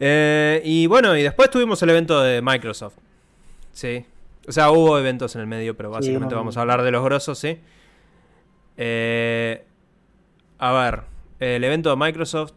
Eh, 0.00 0.60
y 0.64 0.86
bueno, 0.86 1.16
y 1.16 1.22
después 1.22 1.50
tuvimos 1.50 1.82
el 1.82 1.90
evento 1.90 2.20
de 2.22 2.42
Microsoft. 2.42 2.96
Sí. 3.72 4.04
O 4.48 4.52
sea, 4.52 4.70
hubo 4.72 4.98
eventos 4.98 5.34
en 5.36 5.42
el 5.42 5.46
medio, 5.46 5.76
pero 5.76 5.90
básicamente 5.90 6.34
un- 6.34 6.40
vamos 6.40 6.56
a 6.56 6.62
hablar 6.62 6.82
de 6.82 6.90
los 6.90 7.04
grosos, 7.04 7.38
¿sí? 7.38 7.60
Eh, 8.76 9.64
a 10.58 10.72
ver, 10.72 11.02
el 11.38 11.62
evento 11.64 11.90
de 11.90 11.96
Microsoft, 11.96 12.52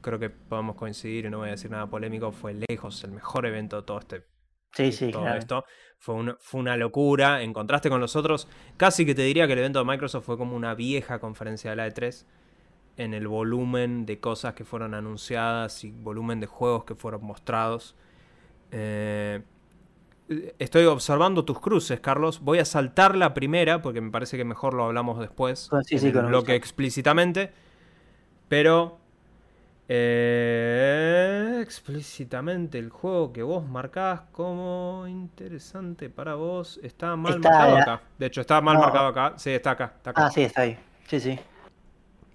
creo 0.00 0.18
que 0.18 0.30
podemos 0.30 0.76
coincidir 0.76 1.26
y 1.26 1.30
no 1.30 1.38
voy 1.38 1.48
a 1.48 1.52
decir 1.52 1.70
nada 1.70 1.86
polémico, 1.86 2.32
fue 2.32 2.54
lejos 2.68 3.02
el 3.04 3.12
mejor 3.12 3.46
evento 3.46 3.76
de 3.76 3.82
todo 3.82 3.98
este 3.98 4.24
Sí, 4.72 4.92
sí, 4.92 5.10
todo 5.10 5.22
claro. 5.22 5.38
esto. 5.38 5.64
Fue 5.98 6.14
una, 6.14 6.36
fue 6.40 6.60
una 6.60 6.76
locura. 6.76 7.42
En 7.42 7.52
contraste 7.52 7.90
con 7.90 8.00
los 8.00 8.14
otros, 8.14 8.46
casi 8.76 9.04
que 9.04 9.16
te 9.16 9.22
diría 9.22 9.46
que 9.48 9.52
el 9.54 9.58
evento 9.58 9.80
de 9.80 9.84
Microsoft 9.84 10.24
fue 10.24 10.38
como 10.38 10.54
una 10.56 10.74
vieja 10.74 11.18
conferencia 11.18 11.70
de 11.70 11.76
la 11.76 11.88
E3 11.88 12.24
en 13.02 13.14
el 13.14 13.26
volumen 13.28 14.04
de 14.04 14.20
cosas 14.20 14.52
que 14.54 14.64
fueron 14.64 14.92
anunciadas 14.94 15.84
y 15.84 15.90
volumen 15.90 16.38
de 16.40 16.46
juegos 16.46 16.84
que 16.84 16.94
fueron 16.94 17.24
mostrados. 17.24 17.94
Eh, 18.72 19.40
estoy 20.58 20.84
observando 20.84 21.44
tus 21.44 21.58
cruces, 21.60 21.98
Carlos. 22.00 22.40
Voy 22.40 22.58
a 22.58 22.64
saltar 22.64 23.16
la 23.16 23.32
primera 23.32 23.80
porque 23.80 24.00
me 24.00 24.10
parece 24.10 24.36
que 24.36 24.44
mejor 24.44 24.74
lo 24.74 24.84
hablamos 24.84 25.18
después 25.18 25.68
Con- 25.68 25.82
sí, 25.84 25.94
en 25.94 26.00
sí, 26.00 26.06
el 26.08 26.26
bloque 26.26 26.54
explícitamente. 26.54 27.52
Pero 28.48 28.98
eh, 29.88 31.58
explícitamente 31.62 32.78
el 32.78 32.90
juego 32.90 33.32
que 33.32 33.42
vos 33.42 33.66
marcás 33.66 34.20
como 34.32 35.06
interesante 35.08 36.10
para 36.10 36.34
vos 36.34 36.78
está 36.82 37.16
mal 37.16 37.36
Está 37.36 37.48
marcado 37.50 37.74
la- 37.76 37.82
acá. 37.82 38.00
De 38.18 38.26
hecho, 38.26 38.40
está 38.42 38.60
mal 38.60 38.74
No. 38.74 38.80
marcado 38.82 39.06
acá. 39.08 39.34
Sí, 39.36 39.50
está 39.50 39.70
acá. 39.72 39.92
Está 39.96 40.10
acá. 40.10 40.26
Ah, 40.26 40.30
sí, 40.30 40.42
está 40.42 40.62
ahí. 40.62 40.78
Sí, 41.06 41.18
sí. 41.18 41.38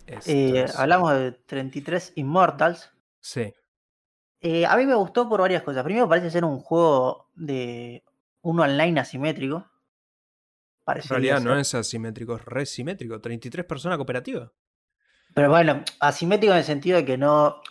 Esto 0.08 0.32
Eh, 0.32 0.66
hablamos 0.76 1.14
de 1.14 1.32
33 1.32 2.14
Immortals. 2.16 2.92
Sí. 3.20 3.54
Eh, 4.42 4.66
a 4.66 4.78
mí 4.78 4.86
me 4.86 4.96
gustó 4.96 5.28
por 5.28 5.42
varias 5.42 5.64
cosas. 5.64 5.84
Primero, 5.84 6.08
parece 6.08 6.30
ser 6.30 6.46
un 6.46 6.60
juego 6.60 7.30
de 7.34 8.04
un 8.42 8.60
online 8.60 9.00
asimétrico. 9.00 9.68
En 10.88 11.02
realidad 11.10 11.42
no 11.42 11.58
es 11.58 11.74
asimétrico, 11.74 12.36
es 12.36 12.46
re 12.46 12.66
simétrico. 12.66 13.20
33 13.20 13.66
personas 13.66 13.98
cooperativa. 13.98 14.52
Pero 15.34 15.50
bueno, 15.50 15.84
asimétrico 16.00 16.54
en 16.54 16.60
el 16.60 16.64
sentido 16.64 16.98
de 16.98 17.06
que 17.06 17.18
no, 17.18 17.62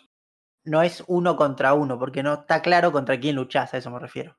no 0.64 0.82
es 0.82 1.05
uno 1.07 1.37
contra 1.37 1.74
uno, 1.74 1.99
porque 1.99 2.22
no 2.22 2.35
está 2.35 2.61
claro 2.61 2.91
contra 2.91 3.20
quién 3.20 3.37
luchás, 3.37 3.72
a 3.72 3.78
eso 3.78 3.91
me 3.91 4.01
refiero. 4.01 4.37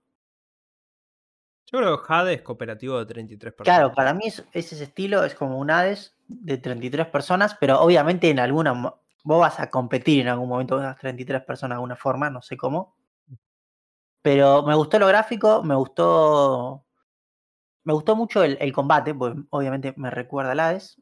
Yo 1.71 1.79
creo 1.79 1.97
que 2.01 2.03
Jade 2.07 2.33
es 2.35 2.41
cooperativo 2.41 2.99
de 2.99 3.05
33 3.05 3.53
personas. 3.53 3.77
Claro, 3.79 3.93
para 3.95 4.13
mí 4.13 4.23
es, 4.27 4.43
es 4.53 4.71
ese 4.73 4.83
estilo, 4.85 5.23
es 5.23 5.35
como 5.35 5.57
un 5.59 5.71
Hades 5.71 6.15
de 6.27 6.57
33 6.57 7.07
personas, 7.07 7.55
pero 7.59 7.79
obviamente 7.81 8.29
en 8.29 8.39
alguna 8.39 8.73
vos 9.23 9.39
vas 9.41 9.59
a 9.59 9.69
competir 9.69 10.21
en 10.21 10.27
algún 10.27 10.47
momento 10.49 10.75
con 10.75 10.83
esas 10.85 10.97
33 10.99 11.43
personas 11.43 11.75
de 11.75 11.77
alguna 11.77 11.95
forma, 11.95 12.29
no 12.29 12.41
sé 12.41 12.55
cómo. 12.57 12.95
Pero 14.21 14.63
me 14.63 14.75
gustó 14.75 14.99
lo 14.99 15.07
gráfico, 15.07 15.63
me 15.63 15.75
gustó. 15.75 16.85
Me 17.85 17.93
gustó 17.93 18.15
mucho 18.15 18.43
el, 18.43 18.57
el 18.59 18.73
combate, 18.73 19.13
porque 19.15 19.41
obviamente 19.49 19.93
me 19.97 20.09
recuerda 20.09 20.51
a 20.51 20.67
Hades. 20.69 21.01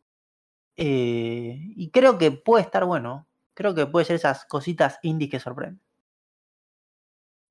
Eh, 0.78 1.58
y 1.78 1.92
creo 1.92 2.18
que 2.18 2.32
puede 2.32 2.64
estar 2.66 2.86
bueno. 2.86 3.28
Creo 3.56 3.76
que 3.76 3.88
puede 3.88 4.06
ser 4.06 4.18
esas 4.18 4.46
cositas 4.46 5.00
indie 5.04 5.30
que 5.30 5.40
sorprenden. 5.40 5.82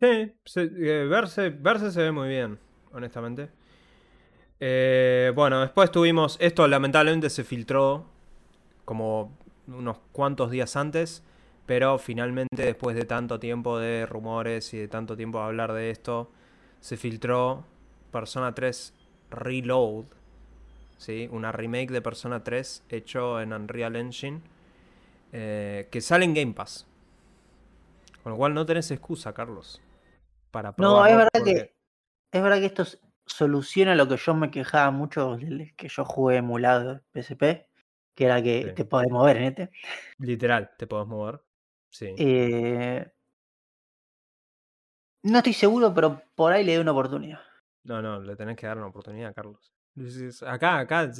Sí, 0.00 0.34
se- 0.44 0.62
eh, 0.64 1.06
verse, 1.06 1.50
verse 1.50 1.90
se 1.92 2.02
ve 2.02 2.12
muy 2.12 2.28
bien, 2.28 2.58
honestamente. 2.92 3.48
Eh, 4.60 5.32
bueno, 5.34 5.60
después 5.60 5.90
tuvimos. 5.90 6.36
Esto 6.40 6.66
lamentablemente 6.68 7.30
se 7.30 7.44
filtró 7.44 8.04
como 8.84 9.36
unos 9.66 9.98
cuantos 10.12 10.50
días 10.50 10.76
antes. 10.76 11.22
Pero 11.66 11.96
finalmente, 11.98 12.64
después 12.64 12.96
de 12.96 13.04
tanto 13.04 13.38
tiempo 13.38 13.78
de 13.78 14.04
rumores 14.06 14.74
y 14.74 14.78
de 14.78 14.88
tanto 14.88 15.16
tiempo 15.16 15.38
de 15.38 15.44
hablar 15.44 15.72
de 15.72 15.90
esto, 15.90 16.30
se 16.80 16.96
filtró 16.96 17.64
Persona 18.10 18.52
3 18.54 18.92
Reload. 19.30 20.04
¿sí? 20.98 21.28
Una 21.30 21.52
remake 21.52 21.90
de 21.92 22.02
Persona 22.02 22.42
3 22.42 22.82
hecho 22.88 23.40
en 23.40 23.52
Unreal 23.52 23.96
Engine. 23.96 24.40
eh, 25.34 25.88
que 25.90 26.00
sale 26.02 26.24
en 26.26 26.34
Game 26.34 26.52
Pass. 26.52 26.86
Con 28.22 28.32
lo 28.32 28.36
cual 28.38 28.52
no 28.52 28.66
tenés 28.66 28.90
excusa, 28.90 29.32
Carlos. 29.32 29.80
Para 30.50 30.68
No, 30.70 30.74
probarlo 30.76 31.06
es 31.10 31.16
verdad 31.16 31.30
porque- 31.32 31.54
que. 31.54 31.74
Es 32.32 32.42
verdad 32.42 32.58
que 32.58 32.66
esto 32.66 32.84
soluciona 33.26 33.94
lo 33.94 34.08
que 34.08 34.16
yo 34.16 34.34
me 34.34 34.50
quejaba 34.50 34.90
mucho 34.90 35.36
del 35.36 35.74
que 35.76 35.88
yo 35.88 36.04
jugué 36.04 36.36
emulado 36.38 37.00
PSP, 37.12 37.68
que 38.14 38.24
era 38.24 38.42
que 38.42 38.64
Sí. 38.68 38.74
te 38.74 38.84
podés 38.84 39.10
mover 39.10 39.36
en 39.36 39.42
este. 39.44 39.70
Literal, 40.18 40.70
te 40.76 40.86
podés 40.86 41.06
mover. 41.06 41.40
Sí. 41.90 42.14
Eh, 42.18 43.06
no 45.24 45.38
estoy 45.38 45.52
seguro, 45.52 45.94
pero 45.94 46.22
por 46.34 46.52
ahí 46.52 46.64
le 46.64 46.72
doy 46.74 46.82
una 46.82 46.92
oportunidad. 46.92 47.40
No, 47.84 48.00
no, 48.00 48.20
le 48.20 48.34
tenés 48.36 48.56
que 48.56 48.66
dar 48.66 48.78
una 48.78 48.86
oportunidad, 48.86 49.34
Carlos. 49.34 49.72
Acá, 50.46 50.78
acá, 50.78 51.10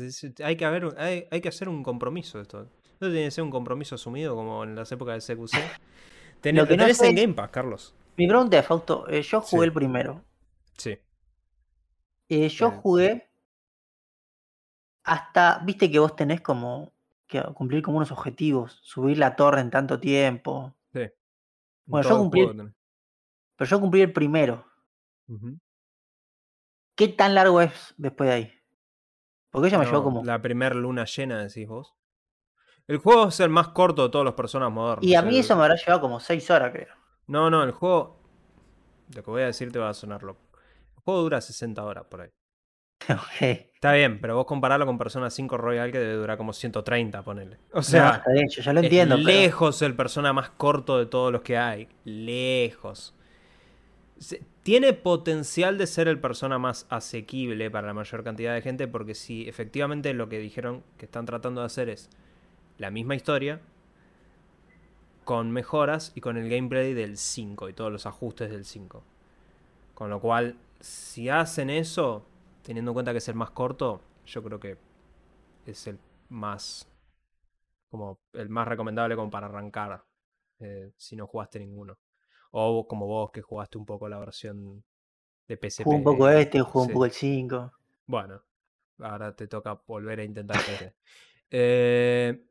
hay 0.45 0.57
que, 0.57 0.65
haber, 0.65 0.95
hay, 0.97 1.27
hay 1.31 1.41
que 1.41 1.49
hacer 1.49 1.69
un 1.69 1.83
compromiso 1.83 2.39
de 2.39 2.43
esto. 2.43 2.69
No 3.01 3.09
tiene 3.09 3.25
que 3.25 3.31
ser 3.31 3.45
un 3.45 3.51
compromiso 3.51 3.97
asumido 3.97 4.35
como 4.35 4.65
en 4.65 4.75
las 4.75 4.91
épocas 4.93 5.27
de 5.27 5.35
CQC. 5.35 5.59
Tenés, 6.41 6.63
Lo 6.63 6.69
que 6.69 6.77
no 6.77 6.85
tenés 6.85 7.03
en 7.03 7.15
Game 7.17 7.35
Pass, 7.35 7.51
Carlos. 7.51 7.95
Mi 8.17 8.27
pregunta 8.27 8.59
es, 8.59 8.67
Fausto, 8.67 9.07
eh, 9.09 9.23
yo 9.23 9.41
jugué 9.41 9.63
Sí. 9.63 9.67
el 9.67 9.73
primero. 9.73 10.25
Sí. 10.79 10.99
Eh, 12.29 12.49
yo 12.49 12.71
Bien. 12.71 12.81
jugué 12.83 13.31
hasta, 15.05 15.61
viste 15.65 15.91
que 15.91 15.99
vos 16.01 16.17
tenés 16.17 16.41
como 16.41 16.93
que 17.29 17.41
cumplir 17.55 17.83
como 17.83 17.99
unos 17.99 18.11
objetivos, 18.13 18.81
subir 18.83 19.19
la 19.19 19.37
torre 19.37 19.61
en 19.61 19.71
tanto 19.71 19.99
tiempo. 20.01 20.75
sí. 20.93 21.01
En 21.01 21.13
Bueno, 21.87 22.03
yo 22.03 22.09
todo 22.09 22.19
cumplí-. 22.25 22.73
Pero 23.57 23.71
yo 23.71 23.81
cumplí 23.81 24.03
el 24.03 24.13
primero. 24.13 24.67
¿Qué 26.97 27.09
tan 27.09 27.35
largo 27.35 27.61
es 27.61 27.95
después 27.99 28.29
de 28.29 28.35
ahí? 28.35 28.53
Porque 29.51 29.69
ella 29.69 29.79
me 29.79 29.87
llevó 29.87 30.03
como... 30.05 30.23
La 30.25 30.41
primer 30.41 30.75
luna 30.77 31.05
llena, 31.05 31.43
decís 31.45 31.67
vos. 31.69 31.95
El 32.87 32.99
juego 32.99 33.29
es 33.29 33.41
el 33.41 33.51
más 33.51 33.69
corto 33.69 34.05
de 34.05 34.11
todas 34.11 34.25
las 34.25 34.35
personas 34.35 34.71
modernas. 34.73 35.05
Y 35.11 35.15
a 35.15 35.21
mí 35.23 35.37
el- 35.37 35.41
eso 35.41 35.55
me 35.57 35.63
habrá 35.65 35.77
llevado 35.77 36.01
como 36.01 36.19
6 36.21 36.51
horas, 36.51 36.73
creo. 36.73 36.95
No, 37.27 37.51
no, 37.51 37.63
el 37.65 37.73
juego. 37.73 38.17
Lo 39.15 39.23
que 39.25 39.31
voy 39.31 39.43
a 39.43 39.47
decir 39.47 39.73
te 39.73 39.79
va 39.79 39.91
a 39.91 39.95
sonar 39.95 40.23
loco. 40.23 40.41
El 41.03 41.05
juego 41.07 41.23
dura 41.23 41.41
60 41.41 41.83
horas 41.85 42.05
por 42.09 42.21
ahí. 42.21 42.29
ok. 43.11 43.43
Está 43.75 43.93
bien, 43.95 44.21
pero 44.21 44.37
vos 44.37 44.47
compararlo 44.47 44.87
con 44.87 44.97
Persona 44.99 45.31
5 45.31 45.57
Royal 45.57 45.91
que 45.91 45.99
debe 45.99 46.15
durar 46.15 46.39
como 46.39 46.53
130, 46.53 47.23
ponele. 47.23 47.57
O 47.73 47.77
No, 47.79 47.83
sea, 47.83 48.11
está 48.19 48.31
bien, 48.31 48.49
yo 48.49 48.63
ya 48.63 48.73
lo 48.73 48.79
es 48.81 48.85
entiendo. 48.85 49.17
pero- 49.17 49.27
lejos 49.27 49.83
el 49.83 49.97
Persona 49.97 50.33
más 50.33 50.51
corto 50.51 50.99
de 50.99 51.07
todos 51.07 51.33
los 51.33 51.43
que 51.43 51.59
hay. 51.59 51.89
Lejos. 52.05 53.15
Se- 54.19 54.45
Tiene 54.63 54.93
potencial 54.93 55.77
de 55.77 55.89
ser 55.89 56.07
el 56.07 56.21
Persona 56.21 56.61
más 56.61 56.87
asequible 56.89 57.69
para 57.73 57.89
la 57.89 57.95
mayor 57.95 58.23
cantidad 58.23 58.55
de 58.55 58.63
gente 58.63 58.87
porque 58.87 59.17
si 59.17 59.49
efectivamente 59.49 60.15
lo 60.15 60.29
que 60.29 60.39
dijeron 60.39 60.85
que 60.99 61.07
están 61.07 61.27
tratando 61.27 61.63
de 61.63 61.67
hacer 61.67 61.89
es 61.89 62.09
la 62.79 62.93
misma 62.93 63.17
historia 63.17 63.61
con 65.25 65.51
mejoras 65.51 66.13
y 66.15 66.21
con 66.21 66.37
el 66.37 66.49
gameplay 66.49 66.95
del 66.95 67.17
5 67.17 67.69
y 67.69 67.73
todos 67.73 67.91
los 67.91 68.07
ajustes 68.07 68.51
del 68.53 68.65
5. 68.65 69.03
Con 69.95 70.11
lo 70.11 70.21
cual, 70.21 70.55
si 70.83 71.29
hacen 71.29 71.71
eso, 71.71 72.27
teniendo 72.63 72.91
en 72.91 72.95
cuenta 72.95 73.13
que 73.13 73.19
es 73.19 73.29
el 73.29 73.35
más 73.37 73.51
corto, 73.51 74.03
yo 74.27 74.43
creo 74.43 74.61
que 74.61 74.77
es 75.65 75.87
el 75.87 75.99
más 76.29 76.89
como 77.89 78.19
el 78.33 78.49
más 78.49 78.67
recomendable 78.67 79.15
como 79.17 79.31
para 79.31 79.47
arrancar 79.47 80.03
eh, 80.61 80.93
si 80.97 81.15
no 81.15 81.27
jugaste 81.27 81.59
ninguno. 81.59 81.99
O 82.51 82.87
como 82.87 83.07
vos 83.07 83.31
que 83.31 83.43
jugaste 83.43 83.79
un 83.79 83.87
poco 83.87 84.09
la 84.09 84.19
versión 84.19 84.83
de 85.47 85.57
PSP. 85.57 85.85
Jugué 85.85 85.97
un 85.97 86.05
poco 86.05 86.29
este, 86.29 86.61
jugué 86.61 86.85
Sí. 86.85 86.89
un 86.89 86.95
poco 86.95 87.05
el 87.05 87.11
5. 87.13 87.73
Bueno, 88.07 88.43
ahora 88.99 89.35
te 89.37 89.47
toca 89.47 89.81
volver 89.87 90.21
a 90.21 90.25
intentar 90.25 90.57
PC. 90.59 90.95
Eh, 91.55 92.47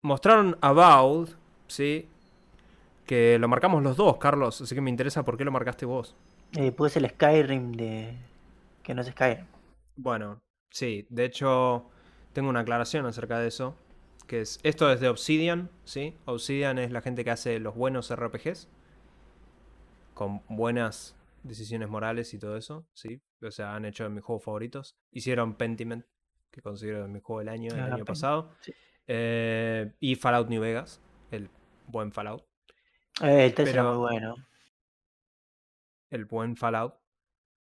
mostraron 0.00 0.56
About, 0.62 1.28
¿sí? 1.66 2.08
Que 3.04 3.38
lo 3.38 3.48
marcamos 3.48 3.82
los 3.82 3.98
dos, 3.98 4.16
Carlos. 4.16 4.62
Así 4.62 4.74
que 4.74 4.80
me 4.80 4.88
interesa 4.88 5.22
por 5.22 5.36
qué 5.36 5.44
lo 5.44 5.50
marcaste 5.52 5.84
vos. 5.84 6.16
Eh, 6.56 6.72
pues 6.72 6.96
el 6.96 7.08
Skyrim 7.08 7.72
de... 7.72 8.16
Que 8.82 8.94
no 8.94 9.02
es 9.02 9.08
Skyrim. 9.08 9.46
Bueno, 9.96 10.42
sí, 10.70 11.06
de 11.10 11.24
hecho 11.24 11.90
tengo 12.32 12.48
una 12.48 12.60
aclaración 12.60 13.06
acerca 13.06 13.38
de 13.38 13.48
eso. 13.48 13.76
Que 14.26 14.40
es, 14.42 14.60
esto 14.62 14.90
es 14.92 15.00
de 15.00 15.08
Obsidian, 15.08 15.70
¿sí? 15.84 16.16
Obsidian 16.24 16.78
es 16.78 16.92
la 16.92 17.02
gente 17.02 17.24
que 17.24 17.30
hace 17.32 17.58
los 17.58 17.74
buenos 17.74 18.10
RPGs. 18.14 18.68
Con 20.14 20.42
buenas 20.48 21.16
decisiones 21.42 21.88
morales 21.88 22.32
y 22.34 22.38
todo 22.38 22.56
eso, 22.56 22.86
¿sí? 22.94 23.20
O 23.42 23.50
sea, 23.50 23.74
han 23.74 23.84
hecho 23.86 24.04
de 24.04 24.10
mis 24.10 24.22
juegos 24.22 24.44
favoritos. 24.44 24.96
Hicieron 25.10 25.54
Pentiment, 25.54 26.04
que 26.50 26.60
considero 26.62 27.08
mi 27.08 27.20
juego 27.20 27.40
del 27.40 27.48
año, 27.48 27.72
el 27.74 27.80
Ah, 27.80 27.94
año 27.94 28.04
pasado. 28.04 28.52
sí. 28.60 28.72
Eh, 29.06 29.92
y 29.98 30.14
Fallout 30.14 30.48
New 30.48 30.60
Vegas, 30.62 31.00
el 31.32 31.48
buen 31.86 32.12
Fallout. 32.12 32.44
Eh, 33.22 33.46
el 33.46 33.54
3 33.54 33.68
era 33.70 33.82
Pero- 33.82 33.94
muy 33.94 34.00
bueno. 34.10 34.34
El 36.10 36.24
buen 36.24 36.56
Fallout, 36.56 36.94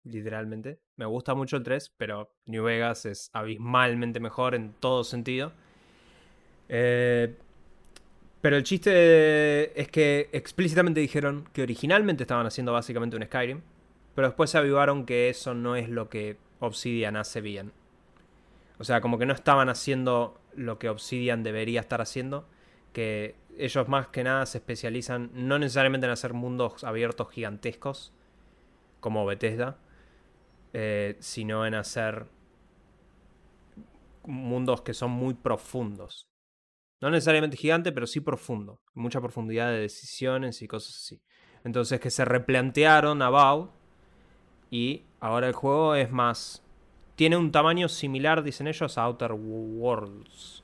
literalmente. 0.03 0.79
Me 0.95 1.05
gusta 1.05 1.33
mucho 1.33 1.57
el 1.57 1.63
3, 1.63 1.93
pero 1.97 2.35
New 2.45 2.63
Vegas 2.63 3.05
es 3.05 3.29
abismalmente 3.33 4.19
mejor 4.19 4.55
en 4.55 4.73
todo 4.73 5.03
sentido. 5.03 5.51
Eh, 6.69 7.35
pero 8.41 8.57
el 8.57 8.63
chiste 8.63 9.79
es 9.79 9.87
que 9.89 10.29
explícitamente 10.31 10.99
dijeron 10.99 11.49
que 11.51 11.63
originalmente 11.63 12.23
estaban 12.23 12.45
haciendo 12.45 12.73
básicamente 12.73 13.17
un 13.17 13.23
Skyrim, 13.23 13.61
pero 14.13 14.27
después 14.27 14.51
se 14.51 14.57
avivaron 14.57 15.05
que 15.05 15.29
eso 15.29 15.53
no 15.53 15.75
es 15.75 15.89
lo 15.89 16.09
que 16.09 16.37
Obsidian 16.59 17.15
hace 17.15 17.41
bien. 17.41 17.71
O 18.77 18.83
sea, 18.83 19.01
como 19.01 19.17
que 19.17 19.25
no 19.25 19.33
estaban 19.33 19.69
haciendo 19.69 20.39
lo 20.55 20.77
que 20.79 20.89
Obsidian 20.89 21.43
debería 21.43 21.79
estar 21.79 22.01
haciendo, 22.01 22.47
que 22.93 23.35
ellos 23.57 23.87
más 23.87 24.07
que 24.07 24.23
nada 24.23 24.45
se 24.45 24.59
especializan 24.59 25.31
no 25.33 25.57
necesariamente 25.59 26.05
en 26.05 26.13
hacer 26.13 26.33
mundos 26.33 26.83
abiertos 26.83 27.29
gigantescos, 27.31 28.13
como 29.05 29.23
Bethesda, 29.23 29.77
eh, 30.73 31.15
sino 31.19 31.63
en 31.67 31.75
hacer 31.75 32.25
mundos 34.23 34.81
que 34.81 34.95
son 34.95 35.11
muy 35.11 35.35
profundos. 35.35 36.27
No 37.01 37.11
necesariamente 37.11 37.55
gigante, 37.55 37.91
pero 37.91 38.07
sí 38.07 38.19
profundo. 38.19 38.81
Mucha 38.95 39.21
profundidad 39.21 39.69
de 39.69 39.77
decisiones 39.77 40.63
y 40.63 40.67
cosas 40.67 40.95
así. 40.95 41.21
Entonces 41.63 41.99
que 41.99 42.09
se 42.09 42.25
replantearon 42.25 43.21
About 43.21 43.69
y 44.71 45.03
ahora 45.19 45.45
el 45.45 45.53
juego 45.53 45.93
es 45.93 46.09
más... 46.11 46.63
Tiene 47.15 47.37
un 47.37 47.51
tamaño 47.51 47.87
similar, 47.87 48.41
dicen 48.41 48.65
ellos, 48.65 48.97
a 48.97 49.03
Outer 49.03 49.33
Worlds. 49.33 50.63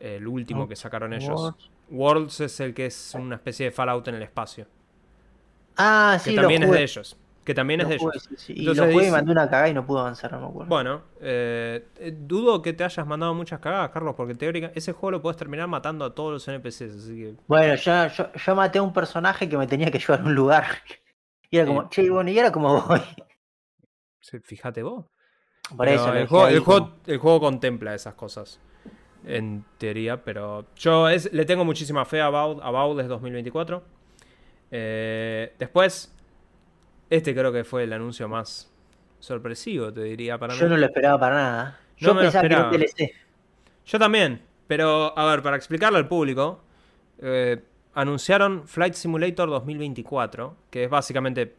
El 0.00 0.26
último 0.26 0.66
que 0.66 0.74
sacaron 0.74 1.12
ellos. 1.12 1.40
Worlds. 1.40 1.70
Worlds 1.88 2.40
es 2.40 2.58
el 2.58 2.74
que 2.74 2.86
es 2.86 3.14
una 3.14 3.36
especie 3.36 3.66
de 3.66 3.70
Fallout 3.70 4.08
en 4.08 4.16
el 4.16 4.22
espacio. 4.24 4.66
Ah, 5.76 6.18
Que 6.24 6.30
sí, 6.30 6.36
también 6.36 6.62
lo 6.62 6.66
es 6.66 6.72
de 6.72 6.82
ellos. 6.82 7.16
Que 7.48 7.54
también 7.54 7.80
es 7.80 7.88
de 7.88 7.94
ellos. 7.94 8.28
Y 8.46 8.58
Entonces 8.60 8.84
lo 8.86 8.92
jugué 8.92 9.08
y 9.08 9.10
mandé 9.10 9.32
una 9.32 9.48
cagada 9.48 9.70
y 9.70 9.72
no 9.72 9.86
pude 9.86 10.00
avanzar, 10.00 10.30
no 10.32 10.38
me 10.42 10.46
acuerdo. 10.48 10.68
Bueno, 10.68 11.02
eh, 11.18 11.88
eh, 11.96 12.14
dudo 12.14 12.60
que 12.60 12.74
te 12.74 12.84
hayas 12.84 13.06
mandado 13.06 13.32
muchas 13.32 13.58
cagadas, 13.58 13.88
Carlos, 13.88 14.14
porque 14.14 14.34
teórica 14.34 14.70
ese 14.74 14.92
juego 14.92 15.12
lo 15.12 15.22
puedes 15.22 15.38
terminar 15.38 15.66
matando 15.66 16.04
a 16.04 16.14
todos 16.14 16.30
los 16.30 16.46
NPCs, 16.46 16.94
así 16.94 17.16
que 17.16 17.34
Bueno, 17.46 17.74
yo, 17.76 18.06
yo, 18.08 18.30
yo 18.34 18.54
maté 18.54 18.80
a 18.80 18.82
un 18.82 18.92
personaje 18.92 19.48
que 19.48 19.56
me 19.56 19.66
tenía 19.66 19.90
que 19.90 19.98
llevar 19.98 20.20
a 20.20 20.24
un 20.24 20.34
lugar. 20.34 20.66
Y 21.50 21.56
era 21.56 21.66
como, 21.66 21.88
che, 21.88 22.10
bueno, 22.10 22.28
¿y 22.30 22.38
ahora 22.38 22.52
cómo 22.52 22.82
voy? 22.82 23.00
fíjate 24.44 24.82
vos. 24.82 25.06
Por 25.74 25.86
Pero 25.86 25.92
eso 25.92 26.12
el, 26.12 26.26
juego, 26.26 26.48
el, 26.48 26.58
juego, 26.60 26.80
como- 26.90 26.96
el 27.06 27.16
juego 27.16 27.40
contempla 27.40 27.94
esas 27.94 28.12
cosas, 28.12 28.60
en 29.24 29.64
teoría, 29.78 30.22
pero 30.22 30.66
yo 30.76 31.08
es- 31.08 31.32
le 31.32 31.46
tengo 31.46 31.64
muchísima 31.64 32.04
fe 32.04 32.20
a 32.20 32.26
About, 32.26 32.60
About 32.62 33.00
es 33.00 33.08
2024. 33.08 33.82
Eh, 34.70 35.54
después, 35.58 36.14
este 37.10 37.34
creo 37.34 37.52
que 37.52 37.64
fue 37.64 37.84
el 37.84 37.92
anuncio 37.92 38.28
más 38.28 38.70
sorpresivo, 39.20 39.92
te 39.92 40.02
diría, 40.02 40.38
para 40.38 40.54
mí. 40.54 40.60
Yo 40.60 40.68
no 40.68 40.76
lo 40.76 40.86
esperaba 40.86 41.18
para 41.18 41.34
nada. 41.36 41.80
No 42.00 42.08
Yo 42.14 42.18
pensaba 42.18 42.48
que 42.48 42.54
era 42.54 42.64
un. 42.66 42.70
DLC. 42.72 43.12
Yo 43.86 43.98
también, 43.98 44.42
pero 44.66 45.18
a 45.18 45.24
ver, 45.30 45.42
para 45.42 45.56
explicarle 45.56 45.98
al 45.98 46.08
público, 46.08 46.60
Eh, 47.20 47.60
anunciaron 47.94 48.68
Flight 48.68 48.94
Simulator 48.94 49.48
2024, 49.50 50.54
que 50.70 50.84
es 50.84 50.90
básicamente 50.90 51.56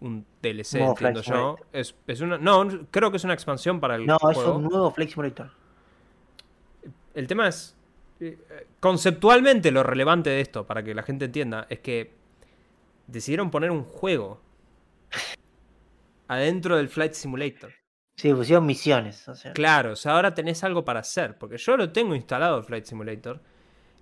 un 0.00 0.26
DLC, 0.42 0.74
Nuevo 0.78 0.90
entiendo 0.90 1.22
Flight 1.22 1.38
yo. 1.40 1.56
Es, 1.72 1.94
es 2.08 2.20
una, 2.22 2.38
no, 2.38 2.66
creo 2.90 3.12
que 3.12 3.18
es 3.18 3.24
una 3.24 3.34
expansión 3.34 3.78
para 3.78 3.94
el 3.94 4.04
No, 4.04 4.16
es 4.16 4.36
juego. 4.36 4.56
un 4.56 4.64
nuevo 4.64 4.90
Flight 4.90 5.10
Simulator. 5.10 5.50
El 7.14 7.26
tema 7.28 7.46
es. 7.48 7.76
eh, 8.20 8.36
Conceptualmente, 8.80 9.70
lo 9.70 9.82
relevante 9.84 10.30
de 10.30 10.40
esto, 10.40 10.66
para 10.66 10.82
que 10.82 10.92
la 10.94 11.02
gente 11.04 11.26
entienda, 11.26 11.66
es 11.70 11.78
que 11.78 12.12
decidieron 13.06 13.50
poner 13.52 13.70
un 13.70 13.84
juego 13.84 14.40
adentro 16.28 16.76
del 16.76 16.88
Flight 16.88 17.12
Simulator. 17.12 17.72
Sí, 18.16 18.32
pusieron 18.32 18.64
misiones. 18.66 19.26
O 19.28 19.34
sea, 19.34 19.52
Claro, 19.52 19.92
o 19.92 19.96
sea, 19.96 20.12
ahora 20.12 20.34
tenés 20.34 20.62
algo 20.64 20.84
para 20.84 21.00
hacer. 21.00 21.36
Porque 21.38 21.58
yo 21.58 21.76
lo 21.76 21.90
tengo 21.92 22.14
instalado 22.14 22.58
el 22.58 22.64
Flight 22.64 22.84
Simulator. 22.84 23.40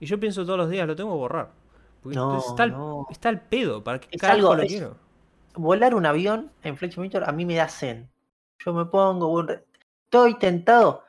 Y 0.00 0.06
yo 0.06 0.20
pienso 0.20 0.44
todos 0.44 0.58
los 0.58 0.70
días, 0.70 0.86
lo 0.86 0.94
tengo 0.96 1.10
que 1.10 1.16
borrar. 1.16 1.50
Porque 2.02 2.16
No, 2.16 2.38
está, 2.38 2.64
el, 2.64 2.72
no. 2.72 3.06
está 3.10 3.28
el 3.30 3.40
pedo. 3.40 3.82
¿Para 3.82 4.00
qué 4.00 4.08
Es 4.10 4.20
carajo 4.20 4.38
algo- 4.38 4.56
lo 4.56 4.62
es- 4.62 4.68
quiero? 4.68 4.96
volar 5.54 5.94
un 5.94 6.06
avión 6.06 6.50
en 6.62 6.76
Flight 6.78 6.94
Simulator 6.94 7.24
a 7.28 7.32
mí 7.32 7.44
me 7.44 7.54
da 7.56 7.68
zen. 7.68 8.10
Yo 8.64 8.72
me 8.72 8.86
pongo, 8.86 9.44
estoy 10.04 10.38
tentado. 10.38 11.04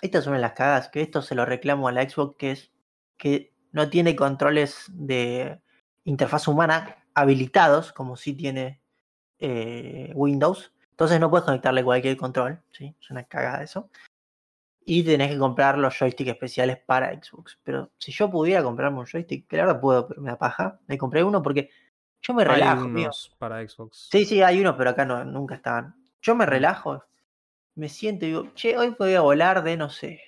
Estas 0.00 0.24
son 0.24 0.40
las 0.40 0.52
cagadas, 0.52 0.88
que 0.88 1.00
esto 1.02 1.20
se 1.22 1.34
lo 1.34 1.44
reclamo 1.44 1.88
a 1.88 1.92
la 1.92 2.08
Xbox, 2.08 2.36
que 2.36 2.50
es 2.52 2.70
que 3.18 3.52
no 3.72 3.88
tiene 3.90 4.14
controles 4.16 4.86
de 4.88 5.60
interfaz 6.04 6.46
humana 6.48 6.96
habilitados, 7.14 7.92
como 7.92 8.16
sí 8.16 8.34
tiene 8.34 8.80
eh, 9.42 10.12
Windows. 10.14 10.72
Entonces 10.90 11.18
no 11.18 11.28
puedes 11.30 11.44
conectarle 11.44 11.82
cualquier 11.82 12.16
control, 12.16 12.62
¿sí? 12.70 12.94
Es 13.00 13.10
una 13.10 13.24
cagada 13.24 13.62
eso. 13.62 13.90
Y 14.84 15.02
tenés 15.04 15.30
que 15.30 15.38
comprar 15.38 15.78
los 15.78 15.96
joysticks 15.98 16.30
especiales 16.30 16.78
para 16.78 17.12
Xbox. 17.12 17.58
Pero 17.62 17.90
si 17.98 18.12
yo 18.12 18.30
pudiera 18.30 18.62
comprarme 18.62 19.00
un 19.00 19.06
joystick, 19.06 19.46
que 19.48 19.56
la 19.56 19.66
verdad 19.66 19.80
puedo, 19.80 20.06
pero 20.08 20.22
me 20.22 20.30
da 20.30 20.38
paja. 20.38 20.80
Me 20.86 20.96
compré 20.98 21.22
uno 21.24 21.42
porque 21.42 21.70
yo 22.20 22.34
me 22.34 22.42
Hay 22.44 22.48
relajo, 22.54 22.88
mío. 22.88 23.04
unos 23.08 23.34
para 23.38 23.66
Xbox. 23.68 24.08
Sí, 24.12 24.24
sí, 24.24 24.42
hay 24.42 24.60
uno, 24.60 24.76
pero 24.76 24.90
acá 24.90 25.04
no, 25.04 25.24
nunca 25.24 25.56
estaban. 25.56 25.94
Yo 26.20 26.34
me 26.36 26.46
relajo, 26.46 27.04
me 27.74 27.88
siento 27.88 28.24
y 28.26 28.28
digo, 28.28 28.52
che, 28.54 28.76
hoy 28.78 28.94
voy 28.98 29.14
a 29.14 29.20
volar 29.22 29.62
de, 29.64 29.76
no 29.76 29.88
sé. 29.90 30.20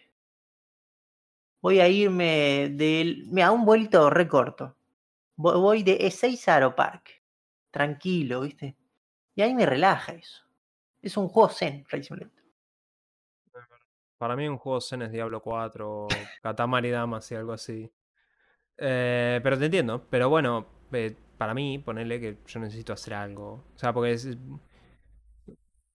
Voy 1.60 1.80
a 1.80 1.88
irme 1.88 2.68
del. 2.72 3.26
Mira, 3.28 3.50
un 3.52 3.64
vuelito 3.64 4.10
re 4.10 4.28
corto. 4.28 4.76
Vo- 5.36 5.60
Voy 5.60 5.82
de 5.82 5.98
E6 5.98 6.48
a 6.48 6.54
Aeropark. 6.54 7.22
Tranquilo, 7.70 8.42
¿viste? 8.42 8.76
Y 9.35 9.43
ahí 9.43 9.55
me 9.55 9.66
relaja 9.66 10.12
eso. 10.12 10.45
Es 11.03 11.16
un 11.16 11.28
juego 11.28 11.49
zen, 11.51 11.85
Flight 11.85 12.05
Simulator. 12.05 12.45
Para 14.18 14.37
mí 14.37 14.49
un 14.49 14.57
juego 14.57 14.80
Zen 14.80 15.03
es 15.03 15.12
Diablo 15.12 15.43
4 15.43 16.05
o 16.05 16.09
Katamari 16.43 16.91
Damacy, 16.91 17.35
algo 17.35 17.53
así. 17.53 17.91
Eh, 18.78 19.41
pero 19.43 19.59
te 19.59 19.66
entiendo. 19.66 20.07
Pero 20.09 20.30
bueno, 20.30 20.66
eh, 20.93 21.14
para 21.37 21.53
mí, 21.53 21.78
ponerle 21.78 22.20
que 22.20 22.39
yo 22.47 22.61
necesito 22.61 22.93
hacer 22.93 23.14
algo. 23.14 23.64
O 23.74 23.78
sea, 23.78 23.93
porque 23.93 24.12
es... 24.12 24.28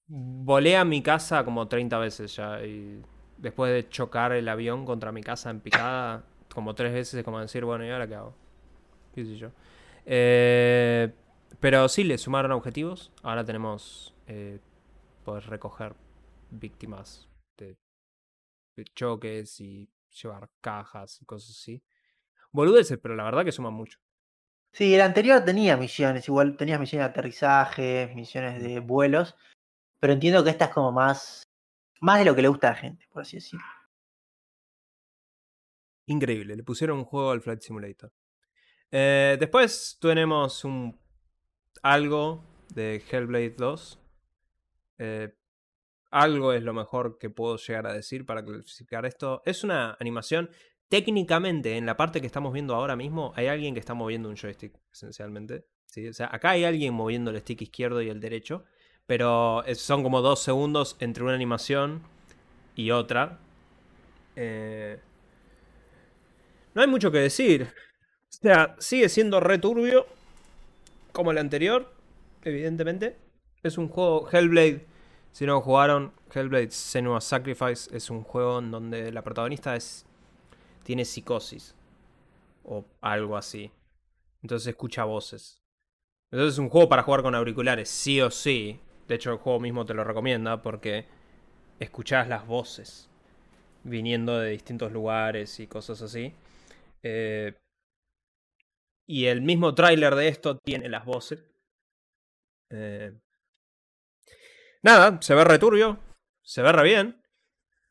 Volé 0.07 0.75
a 0.75 0.85
mi 0.85 1.01
casa 1.01 1.43
como 1.43 1.67
30 1.67 1.97
veces 1.97 2.35
ya. 2.35 2.61
Y 2.63 3.01
después 3.37 3.71
de 3.71 3.89
chocar 3.89 4.33
el 4.33 4.47
avión 4.47 4.85
contra 4.85 5.11
mi 5.11 5.23
casa 5.23 5.49
en 5.49 5.61
picada, 5.61 6.23
como 6.53 6.75
tres 6.75 6.93
veces, 6.93 7.15
es 7.15 7.23
como 7.23 7.39
decir, 7.39 7.63
bueno, 7.65 7.85
¿y 7.85 7.89
ahora 7.89 8.07
qué 8.07 8.15
hago? 8.15 8.35
¿Qué 9.13 9.25
sé 9.25 9.37
yo? 9.37 9.49
Eh, 10.05 11.11
pero 11.59 11.87
sí, 11.89 12.03
le 12.03 12.17
sumaron 12.17 12.51
objetivos. 12.51 13.11
Ahora 13.23 13.43
tenemos... 13.43 14.15
Eh, 14.27 14.59
poder 15.23 15.45
recoger 15.47 15.95
víctimas 16.49 17.29
de 17.57 17.77
de 18.79 18.85
choques 18.95 19.59
y 19.61 19.89
llevar 20.21 20.49
cajas 20.61 21.21
y 21.21 21.25
cosas 21.25 21.51
así. 21.51 21.83
Boludeces, 22.51 22.97
pero 22.97 23.15
la 23.15 23.23
verdad 23.23 23.45
que 23.45 23.51
suman 23.51 23.73
mucho. 23.73 23.99
Sí, 24.71 24.93
el 24.93 25.01
anterior 25.01 25.43
tenía 25.43 25.77
misiones, 25.77 26.27
igual 26.27 26.55
tenías 26.57 26.79
misiones 26.79 27.07
de 27.07 27.11
aterrizaje, 27.11 28.11
misiones 28.15 28.61
de 28.61 28.79
vuelos. 28.79 29.35
Pero 29.99 30.13
entiendo 30.13 30.43
que 30.43 30.51
esta 30.51 30.65
es 30.65 30.71
como 30.71 30.91
más. 30.91 31.43
Más 32.01 32.19
de 32.19 32.25
lo 32.25 32.33
que 32.33 32.41
le 32.41 32.47
gusta 32.47 32.69
a 32.69 32.71
la 32.71 32.77
gente, 32.77 33.05
por 33.11 33.23
así 33.23 33.37
decirlo. 33.37 33.65
Increíble, 36.05 36.55
le 36.55 36.63
pusieron 36.63 36.99
un 36.99 37.05
juego 37.05 37.31
al 37.31 37.41
Flight 37.41 37.61
Simulator. 37.61 38.11
Eh, 38.89 39.37
después 39.39 39.97
tenemos 39.99 40.63
un 40.63 40.98
algo 41.81 42.43
de 42.73 43.01
Hellblade 43.09 43.55
2. 43.57 43.99
Eh, 44.99 45.33
algo 46.11 46.53
es 46.53 46.63
lo 46.63 46.73
mejor 46.73 47.17
que 47.19 47.29
puedo 47.29 47.57
llegar 47.57 47.87
a 47.87 47.93
decir 47.93 48.25
para 48.25 48.43
clasificar 48.43 49.05
esto. 49.05 49.41
Es 49.45 49.63
una 49.63 49.95
animación. 49.99 50.49
Técnicamente, 50.87 51.77
en 51.77 51.85
la 51.85 51.97
parte 51.97 52.19
que 52.19 52.27
estamos 52.27 52.51
viendo 52.51 52.73
ahora 52.73 52.95
mismo, 52.95 53.31
hay 53.35 53.47
alguien 53.47 53.73
que 53.73 53.79
está 53.79 53.93
moviendo 53.93 54.27
un 54.27 54.35
joystick, 54.35 54.73
esencialmente. 54.91 55.65
¿sí? 55.85 56.07
O 56.07 56.13
sea, 56.13 56.29
acá 56.31 56.51
hay 56.51 56.63
alguien 56.63 56.93
moviendo 56.93 57.29
el 57.31 57.39
stick 57.39 57.61
izquierdo 57.61 58.01
y 58.01 58.09
el 58.09 58.19
derecho. 58.19 58.65
Pero 59.05 59.63
son 59.75 60.03
como 60.03 60.21
dos 60.21 60.39
segundos 60.41 60.95
entre 60.99 61.23
una 61.23 61.33
animación 61.33 62.03
y 62.75 62.91
otra. 62.91 63.39
Eh, 64.35 64.99
no 66.73 66.81
hay 66.81 66.87
mucho 66.87 67.11
que 67.11 67.19
decir. 67.19 67.63
O 67.63 68.31
sea, 68.41 68.75
sigue 68.79 69.09
siendo 69.09 69.39
returbio. 69.39 70.05
Como 71.11 71.31
el 71.31 71.37
anterior, 71.37 71.93
evidentemente. 72.43 73.17
Es 73.63 73.77
un 73.77 73.89
juego 73.89 74.29
Hellblade. 74.31 74.85
Si 75.31 75.45
no 75.45 75.61
jugaron, 75.61 76.13
Hellblade 76.33 76.71
Senua's 76.71 77.23
Sacrifice 77.25 77.95
es 77.95 78.09
un 78.09 78.23
juego 78.23 78.59
en 78.59 78.71
donde 78.71 79.11
la 79.11 79.21
protagonista 79.21 79.75
es 79.75 80.05
tiene 80.83 81.05
psicosis 81.05 81.75
o 82.63 82.85
algo 83.01 83.37
así. 83.37 83.71
Entonces 84.41 84.69
escucha 84.69 85.03
voces. 85.03 85.61
Entonces 86.31 86.53
es 86.53 86.59
un 86.59 86.69
juego 86.69 86.89
para 86.89 87.03
jugar 87.03 87.21
con 87.21 87.35
auriculares, 87.35 87.89
sí 87.89 88.21
o 88.21 88.31
sí. 88.31 88.79
De 89.07 89.15
hecho, 89.15 89.31
el 89.31 89.37
juego 89.37 89.59
mismo 89.59 89.85
te 89.85 89.93
lo 89.93 90.03
recomienda 90.03 90.61
porque 90.61 91.05
escuchás 91.79 92.27
las 92.27 92.45
voces 92.45 93.09
viniendo 93.83 94.37
de 94.37 94.51
distintos 94.51 94.91
lugares 94.91 95.59
y 95.59 95.67
cosas 95.67 96.01
así. 96.01 96.33
Eh, 97.03 97.53
y 99.09 99.25
el 99.25 99.41
mismo 99.41 99.73
tráiler 99.73 100.13
de 100.13 100.27
esto 100.27 100.59
tiene 100.59 100.87
las 100.87 101.03
voces. 101.03 101.43
Eh, 102.69 103.11
nada, 104.83 105.19
se 105.19 105.33
ve 105.33 105.43
returbio. 105.43 105.97
Se 106.43 106.61
ve 106.61 106.71
re 106.71 106.83
bien. 106.83 107.19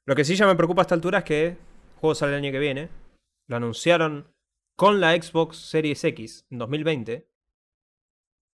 Lo 0.04 0.14
que 0.14 0.24
sí 0.24 0.36
ya 0.36 0.46
me 0.46 0.54
preocupa 0.54 0.82
a 0.82 0.84
esta 0.84 0.94
altura 0.94 1.18
es 1.18 1.24
que 1.24 1.46
el 1.46 1.56
juego 1.96 2.14
sale 2.14 2.32
el 2.32 2.38
año 2.38 2.52
que 2.52 2.60
viene. 2.60 2.88
Lo 3.48 3.56
anunciaron 3.56 4.32
con 4.76 5.00
la 5.00 5.20
Xbox 5.20 5.56
Series 5.56 6.04
X 6.04 6.46
en 6.50 6.58
2020. 6.58 7.28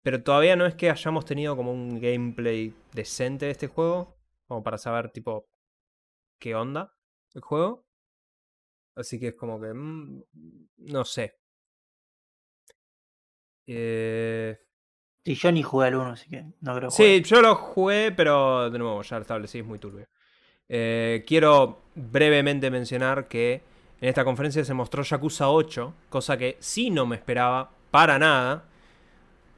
Pero 0.03 0.23
todavía 0.23 0.57
no 0.57 0.65
es 0.65 0.75
que 0.75 0.89
hayamos 0.89 1.27
tenido 1.27 1.57
como 1.57 1.71
un 1.71 2.01
gameplay 2.01 2.75
decente 2.95 3.45
de 3.45 3.53
este 3.53 3.67
juego. 3.67 4.17
Como 4.47 4.62
para 4.62 4.79
saber, 4.79 5.11
tipo, 5.11 5.51
qué 6.39 6.55
onda 6.55 6.97
el 7.35 7.43
juego. 7.43 7.87
Así 8.95 9.21
que 9.21 9.29
es 9.29 9.35
como 9.35 9.61
que. 9.61 9.75
mm, 9.75 10.23
no 10.79 11.05
sé. 11.05 11.44
Eh, 13.67 14.59
Sí, 15.25 15.37
yo 15.37 15.53
ni 15.53 15.62
jugué 15.62 15.87
al 15.87 15.95
1, 15.95 16.11
así 16.11 16.29
que 16.29 16.45
no 16.61 16.77
creo 16.77 16.91
Sí, 16.91 17.23
yo 17.23 17.41
lo 17.41 17.55
jugué, 17.55 18.12
pero 18.12 18.69
de 18.71 18.79
nuevo, 18.79 19.01
ya 19.01 19.17
lo 19.17 19.23
establecí, 19.23 19.61
es 19.61 19.65
muy 19.65 19.79
turbio. 19.79 20.07
Eh, 20.69 21.25
quiero 21.27 21.81
brevemente 21.95 22.71
mencionar 22.71 23.27
que 23.27 23.62
en 24.03 24.09
esta 24.11 24.23
conferencia 24.23 24.62
se 24.67 24.75
mostró 24.75 25.03
Yakuza 25.03 25.49
8, 25.49 25.95
cosa 26.11 26.37
que 26.37 26.59
sí 26.61 26.91
no 26.91 27.07
me 27.07 27.17
esperaba 27.17 27.71
para 27.91 28.19
nada. 28.19 28.65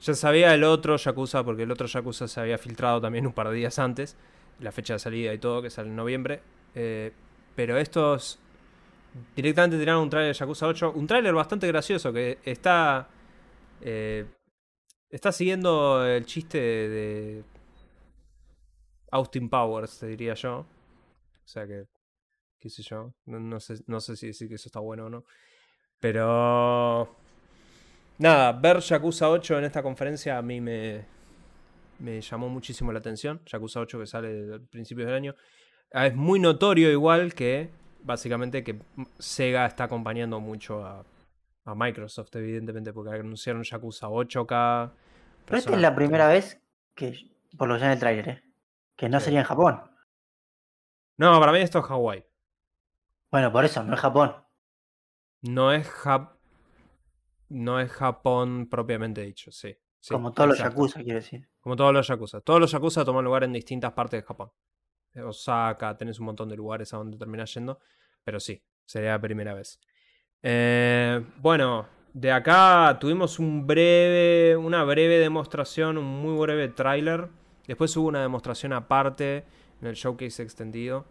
Ya 0.00 0.14
sabía 0.14 0.54
el 0.54 0.62
otro 0.62 0.96
Yakuza, 0.96 1.42
porque 1.42 1.64
el 1.64 1.70
otro 1.72 1.88
Yakuza 1.88 2.28
se 2.28 2.40
había 2.40 2.58
filtrado 2.58 3.00
también 3.00 3.26
un 3.26 3.32
par 3.32 3.48
de 3.48 3.56
días 3.56 3.80
antes, 3.80 4.16
la 4.60 4.70
fecha 4.70 4.92
de 4.92 4.98
salida 5.00 5.34
y 5.34 5.38
todo, 5.38 5.62
que 5.62 5.70
sale 5.70 5.88
en 5.88 5.96
noviembre. 5.96 6.42
Eh, 6.76 7.12
pero 7.56 7.76
estos 7.76 8.38
directamente 9.34 9.78
tiraron 9.78 10.02
un 10.02 10.10
tráiler 10.10 10.32
de 10.32 10.38
Yakuza 10.38 10.68
8, 10.68 10.92
un 10.94 11.08
tráiler 11.08 11.34
bastante 11.34 11.66
gracioso 11.66 12.12
que 12.12 12.38
está... 12.44 13.08
eh, 13.80 14.26
Está 15.08 15.30
siguiendo 15.30 16.04
el 16.04 16.26
chiste 16.26 16.58
de, 16.58 17.44
Austin 19.12 19.48
Powers, 19.48 20.00
te 20.00 20.08
diría 20.08 20.34
yo. 20.34 20.58
O 20.58 21.48
sea 21.48 21.66
que, 21.66 21.86
qué 22.58 22.68
sé 22.68 22.82
yo, 22.82 23.14
no, 23.26 23.38
no 23.38 23.60
sé, 23.60 23.76
no 23.86 24.00
sé 24.00 24.16
si 24.16 24.26
decir 24.26 24.48
que 24.48 24.56
eso 24.56 24.68
está 24.68 24.80
bueno 24.80 25.06
o 25.06 25.10
no. 25.10 25.24
Pero... 26.00 27.16
Nada, 28.18 28.52
ver 28.52 28.80
Yakuza 28.80 29.30
8 29.30 29.58
en 29.58 29.64
esta 29.64 29.82
conferencia 29.82 30.38
a 30.38 30.42
mí 30.42 30.60
me, 30.60 31.04
me 31.98 32.20
llamó 32.20 32.48
muchísimo 32.48 32.92
la 32.92 32.98
atención. 32.98 33.40
Yakuza 33.46 33.80
8 33.80 34.00
que 34.00 34.06
sale 34.06 34.54
a 34.54 34.58
principios 34.58 35.06
del 35.06 35.14
año. 35.14 35.34
Ah, 35.92 36.06
Es 36.06 36.16
muy 36.16 36.40
notorio 36.40 36.90
igual 36.90 37.34
que, 37.34 37.70
básicamente, 38.02 38.64
que 38.64 38.80
Sega 39.18 39.66
está 39.66 39.84
acompañando 39.84 40.40
mucho 40.40 40.84
a, 40.84 41.04
a 41.66 41.74
Microsoft, 41.74 42.34
evidentemente, 42.36 42.92
porque 42.92 43.10
anunciaron 43.18 43.62
Yakuza 43.62 44.08
8K. 44.08 44.92
Pero 45.44 45.58
esta 45.58 45.72
es 45.74 45.80
la 45.80 45.94
primera 45.94 46.28
vez 46.28 46.60
que, 46.94 47.30
por 47.58 47.68
lo 47.68 47.76
que 47.78 47.84
en 47.84 47.90
el 47.90 47.98
tráiler, 47.98 48.28
¿eh? 48.28 48.42
que 48.96 49.08
no 49.08 49.18
Sí. 49.18 49.26
sería 49.26 49.40
en 49.40 49.46
Japón. 49.46 49.82
No, 51.18 51.38
para 51.40 51.52
mí 51.52 51.58
esto 51.58 51.80
es 51.80 51.84
Hawái. 51.84 52.24
Bueno, 53.30 53.52
por 53.52 53.64
eso, 53.64 53.82
no 53.84 53.94
es 53.94 54.00
Japón. 54.00 54.34
No 55.42 55.72
es 55.72 55.88
Jap... 55.88 56.36
no 57.48 57.80
es 57.80 57.90
Japón 57.92 58.68
propiamente 58.68 59.20
dicho, 59.22 59.50
sí. 59.52 59.76
sí, 60.00 60.14
Como 60.14 60.32
todos 60.32 60.50
los. 60.50 60.58
Yakuza, 60.58 61.02
quiero 61.02 61.18
decir. 61.18 61.48
Como 61.60 61.76
todos 61.76 61.92
los 61.92 62.06
Yakuza. 62.06 62.40
Todos 62.40 62.60
los 62.60 62.70
Yakuza 62.70 63.04
toman 63.04 63.24
lugar 63.24 63.44
en 63.44 63.52
distintas 63.52 63.92
partes 63.92 64.22
de 64.22 64.26
Japón. 64.26 64.52
Eh, 65.14 65.22
Osaka, 65.22 65.96
tenés 65.96 66.18
un 66.20 66.26
montón 66.26 66.48
de 66.48 66.56
lugares 66.56 66.92
a 66.94 66.98
donde 66.98 67.18
terminás 67.18 67.52
yendo. 67.54 67.78
Pero 68.24 68.38
sí, 68.40 68.62
sería 68.84 69.10
la 69.12 69.20
primera 69.20 69.54
vez. 69.54 69.80
Eh, 70.42 70.95
bueno, 71.40 71.86
de 72.12 72.32
acá 72.32 72.96
tuvimos 73.00 73.38
una 73.38 74.84
breve 74.84 75.18
demostración, 75.18 75.98
un 75.98 76.04
muy 76.04 76.38
breve 76.38 76.68
tráiler. 76.68 77.28
Después 77.66 77.96
hubo 77.96 78.08
una 78.08 78.22
demostración 78.22 78.72
aparte 78.72 79.44
en 79.80 79.88
el 79.88 79.94
showcase 79.94 80.42
extendido. 80.42 81.04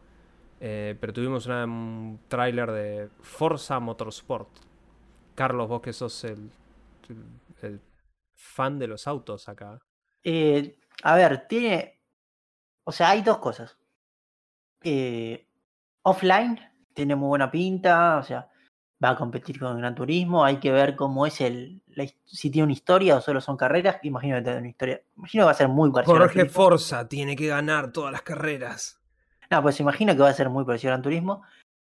Eh, 0.61 0.95
pero 0.99 1.11
tuvimos 1.13 1.45
un 1.47 2.19
tráiler 2.27 2.71
de 2.71 3.09
Forza 3.21 3.79
Motorsport. 3.79 4.49
Carlos, 5.35 5.67
vos 5.67 5.81
que 5.81 5.91
sos 5.93 6.23
el, 6.23 6.49
el- 7.09 7.25
el 7.61 7.81
fan 8.35 8.79
de 8.79 8.87
los 8.87 9.05
autos 9.07 9.49
acá. 9.49 9.79
Eh, 10.23 10.77
a 11.03 11.15
ver, 11.15 11.45
tiene. 11.47 11.99
O 12.85 12.91
sea, 12.91 13.09
hay 13.09 13.21
dos 13.21 13.39
cosas. 13.39 13.77
Eh, 14.83 15.47
offline 16.03 16.59
tiene 16.93 17.15
muy 17.15 17.27
buena 17.27 17.51
pinta, 17.51 18.17
o 18.17 18.23
sea, 18.23 18.49
va 19.03 19.09
a 19.09 19.15
competir 19.15 19.59
con 19.59 19.77
Gran 19.77 19.95
Turismo. 19.95 20.43
Hay 20.43 20.57
que 20.57 20.71
ver 20.71 20.95
cómo 20.95 21.25
es 21.25 21.41
el. 21.41 21.81
la 21.87 22.05
si 22.25 22.49
tiene 22.49 22.63
una 22.63 22.73
historia 22.73 23.17
o 23.17 23.21
solo 23.21 23.41
son 23.41 23.57
carreras. 23.57 23.97
Imagino 24.03 24.37
que 24.37 24.43
tiene 24.43 24.59
una 24.59 24.69
historia. 24.69 25.01
Imagino 25.17 25.43
que 25.43 25.45
va 25.45 25.51
a 25.51 25.55
ser 25.55 25.67
muy 25.67 25.91
parecido 25.91 26.17
Jorge. 26.17 26.45
Forza 26.45 27.07
tiene 27.07 27.35
que 27.35 27.47
ganar 27.47 27.91
todas 27.91 28.11
las 28.11 28.21
carreras. 28.21 28.99
No, 29.49 29.61
pues 29.61 29.79
imagino 29.79 30.13
que 30.13 30.21
va 30.21 30.29
a 30.29 30.33
ser 30.33 30.49
muy 30.49 30.65
parecido 30.65 30.91
a 30.91 30.93
Gran 30.93 31.03
Turismo. 31.03 31.43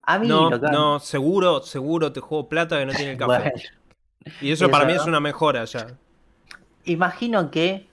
A 0.02 0.18
mí 0.18 0.28
No, 0.28 0.50
lo 0.50 0.60
que 0.60 0.68
no, 0.68 1.00
seguro, 1.00 1.60
seguro 1.60 2.12
te 2.12 2.20
juego 2.20 2.48
plata 2.48 2.78
que 2.78 2.86
no 2.86 2.92
tiene 2.92 3.12
el 3.12 3.18
café. 3.18 3.26
Bueno, 3.26 3.50
y 4.40 4.52
eso 4.52 4.64
eso 4.64 4.70
para 4.70 4.84
mí 4.84 4.94
no. 4.94 5.00
es 5.00 5.06
una 5.06 5.20
mejora 5.20 5.64
ya. 5.64 5.86
imagino 6.84 7.50
que. 7.50 7.88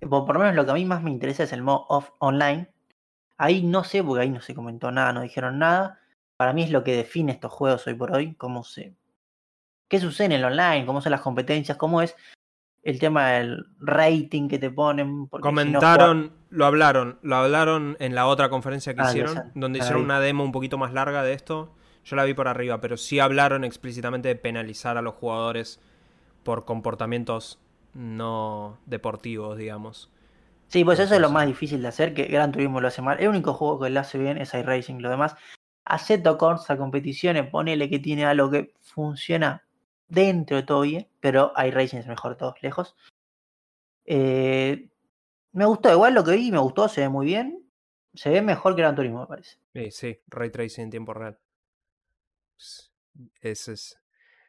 Por 0.00 0.26
por 0.26 0.34
lo 0.34 0.40
menos 0.40 0.54
lo 0.54 0.64
que 0.64 0.70
a 0.70 0.74
mí 0.74 0.84
más 0.84 1.02
me 1.02 1.10
interesa 1.10 1.42
es 1.42 1.52
el 1.52 1.62
modo 1.62 1.86
off 1.88 2.10
online. 2.18 2.68
Ahí 3.36 3.62
no 3.62 3.84
sé, 3.84 4.02
porque 4.02 4.22
ahí 4.22 4.30
no 4.30 4.40
se 4.40 4.54
comentó 4.54 4.90
nada, 4.90 5.12
no 5.12 5.20
dijeron 5.20 5.58
nada. 5.58 6.00
Para 6.38 6.52
mí 6.52 6.62
es 6.62 6.70
lo 6.70 6.84
que 6.84 6.96
define 6.96 7.32
estos 7.32 7.52
juegos 7.52 7.84
hoy 7.88 7.94
por 7.94 8.12
hoy, 8.12 8.34
cómo 8.34 8.62
se. 8.62 8.94
¿Qué 9.88 9.98
sucede 9.98 10.26
en 10.26 10.32
el 10.32 10.44
online? 10.44 10.86
¿Cómo 10.86 11.00
son 11.00 11.10
las 11.10 11.20
competencias? 11.20 11.76
¿Cómo 11.76 12.00
es 12.00 12.14
el 12.84 13.00
tema 13.00 13.30
del 13.30 13.66
rating 13.80 14.48
que 14.48 14.60
te 14.60 14.70
ponen? 14.70 15.26
porque 15.26 15.48
si 15.48 15.48
no 15.48 15.50
Comentaron, 15.50 16.32
lo 16.50 16.64
hablaron, 16.64 17.18
lo 17.22 17.34
hablaron 17.34 17.96
en 17.98 18.14
la 18.14 18.26
otra 18.26 18.50
conferencia 18.50 18.94
que 18.94 19.00
Ah, 19.00 19.08
hicieron, 19.08 19.50
donde 19.56 19.80
la 19.80 19.84
hicieron 19.84 20.04
una 20.04 20.20
demo 20.20 20.44
un 20.44 20.52
poquito 20.52 20.78
más 20.78 20.92
larga 20.92 21.24
de 21.24 21.32
esto. 21.32 21.74
Yo 22.04 22.14
la 22.14 22.22
vi 22.22 22.34
por 22.34 22.46
arriba, 22.46 22.80
pero 22.80 22.96
sí 22.96 23.18
hablaron 23.18 23.64
explícitamente 23.64 24.28
de 24.28 24.36
penalizar 24.36 24.96
a 24.96 25.02
los 25.02 25.14
jugadores 25.14 25.80
por 26.44 26.64
comportamientos 26.64 27.58
no 27.94 28.78
deportivos, 28.86 29.58
digamos. 29.58 30.08
Sí, 30.68 30.84
pues 30.84 31.00
eso 31.00 31.16
es 31.16 31.20
lo 31.20 31.30
más 31.30 31.46
difícil 31.46 31.82
de 31.82 31.88
hacer, 31.88 32.14
que 32.14 32.26
Gran 32.26 32.52
Turismo 32.52 32.80
lo 32.80 32.86
hace 32.86 33.02
mal. 33.02 33.18
El 33.18 33.28
único 33.28 33.54
juego 33.54 33.80
que 33.80 33.90
lo 33.90 33.98
hace 33.98 34.18
bien 34.18 34.38
es 34.38 34.54
iRacing, 34.54 35.02
lo 35.02 35.10
demás. 35.10 35.34
Acepto 35.88 36.36
Corsa 36.38 36.76
competiciones, 36.76 37.48
ponele 37.50 37.88
que 37.88 37.98
tiene 37.98 38.24
algo 38.26 38.50
que 38.50 38.74
funciona 38.80 39.64
dentro 40.06 40.56
de 40.58 40.62
todo 40.62 40.82
bien, 40.82 41.08
pero 41.20 41.52
iRacing 41.56 41.98
es 42.00 42.06
mejor 42.06 42.36
todos 42.36 42.62
lejos. 42.62 42.94
Eh, 44.04 44.88
me 45.52 45.64
gustó, 45.66 45.92
igual 45.92 46.14
lo 46.14 46.24
que 46.24 46.32
vi, 46.32 46.50
me 46.52 46.58
gustó, 46.58 46.88
se 46.88 47.02
ve 47.02 47.08
muy 47.08 47.26
bien. 47.26 47.64
Se 48.14 48.30
ve 48.30 48.42
mejor 48.42 48.74
que 48.74 48.82
Gran 48.82 48.94
Turismo, 48.96 49.20
me 49.20 49.26
parece. 49.26 49.56
Sí, 49.74 49.90
sí, 49.90 50.20
ray 50.28 50.50
tracing 50.50 50.84
en 50.84 50.90
tiempo 50.90 51.14
real. 51.14 51.38
Es- 52.56 52.92
Ese 53.40 53.72
es. 53.72 53.98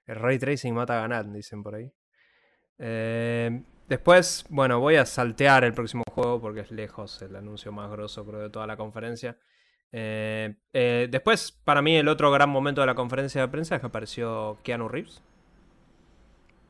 El 0.06 0.16
ray 0.16 0.40
tracing 0.40 0.74
mata 0.74 0.98
a 0.98 1.02
ganar, 1.02 1.30
dicen 1.32 1.62
por 1.64 1.76
ahí. 1.76 1.92
Eh, 2.78 3.64
después, 3.88 4.46
bueno, 4.50 4.80
voy 4.80 4.96
a 4.96 5.06
saltear 5.06 5.64
el 5.64 5.74
próximo 5.74 6.04
juego 6.12 6.40
porque 6.42 6.62
es 6.62 6.72
lejos 6.72 7.22
el 7.22 7.36
anuncio 7.36 7.72
más 7.72 7.90
grosso, 7.92 8.26
creo, 8.26 8.40
de 8.40 8.50
toda 8.50 8.66
la 8.68 8.78
conferencia. 8.78 9.38
Eh, 9.92 10.56
eh, 10.74 11.08
después, 11.10 11.52
para 11.64 11.82
mí, 11.82 11.96
el 11.96 12.08
otro 12.08 12.32
gran 12.32 12.50
momento 12.50 12.82
de 12.82 12.88
la 12.88 12.96
conferencia 12.96 13.42
de 13.42 13.48
prensa 13.48 13.76
es 13.76 13.82
que 13.82 13.88
apareció 13.88 14.58
Keanu 14.64 14.88
Reeves. 14.88 15.22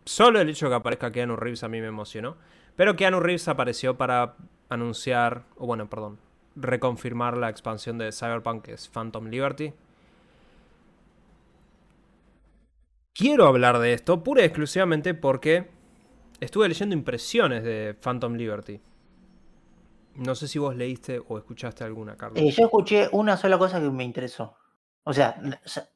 Solo 0.05 0.39
el 0.39 0.49
hecho 0.49 0.65
de 0.65 0.71
que 0.71 0.75
aparezca 0.75 1.11
Keanu 1.11 1.35
Reeves 1.35 1.63
a 1.63 1.67
mí 1.67 1.81
me 1.81 1.87
emocionó. 1.87 2.37
Pero 2.75 2.95
Keanu 2.95 3.19
Reeves 3.19 3.47
apareció 3.47 3.97
para 3.97 4.35
anunciar, 4.69 5.43
o 5.57 5.65
bueno, 5.65 5.89
perdón, 5.89 6.17
reconfirmar 6.55 7.37
la 7.37 7.49
expansión 7.49 7.97
de 7.97 8.11
Cyberpunk, 8.11 8.63
que 8.63 8.73
es 8.73 8.87
Phantom 8.87 9.27
Liberty. 9.27 9.73
Quiero 13.13 13.47
hablar 13.47 13.79
de 13.79 13.91
esto 13.91 14.23
pura 14.23 14.43
y 14.43 14.45
exclusivamente 14.45 15.13
porque 15.13 15.67
estuve 16.39 16.69
leyendo 16.69 16.95
impresiones 16.95 17.63
de 17.63 17.93
Phantom 17.99 18.35
Liberty. 18.35 18.79
No 20.19 20.35
sé 20.35 20.47
si 20.47 20.59
vos 20.59 20.75
leíste 20.75 21.21
o 21.27 21.37
escuchaste 21.37 21.83
alguna, 21.83 22.15
Carlos. 22.17 22.39
Eh, 22.41 22.51
yo 22.51 22.65
escuché 22.65 23.07
una 23.11 23.37
sola 23.37 23.57
cosa 23.57 23.79
que 23.79 23.89
me 23.89 24.03
interesó. 24.03 24.55
O 25.03 25.13
sea, 25.13 25.39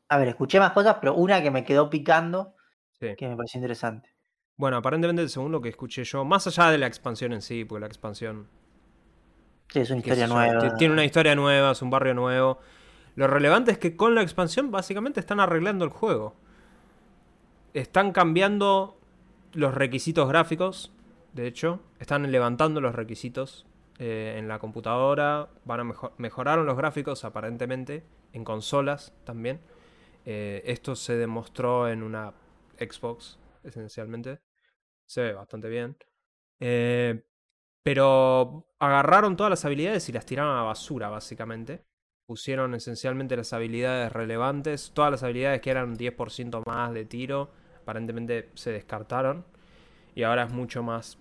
a 0.09 0.17
ver, 0.17 0.29
escuché 0.29 0.59
más 0.59 0.71
cosas, 0.71 0.97
pero 0.99 1.13
una 1.15 1.41
que 1.43 1.51
me 1.51 1.63
quedó 1.63 1.89
picando, 1.89 2.55
Sí. 2.99 3.15
que 3.17 3.27
me 3.27 3.35
pareció 3.35 3.59
interesante. 3.59 4.09
Bueno, 4.55 4.77
aparentemente, 4.77 5.27
según 5.29 5.51
lo 5.51 5.61
que 5.61 5.69
escuché 5.69 6.03
yo, 6.03 6.23
más 6.23 6.47
allá 6.47 6.69
de 6.71 6.77
la 6.77 6.87
expansión 6.87 7.33
en 7.33 7.41
sí, 7.41 7.65
porque 7.65 7.81
la 7.81 7.87
expansión 7.87 8.47
Sí, 9.69 9.79
es 9.79 9.89
una 9.89 9.99
historia 9.99 10.27
nueva. 10.27 10.59
ti- 10.69 10.75
Tiene 10.77 10.93
una 10.93 11.03
historia 11.05 11.35
nueva, 11.35 11.71
es 11.71 11.81
un 11.81 11.89
barrio 11.89 12.13
nuevo. 12.13 12.59
Lo 13.15 13.27
relevante 13.27 13.71
es 13.71 13.77
que 13.77 13.95
con 13.95 14.15
la 14.15 14.21
expansión 14.21 14.71
básicamente 14.71 15.19
están 15.19 15.39
arreglando 15.39 15.83
el 15.85 15.91
juego. 15.91 16.35
Están 17.73 18.11
cambiando 18.11 18.97
los 19.53 19.73
requisitos 19.73 20.27
gráficos, 20.29 20.91
de 21.33 21.47
hecho. 21.47 21.79
Están 21.99 22.31
levantando 22.31 22.81
los 22.81 22.95
requisitos 22.95 23.65
eh, 24.05 24.35
en 24.37 24.47
la 24.49 24.59
computadora. 24.59 25.49
Van 25.63 25.79
a 25.79 25.83
mejo- 25.85 26.13
mejoraron 26.17 26.65
los 26.65 26.75
gráficos 26.77 27.23
aparentemente 27.23 28.03
en 28.33 28.43
consolas 28.43 29.13
también. 29.23 29.61
Eh, 30.25 30.61
esto 30.65 30.95
se 30.95 31.15
demostró 31.15 31.87
en 31.89 32.03
una 32.03 32.33
Xbox, 32.77 33.39
esencialmente. 33.63 34.39
Se 35.05 35.21
ve 35.21 35.33
bastante 35.33 35.69
bien. 35.69 35.95
Eh, 36.59 37.23
pero 37.83 38.67
agarraron 38.79 39.35
todas 39.37 39.49
las 39.49 39.65
habilidades 39.65 40.07
y 40.09 40.11
las 40.11 40.25
tiraron 40.25 40.57
a 40.57 40.63
basura, 40.63 41.09
básicamente. 41.09 41.83
Pusieron 42.25 42.73
esencialmente 42.73 43.37
las 43.37 43.53
habilidades 43.53 44.11
relevantes. 44.11 44.91
Todas 44.93 45.11
las 45.11 45.23
habilidades 45.23 45.61
que 45.61 45.71
eran 45.71 45.95
10% 45.95 46.61
más 46.65 46.93
de 46.93 47.05
tiro, 47.05 47.51
aparentemente 47.81 48.49
se 48.55 48.71
descartaron. 48.71 49.45
Y 50.15 50.23
ahora 50.23 50.43
es 50.43 50.51
mucho 50.53 50.83
más... 50.83 51.17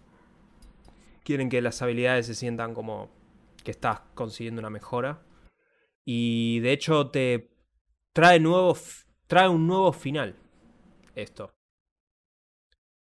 Quieren 1.24 1.48
que 1.48 1.62
las 1.62 1.80
habilidades 1.82 2.26
se 2.26 2.34
sientan 2.34 2.74
como 2.74 3.10
que 3.62 3.70
estás 3.70 4.00
consiguiendo 4.14 4.60
una 4.60 4.70
mejora. 4.70 5.22
Y 6.04 6.60
de 6.60 6.72
hecho 6.72 7.10
te 7.10 7.50
trae, 8.12 8.40
nuevo, 8.40 8.76
trae 9.26 9.48
un 9.48 9.66
nuevo 9.66 9.92
final. 9.92 10.36
Esto. 11.14 11.52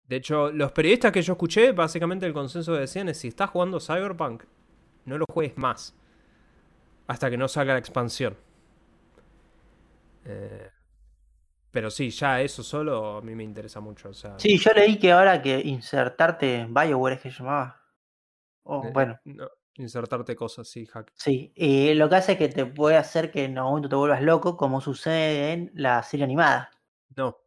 De 0.08 0.18
hecho, 0.18 0.52
los 0.52 0.72
periodistas 0.72 1.12
que 1.12 1.22
yo 1.22 1.34
escuché, 1.34 1.72
básicamente 1.72 2.26
el 2.28 2.34
consenso 2.34 2.74
que 2.74 2.82
decían 2.82 3.10
es 3.10 3.18
si 3.18 3.30
estás 3.30 3.50
jugando 3.50 3.80
Cyberpunk, 3.80 4.44
no 5.06 5.18
lo 5.18 5.26
juegues 5.32 5.58
más. 5.58 5.96
Hasta 7.08 7.30
que 7.30 7.38
no 7.38 7.48
salga 7.48 7.74
la 7.74 7.80
expansión. 7.80 8.38
Eh, 10.26 10.70
pero 11.72 11.90
sí, 11.90 12.10
ya 12.10 12.42
eso 12.42 12.64
solo 12.64 13.18
a 13.18 13.22
mí 13.22 13.36
me 13.36 13.44
interesa 13.44 13.80
mucho. 13.80 14.10
O 14.10 14.14
sea, 14.14 14.38
Sí, 14.40 14.58
yo 14.58 14.72
leí 14.74 14.98
que 14.98 15.12
ahora 15.12 15.42
que 15.42 15.60
insertarte 15.60 16.56
en 16.56 16.74
Bioware 16.74 17.16
es 17.16 17.22
que 17.22 17.30
llamaba. 17.32 17.82
O, 18.66 18.84
eh, 18.86 18.90
bueno, 18.94 19.20
no, 19.26 19.48
insertarte 19.76 20.36
cosas, 20.36 20.68
sí, 20.68 20.86
hack. 20.86 21.12
sí. 21.16 21.52
Y 21.56 21.94
lo 21.94 22.10
que 22.10 22.16
hace 22.16 22.34
es 22.34 22.38
que 22.38 22.50
te 22.50 22.66
puede 22.66 22.98
hacer 22.98 23.32
que 23.32 23.46
en 23.46 23.58
algún 23.58 23.72
momento 23.74 23.90
te 23.90 23.96
vuelvas 23.96 24.22
loco, 24.22 24.58
como 24.58 24.82
sucede 24.82 25.54
en 25.54 25.72
la 25.76 26.02
serie 26.04 26.24
animada. 26.26 26.70
No. 27.16 27.38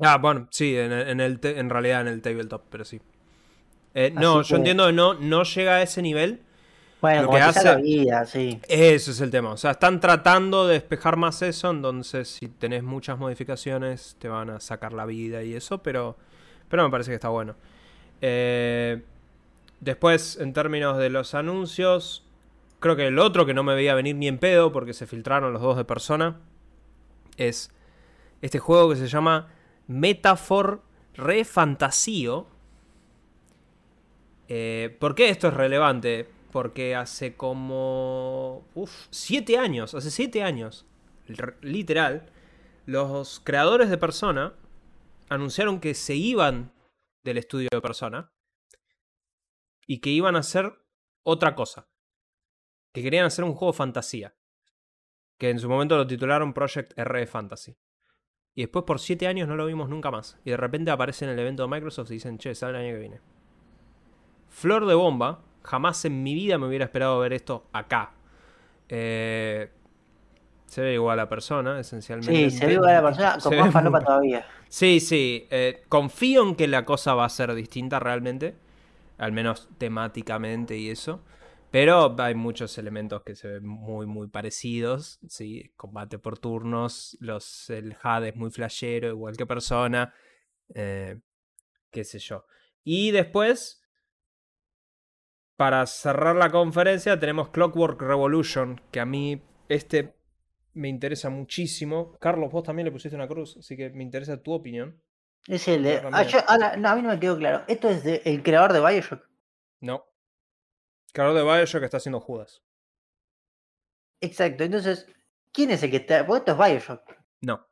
Ah, 0.00 0.18
bueno, 0.18 0.46
sí, 0.50 0.76
en, 0.76 0.92
el- 0.92 1.08
en 1.08 1.20
el 1.20 1.40
te- 1.40 1.58
en 1.58 1.70
realidad 1.70 2.02
en 2.02 2.08
el 2.08 2.22
tabletop, 2.22 2.62
pero 2.70 2.84
sí. 2.84 3.00
Eh, 3.94 4.10
no, 4.14 4.42
yo 4.42 4.56
entiendo 4.56 4.86
que 4.86 4.92
no, 4.92 5.14
no 5.14 5.42
llega 5.42 5.76
a 5.76 5.82
ese 5.82 6.02
nivel. 6.02 6.42
Bueno, 7.00 7.22
Lo 7.22 7.30
que 7.30 7.36
hace- 7.40 7.76
vida, 7.76 8.26
sí. 8.26 8.60
Eso 8.68 9.12
es 9.12 9.20
el 9.20 9.30
tema. 9.30 9.50
O 9.52 9.56
sea, 9.56 9.70
están 9.72 10.00
tratando 10.00 10.66
de 10.66 10.74
despejar 10.74 11.16
más 11.16 11.42
eso. 11.42 11.70
Entonces, 11.70 12.28
si 12.28 12.48
tenés 12.48 12.82
muchas 12.82 13.18
modificaciones, 13.18 14.16
te 14.18 14.28
van 14.28 14.50
a 14.50 14.58
sacar 14.60 14.92
la 14.92 15.06
vida 15.06 15.42
y 15.44 15.54
eso. 15.54 15.78
Pero, 15.82 16.16
pero 16.68 16.82
me 16.84 16.90
parece 16.90 17.10
que 17.12 17.14
está 17.14 17.28
bueno. 17.28 17.54
Eh, 18.20 19.02
después, 19.80 20.38
en 20.40 20.52
términos 20.52 20.98
de 20.98 21.10
los 21.10 21.34
anuncios, 21.34 22.26
creo 22.80 22.96
que 22.96 23.06
el 23.06 23.18
otro 23.18 23.46
que 23.46 23.54
no 23.54 23.62
me 23.62 23.74
veía 23.74 23.94
venir 23.94 24.16
ni 24.16 24.28
en 24.28 24.38
pedo, 24.38 24.72
porque 24.72 24.92
se 24.92 25.06
filtraron 25.06 25.52
los 25.52 25.62
dos 25.62 25.76
de 25.76 25.84
persona, 25.84 26.40
es 27.36 27.70
este 28.42 28.58
juego 28.58 28.90
que 28.90 28.96
se 28.96 29.08
llama 29.08 29.48
Metafor 29.86 30.82
Re 31.14 31.44
Fantasio. 31.44 32.46
Eh, 34.48 34.96
¿Por 34.98 35.14
qué 35.14 35.28
esto 35.28 35.48
es 35.48 35.54
relevante? 35.54 36.28
Porque 36.52 36.94
hace 36.94 37.36
como. 37.36 38.64
Uf, 38.74 39.06
siete 39.10 39.58
años. 39.58 39.94
Hace 39.94 40.10
siete 40.10 40.42
años. 40.42 40.86
Literal. 41.60 42.30
Los 42.86 43.40
creadores 43.40 43.90
de 43.90 43.98
Persona 43.98 44.54
anunciaron 45.28 45.80
que 45.80 45.92
se 45.94 46.14
iban 46.14 46.72
del 47.24 47.36
estudio 47.36 47.68
de 47.70 47.80
persona 47.82 48.30
y 49.88 49.98
que 49.98 50.10
iban 50.10 50.36
a 50.36 50.40
hacer 50.40 50.72
otra 51.24 51.56
cosa. 51.56 51.88
Que 52.92 53.02
querían 53.02 53.24
hacer 53.26 53.44
un 53.44 53.54
juego 53.54 53.72
fantasía. 53.72 54.34
Que 55.38 55.50
en 55.50 55.58
su 55.58 55.68
momento 55.68 55.96
lo 55.96 56.06
titularon 56.06 56.52
Project 56.52 56.96
R 56.96 57.26
Fantasy. 57.26 57.76
Y 58.54 58.62
después 58.62 58.84
por 58.84 58.98
siete 59.00 59.26
años 59.26 59.48
no 59.48 59.56
lo 59.56 59.66
vimos 59.66 59.88
nunca 59.88 60.10
más. 60.10 60.38
Y 60.44 60.50
de 60.50 60.56
repente 60.56 60.90
aparece 60.90 61.24
en 61.24 61.30
el 61.32 61.38
evento 61.38 61.62
de 61.62 61.68
Microsoft 61.68 62.10
y 62.10 62.14
dicen, 62.14 62.38
che, 62.38 62.54
sale 62.54 62.78
el 62.78 62.84
año 62.86 62.94
que 62.94 63.00
viene. 63.00 63.20
Flor 64.48 64.86
de 64.86 64.94
bomba. 64.94 65.42
Jamás 65.62 66.04
en 66.04 66.22
mi 66.22 66.34
vida 66.34 66.58
me 66.58 66.66
hubiera 66.66 66.84
esperado 66.84 67.18
ver 67.20 67.32
esto 67.32 67.68
acá. 67.72 68.12
Eh, 68.88 69.70
se 70.66 70.80
ve 70.82 70.94
igual 70.94 71.18
a 71.18 71.22
la 71.24 71.28
persona, 71.28 71.78
esencialmente. 71.80 72.50
Sí, 72.50 72.56
se 72.58 72.66
ve 72.66 72.72
igual 72.74 72.90
a 72.90 73.00
la 73.00 73.02
persona, 73.02 73.38
con 73.42 73.56
más 73.58 73.72
falopa 73.72 73.98
muy- 73.98 74.06
todavía. 74.06 74.46
Sí, 74.68 75.00
sí. 75.00 75.46
eh, 75.50 75.84
confío 75.88 76.42
en 76.46 76.54
que 76.56 76.66
la 76.68 76.84
cosa 76.84 77.14
va 77.14 77.24
a 77.24 77.28
ser 77.28 77.54
distinta 77.54 78.00
realmente. 78.00 78.56
Al 79.18 79.32
menos 79.32 79.68
temáticamente 79.78 80.76
y 80.78 80.90
eso. 80.90 81.24
Pero 81.70 82.16
hay 82.18 82.34
muchos 82.34 82.78
elementos 82.78 83.22
que 83.22 83.36
se 83.36 83.48
ven 83.48 83.66
muy, 83.66 84.06
muy 84.06 84.28
parecidos. 84.28 85.20
Sí, 85.28 85.72
combate 85.76 86.18
por 86.18 86.38
turnos. 86.38 87.16
Los, 87.20 87.68
el 87.70 87.96
HUD 88.02 88.24
es 88.24 88.36
muy 88.36 88.50
flashero, 88.50 89.08
igual 89.08 89.36
que 89.36 89.46
persona. 89.46 90.14
eh, 90.74 91.20
qué 91.90 92.04
sé 92.04 92.18
yo. 92.18 92.46
Y 92.84 93.10
después, 93.10 93.82
para 95.56 95.84
cerrar 95.86 96.36
la 96.36 96.50
conferencia, 96.50 97.18
tenemos 97.18 97.50
Clockwork 97.50 98.00
Revolution. 98.00 98.80
Que 98.90 99.00
a 99.00 99.06
mí 99.06 99.42
este 99.68 100.14
me 100.72 100.88
interesa 100.88 101.28
muchísimo. 101.28 102.16
Carlos, 102.20 102.50
vos 102.50 102.62
también 102.62 102.86
le 102.86 102.92
pusiste 102.92 103.16
una 103.16 103.28
cruz, 103.28 103.56
así 103.58 103.76
que 103.76 103.90
me 103.90 104.04
interesa 104.04 104.42
tu 104.42 104.52
opinión. 104.52 105.02
Es 105.48 105.66
el 105.66 105.82
de. 105.82 105.96
Ah, 106.12 106.26
ahora, 106.46 106.76
no, 106.76 106.88
a 106.90 106.94
mí 106.94 107.02
no 107.02 107.08
me 107.08 107.18
quedó 107.18 107.36
claro. 107.38 107.64
Esto 107.66 107.88
es 107.88 108.04
de, 108.04 108.20
el 108.26 108.42
creador 108.42 108.72
de 108.74 108.80
Bioshock. 108.80 109.26
No. 109.80 110.04
Creador 111.12 111.34
de 111.36 111.42
Bioshock 111.42 111.82
está 111.82 111.96
haciendo 111.96 112.20
Judas. 112.20 112.62
Exacto. 114.20 114.64
Entonces, 114.64 115.06
¿quién 115.52 115.70
es 115.70 115.82
el 115.82 115.90
que 115.90 115.96
está? 115.96 116.26
Porque 116.26 116.50
esto 116.50 116.52
es 116.52 116.70
Bioshock. 116.70 117.02
No. 117.40 117.66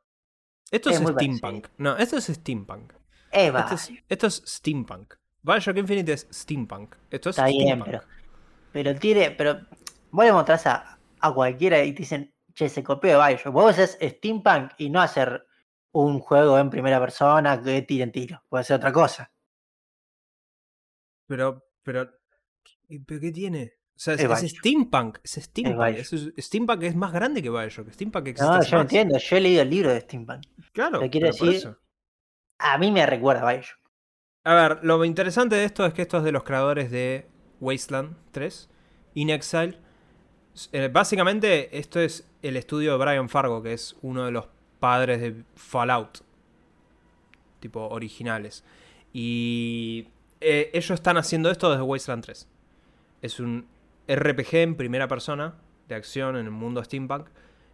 Esto 0.71 0.89
Es 0.89 0.97
steampunk. 0.97 1.67
No, 1.77 1.95
esto 1.97 2.17
es 2.17 2.25
steampunk. 2.25 2.93
Eva. 3.31 3.61
Esto 3.61 3.75
es, 3.75 3.91
esto 4.09 4.27
es 4.27 4.43
steampunk. 4.45 5.13
Bioshock 5.43 5.77
Infinite 5.77 6.13
es 6.13 6.27
steampunk. 6.33 6.95
Esto 7.11 7.29
es 7.29 7.37
Está 7.37 7.47
bien, 7.47 7.61
steampunk. 7.61 7.91
pero. 7.91 8.03
Pero 8.73 8.95
tiene. 8.99 9.31
Pero. 9.31 9.67
Vos 10.09 10.25
le 10.25 10.33
mostrás 10.33 10.65
a, 10.65 10.99
a 11.19 11.33
cualquiera 11.33 11.83
y 11.83 11.93
te 11.93 11.99
dicen, 11.99 12.33
che, 12.53 12.69
se 12.69 12.83
copió 12.83 13.19
de 13.19 13.27
Bioshock. 13.27 13.53
Vos 13.53 13.71
haces 13.77 13.97
steampunk 14.01 14.71
y 14.77 14.89
no 14.89 14.99
hacer 14.99 15.46
un 16.03 16.19
juego 16.19 16.57
en 16.59 16.69
primera 16.69 16.99
persona 16.99 17.61
que 17.61 17.81
tire 17.81 18.03
en 18.03 18.11
tiro. 18.11 18.43
Puede 18.49 18.63
ser 18.63 18.77
otra 18.77 18.91
cosa. 18.91 19.31
Pero, 21.27 21.63
pero, 21.83 22.09
¿y- 22.87 22.99
¿pero 22.99 23.19
qué 23.19 23.31
tiene? 23.31 23.73
O 23.95 23.99
sea, 23.99 24.13
es, 24.13 24.21
Es 24.43 24.51
steampunk. 24.51 25.17
Es 25.23 25.31
steampunk. 25.31 25.97
Es- 25.97 26.13
es- 26.13 26.33
steampunk 26.37 26.83
es 26.83 26.95
más 26.95 27.11
grande 27.11 27.41
que 27.41 27.49
Bioshock. 27.49 27.89
Steampunk 27.91 28.27
existe 28.27 28.51
No, 28.51 28.61
yo 28.63 28.79
entiendo. 28.81 29.17
Yo 29.17 29.37
he 29.37 29.41
leído 29.41 29.61
el 29.63 29.69
libro 29.69 29.91
de 29.91 30.01
steampunk. 30.01 30.43
Claro, 30.71 30.99
Te 30.99 31.09
quiero 31.09 31.29
pero 31.31 31.51
decir-. 31.51 31.77
A 32.59 32.77
mí 32.77 32.91
me 32.91 33.05
recuerda 33.05 33.47
a 33.47 33.51
Bioshock. 33.53 33.79
A 34.43 34.53
ver, 34.53 34.79
lo 34.83 35.03
interesante 35.03 35.55
de 35.55 35.65
esto 35.65 35.85
es 35.85 35.93
que 35.93 36.03
esto 36.03 36.17
es 36.19 36.23
de 36.23 36.31
los 36.31 36.43
creadores 36.43 36.89
de 36.91 37.27
Wasteland 37.59 38.15
3, 38.31 38.69
In 39.15 39.29
Exile. 39.31 39.77
Eh, 40.71 40.89
básicamente, 40.91 41.77
esto 41.77 41.99
es 41.99 42.25
el 42.41 42.55
estudio 42.55 42.97
de 42.97 43.03
Brian 43.03 43.29
Fargo, 43.29 43.61
que 43.61 43.73
es 43.73 43.95
uno 44.01 44.25
de 44.25 44.31
los 44.31 44.47
padres 44.79 45.21
de 45.21 45.43
Fallout, 45.55 46.19
tipo 47.59 47.87
originales. 47.87 48.63
Y 49.13 50.07
eh, 50.41 50.69
ellos 50.73 50.91
están 50.91 51.17
haciendo 51.17 51.49
esto 51.49 51.69
desde 51.69 51.83
Wasteland 51.83 52.23
3. 52.23 52.47
Es 53.21 53.39
un 53.39 53.67
RPG 54.07 54.55
en 54.55 54.75
primera 54.75 55.07
persona, 55.07 55.55
de 55.87 55.95
acción 55.95 56.35
en 56.37 56.45
el 56.45 56.51
mundo 56.51 56.83
steampunk, 56.83 57.27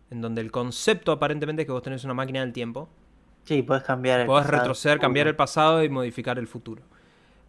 en 0.09 0.21
donde 0.21 0.41
el 0.41 0.51
concepto 0.51 1.11
aparentemente 1.11 1.63
es 1.63 1.65
que 1.65 1.71
vos 1.71 1.81
tenés 1.81 2.03
una 2.03 2.13
máquina 2.13 2.41
del 2.41 2.53
tiempo 2.53 2.89
Sí, 3.45 3.61
podés 3.61 3.83
cambiar 3.83 4.21
el 4.21 4.25
Podés 4.25 4.45
pasado, 4.45 4.61
retroceder, 4.61 4.99
cambiar 4.99 5.27
el 5.27 5.35
pasado 5.35 5.83
y 5.83 5.89
modificar 5.89 6.39
el 6.39 6.47
futuro. 6.47 6.83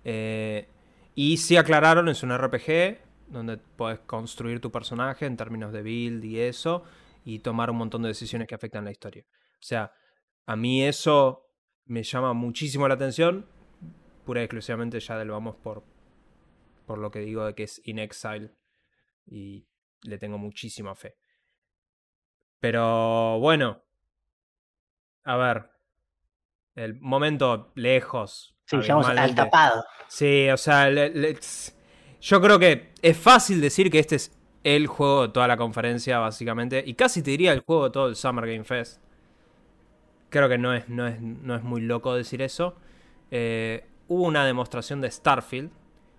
Eh, 0.05 0.67
y 1.15 1.37
sí 1.37 1.57
aclararon, 1.57 2.09
es 2.09 2.23
un 2.23 2.37
RPG 2.37 2.99
donde 3.29 3.59
podés 3.59 4.01
construir 4.01 4.61
tu 4.61 4.71
personaje 4.71 5.27
en 5.27 5.37
términos 5.37 5.73
de 5.73 5.83
build 5.83 6.25
y 6.25 6.41
eso, 6.41 6.83
y 7.25 7.39
tomar 7.39 7.71
un 7.71 7.77
montón 7.77 8.03
de 8.03 8.09
decisiones 8.09 8.49
que 8.49 8.55
afectan 8.55 8.85
la 8.85 8.91
historia. 8.91 9.25
O 9.65 9.67
sea, 9.67 9.95
a 10.45 10.57
mí 10.57 10.85
eso 10.85 11.49
me 11.87 12.03
llama 12.03 12.35
muchísimo 12.35 12.87
la 12.87 12.97
atención, 12.97 13.49
pura 14.27 14.43
y 14.43 14.45
exclusivamente 14.45 15.01
ya 15.01 15.17
del 15.17 15.31
vamos 15.31 15.57
por, 15.57 15.83
por 16.85 16.99
lo 16.99 17.11
que 17.11 17.21
digo 17.21 17.47
de 17.47 17.55
que 17.55 17.63
es 17.63 17.81
In 17.87 17.99
Exile, 17.99 18.55
y 19.25 19.67
le 20.03 20.19
tengo 20.19 20.37
muchísima 20.37 20.95
fe. 20.95 21.17
Pero 22.61 23.39
bueno, 23.41 23.83
a 25.25 25.37
ver, 25.39 25.71
el 26.75 27.01
momento 27.01 27.73
lejos. 27.75 28.59
Sí, 28.67 28.77
llegamos 28.83 29.07
al 29.09 29.35
tapado. 29.35 29.85
Sí, 30.09 30.49
o 30.51 30.59
sea, 30.59 30.91
le- 30.91 31.09
le- 31.09 31.39
yo 32.21 32.41
creo 32.43 32.59
que 32.59 32.93
es 33.01 33.17
fácil 33.17 33.63
decir 33.63 33.91
que 33.91 33.99
este 33.99 34.17
es 34.17 34.39
el 34.63 34.89
juego 34.89 35.23
de 35.27 35.33
toda 35.33 35.49
la 35.49 35.57
conferencia, 35.57 36.19
básicamente. 36.19 36.85
Y 36.87 36.93
casi 36.93 37.23
te 37.23 37.31
diría 37.31 37.55
el 37.55 37.61
juego 37.61 37.85
de 37.85 37.91
todo 37.93 38.09
el 38.09 38.17
Summer 38.17 38.47
Game 38.47 38.65
Fest. 38.65 39.01
Creo 40.35 40.49
que 40.49 40.59
no 40.59 40.75
es, 40.75 40.89
no 40.89 41.07
es, 41.07 41.21
no 41.21 41.55
es 41.55 41.63
muy 41.63 41.81
loco 41.81 42.13
decir 42.13 42.43
eso. 42.43 42.75
Eh, 43.31 43.87
hubo 44.09 44.25
una 44.25 44.45
demostración 44.45 45.01
de 45.01 45.09
Starfield. 45.09 45.71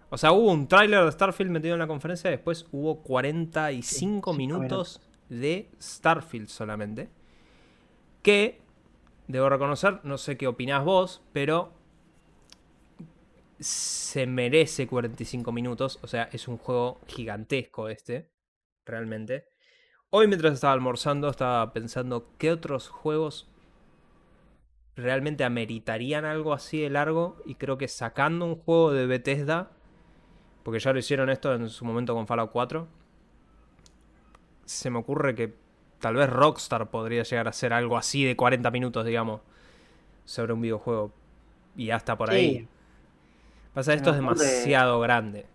O 0.09 0.17
sea, 0.17 0.31
hubo 0.31 0.53
un 0.53 0.69
tráiler 0.69 1.03
de 1.03 1.11
Starfield 1.11 1.51
metido 1.51 1.73
en 1.73 1.79
la 1.79 1.87
conferencia. 1.87 2.29
Después 2.29 2.65
hubo 2.71 3.03
45 3.03 3.83
cinco 3.99 4.33
minutos 4.33 5.01
de 5.27 5.69
Starfield 5.81 6.47
solamente. 6.47 7.09
Que, 8.21 8.61
debo 9.27 9.49
reconocer, 9.49 9.99
no 10.03 10.17
sé 10.17 10.37
qué 10.37 10.47
opinás 10.47 10.85
vos, 10.85 11.21
pero 11.33 11.73
se 13.59 14.25
merece 14.27 14.87
45 14.87 15.51
minutos. 15.51 15.99
O 16.03 16.07
sea, 16.07 16.29
es 16.31 16.47
un 16.47 16.57
juego 16.57 17.01
gigantesco 17.05 17.89
este, 17.89 18.31
realmente. 18.85 19.49
Hoy 20.09 20.29
mientras 20.29 20.53
estaba 20.53 20.71
almorzando 20.71 21.27
estaba 21.27 21.73
pensando 21.73 22.29
qué 22.37 22.53
otros 22.53 22.87
juegos 22.87 23.49
realmente 24.95 25.43
ameritarían 25.43 26.25
algo 26.25 26.53
así 26.53 26.81
de 26.81 26.89
largo. 26.89 27.37
Y 27.45 27.55
creo 27.55 27.77
que 27.77 27.87
sacando 27.87 28.45
un 28.45 28.55
juego 28.55 28.91
de 28.93 29.05
Bethesda, 29.07 29.69
porque 30.63 30.79
ya 30.79 30.93
lo 30.93 30.99
hicieron 30.99 31.29
esto 31.29 31.53
en 31.53 31.69
su 31.69 31.85
momento 31.85 32.13
con 32.15 32.27
Fallout 32.27 32.51
4, 32.51 32.87
se 34.65 34.89
me 34.89 34.97
ocurre 34.99 35.35
que 35.35 35.53
tal 35.99 36.15
vez 36.15 36.29
Rockstar 36.29 36.89
podría 36.89 37.23
llegar 37.23 37.47
a 37.47 37.51
hacer 37.51 37.73
algo 37.73 37.97
así 37.97 38.23
de 38.25 38.35
40 38.35 38.71
minutos, 38.71 39.05
digamos, 39.05 39.41
sobre 40.25 40.53
un 40.53 40.61
videojuego. 40.61 41.11
Y 41.75 41.91
hasta 41.91 42.17
por 42.17 42.29
Sí. 42.29 42.35
ahí. 42.35 42.67
Pasa, 43.73 43.93
esto 43.93 44.11
es 44.11 44.15
demasiado 44.15 44.99
grande. 45.01 45.45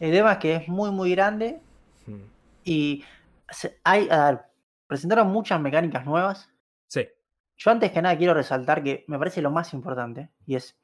El 0.00 0.12
tema 0.12 0.32
es 0.32 0.38
que 0.38 0.56
es 0.56 0.68
muy, 0.68 0.90
muy 0.90 1.10
grande 1.10 1.60
Hmm. 2.06 2.22
y 2.64 3.04
hay, 3.84 4.08
a 4.10 4.30
ver, 4.30 4.40
presentaron 4.86 5.28
muchas 5.28 5.60
mecánicas 5.60 6.06
nuevas. 6.06 6.48
Sí. 6.86 7.06
Yo 7.58 7.72
antes 7.72 7.90
que 7.90 8.00
nada 8.00 8.16
quiero 8.16 8.34
resaltar 8.34 8.82
que 8.84 9.04
me 9.08 9.18
parece 9.18 9.42
lo 9.42 9.50
más 9.50 9.74
importante 9.74 10.30
y 10.46 10.54
es, 10.54 10.78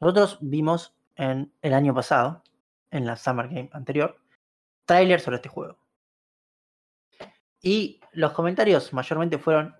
nosotros 0.00 0.38
vimos 0.40 0.94
en 1.16 1.52
el 1.60 1.74
año 1.74 1.92
pasado, 1.92 2.44
en 2.90 3.04
la 3.04 3.16
Summer 3.16 3.48
Game 3.48 3.68
anterior, 3.72 4.16
tráiler 4.84 5.20
sobre 5.20 5.36
este 5.36 5.48
juego. 5.48 5.76
Y 7.60 8.00
los 8.12 8.32
comentarios 8.32 8.92
mayormente 8.92 9.38
fueron, 9.38 9.76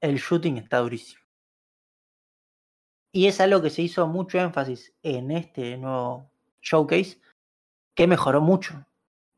el 0.00 0.18
shooting 0.18 0.56
está 0.56 0.78
durísimo. 0.78 1.20
Y 3.12 3.26
es 3.26 3.40
algo 3.40 3.60
que 3.60 3.70
se 3.70 3.82
hizo 3.82 4.06
mucho 4.06 4.38
énfasis 4.38 4.94
en 5.02 5.32
este 5.32 5.76
nuevo 5.76 6.30
showcase, 6.62 7.20
que 7.94 8.06
mejoró 8.06 8.40
mucho. 8.40 8.86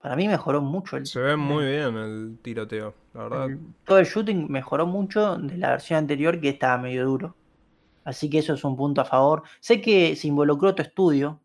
Para 0.00 0.16
mí 0.16 0.26
mejoró 0.28 0.60
mucho 0.62 0.96
el, 0.96 1.06
Se 1.06 1.20
ve 1.20 1.36
muy 1.36 1.64
bien 1.66 1.96
el 1.96 2.38
tiroteo, 2.42 2.94
la 3.14 3.22
verdad. 3.24 3.44
el- 3.50 3.58
todo 3.84 3.98
el 3.98 4.06
shooting 4.06 4.46
mejoró 4.50 4.86
mucho 4.86 5.36
de 5.36 5.58
la 5.58 5.70
versión 5.70 5.98
anterior 5.98 6.40
que 6.40 6.48
estaba 6.50 6.78
medio 6.78 7.04
duro. 7.04 7.34
Así 8.04 8.30
que 8.30 8.38
eso 8.38 8.54
es 8.54 8.64
un 8.64 8.76
punto 8.76 9.02
a 9.02 9.04
favor. 9.04 9.42
Sé 9.60 9.80
que 9.82 10.16
se 10.16 10.26
involucró 10.28 10.74
tu 10.74 10.80
estudio, 10.82 11.38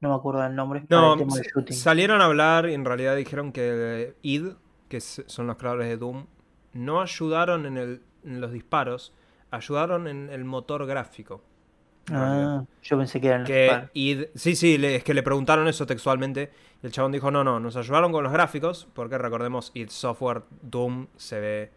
no 0.00 0.08
me 0.08 0.14
acuerdo 0.14 0.40
del 0.40 0.54
nombre, 0.56 0.86
No, 0.88 1.12
el 1.12 1.18
tema 1.18 1.36
del 1.36 1.44
shooting. 1.54 1.76
salieron 1.76 2.22
a 2.22 2.24
hablar 2.24 2.68
y 2.68 2.74
en 2.74 2.84
realidad 2.86 3.14
dijeron 3.14 3.52
que 3.52 4.14
id, 4.22 4.48
que 4.88 5.00
son 5.02 5.46
los 5.46 5.56
creadores 5.56 5.88
de 5.88 5.98
Doom, 5.98 6.24
no 6.72 7.02
ayudaron 7.02 7.66
en, 7.66 7.76
el, 7.76 8.02
en 8.24 8.40
los 8.40 8.52
disparos, 8.52 9.12
ayudaron 9.50 10.08
en 10.08 10.30
el 10.30 10.44
motor 10.44 10.86
gráfico. 10.86 11.42
Ah, 12.10 12.64
yo 12.82 12.98
pensé 12.98 13.20
que 13.20 13.28
eran 13.28 13.42
los 13.42 13.50
Que 13.50 13.88
id, 13.94 14.26
sí, 14.34 14.56
sí, 14.56 14.78
le- 14.78 14.96
es 14.96 15.04
que 15.04 15.14
le 15.14 15.22
preguntaron 15.22 15.68
eso 15.68 15.86
textualmente 15.86 16.50
y 16.82 16.86
el 16.86 16.92
chabón 16.92 17.12
dijo, 17.12 17.30
no, 17.30 17.44
no, 17.44 17.60
nos 17.60 17.76
ayudaron 17.76 18.12
con 18.12 18.24
los 18.24 18.32
gráficos, 18.32 18.88
porque 18.94 19.16
recordemos, 19.18 19.70
id 19.74 19.88
Software 19.90 20.42
Doom 20.62 21.06
se 21.16 21.40
ve 21.40 21.70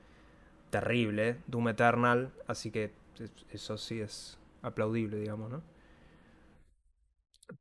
terrible, 0.72 1.38
Doom 1.48 1.70
Eternal, 1.70 2.32
así 2.48 2.72
que 2.72 2.92
es- 3.20 3.32
eso 3.52 3.78
sí 3.78 4.02
es 4.02 4.40
aplaudible, 4.64 5.18
digamos, 5.20 5.52
¿no? 5.52 5.64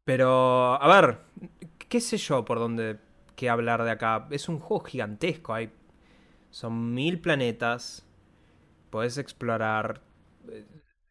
Pero, 0.05 0.81
a 0.83 0.89
ver, 1.01 1.19
qué 1.89 2.01
sé 2.01 2.17
yo 2.17 2.45
por 2.45 2.59
dónde 2.59 2.99
que 3.37 3.49
hablar 3.51 3.85
de 3.85 3.91
acá. 3.91 4.27
Es 4.31 4.49
un 4.49 4.59
juego 4.61 4.85
gigantesco, 4.85 5.55
hay 5.55 5.71
son 6.51 6.95
mil 6.95 7.21
planetas, 7.21 8.07
puedes 8.91 9.19
explorar, 9.19 10.03
eh, 10.51 10.65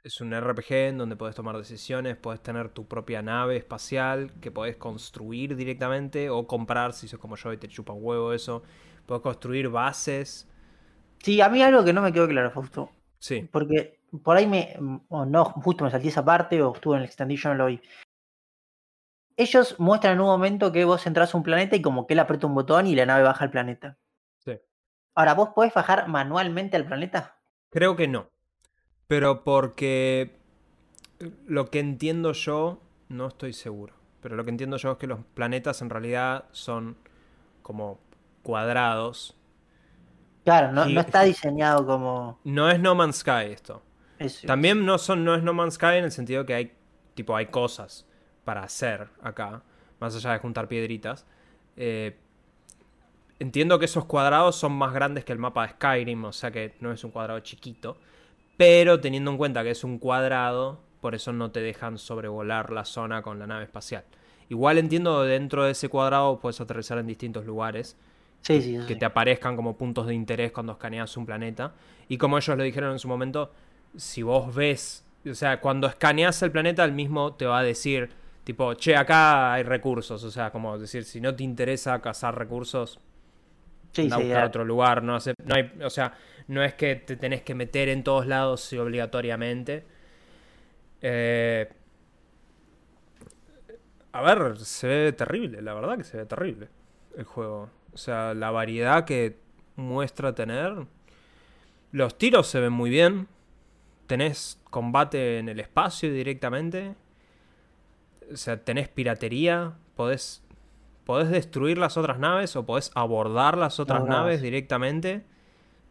es 0.04 0.22
un 0.22 0.34
RPG 0.34 0.72
en 0.72 0.98
donde 0.98 1.16
puedes 1.16 1.36
tomar 1.36 1.58
decisiones, 1.58 2.16
puedes 2.18 2.42
tener 2.42 2.70
tu 2.70 2.88
propia 2.88 3.22
nave 3.22 3.58
espacial 3.58 4.32
que 4.42 4.52
puedes 4.52 4.78
construir 4.78 5.56
directamente 5.56 6.30
o 6.30 6.48
comprar 6.48 6.94
si 6.94 7.08
sos 7.08 7.20
como 7.20 7.36
yo 7.36 7.52
y 7.52 7.58
te 7.58 7.68
chupa 7.68 7.94
un 7.94 8.04
huevo 8.04 8.34
eso. 8.34 8.64
Puedes 9.06 9.22
construir 9.22 9.70
bases. 9.70 10.48
Sí, 11.20 11.42
a 11.42 11.50
mí 11.50 11.62
algo 11.62 11.84
que 11.84 11.94
no 11.94 12.02
me 12.02 12.14
quedó 12.14 12.28
claro, 12.28 12.52
Fausto. 12.52 12.92
Sí. 13.20 13.48
Porque 13.52 14.00
por 14.24 14.38
ahí 14.38 14.48
me. 14.48 14.76
O 15.10 15.26
no, 15.26 15.46
justo 15.46 15.84
me 15.84 15.92
salté 15.92 16.08
esa 16.08 16.24
parte 16.24 16.62
o 16.62 16.74
estuve 16.74 16.96
en 16.96 17.02
el 17.02 17.08
extendition 17.08 17.58
lo 17.58 17.66
vi. 17.66 17.82
Ellos 19.36 19.76
muestran 19.80 20.14
en 20.14 20.22
un 20.22 20.28
momento 20.28 20.72
que 20.72 20.86
vos 20.86 21.06
entras 21.08 21.34
a 21.34 21.38
un 21.38 21.44
planeta 21.44 21.76
y 21.76 21.82
como 21.82 22.08
que 22.08 22.14
él 22.14 22.20
aprieta 22.20 22.48
un 22.48 22.56
botón 22.56 22.88
y 22.88 22.96
la 22.96 23.06
nave 23.06 23.24
baja 23.24 23.46
al 23.46 23.52
planeta. 23.52 23.98
Sí. 24.38 24.60
Ahora, 25.16 25.34
¿vos 25.34 25.50
podés 25.50 25.74
bajar 25.74 26.08
manualmente 26.08 26.76
al 26.76 26.86
planeta? 26.86 27.38
Creo 27.70 27.96
que 27.96 28.08
no. 28.08 28.30
Pero 29.10 29.44
porque 29.44 30.38
lo 31.48 31.72
que 31.72 31.80
entiendo 31.80 32.32
yo, 32.34 32.80
no 33.10 33.28
estoy 33.28 33.54
seguro. 33.54 33.96
Pero 34.22 34.36
lo 34.36 34.44
que 34.44 34.52
entiendo 34.52 34.78
yo 34.78 34.92
es 34.92 34.98
que 35.00 35.08
los 35.08 35.20
planetas 35.34 35.82
en 35.82 35.90
realidad 35.90 36.46
son 36.52 36.96
como 37.64 38.00
cuadrados. 38.44 39.36
Claro, 40.44 40.72
no, 40.72 40.84
está 41.00 41.24
diseñado 41.34 41.88
como. 41.88 42.40
No 42.44 42.70
es 42.70 42.80
No 42.80 42.94
Man's 42.94 43.18
Sky 43.18 43.52
esto. 43.52 43.82
eso. 44.20 44.46
También 44.46 44.86
no, 44.86 45.00
son, 45.00 45.26
no 45.26 45.34
es 45.34 45.42
No 45.42 45.54
Man's 45.54 45.74
Sky 45.74 45.98
en 45.98 46.04
el 46.04 46.12
sentido 46.12 46.46
que 46.46 46.54
hay, 46.54 46.74
tipo, 47.16 47.36
hay 47.36 47.48
cosas 47.48 48.06
para 48.46 48.62
hacer 48.62 49.10
acá, 49.24 49.64
más 50.00 50.16
allá 50.16 50.34
de 50.34 50.40
juntar 50.40 50.68
piedritas. 50.68 51.26
Eh, 51.78 52.16
entiendo 53.40 53.80
que 53.80 53.86
esos 53.86 54.06
cuadrados 54.06 54.56
son 54.56 54.74
más 54.74 54.94
grandes 54.94 55.26
que 55.26 55.34
el 55.34 55.40
mapa 55.40 55.66
de 55.66 55.74
Skyrim, 55.74 56.26
o 56.26 56.32
sea 56.32 56.52
que 56.52 56.76
no 56.80 56.92
es 56.92 57.04
un 57.04 57.12
cuadrado 57.12 57.40
chiquito. 57.40 57.98
Pero 58.60 59.00
teniendo 59.00 59.32
en 59.32 59.38
cuenta 59.38 59.64
que 59.64 59.70
es 59.72 59.86
un 59.86 60.00
cuadrado, 60.00 60.82
por 61.00 61.16
eso 61.16 61.32
no 61.32 61.50
te 61.50 61.62
dejan 61.62 61.98
sobrevolar 61.98 62.72
la 62.74 62.84
zona 62.84 63.22
con 63.22 63.40
la 63.40 63.48
nave 63.48 63.64
espacial. 63.64 64.04
Igual 64.50 64.78
entiendo 64.80 65.24
dentro 65.24 65.64
de 65.64 65.72
ese 65.72 65.88
cuadrado 65.88 66.40
puedes 66.42 66.60
aterrizar 66.60 66.98
en 66.98 67.08
distintos 67.08 67.46
lugares 67.46 67.96
Sí, 68.42 68.62
sí, 68.62 68.76
eso 68.76 68.86
que 68.86 68.98
te 68.98 69.06
aparezcan 69.06 69.56
como 69.56 69.78
puntos 69.78 70.08
de 70.08 70.14
interés 70.14 70.52
cuando 70.52 70.74
escaneas 70.74 71.16
un 71.16 71.26
planeta. 71.26 71.72
Y 72.10 72.18
como 72.18 72.38
ellos 72.38 72.58
lo 72.58 72.64
dijeron 72.66 72.92
en 72.92 73.00
su 73.00 73.08
momento, 73.08 73.50
si 73.96 74.24
vos 74.24 74.54
ves, 74.54 75.06
o 75.30 75.36
sea, 75.36 75.62
cuando 75.62 75.88
escaneas 75.88 76.42
el 76.44 76.52
planeta, 76.52 76.84
el 76.84 76.92
mismo 76.92 77.36
te 77.36 77.46
va 77.46 77.60
a 77.60 77.64
decir, 77.64 78.10
tipo, 78.44 78.74
che, 78.74 78.94
acá 78.94 79.54
hay 79.54 79.64
recursos. 79.64 80.22
O 80.26 80.32
sea, 80.32 80.52
como 80.52 80.78
decir, 80.78 81.06
si 81.06 81.22
no 81.22 81.34
te 81.34 81.46
interesa 81.46 82.02
cazar 82.02 82.38
recursos, 82.38 83.00
Sí, 83.94 84.04
anda 84.04 84.18
a 84.18 84.20
buscar 84.20 84.44
a- 84.44 84.48
otro 84.48 84.66
lugar. 84.66 85.02
No, 85.02 85.16
hace- 85.16 85.34
no 85.46 85.56
hay, 85.56 85.72
o 85.84 85.90
sea, 85.90 86.14
no 86.50 86.64
es 86.64 86.74
que 86.74 86.96
te 86.96 87.16
tenés 87.16 87.44
que 87.44 87.54
meter 87.54 87.90
en 87.90 88.04
todos 88.04 88.26
lados 88.26 88.74
obligatoriamente. 88.74 89.86
Eh, 91.00 91.70
a 94.12 94.22
ver, 94.24 94.58
se 94.58 94.88
ve 94.88 95.14
terrible, 95.14 95.62
la 95.62 95.76
verdad 95.76 95.96
que 95.98 96.04
se 96.04 96.18
ve 96.18 96.26
terrible 96.26 96.68
el 97.16 97.24
juego. 97.24 97.70
O 97.94 97.98
sea, 97.98 98.34
la 98.34 98.50
variedad 98.50 99.06
que 99.06 99.38
muestra 99.76 100.34
tener. 100.34 100.88
Los 101.92 102.18
tiros 102.18 102.48
se 102.48 102.60
ven 102.60 102.74
muy 102.74 102.90
bien. 102.90 103.28
Tenés 104.08 104.60
combate 104.72 105.38
en 105.38 105.50
el 105.50 105.60
espacio 105.60 106.12
directamente. 106.12 106.96
O 108.34 108.38
sea, 108.38 108.64
tenés 108.64 108.90
piratería. 108.90 109.74
Podés, 109.96 110.44
podés 111.06 111.30
destruir 111.30 111.78
las 111.78 111.96
otras 111.96 112.18
naves 112.18 112.56
o 112.56 112.66
podés 112.66 112.92
abordar 112.96 113.56
las 113.56 113.80
otras 113.80 114.04
naves 114.06 114.42
directamente. 114.42 115.26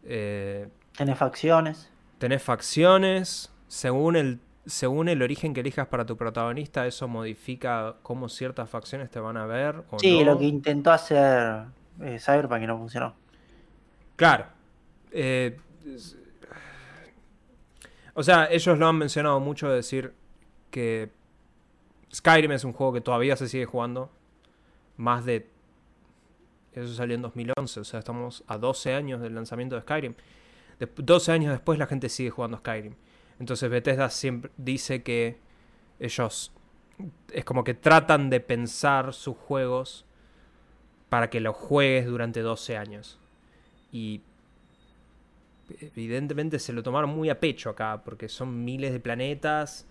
Eh, 0.03 0.67
Tenés 0.97 1.17
facciones. 1.17 1.89
Tenés 2.17 2.41
facciones. 2.43 3.51
Según 3.67 4.15
el, 4.15 4.39
según 4.65 5.09
el 5.09 5.21
origen 5.21 5.53
que 5.53 5.61
elijas 5.61 5.87
para 5.87 6.05
tu 6.05 6.17
protagonista, 6.17 6.87
eso 6.87 7.07
modifica 7.07 7.95
cómo 8.01 8.29
ciertas 8.29 8.69
facciones 8.69 9.09
te 9.09 9.19
van 9.19 9.37
a 9.37 9.45
ver. 9.45 9.83
O 9.91 9.99
Sí, 9.99 10.19
no. 10.19 10.33
lo 10.33 10.39
que 10.39 10.45
intentó 10.45 10.91
hacer 10.91 11.65
eh, 12.01 12.17
Cyberpunk 12.19 12.63
y 12.63 12.67
no 12.67 12.77
funcionó. 12.77 13.15
Claro. 14.15 14.45
Eh, 15.11 15.57
o 18.13 18.23
sea, 18.23 18.47
ellos 18.51 18.77
lo 18.77 18.87
han 18.87 18.97
mencionado 18.97 19.39
mucho 19.39 19.69
de 19.69 19.75
decir 19.77 20.13
que 20.71 21.09
Skyrim 22.13 22.51
es 22.51 22.63
un 22.63 22.73
juego 22.73 22.93
que 22.93 23.01
todavía 23.01 23.35
se 23.35 23.47
sigue 23.47 23.65
jugando. 23.65 24.11
Más 24.97 25.23
de... 25.25 25.47
Eso 26.73 26.93
salió 26.93 27.15
en 27.15 27.21
2011, 27.23 27.79
o 27.79 27.83
sea, 27.83 27.99
estamos 27.99 28.43
a 28.47 28.57
12 28.57 28.93
años 28.93 29.21
del 29.21 29.35
lanzamiento 29.35 29.75
de 29.75 29.81
Skyrim. 29.81 30.13
De- 30.79 30.89
12 30.97 31.31
años 31.31 31.51
después 31.51 31.79
la 31.79 31.87
gente 31.87 32.09
sigue 32.09 32.29
jugando 32.29 32.57
Skyrim. 32.57 32.93
Entonces 33.39 33.69
Bethesda 33.69 34.09
siempre 34.09 34.51
dice 34.57 35.01
que 35.03 35.37
ellos 35.99 36.51
es 37.31 37.45
como 37.45 37.63
que 37.63 37.73
tratan 37.73 38.29
de 38.29 38.39
pensar 38.41 39.13
sus 39.13 39.35
juegos 39.37 40.05
para 41.09 41.29
que 41.29 41.39
los 41.39 41.55
juegues 41.55 42.05
durante 42.05 42.41
12 42.41 42.77
años. 42.77 43.17
Y 43.91 44.21
evidentemente 45.79 46.59
se 46.59 46.73
lo 46.73 46.83
tomaron 46.83 47.09
muy 47.11 47.29
a 47.29 47.39
pecho 47.39 47.69
acá, 47.69 48.01
porque 48.03 48.29
son 48.29 48.63
miles 48.63 48.91
de 48.91 48.99
planetas. 48.99 49.85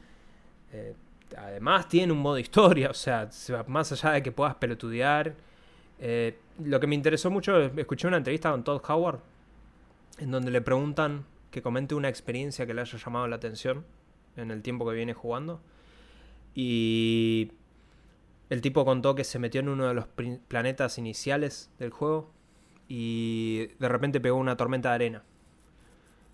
eh, 0.73 0.95
además 1.37 1.89
tienen 1.89 2.11
un 2.13 2.19
modo 2.19 2.39
historia, 2.39 2.91
o 2.91 2.95
sea, 2.95 3.29
más 3.67 3.93
allá 3.93 4.13
de 4.13 4.23
que 4.23 4.33
puedas 4.33 4.55
pelotudear. 4.57 5.35
Eh, 6.01 6.39
lo 6.65 6.81
que 6.81 6.87
me 6.87 6.95
interesó 6.95 7.31
mucho, 7.31 7.59
escuché 7.61 8.07
una 8.09 8.17
entrevista 8.19 8.51
con 8.51 8.65
Todd 8.65 8.83
Howard, 8.89 9.21
en 10.19 10.31
donde 10.31 10.51
le 10.51 10.61
preguntan 10.61 11.25
que 11.51 11.63
comente 11.63 11.95
una 11.95 12.09
experiencia 12.09 12.67
que 12.67 12.75
le 12.75 12.81
haya 12.83 12.99
llamado 12.99 13.27
la 13.29 13.37
atención 13.37 13.85
en 14.37 14.51
el 14.51 14.63
tiempo 14.63 14.89
que 14.89 14.95
viene 14.95 15.15
jugando. 15.15 15.61
Y 16.55 17.53
el 18.51 18.61
tipo 18.61 18.85
contó 18.85 19.15
que 19.15 19.25
se 19.25 19.39
metió 19.39 19.61
en 19.61 19.69
uno 19.69 19.87
de 19.87 19.95
los 19.95 20.07
planetas 20.49 20.99
iniciales 20.99 21.71
del 21.79 21.91
juego 21.91 22.31
y 22.89 23.69
de 23.79 23.89
repente 23.89 24.21
pegó 24.21 24.37
una 24.39 24.57
tormenta 24.57 24.91
de 24.91 24.95
arena. 24.95 25.23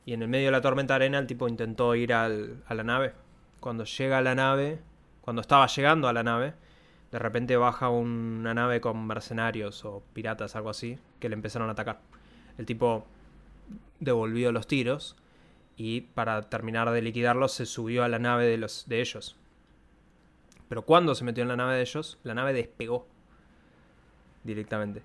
Y 0.06 0.12
en 0.12 0.22
el 0.22 0.28
medio 0.28 0.46
de 0.46 0.52
la 0.52 0.60
tormenta 0.60 0.94
de 0.94 0.96
arena 1.04 1.18
el 1.18 1.26
tipo 1.26 1.48
intentó 1.48 1.94
ir 1.94 2.12
al- 2.12 2.62
a 2.66 2.74
la 2.74 2.84
nave. 2.84 3.12
Cuando 3.60 3.84
llega 3.84 4.18
a 4.18 4.22
la 4.22 4.34
nave, 4.34 4.78
cuando 5.22 5.40
estaba 5.40 5.66
llegando 5.66 6.08
a 6.08 6.12
la 6.12 6.22
nave, 6.22 6.54
de 7.14 7.20
repente 7.20 7.56
baja 7.56 7.90
una 7.90 8.54
nave 8.54 8.80
con 8.80 9.06
mercenarios 9.06 9.84
o 9.84 10.02
piratas, 10.14 10.56
algo 10.56 10.70
así, 10.70 10.98
que 11.20 11.28
le 11.28 11.34
empezaron 11.34 11.68
a 11.68 11.70
atacar. 11.70 12.00
El 12.58 12.66
tipo 12.66 13.06
devolvió 14.00 14.50
los 14.50 14.66
tiros 14.66 15.14
y 15.76 16.00
para 16.00 16.42
terminar 16.50 16.90
de 16.90 17.00
liquidarlos 17.02 17.52
se 17.52 17.66
subió 17.66 18.02
a 18.02 18.08
la 18.08 18.18
nave 18.18 18.46
de, 18.46 18.58
los, 18.58 18.88
de 18.88 19.00
ellos. 19.00 19.36
Pero 20.68 20.82
cuando 20.82 21.14
se 21.14 21.22
metió 21.22 21.42
en 21.42 21.50
la 21.50 21.56
nave 21.56 21.76
de 21.76 21.82
ellos, 21.82 22.18
la 22.24 22.34
nave 22.34 22.52
despegó 22.52 23.06
directamente. 24.42 24.98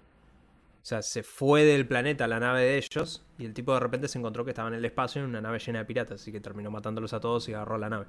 O 0.81 0.85
sea, 0.89 1.03
se 1.03 1.21
fue 1.21 1.63
del 1.63 1.85
planeta 1.85 2.27
la 2.27 2.39
nave 2.39 2.61
de 2.61 2.77
ellos 2.79 3.23
y 3.37 3.45
el 3.45 3.53
tipo 3.53 3.71
de 3.75 3.81
repente 3.81 4.07
se 4.07 4.17
encontró 4.17 4.43
que 4.45 4.49
estaba 4.49 4.69
en 4.69 4.73
el 4.73 4.85
espacio 4.85 5.21
en 5.21 5.27
una 5.29 5.41
nave 5.41 5.59
llena 5.59 5.77
de 5.77 5.85
piratas, 5.85 6.21
así 6.21 6.31
que 6.31 6.39
terminó 6.39 6.71
matándolos 6.71 7.13
a 7.13 7.19
todos 7.19 7.47
y 7.49 7.53
agarró 7.53 7.77
la 7.77 7.89
nave. 7.91 8.07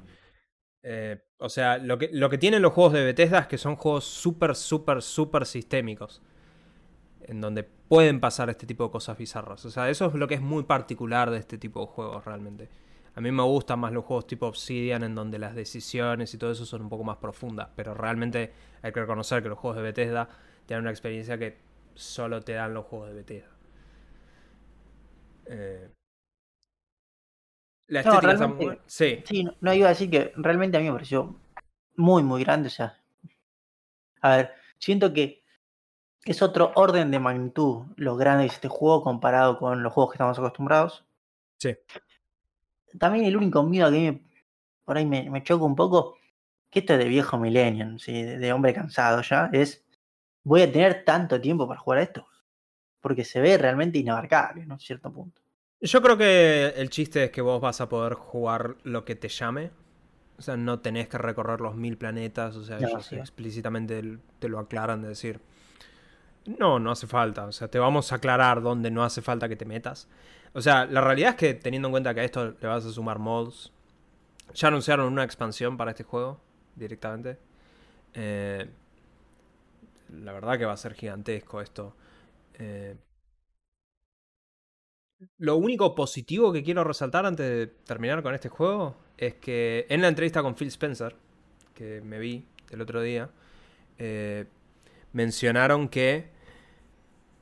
Eh, 0.82 1.23
o 1.39 1.48
sea, 1.48 1.78
lo 1.78 1.98
que, 1.98 2.11
lo 2.12 2.31
que 2.31 2.39
tienen 2.39 2.62
los 2.62 2.73
juegos 2.73 2.93
de 2.94 3.05
Bethesda 3.05 3.40
es 3.40 3.47
que 3.47 3.59
son 3.59 3.77
juegos 3.77 4.05
súper, 4.05 4.55
súper, 4.55 5.02
súper 5.02 5.47
sistémicos. 5.47 6.23
En 7.23 7.40
donde 7.40 7.62
pueden 7.65 8.20
pasar 8.20 8.51
este 8.51 8.66
tipo 8.66 8.85
de 8.85 8.90
cosas 8.90 9.19
bizarras. 9.19 9.65
O 9.65 9.70
sea, 9.70 9.90
eso 9.90 10.07
es 10.07 10.15
lo 10.15 10.27
que 10.28 10.35
es 10.35 10.40
muy 10.40 10.65
particular 10.65 11.31
de 11.31 11.39
este 11.39 11.59
tipo 11.59 11.81
de 11.81 11.86
juegos 11.86 12.24
realmente. 12.24 12.69
A 13.15 13.20
mí 13.20 13.31
me 13.32 13.43
gustan 13.43 13.81
más 13.81 13.93
los 13.93 14.05
juegos 14.05 14.27
tipo 14.27 14.47
Obsidian 14.47 15.02
en 15.02 15.15
donde 15.15 15.39
las 15.39 15.55
decisiones 15.55 16.32
y 16.35 16.39
todo 16.39 16.52
eso 16.52 16.65
son 16.65 16.82
un 16.82 16.89
poco 16.89 17.05
más 17.05 17.19
profundas. 17.19 17.69
Pero 17.77 17.94
realmente 17.94 18.52
hay 18.82 18.93
que 18.93 19.01
reconocer 19.01 19.43
que 19.43 19.48
los 19.48 19.59
juegos 19.59 19.77
de 19.77 19.82
Bethesda 19.82 20.28
tienen 20.66 20.82
una 20.82 20.90
experiencia 20.90 21.39
que 21.39 21.59
solo 21.94 22.43
te 22.43 22.52
dan 22.55 22.74
los 22.74 22.86
juegos 22.86 23.09
de 23.09 23.15
Bethesda. 23.15 23.51
Eh, 25.47 25.89
la 27.90 28.02
No, 28.02 28.14
estética 28.14 28.46
muy. 28.46 28.78
Sí, 28.86 29.22
Sí, 29.26 29.44
no, 29.44 29.54
no 29.60 29.74
iba 29.74 29.86
a 29.86 29.90
decir 29.90 30.10
que 30.10 30.32
realmente 30.36 30.76
a 30.76 30.80
mí 30.80 30.86
me 30.86 30.92
pareció 30.92 31.36
muy, 31.96 32.22
muy 32.22 32.42
grande. 32.42 32.68
O 32.68 32.70
sea, 32.70 32.98
a 34.22 34.36
ver, 34.36 34.54
siento 34.78 35.12
que 35.12 35.42
es 36.24 36.42
otro 36.42 36.72
orden 36.74 37.10
de 37.10 37.18
magnitud 37.18 37.84
lo 37.96 38.16
grande 38.16 38.46
es 38.46 38.54
este 38.54 38.68
juego 38.68 39.02
comparado 39.02 39.58
con 39.58 39.82
los 39.82 39.92
juegos 39.92 40.12
que 40.12 40.16
estamos 40.16 40.38
acostumbrados. 40.38 41.04
Sí. 41.58 41.76
También 42.98 43.24
el 43.24 43.36
único 43.36 43.62
miedo 43.62 43.90
que 43.90 43.96
a 43.96 44.00
mí 44.00 44.10
me- 44.10 44.22
por 44.84 44.96
ahí 44.96 45.06
me, 45.06 45.30
me 45.30 45.42
choca 45.42 45.64
un 45.64 45.76
poco, 45.76 46.16
que 46.70 46.80
esto 46.80 46.94
es 46.94 46.98
de 46.98 47.04
viejo 47.06 47.38
millennium, 47.38 47.98
¿sí? 47.98 48.22
de, 48.22 48.38
de 48.38 48.52
hombre 48.52 48.74
cansado 48.74 49.22
ya, 49.22 49.48
es 49.52 49.84
voy 50.42 50.62
a 50.62 50.72
tener 50.72 51.04
tanto 51.04 51.40
tiempo 51.40 51.68
para 51.68 51.80
jugar 51.80 51.98
a 52.00 52.02
esto. 52.02 52.26
Porque 53.00 53.24
se 53.24 53.40
ve 53.40 53.56
realmente 53.56 53.98
inabarcable, 53.98 54.66
¿no? 54.66 54.74
A 54.74 54.78
cierto 54.78 55.10
punto. 55.12 55.39
Yo 55.82 56.02
creo 56.02 56.16
que 56.19 56.69
el 56.77 56.90
chiste 56.90 57.24
es 57.24 57.31
que 57.31 57.40
vos 57.40 57.61
vas 57.61 57.81
a 57.81 57.89
poder 57.89 58.15
jugar 58.15 58.77
lo 58.85 59.05
que 59.05 59.15
te 59.16 59.28
llame. 59.28 59.70
O 60.39 60.43
sea, 60.43 60.57
no 60.57 60.81
tenés 60.81 61.09
que 61.09 61.19
recorrer 61.19 61.61
los 61.61 61.74
mil 61.74 61.97
planetas. 61.97 62.57
O 62.57 62.65
sea, 62.65 62.78
No, 62.78 62.89
ellos 62.89 63.07
sí. 63.07 63.16
explícitamente 63.16 64.19
te 64.39 64.48
lo 64.48 64.59
aclaran 64.59 65.02
de 65.02 65.09
decir. 65.09 65.40
No, 66.47 66.78
no 66.78 66.90
hace 66.90 67.07
falta. 67.07 67.47
O 67.47 67.52
sea, 67.52 67.69
te 67.69 67.78
vamos 67.78 68.12
a 68.12 68.16
aclarar 68.16 68.62
dónde 68.62 68.90
no 68.90 69.05
hace 69.05 69.23
falta 69.23 69.48
que 69.48 69.57
te 69.57 69.65
metas. 69.65 70.09
O 70.52 70.61
sea, 70.61 70.85
la 70.86 71.01
realidad 71.01 71.31
es 71.31 71.36
que 71.36 71.55
teniendo 71.55 71.89
en 71.89 71.93
cuenta 71.93 72.12
que 72.15 72.20
a 72.20 72.24
esto 72.24 72.55
le 72.61 72.66
vas 72.69 72.85
a 72.85 72.90
sumar 72.90 73.19
mods. 73.19 73.73
Ya 74.55 74.69
anunciaron 74.69 75.12
una 75.12 75.24
expansión 75.24 75.77
para 75.77 75.93
este 75.93 76.02
juego 76.05 76.40
directamente. 76.74 77.39
Eh, 78.15 78.69
la 80.23 80.32
verdad 80.32 80.59
que 80.59 80.65
va 80.65 80.73
a 80.73 80.77
ser 80.77 80.94
gigantesco 80.94 81.61
esto. 81.61 81.94
Eh, 82.55 82.97
lo 85.38 85.56
único 85.56 85.94
positivo 85.94 86.52
que 86.52 86.62
quiero 86.62 86.84
resaltar 86.84 87.26
antes 87.26 87.47
de 87.47 87.66
terminar 87.66 88.22
con 88.22 88.34
este 88.34 88.48
juego 88.48 88.97
es 89.16 89.34
que 89.34 89.86
en 89.88 90.01
la 90.01 90.09
entrevista 90.09 90.42
con 90.42 90.55
Phil 90.55 90.68
Spencer, 90.68 91.14
que 91.74 92.01
me 92.01 92.18
vi 92.18 92.47
el 92.70 92.80
otro 92.80 93.02
día, 93.02 93.30
eh, 93.98 94.47
mencionaron 95.12 95.88
que 95.88 96.30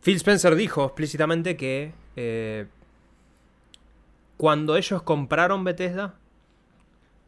Phil 0.03 0.17
Spencer 0.17 0.55
dijo 0.57 0.85
explícitamente 0.85 1.57
que 1.57 1.93
eh, 2.17 2.67
cuando 4.37 4.77
ellos 4.77 5.03
compraron 5.03 5.65
Bethesda, 5.65 6.15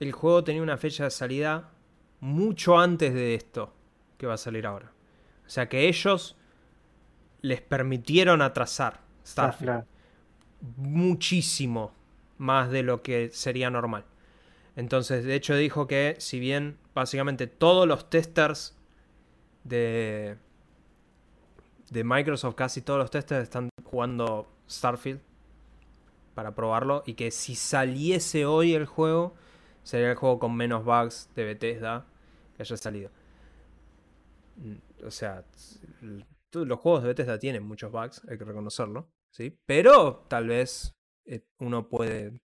el 0.01 0.13
juego 0.13 0.43
tenía 0.43 0.63
una 0.63 0.79
fecha 0.79 1.05
de 1.05 1.11
salida 1.11 1.71
mucho 2.21 2.79
antes 2.79 3.15
de 3.15 3.35
esto 3.35 3.73
que 4.19 4.27
va 4.27 4.35
a 4.35 4.39
salir 4.39 4.67
ahora. 4.67 4.93
O 5.47 5.51
sea 5.51 5.69
que 5.69 5.89
ellos 5.89 6.37
les 7.43 7.61
permitieron 7.61 8.43
atrasar 8.43 9.01
Starfield 9.25 9.73
Claro. 9.73 9.90
Muchísimo 10.77 11.93
más 12.39 12.71
de 12.71 12.83
lo 12.83 13.03
que 13.03 13.31
sería 13.31 13.71
normal. 13.71 14.05
Entonces, 14.77 15.25
de 15.25 15.35
hecho, 15.35 15.57
dijo 15.57 15.87
que 15.87 16.17
si 16.19 16.41
bien 16.41 16.79
básicamente 16.95 17.47
todos 17.47 17.87
los 17.87 18.09
testers 18.09 18.77
de, 19.65 20.37
de 21.91 22.05
Microsoft, 22.05 22.55
casi 22.55 22.83
todos 22.83 22.99
los 22.99 23.11
testers 23.11 23.43
están 23.43 23.69
jugando 23.85 24.49
Starfield 24.69 25.21
para 26.35 26.55
probarlo 26.55 27.03
y 27.07 27.15
que 27.15 27.31
si 27.31 27.55
saliese 27.55 28.47
hoy 28.47 28.75
el 28.75 28.87
juego, 28.87 29.35
sería 29.83 30.11
el 30.11 30.17
juego 30.17 30.39
con 30.39 30.57
menos 30.57 30.85
bugs 30.85 31.29
de 31.35 31.45
Bethesda 31.45 32.07
que 32.57 32.63
haya 32.63 32.77
salido. 32.77 33.11
Mm, 34.57 35.07
O 35.07 35.11
sea, 35.11 35.45
los 36.53 36.79
juegos 36.79 37.03
de 37.03 37.09
Bethesda 37.09 37.39
tienen 37.39 37.63
muchos 37.65 37.91
bugs, 37.93 38.23
hay 38.29 38.39
que 38.39 38.45
reconocerlo, 38.45 39.09
¿sí? 39.31 39.57
Pero 39.67 40.25
tal 40.29 40.49
vez 40.49 40.95
eh, 41.27 41.43
uno 41.59 41.89
puede, 41.89 42.41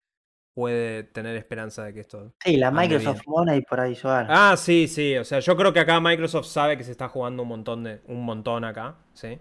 puede 0.54 1.04
tener 1.04 1.36
esperanza 1.36 1.84
de 1.84 1.94
que 1.94 2.00
esto... 2.00 2.32
Sí, 2.44 2.56
la 2.56 2.70
Microsoft 2.70 3.22
Money 3.26 3.62
por 3.62 3.80
ahí 3.80 3.94
suena. 3.94 4.26
Ah, 4.52 4.56
sí, 4.56 4.88
sí, 4.88 5.16
o 5.16 5.24
sea, 5.24 5.40
yo 5.40 5.56
creo 5.56 5.72
que 5.72 5.80
acá 5.80 6.00
Microsoft 6.00 6.46
sabe 6.46 6.76
que 6.76 6.84
se 6.84 6.92
está 6.92 7.08
jugando 7.08 7.42
un 7.42 7.48
montón 7.48 7.84
de 7.84 8.00
un 8.06 8.24
montón 8.24 8.64
acá, 8.64 8.96
¿sí? 9.14 9.38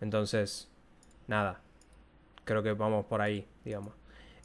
Entonces, 0.00 0.68
nada. 1.26 1.60
Creo 2.44 2.62
que 2.62 2.72
vamos 2.72 3.04
por 3.06 3.20
ahí, 3.20 3.46
digamos. 3.64 3.94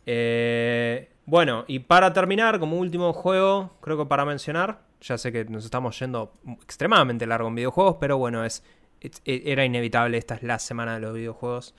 Eh, 0.05 1.09
bueno, 1.25 1.63
y 1.67 1.79
para 1.79 2.11
terminar, 2.13 2.59
como 2.59 2.77
último 2.77 3.13
juego, 3.13 3.77
creo 3.81 3.97
que 3.97 4.05
para 4.05 4.25
mencionar, 4.25 4.81
ya 5.01 5.17
sé 5.17 5.31
que 5.31 5.45
nos 5.45 5.63
estamos 5.65 5.97
yendo 5.99 6.33
extremadamente 6.63 7.25
largo 7.25 7.47
en 7.47 7.55
videojuegos, 7.55 7.97
pero 7.99 8.17
bueno, 8.17 8.43
es, 8.43 8.63
es- 9.01 9.21
era 9.25 9.63
inevitable, 9.65 10.17
esta 10.17 10.35
es 10.35 10.43
la 10.43 10.59
semana 10.59 10.95
de 10.95 10.99
los 11.01 11.13
videojuegos. 11.13 11.75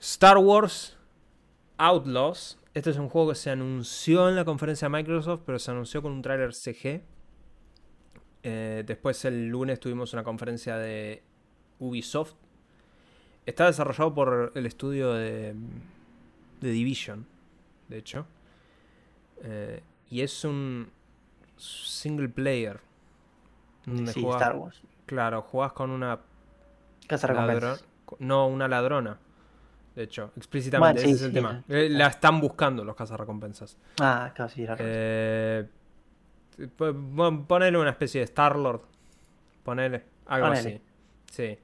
Star 0.00 0.38
Wars 0.38 0.96
Outlaws. 1.78 2.58
Este 2.74 2.90
es 2.90 2.96
un 2.98 3.08
juego 3.08 3.30
que 3.30 3.34
se 3.34 3.50
anunció 3.50 4.28
en 4.28 4.36
la 4.36 4.44
conferencia 4.44 4.88
de 4.88 4.96
Microsoft, 4.96 5.42
pero 5.44 5.58
se 5.58 5.70
anunció 5.70 6.02
con 6.02 6.12
un 6.12 6.22
tráiler 6.22 6.54
CG. 6.54 7.02
Eh, 8.42 8.84
después 8.86 9.24
el 9.24 9.48
lunes 9.48 9.80
tuvimos 9.80 10.12
una 10.12 10.22
conferencia 10.22 10.76
de 10.76 11.22
Ubisoft. 11.78 12.34
Está 13.44 13.66
desarrollado 13.66 14.14
por 14.14 14.52
el 14.54 14.66
estudio 14.66 15.12
de, 15.12 15.54
de 16.60 16.70
Division, 16.70 17.26
de 17.88 17.98
hecho. 17.98 18.26
Eh, 19.42 19.82
y 20.10 20.20
es 20.20 20.44
un 20.44 20.90
single 21.56 22.28
player. 22.28 22.80
donde 23.84 24.12
sí, 24.12 24.22
jugás- 24.22 24.40
Star 24.42 24.56
Wars. 24.56 24.80
Claro, 25.06 25.42
jugás 25.42 25.72
con 25.72 25.90
una 25.90 26.20
Casa 27.08 27.26
recompensas. 27.26 27.84
No, 28.20 28.46
una 28.46 28.68
ladrona. 28.68 29.18
De 29.94 30.04
hecho, 30.04 30.32
explícitamente, 30.36 31.00
Bueno, 31.02 31.08
sí, 31.08 31.14
ese 31.14 31.24
es 31.24 31.28
el 31.28 31.32
tema. 31.34 31.64
sí. 31.66 31.74
Eh, 31.74 31.88
La 31.90 32.06
están 32.06 32.40
buscando 32.40 32.84
los 32.84 32.94
cazarrecompensas. 32.94 33.76
Ah, 34.00 34.32
casi 34.34 34.62
era 34.62 34.76
Eh, 34.78 35.66
po- 36.76 36.94
pon- 37.16 37.46
ponele 37.46 37.76
una 37.78 37.90
especie 37.90 38.20
de 38.20 38.24
Star-Lord. 38.26 38.82
Ponele, 39.64 40.04
algo 40.26 40.48
Ponele. 40.48 40.68
así. 40.76 40.80
Sí. 41.30 41.58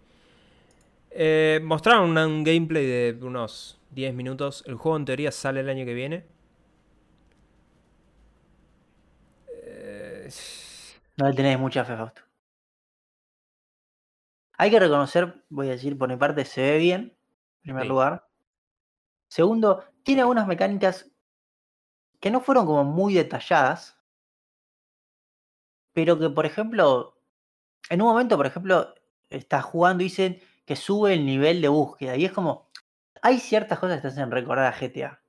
Eh, 1.11 1.61
mostraron 1.63 2.17
un 2.19 2.45
gameplay 2.45 2.85
de 2.85 3.19
unos 3.23 3.81
10 3.91 4.13
minutos. 4.13 4.65
El 4.67 4.75
juego 4.75 4.97
en 4.99 5.05
teoría 5.05 5.31
sale 5.33 5.61
el 5.61 5.69
año 5.69 5.85
que 5.87 5.95
viene. 5.95 6.25
Eh, 9.49 10.29
No 11.17 11.29
le 11.29 11.35
tenés 11.35 11.59
mucha 11.59 11.85
fe, 11.85 11.97
Fausto. 11.97 12.23
Hay 14.59 14.71
que 14.71 14.81
reconocer, 14.81 15.45
voy 15.51 15.69
a 15.69 15.73
decir, 15.73 15.97
por 15.99 16.09
mi 16.09 16.17
parte, 16.17 16.45
se 16.45 16.63
ve 16.63 16.79
bien, 16.79 17.01
en 17.03 17.16
primer 17.67 17.85
Sí. 17.85 17.89
lugar. 17.91 18.23
Segundo, 19.29 19.85
tiene 20.03 20.23
algunas 20.23 20.49
mecánicas 20.49 21.09
que 22.21 22.31
no 22.31 22.43
fueron 22.43 22.67
como 22.67 22.85
muy 22.85 23.15
detalladas, 23.15 23.97
pero 25.93 26.19
que, 26.19 26.31
por 26.31 26.47
ejemplo, 26.47 27.17
en 27.91 28.03
un 28.03 28.09
momento, 28.09 28.37
por 28.39 28.47
ejemplo, 28.47 28.95
estás 29.31 29.65
jugando 29.65 30.03
y 30.03 30.07
dicen 30.09 30.41
que 30.67 30.77
sube 30.77 31.15
el 31.15 31.27
nivel 31.27 31.63
de 31.63 31.69
búsqueda, 31.69 32.17
y 32.17 32.25
es 32.27 32.33
como, 32.33 32.71
hay 33.23 33.39
ciertas 33.41 33.79
cosas 33.81 33.99
que 33.99 34.03
te 34.05 34.09
hacen 34.09 34.31
recordar 34.33 34.67
a 34.67 34.79
GTA. 34.79 35.23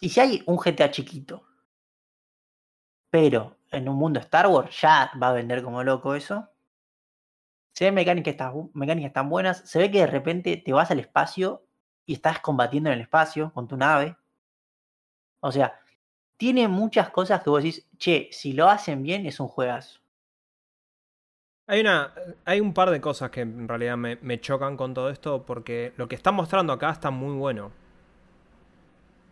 Y 0.00 0.08
si 0.10 0.20
hay 0.20 0.40
un 0.46 0.56
GTA 0.58 0.90
chiquito, 0.92 1.42
pero 3.10 3.56
en 3.70 3.88
un 3.88 3.96
mundo 3.96 4.20
Star 4.20 4.46
Wars 4.46 4.78
ya 4.82 5.10
va 5.20 5.30
a 5.30 5.32
vender 5.32 5.62
como 5.62 5.82
loco 5.82 6.14
eso. 6.14 6.50
Se 7.74 7.86
ven 7.86 7.94
mecánicas, 7.94 8.36
tan 8.36 8.70
mecánicas 8.72 9.12
tan 9.12 9.28
buenas. 9.28 9.68
Se 9.68 9.80
ve 9.80 9.90
que 9.90 9.98
de 9.98 10.06
repente 10.06 10.56
te 10.56 10.72
vas 10.72 10.90
al 10.90 11.00
espacio 11.00 11.66
y 12.06 12.14
estás 12.14 12.38
combatiendo 12.38 12.88
en 12.88 12.94
el 12.94 13.00
espacio 13.02 13.52
con 13.52 13.66
tu 13.66 13.76
nave. 13.76 14.16
O 15.40 15.50
sea, 15.50 15.80
tiene 16.36 16.68
muchas 16.68 17.10
cosas 17.10 17.42
que 17.42 17.50
vos 17.50 17.62
decís, 17.62 17.86
che, 17.98 18.28
si 18.30 18.52
lo 18.52 18.68
hacen 18.68 19.02
bien 19.02 19.26
es 19.26 19.40
un 19.40 19.48
juegazo. 19.48 20.00
Hay, 21.66 21.80
una, 21.80 22.14
hay 22.44 22.60
un 22.60 22.74
par 22.74 22.90
de 22.90 23.00
cosas 23.00 23.30
que 23.30 23.40
en 23.40 23.66
realidad 23.66 23.96
me, 23.96 24.16
me 24.16 24.40
chocan 24.40 24.76
con 24.76 24.94
todo 24.94 25.10
esto 25.10 25.44
porque 25.44 25.94
lo 25.96 26.06
que 26.06 26.14
están 26.14 26.34
mostrando 26.34 26.72
acá 26.72 26.90
está 26.90 27.10
muy 27.10 27.34
bueno. 27.34 27.72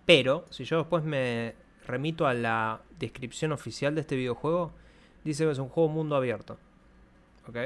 Pero, 0.04 0.46
si 0.50 0.64
yo 0.64 0.78
después 0.78 1.04
me 1.04 1.54
remito 1.86 2.26
a 2.26 2.34
la 2.34 2.80
descripción 2.98 3.52
oficial 3.52 3.94
de 3.94 4.00
este 4.00 4.16
videojuego, 4.16 4.72
dice 5.22 5.44
que 5.44 5.52
es 5.52 5.58
un 5.58 5.68
juego 5.68 5.90
mundo 5.90 6.16
abierto. 6.16 6.58
¿Ok? 7.46 7.56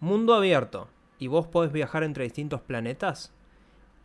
Mundo 0.00 0.34
abierto. 0.34 0.88
Y 1.18 1.26
vos 1.26 1.46
podés 1.46 1.72
viajar 1.72 2.04
entre 2.04 2.24
distintos 2.24 2.60
planetas. 2.60 3.32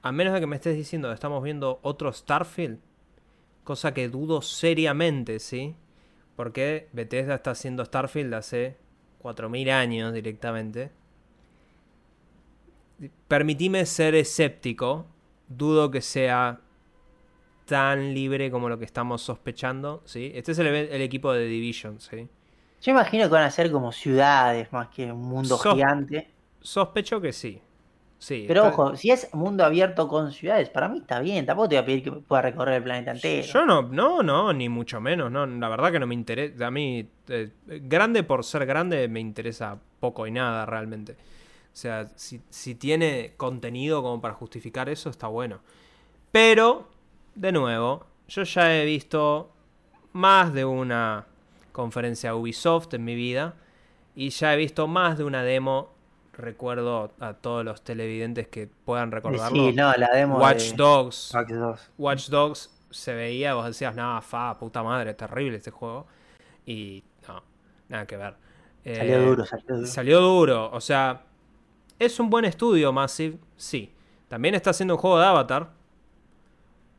A 0.02 0.12
menos 0.12 0.34
de 0.34 0.40
que 0.40 0.48
me 0.48 0.56
estés 0.56 0.76
diciendo 0.76 1.10
que 1.10 1.14
estamos 1.14 1.44
viendo 1.44 1.80
otro 1.84 2.12
Starfield. 2.12 2.80
Cosa 3.64 3.94
que 3.94 4.10
dudo 4.10 4.42
seriamente, 4.42 5.40
¿sí? 5.40 5.76
Porque 6.36 6.90
Bethesda 6.92 7.36
está 7.36 7.52
haciendo 7.52 7.86
Starfield 7.86 8.34
hace 8.34 8.78
4.000 9.22 9.72
años 9.72 10.14
directamente. 10.14 10.92
Permitime 13.28 13.86
ser 13.86 14.16
escéptico. 14.16 15.06
Dudo 15.48 15.92
que 15.92 16.02
sea 16.02 16.62
tan 17.66 18.14
libre 18.14 18.52
como 18.52 18.68
lo 18.68 18.78
que 18.78 18.86
estamos 18.86 19.22
sospechando, 19.22 20.02
¿sí? 20.06 20.32
Este 20.36 20.52
es 20.52 20.60
el, 20.60 20.68
el 20.68 21.02
equipo 21.02 21.32
de 21.32 21.46
Division, 21.46 22.00
¿sí? 22.02 22.28
Yo 22.84 22.92
imagino 22.92 23.24
que 23.24 23.30
van 23.30 23.44
a 23.44 23.50
ser 23.52 23.72
como 23.72 23.92
ciudades 23.92 24.72
más 24.72 24.90
que 24.90 25.12
un 25.12 25.22
mundo 25.22 25.58
Sos- 25.58 25.74
gigante. 25.74 26.30
Sospecho 26.62 27.20
que 27.22 27.34
sí. 27.34 27.62
Sí. 28.20 28.46
Pero 28.48 28.68
está- 28.68 28.74
ojo, 28.82 28.96
si 28.96 29.10
es 29.12 29.34
mundo 29.34 29.66
abierto 29.66 30.08
con 30.08 30.32
ciudades, 30.32 30.70
para 30.70 30.88
mí 30.90 31.00
está 31.00 31.20
bien. 31.20 31.46
Tampoco 31.46 31.70
te 31.70 31.76
voy 31.76 31.82
a 31.84 31.86
pedir 31.86 32.04
que 32.04 32.12
pueda 32.12 32.42
recorrer 32.42 32.76
el 32.76 32.84
planeta 32.84 33.12
entero. 33.12 33.46
Yo 33.48 33.66
no, 33.66 33.82
no, 33.84 34.22
no, 34.22 34.54
ni 34.54 34.70
mucho 34.70 35.02
menos, 35.02 35.32
no, 35.32 35.46
la 35.46 35.70
verdad 35.70 35.92
que 35.92 36.00
no 36.00 36.08
me 36.08 36.14
interesa, 36.14 36.68
a 36.68 36.72
mí, 36.72 37.10
eh, 37.28 37.52
grande 37.68 38.24
por 38.24 38.44
ser 38.46 38.66
grande 38.66 39.08
me 39.08 39.20
interesa 39.20 39.78
poco 40.00 40.28
y 40.28 40.32
nada 40.32 40.66
realmente. 40.66 41.14
O 41.14 41.76
sea, 41.76 42.08
si, 42.16 42.42
si 42.50 42.76
tiene 42.76 43.34
contenido 43.36 44.02
como 44.04 44.22
para 44.22 44.34
justificar 44.36 44.88
eso, 44.90 45.10
está 45.10 45.28
bueno. 45.28 45.60
Pero, 46.32 46.88
de 47.36 47.52
nuevo, 47.52 48.06
yo 48.28 48.44
ya 48.44 48.76
he 48.76 48.86
visto 48.86 49.52
más 50.14 50.54
de 50.54 50.64
una 50.66 51.26
conferencia 51.74 52.34
Ubisoft 52.36 52.94
en 52.94 53.04
mi 53.04 53.16
vida 53.16 53.56
y 54.16 54.30
ya 54.30 54.54
he 54.54 54.58
visto 54.58 54.88
más 54.88 55.18
de 55.18 55.26
una 55.26 55.44
demo. 55.44 55.92
Recuerdo 56.36 57.12
a 57.20 57.34
todos 57.34 57.64
los 57.64 57.84
televidentes 57.84 58.48
que 58.48 58.68
puedan 58.68 59.12
recordarlo. 59.12 59.56
Sí, 59.70 59.74
no, 59.74 59.94
la 59.94 60.10
demo 60.10 60.40
Watch 60.40 60.72
de 60.72 60.78
Dogs. 60.78 61.32
Watch 61.36 61.50
Dogs. 61.50 61.92
Watch 61.98 62.30
Dogs 62.30 62.70
se 62.90 63.14
veía, 63.14 63.54
vos 63.54 63.66
decías, 63.66 63.94
nada, 63.94 64.20
fa, 64.22 64.58
puta 64.58 64.82
madre, 64.82 65.14
terrible 65.14 65.58
este 65.58 65.70
juego. 65.70 66.08
Y 66.66 67.04
no, 67.28 67.44
nada 67.90 68.08
que 68.08 68.18
ver. 68.18 68.36
Salió 68.84 69.16
Eh, 69.16 69.26
duro, 69.26 69.46
salió 69.46 69.76
duro. 69.76 69.88
Salió 69.88 70.22
duro, 70.22 70.72
o 70.72 70.82
sea, 70.82 71.22
es 72.00 72.20
un 72.20 72.30
buen 72.32 72.46
estudio 72.46 72.92
Massive, 72.92 73.38
sí. 73.56 73.94
También 74.28 74.56
está 74.56 74.72
haciendo 74.72 74.96
un 74.96 75.00
juego 75.00 75.20
de 75.20 75.26
Avatar. 75.28 75.70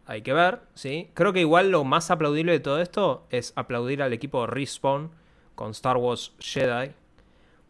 Hay 0.06 0.22
que 0.22 0.32
ver, 0.32 0.60
sí. 0.74 1.10
Creo 1.14 1.32
que 1.32 1.40
igual 1.40 1.70
lo 1.70 1.84
más 1.84 2.10
aplaudible 2.10 2.52
de 2.52 2.60
todo 2.60 2.80
esto 2.80 3.26
es 3.30 3.52
aplaudir 3.56 4.02
al 4.02 4.12
equipo 4.12 4.46
Respawn 4.46 5.10
con 5.54 5.70
Star 5.70 5.96
Wars 5.96 6.32
Jedi. 6.38 6.92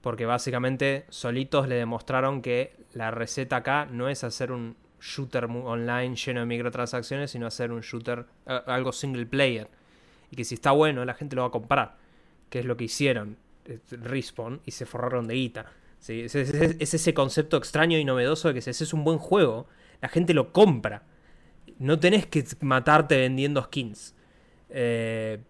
Porque 0.01 0.27
básicamente 0.27 1.07
solitos 1.09 1.67
le 1.69 1.77
demostraron 1.77 2.43
que 2.43 2.77
la 2.93 3.11
receta 3.11 3.57
acá 3.57 3.87
no 3.91 4.09
es 4.09 4.23
hacer 4.25 4.53
un 4.53 4.77
shooter 5.01 5.45
online 5.47 6.15
lleno 6.17 6.41
de 6.41 6.47
microtransacciones, 6.47 7.31
sino 7.31 7.47
hacer 7.47 7.73
un 7.73 7.81
shooter, 7.81 8.27
eh, 8.47 8.61
algo 8.67 8.93
single 8.93 9.27
player. 9.27 9.69
Y 10.31 10.37
que 10.37 10.45
si 10.45 10.55
está 10.57 10.73
bueno, 10.73 11.05
la 11.05 11.15
gente 11.15 11.37
lo 11.37 11.43
va 11.43 11.49
a 11.49 11.53
comprar. 11.53 11.97
Que 12.51 12.59
es 12.61 12.65
lo 12.65 12.77
que 12.77 12.85
hicieron 12.85 13.37
eh, 13.67 13.79
Respawn 13.93 14.61
y 14.67 14.73
se 14.73 14.85
forraron 14.87 15.27
de 15.27 15.35
guita. 15.35 15.67
es- 16.07 16.35
es 16.35 16.95
ese 16.95 17.15
concepto 17.15 17.57
extraño 17.57 17.97
y 17.97 18.05
novedoso 18.05 18.49
de 18.49 18.55
que 18.55 18.61
si 18.61 18.69
haces 18.71 18.93
un 18.93 19.05
buen 19.05 19.19
juego, 19.19 19.67
la 20.03 20.09
gente 20.11 20.35
lo 20.35 20.53
compra. 20.53 21.03
No 21.79 21.99
tenés 21.99 22.27
que 22.27 22.45
matarte 22.61 23.17
vendiendo 23.19 23.63
skins. 23.63 24.15
Eh, 24.71 25.41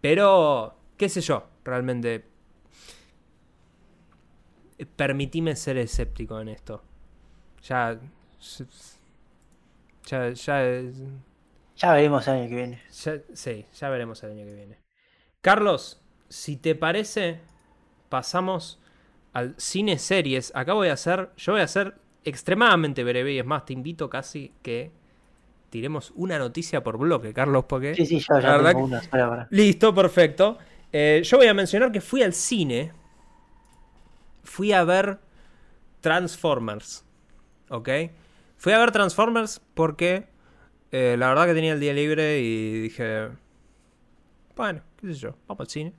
pero, 0.00 0.76
qué 0.96 1.08
sé 1.08 1.20
yo, 1.20 1.46
realmente. 1.64 2.24
Permitime 4.96 5.54
ser 5.54 5.78
escéptico 5.78 6.40
en 6.40 6.48
esto. 6.48 6.82
Ya. 7.62 7.98
Ya, 10.06 10.30
ya, 10.30 10.82
Ya 11.76 11.92
veremos 11.92 12.26
el 12.26 12.34
año 12.34 12.48
que 12.48 12.54
viene. 12.56 12.82
ya- 13.04 13.20
sí, 13.34 13.66
ya 13.78 13.88
veremos 13.88 14.22
el 14.24 14.32
año 14.32 14.44
que 14.44 14.54
viene. 14.54 14.78
Carlos, 15.40 16.00
si 16.28 16.56
te 16.56 16.74
parece, 16.74 17.40
pasamos 18.08 18.80
al 19.32 19.54
cine 19.58 19.98
series. 19.98 20.50
Acá 20.56 20.72
voy 20.72 20.88
a 20.88 20.94
hacer, 20.94 21.30
yo 21.36 21.52
voy 21.52 21.60
a 21.60 21.64
hacer 21.64 21.94
extremadamente 22.24 23.04
breve 23.04 23.32
y 23.32 23.38
es 23.38 23.46
más, 23.46 23.64
te 23.64 23.72
invito 23.72 24.10
casi 24.10 24.52
que 24.62 24.90
tiremos 25.72 26.12
una 26.14 26.38
noticia 26.38 26.82
por 26.84 26.98
bloque, 26.98 27.32
Carlos, 27.32 27.64
porque... 27.66 27.94
Sí, 27.94 28.04
sí, 28.04 28.18
yo 28.20 28.38
ya 28.38 28.58
tengo 28.58 28.68
que- 28.68 28.76
una. 28.76 29.00
Listo, 29.50 29.94
perfecto. 29.94 30.58
Eh, 30.92 31.22
yo 31.24 31.38
voy 31.38 31.46
a 31.46 31.54
mencionar 31.54 31.90
que 31.90 32.02
fui 32.02 32.22
al 32.22 32.34
cine. 32.34 32.92
Fui 34.44 34.72
a 34.72 34.84
ver 34.84 35.18
Transformers. 36.02 37.04
¿Ok? 37.70 37.88
Fui 38.58 38.72
a 38.74 38.78
ver 38.78 38.92
Transformers 38.92 39.60
porque 39.74 40.26
eh, 40.90 41.16
la 41.18 41.28
verdad 41.30 41.46
que 41.46 41.54
tenía 41.54 41.72
el 41.72 41.80
día 41.80 41.94
libre 41.94 42.40
y 42.40 42.80
dije... 42.82 43.28
Bueno, 44.54 44.82
qué 45.00 45.06
sé 45.06 45.14
yo, 45.14 45.34
vamos 45.48 45.60
al 45.62 45.68
cine. 45.68 45.92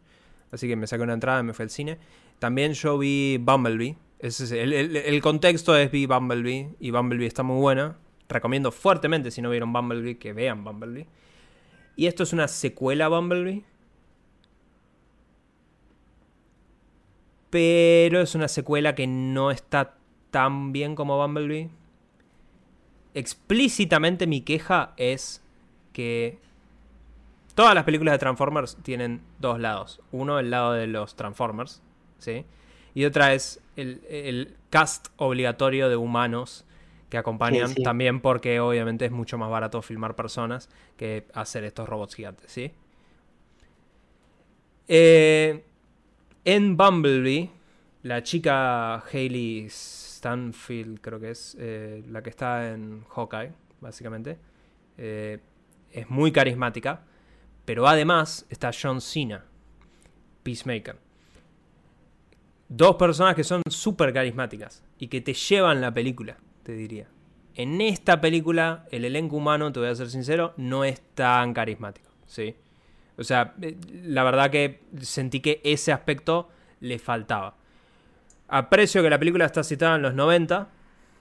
Así 0.51 0.67
que 0.67 0.75
me 0.75 0.85
saqué 0.85 1.01
una 1.01 1.13
entrada 1.13 1.39
y 1.39 1.43
me 1.43 1.53
fui 1.53 1.63
al 1.63 1.71
cine. 1.71 1.97
También 2.37 2.73
yo 2.73 2.99
vi 2.99 3.37
Bumblebee. 3.41 3.97
Ese 4.19 4.43
es 4.43 4.51
el, 4.51 4.71
el- 4.71 4.95
el 4.95 5.21
contexto 5.21 5.75
es 5.75 5.89
vi 5.91 6.05
Bumblebee 6.05 6.75
y 6.79 6.91
Bumblebee 6.91 7.25
está 7.25 7.41
muy 7.41 7.59
buena. 7.59 7.97
Recomiendo 8.33 8.71
fuertemente 8.71 9.29
si 9.31 9.41
no 9.41 9.49
vieron 9.51 9.71
Bumblebee 9.71 10.17
que 10.17 10.33
vean 10.33 10.63
Bumblebee. 10.63 11.07
Y 11.95 12.07
esto 12.07 12.23
es 12.23 12.33
una 12.33 12.47
secuela 12.47 13.05
a 13.05 13.09
Bumblebee. 13.09 13.63
Pero 17.51 18.19
es 18.21 18.33
una 18.33 18.47
secuela 18.47 18.95
que 18.95 19.05
no 19.05 19.51
está 19.51 19.95
tan 20.31 20.71
bien 20.71 20.95
como 20.95 21.17
Bumblebee. 21.17 21.69
Explícitamente 23.13 24.25
mi 24.25 24.41
queja 24.41 24.93
es 24.97 25.43
que 25.93 26.39
todas 27.53 27.75
las 27.75 27.83
películas 27.83 28.13
de 28.13 28.17
Transformers 28.17 28.77
tienen 28.81 29.21
dos 29.37 29.59
lados. 29.59 30.01
Uno 30.11 30.39
el 30.39 30.49
lado 30.49 30.73
de 30.73 30.87
los 30.87 31.15
Transformers, 31.15 31.83
¿sí? 32.17 32.45
Y 32.95 33.05
otra 33.05 33.35
es 33.35 33.61
el, 33.75 34.01
el 34.09 34.57
cast 34.71 35.09
obligatorio 35.17 35.89
de 35.89 35.95
humanos 35.95 36.65
que 37.13 37.19
acompañan 37.19 37.67
Sí, 37.67 37.75
sí. 37.75 37.83
también 37.83 38.21
porque 38.21 38.59
obviamente 38.59 39.05
es 39.05 39.11
mucho 39.11 39.37
más 39.37 39.47
barato 39.47 39.83
filmar 39.83 40.15
personas 40.15 40.67
que 40.97 41.27
hacer 41.35 41.63
estos 41.63 41.87
robots 41.87 42.15
gigantes, 42.15 42.51
¿sí? 42.51 42.71
Eh, 44.87 45.63
en 46.43 46.75
Bumblebee, 46.75 47.51
la 48.01 48.23
chica 48.23 48.95
Hayley 49.05 49.67
Stanfield, 49.69 51.01
creo 51.01 51.19
que 51.19 51.29
es, 51.29 51.55
eh, 51.59 52.03
la 52.09 52.23
que 52.23 52.31
está 52.31 52.71
en 52.71 53.03
Hawkeye, 53.09 53.51
básicamente, 53.79 54.39
eh, 54.97 55.37
es 55.91 56.09
muy 56.09 56.31
carismática, 56.31 57.03
pero 57.63 57.87
además 57.87 58.47
está 58.49 58.71
John 58.73 59.01
Cena, 59.01 59.45
Peacemaker. 60.41 60.97
Dos 62.69 62.95
personas 62.95 63.35
que 63.35 63.43
son 63.43 63.61
súper 63.69 64.11
carismáticas 64.11 64.83
y 64.97 65.09
que 65.09 65.21
te 65.21 65.35
llevan 65.35 65.79
la 65.79 65.93
película, 65.93 66.37
te 66.63 66.73
diría. 66.73 67.07
En 67.55 67.81
esta 67.81 68.19
película, 68.19 68.85
el 68.91 69.05
elenco 69.05 69.35
humano, 69.35 69.71
te 69.71 69.79
voy 69.79 69.89
a 69.89 69.95
ser 69.95 70.09
sincero, 70.09 70.53
no 70.57 70.83
es 70.83 71.01
tan 71.13 71.53
carismático, 71.53 72.09
¿sí? 72.25 72.55
O 73.17 73.23
sea, 73.23 73.53
eh, 73.61 73.77
la 74.05 74.23
verdad 74.23 74.49
que 74.49 74.81
sentí 75.01 75.39
que 75.39 75.61
ese 75.63 75.91
aspecto 75.91 76.49
le 76.79 76.97
faltaba. 76.97 77.55
Aprecio 78.47 79.03
que 79.03 79.09
la 79.09 79.19
película 79.19 79.45
está 79.45 79.63
citada 79.63 79.95
en 79.95 80.01
los 80.01 80.15
90, 80.15 80.67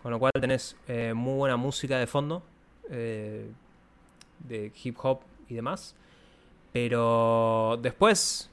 con 0.03 0.11
lo 0.11 0.19
cual 0.19 0.33
tenés 0.41 0.77
eh, 0.89 1.13
muy 1.15 1.35
buena 1.35 1.57
música 1.57 1.99
de 1.99 2.07
fondo, 2.07 2.43
eh, 2.91 3.51
de 4.41 4.73
hip 4.83 4.97
hop 5.03 5.21
y 5.49 5.55
demás. 5.55 5.95
Pero 6.73 7.79
después, 7.83 8.51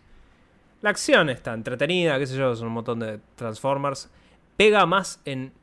la 0.81 0.89
acción 0.89 1.29
está 1.29 1.53
entretenida, 1.53 2.19
qué 2.19 2.27
sé 2.27 2.37
yo, 2.37 2.55
son 2.55 2.67
un 2.67 2.73
montón 2.73 2.99
de 2.99 3.19
Transformers. 3.35 4.09
Pega 4.57 4.85
más 4.85 5.21
en, 5.23 5.53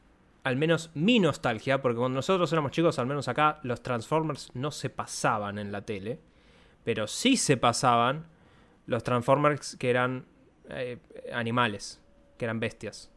al 0.46 0.56
menos 0.56 0.90
mi 0.94 1.18
nostalgia, 1.18 1.82
porque 1.82 1.98
cuando 1.98 2.16
nosotros 2.16 2.52
éramos 2.52 2.70
chicos, 2.70 2.98
al 3.00 3.06
menos 3.06 3.26
acá, 3.26 3.58
los 3.64 3.82
Transformers 3.82 4.50
no 4.54 4.70
se 4.70 4.90
pasaban 4.90 5.58
en 5.58 5.72
la 5.72 5.80
tele. 5.82 6.20
Pero 6.84 7.08
sí 7.08 7.36
se 7.36 7.56
pasaban 7.56 8.26
los 8.86 9.02
Transformers 9.02 9.74
que 9.76 9.90
eran 9.90 10.24
eh, 10.70 10.98
animales, 11.32 12.00
que 12.38 12.44
eran 12.44 12.60
bestias. 12.60 13.10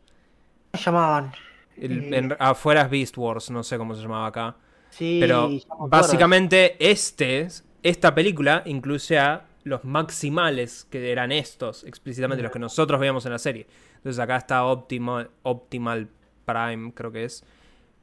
¿Cómo 0.71 0.79
se 0.79 0.85
llamaban? 0.85 1.31
El- 1.77 2.13
Eh. 2.13 2.17
en- 2.17 2.35
afuera 2.39 2.81
es 2.81 2.89
Beast 2.89 3.17
Wars, 3.17 3.51
no 3.51 3.61
sé 3.63 3.77
cómo 3.77 3.93
se 3.95 4.01
llamaba 4.01 4.25
acá. 4.27 4.55
Sí, 4.89 5.17
Pero 5.21 5.49
básicamente 5.87 6.75
este, 6.79 7.47
esta 7.83 8.15
película 8.15 8.63
incluye 8.65 9.19
a 9.19 9.45
los 9.65 9.83
maximales, 9.83 10.85
que 10.89 11.11
eran 11.11 11.31
estos, 11.31 11.83
explícitamente 11.83 12.41
los 12.41 12.51
que 12.51 12.57
nosotros 12.59 12.99
veíamos 12.99 13.23
en 13.27 13.31
la 13.33 13.37
serie. 13.39 13.67
Entonces 13.97 14.19
acá 14.19 14.37
está 14.37 14.65
Optimal, 14.65 15.29
Optimal 15.43 16.07
Prime, 16.51 16.93
creo 16.93 17.11
que 17.11 17.25
es, 17.25 17.43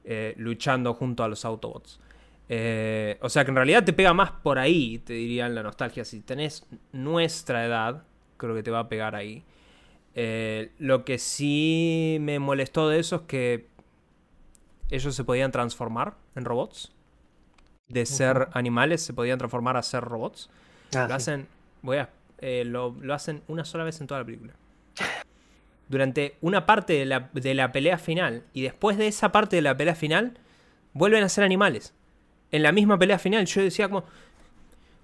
eh, 0.04 0.34
luchando 0.36 0.94
junto 0.94 1.24
a 1.24 1.28
los 1.28 1.44
Autobots. 1.44 2.00
Eh, 2.48 3.18
o 3.22 3.28
sea 3.28 3.44
que 3.44 3.50
en 3.50 3.56
realidad 3.56 3.84
te 3.84 3.92
pega 3.92 4.14
más 4.14 4.30
por 4.30 4.58
ahí, 4.58 4.98
te 4.98 5.14
diría 5.14 5.46
en 5.46 5.54
la 5.54 5.62
nostalgia. 5.62 6.04
Si 6.04 6.20
tenés 6.20 6.64
nuestra 6.92 7.64
edad, 7.66 8.04
creo 8.36 8.54
que 8.54 8.62
te 8.62 8.70
va 8.70 8.80
a 8.80 8.88
pegar 8.88 9.14
ahí. 9.16 9.42
Eh, 10.14 10.70
lo 10.78 11.04
que 11.04 11.18
sí 11.18 12.18
me 12.20 12.38
molestó 12.38 12.88
de 12.88 13.00
eso 13.00 13.16
es 13.16 13.22
que 13.22 13.66
ellos 14.90 15.14
se 15.14 15.24
podían 15.24 15.50
transformar 15.52 16.14
en 16.34 16.44
robots. 16.44 16.92
De 17.88 18.04
ser 18.06 18.48
animales 18.52 19.02
se 19.02 19.12
podían 19.12 19.38
transformar 19.38 19.76
a 19.76 19.82
ser 19.82 20.02
robots. 20.02 20.50
Ah, 20.94 21.02
Lo 21.02 21.08
sí. 21.08 21.12
hacen, 21.14 21.46
voy 21.82 21.98
a, 21.98 22.10
eh, 22.38 22.64
lo, 22.64 22.94
lo 23.00 23.14
hacen 23.14 23.42
una 23.48 23.64
sola 23.64 23.84
vez 23.84 24.00
en 24.00 24.06
toda 24.06 24.20
la 24.20 24.26
película. 24.26 24.54
Durante 25.88 26.36
una 26.40 26.66
parte 26.66 26.94
de 26.94 27.06
la, 27.06 27.30
de 27.32 27.54
la 27.54 27.70
pelea 27.72 27.98
final. 27.98 28.44
Y 28.52 28.62
después 28.62 28.96
de 28.98 29.06
esa 29.06 29.30
parte 29.32 29.56
de 29.56 29.62
la 29.62 29.76
pelea 29.76 29.94
final, 29.94 30.38
vuelven 30.92 31.22
a 31.22 31.28
ser 31.28 31.44
animales. 31.44 31.94
En 32.50 32.62
la 32.62 32.72
misma 32.72 32.98
pelea 32.98 33.18
final 33.18 33.46
yo 33.46 33.62
decía 33.62 33.88
como... 33.88 34.04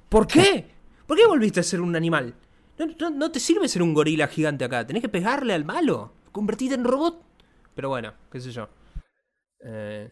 ¿Por 0.09 0.27
qué? 0.27 0.67
¿Por 1.07 1.17
qué 1.17 1.27
volviste 1.27 1.61
a 1.61 1.63
ser 1.63 1.81
un 1.81 1.97
animal? 1.97 2.35
No, 2.79 2.87
no- 2.99 3.11
no 3.11 3.31
te 3.31 3.41
sirve 3.41 3.69
ser 3.69 3.83
un 3.83 3.95
gorila 3.95 4.27
gigante 4.29 4.65
acá. 4.65 4.87
Tenés 4.87 5.03
que 5.03 5.09
pegarle 5.09 5.55
al 5.55 5.65
malo. 5.65 6.13
Convertirte 6.33 6.75
en 6.75 6.85
robot. 6.85 7.23
Pero 7.75 7.89
bueno, 7.89 8.13
qué 8.31 8.41
sé 8.41 8.51
yo. 8.53 8.69
Eh, 9.65 10.11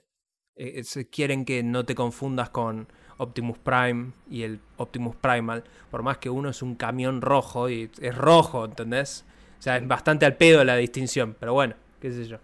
eh, 0.56 0.82
quieren 1.10 1.44
que 1.44 1.62
no 1.62 1.84
te 1.84 1.94
confundas 1.94 2.50
con 2.50 2.88
Optimus 3.18 3.58
Prime 3.58 4.12
y 4.30 4.42
el 4.42 4.60
Optimus 4.76 5.16
Primal. 5.16 5.64
Por 5.90 6.02
más 6.02 6.18
que 6.18 6.30
uno 6.30 6.48
es 6.50 6.62
un 6.62 6.74
camión 6.74 7.20
rojo 7.20 7.68
y 7.68 7.90
es 8.00 8.14
rojo, 8.16 8.64
¿entendés? 8.64 9.24
O 9.60 9.62
sea, 9.62 9.76
es 9.76 9.86
bastante 9.86 10.24
al 10.24 10.36
pedo 10.36 10.64
la 10.64 10.74
distinción. 10.74 11.36
Pero 11.38 11.52
bueno, 11.52 11.74
qué 12.00 12.10
sé 12.10 12.26
yo. 12.26 12.38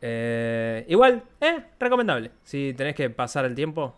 Eh, 0.00 0.84
igual, 0.88 1.24
eh, 1.40 1.64
recomendable. 1.80 2.30
Si 2.44 2.72
tenés 2.76 2.94
que 2.94 3.10
pasar 3.10 3.44
el 3.44 3.56
tiempo 3.56 3.96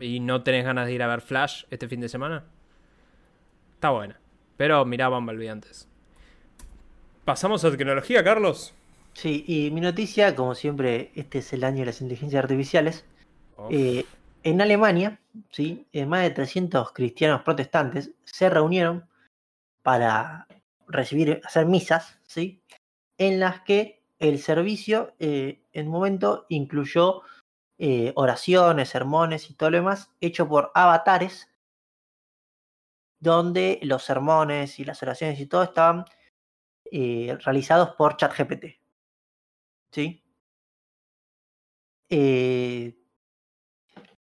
y 0.00 0.18
no 0.18 0.42
tenés 0.42 0.64
ganas 0.64 0.86
de 0.86 0.92
ir 0.92 1.02
a 1.04 1.06
ver 1.06 1.20
Flash 1.20 1.64
este 1.70 1.86
fin 1.86 2.00
de 2.00 2.08
semana, 2.08 2.42
está 3.74 3.90
buena. 3.90 4.18
Pero 4.56 4.84
mirá 4.84 5.06
Bumblebee 5.08 5.48
antes. 5.50 5.86
¿Pasamos 7.24 7.64
a 7.64 7.70
tecnología, 7.70 8.24
Carlos? 8.24 8.74
Sí, 9.12 9.44
y 9.46 9.70
mi 9.70 9.80
noticia, 9.80 10.34
como 10.34 10.56
siempre, 10.56 11.12
este 11.14 11.38
es 11.38 11.52
el 11.52 11.62
año 11.62 11.78
de 11.78 11.86
las 11.86 12.00
inteligencias 12.00 12.42
artificiales. 12.42 13.04
Oh, 13.56 13.68
Eh, 13.70 14.04
en 14.42 14.60
Alemania, 14.60 15.20
¿sí? 15.50 15.86
Más 16.08 16.22
de 16.22 16.30
300 16.30 16.92
cristianos 16.92 17.42
protestantes 17.42 18.10
se 18.24 18.50
reunieron 18.50 19.06
para 19.82 20.48
recibir, 20.88 21.40
hacer 21.44 21.66
misas, 21.66 22.18
¿sí? 22.26 22.62
En 23.18 23.40
las 23.40 23.62
que 23.62 24.02
el 24.18 24.38
servicio 24.38 25.14
eh, 25.18 25.62
en 25.72 25.86
un 25.86 25.92
momento 25.92 26.46
incluyó 26.48 27.22
eh, 27.78 28.12
oraciones, 28.16 28.88
sermones 28.88 29.50
y 29.50 29.54
todo 29.54 29.70
lo 29.70 29.78
demás, 29.78 30.10
hecho 30.20 30.48
por 30.48 30.70
avatares, 30.74 31.48
donde 33.20 33.80
los 33.82 34.04
sermones 34.04 34.78
y 34.78 34.84
las 34.84 35.02
oraciones 35.02 35.40
y 35.40 35.46
todo 35.46 35.64
estaban 35.64 36.04
eh, 36.90 37.36
realizados 37.44 37.90
por 37.96 38.16
ChatGPT. 38.16 38.66
¿Sí? 39.90 40.22
Eh, 42.10 42.94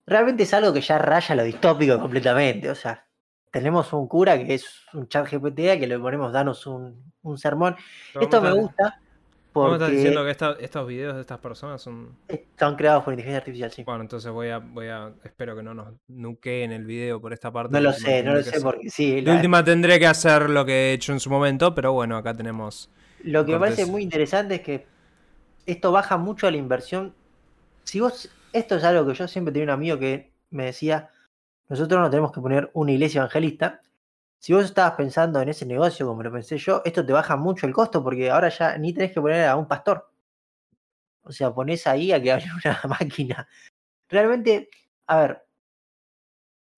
realmente 0.07 0.45
es 0.45 0.55
algo 0.55 0.73
que 0.73 0.81
ya 0.81 0.99
raya 0.99 1.35
lo 1.35 1.43
distópico 1.45 1.99
completamente. 2.01 2.71
O 2.71 2.75
sea, 2.75 3.04
tenemos 3.55 3.93
un 3.93 4.09
cura 4.09 4.37
que 4.37 4.55
es 4.55 4.85
un 4.93 5.07
chat 5.09 5.27
GPT 5.31 5.79
que 5.79 5.87
le 5.87 5.97
ponemos, 5.99 6.33
danos 6.33 6.67
un, 6.67 7.13
un 7.23 7.39
sermón. 7.39 7.77
Pero 8.13 8.25
Esto 8.25 8.43
me 8.43 8.49
estás- 8.49 8.61
gusta 8.63 9.01
porque 9.53 9.75
estás 9.75 9.91
diciendo 9.93 10.25
que 10.25 10.31
esta- 10.33 10.57
estos 10.59 10.87
videos 10.89 11.15
de 11.15 11.21
estas 11.21 11.39
personas 11.39 11.81
son. 11.81 12.19
están 12.27 12.75
creados 12.75 13.05
por 13.05 13.13
inteligencia 13.13 13.39
artificial, 13.39 13.71
sí. 13.71 13.85
Bueno, 13.85 14.01
entonces 14.03 14.33
voy 14.33 14.49
a, 14.49 14.59
voy 14.59 14.89
a. 14.89 15.13
Espero 15.23 15.55
que 15.55 15.63
no 15.63 15.73
nos 15.73 15.95
nuqueen 16.09 16.73
el 16.73 16.85
video 16.85 17.21
por 17.21 17.33
esta 17.33 17.53
parte. 17.53 17.73
No 17.73 17.81
lo 17.81 17.93
sé, 17.93 18.25
no 18.25 18.35
lo 18.35 18.43
sé 18.43 18.61
porque 18.61 18.91
sí. 18.91 19.21
La- 19.21 19.35
última 19.35 19.63
tendré 19.63 20.01
que 20.01 20.09
hacer 20.09 20.51
lo 20.51 20.65
que 20.67 20.73
he 20.73 20.93
hecho 20.95 21.13
en 21.13 21.21
su 21.21 21.31
momento, 21.31 21.73
pero 21.77 21.93
bueno, 21.93 22.17
acá 22.17 22.35
tenemos. 22.35 22.91
Lo 23.23 23.47
que 23.47 23.53
me 23.53 23.61
parece 23.61 23.87
muy 23.87 24.03
interesante 24.03 24.57
es 24.57 24.61
que 24.63 24.87
esto 25.67 25.93
baja 25.93 26.17
mucho 26.17 26.51
la 26.51 26.57
inversión. 26.57 27.15
Si 27.85 28.01
vos, 28.01 28.29
esto 28.53 28.75
es 28.75 28.83
algo 28.83 29.07
que 29.07 29.15
yo 29.15 29.29
siempre 29.29 29.53
tenía 29.53 29.65
un 29.67 29.71
amigo 29.71 29.99
que 30.01 30.33
me 30.51 30.65
decía, 30.65 31.11
nosotros 31.69 32.01
no 32.01 32.11
tenemos 32.11 32.33
que 32.33 32.41
poner 32.41 32.71
una 32.75 32.93
iglesia 32.93 33.21
evangelista. 33.21 33.81
Si 34.39 34.53
vos 34.53 34.65
estabas 34.65 34.93
pensando 34.93 35.41
en 35.41 35.49
ese 35.49 35.65
negocio 35.67 36.07
como 36.07 36.23
lo 36.23 36.33
pensé 36.33 36.59
yo, 36.59 36.83
esto 36.85 37.05
te 37.05 37.13
baja 37.13 37.37
mucho 37.37 37.67
el 37.67 37.73
costo 37.73 38.03
porque 38.03 38.31
ahora 38.31 38.51
ya 38.51 38.77
ni 38.79 38.93
tenés 38.93 39.13
que 39.13 39.21
poner 39.21 39.47
a 39.47 39.57
un 39.57 39.67
pastor. 39.67 40.11
O 41.23 41.33
sea, 41.33 41.55
ponés 41.55 41.87
ahí 41.87 42.13
a 42.13 42.23
que 42.23 42.33
hable 42.33 42.47
una 42.65 42.81
máquina. 42.89 43.49
Realmente, 44.09 44.69
a 45.07 45.17
ver, 45.19 45.47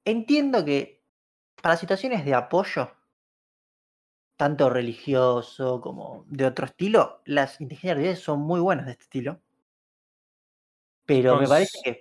entiendo 0.04 0.64
que 0.64 1.02
para 1.60 1.76
situaciones 1.76 2.24
de 2.24 2.34
apoyo, 2.34 2.92
tanto 4.36 4.70
religioso 4.70 5.80
como 5.80 6.24
de 6.28 6.46
otro 6.46 6.66
estilo, 6.66 7.22
las 7.24 7.60
inteligencias 7.60 7.92
artificiales 7.92 8.24
son 8.24 8.40
muy 8.40 8.60
buenas 8.60 8.86
de 8.86 8.92
este 8.92 9.04
estilo. 9.04 9.40
Pero 11.06 11.40
me 11.40 11.48
parece 11.48 11.78
que 11.82 12.00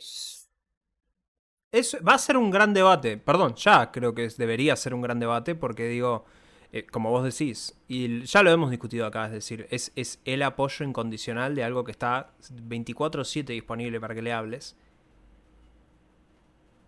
Va 2.07 2.13
a 2.13 2.17
ser 2.17 2.37
un 2.37 2.49
gran 2.51 2.73
debate. 2.73 3.17
Perdón, 3.17 3.55
ya 3.55 3.91
creo 3.91 4.13
que 4.15 4.27
debería 4.37 4.75
ser 4.75 4.93
un 4.93 5.01
gran 5.01 5.19
debate 5.19 5.55
porque 5.55 5.87
digo, 5.87 6.25
eh, 6.71 6.85
como 6.85 7.09
vos 7.11 7.23
decís, 7.23 7.77
y 7.87 8.21
ya 8.23 8.43
lo 8.43 8.51
hemos 8.51 8.69
discutido 8.71 9.05
acá, 9.05 9.25
es 9.25 9.31
decir, 9.31 9.67
es, 9.71 9.91
es 9.95 10.19
el 10.25 10.43
apoyo 10.43 10.85
incondicional 10.85 11.55
de 11.55 11.63
algo 11.63 11.83
que 11.83 11.91
está 11.91 12.31
24/7 12.51 13.53
disponible 13.53 13.99
para 13.99 14.15
que 14.15 14.21
le 14.21 14.31
hables. 14.33 14.75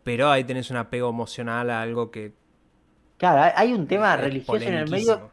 Pero 0.03 0.29
ahí 0.31 0.43
tenés 0.43 0.69
un 0.71 0.77
apego 0.77 1.09
emocional 1.09 1.69
a 1.69 1.81
algo 1.81 2.11
que... 2.11 2.33
Claro, 3.17 3.51
hay- 3.55 3.73
un 3.73 3.87
tema 3.87 4.15
religioso 4.15 4.53
en 4.67 4.73
el 4.75 4.89
medio 4.89 5.31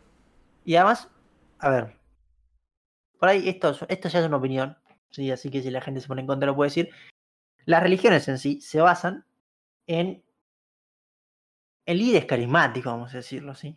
y 0.64 0.74
además, 0.76 1.08
a 1.58 1.70
ver, 1.70 1.96
por 3.20 3.28
ahí 3.28 3.48
esto, 3.48 3.70
es- 3.70 3.84
esto 3.88 4.08
ya 4.08 4.20
es 4.20 4.26
una 4.26 4.38
opinión, 4.38 4.76
¿sí? 5.10 5.30
así 5.30 5.50
que 5.50 5.62
si 5.62 5.70
la 5.70 5.80
gente 5.80 6.00
se 6.00 6.08
pone 6.08 6.22
en 6.22 6.26
contra 6.26 6.46
lo 6.46 6.56
puede 6.56 6.70
decir. 6.70 6.90
Las 7.66 7.82
religiones 7.82 8.26
en 8.28 8.38
sí 8.38 8.60
se 8.60 8.80
basan 8.80 9.24
en, 9.86 10.22
en 11.86 11.98
líderes 11.98 12.26
carismáticos, 12.26 12.92
vamos 12.92 13.12
a 13.14 13.18
decirlo, 13.18 13.54
¿sí? 13.54 13.76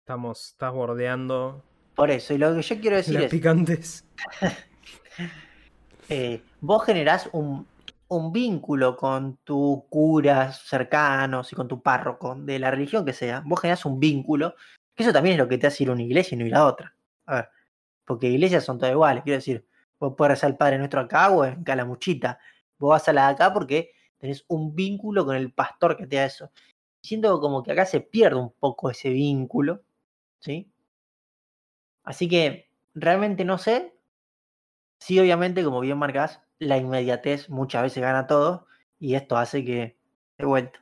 Estamos, 0.00 0.50
estás 0.50 0.72
bordeando 0.72 1.62
Por 1.94 2.10
eso, 2.10 2.34
y 2.34 2.38
lo 2.38 2.54
que 2.54 2.62
yo 2.62 2.80
quiero 2.80 2.96
decir 2.96 3.14
las 3.14 3.24
es, 3.24 3.30
picantes. 3.30 4.04
eh, 6.08 6.42
vos 6.60 6.84
generás 6.84 7.28
un, 7.32 7.66
un 8.08 8.32
vínculo 8.32 8.96
con 8.96 9.36
tus 9.44 9.84
curas 9.90 10.62
cercanos 10.62 11.52
y 11.52 11.56
con 11.56 11.68
tu 11.68 11.82
párroco 11.82 12.34
de 12.34 12.58
la 12.58 12.70
religión 12.70 13.04
que 13.04 13.12
sea. 13.12 13.42
Vos 13.44 13.60
generás 13.60 13.84
un 13.84 14.00
vínculo, 14.00 14.54
que 14.94 15.02
eso 15.02 15.12
también 15.12 15.34
es 15.34 15.38
lo 15.38 15.48
que 15.48 15.58
te 15.58 15.66
hace 15.66 15.84
ir 15.84 15.90
a 15.90 15.92
una 15.92 16.02
iglesia 16.02 16.34
y 16.34 16.38
no 16.38 16.46
ir 16.46 16.54
a 16.54 16.64
otra. 16.64 16.94
A 17.26 17.34
ver, 17.34 17.48
porque 18.04 18.28
iglesias 18.28 18.64
son 18.64 18.78
todas 18.78 18.92
iguales, 18.92 19.22
quiero 19.22 19.38
decir, 19.38 19.66
vos 20.00 20.14
podés 20.16 20.30
rezar 20.30 20.50
al 20.50 20.56
Padre 20.56 20.78
Nuestro 20.78 21.00
acá 21.00 21.30
o 21.30 21.44
en 21.44 21.62
Calamuchita. 21.62 22.38
Vos 22.78 22.90
vas 22.90 23.08
a 23.08 23.12
la 23.12 23.26
de 23.26 23.32
acá 23.34 23.52
porque 23.52 23.92
tenés 24.18 24.44
un 24.48 24.74
vínculo 24.74 25.24
con 25.24 25.36
el 25.36 25.52
pastor 25.52 25.96
que 25.96 26.06
te 26.06 26.16
da 26.16 26.24
eso. 26.26 26.50
Siento 27.02 27.40
como 27.40 27.62
que 27.62 27.72
acá 27.72 27.86
se 27.86 28.00
pierde 28.00 28.40
un 28.40 28.52
poco 28.52 28.90
ese 28.90 29.10
vínculo, 29.10 29.82
¿sí? 30.40 30.70
Así 32.02 32.28
que 32.28 32.68
realmente 32.94 33.44
no 33.44 33.58
sé. 33.58 33.94
Sí, 35.00 35.18
obviamente, 35.20 35.62
como 35.64 35.80
bien 35.80 35.98
marcás, 35.98 36.40
la 36.58 36.76
inmediatez 36.76 37.48
muchas 37.50 37.82
veces 37.82 38.02
gana 38.02 38.26
todo 38.26 38.66
y 38.98 39.14
esto 39.14 39.36
hace 39.36 39.64
que, 39.64 39.96
de 40.38 40.44
vuelta, 40.44 40.80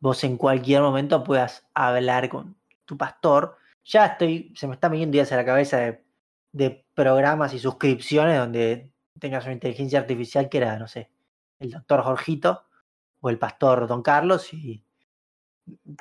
vos 0.00 0.22
en 0.24 0.36
cualquier 0.36 0.82
momento 0.82 1.24
puedas 1.24 1.66
hablar 1.74 2.28
con 2.28 2.56
tu 2.84 2.96
pastor. 2.96 3.56
Ya 3.84 4.06
estoy, 4.06 4.52
se 4.56 4.66
me 4.66 4.74
está 4.74 4.88
viniendo 4.88 5.16
ideas 5.16 5.32
a 5.32 5.36
la 5.36 5.44
cabeza 5.44 5.78
de, 5.78 6.04
de 6.52 6.84
programas 6.94 7.52
y 7.54 7.58
suscripciones 7.58 8.38
donde 8.38 8.90
tengas 9.18 9.44
una 9.44 9.54
inteligencia 9.54 9.98
artificial 9.98 10.48
que 10.48 10.58
era, 10.58 10.78
no 10.78 10.88
sé, 10.88 11.10
el 11.60 11.70
doctor 11.70 12.02
Jorgito 12.02 12.64
o 13.20 13.30
el 13.30 13.38
pastor 13.38 13.86
Don 13.86 14.02
Carlos 14.02 14.52
y 14.54 14.84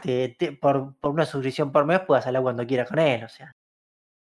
te- 0.02 0.30
te- 0.38 0.52
por, 0.54 0.96
por 0.98 1.12
una 1.12 1.26
suscripción 1.26 1.72
por 1.72 1.86
mes 1.86 2.02
puedas 2.02 2.26
hablar 2.28 2.44
cuando 2.44 2.66
quieras 2.68 2.90
con 2.90 3.00
él. 3.00 3.24
O 3.24 3.30
sea, 3.30 3.52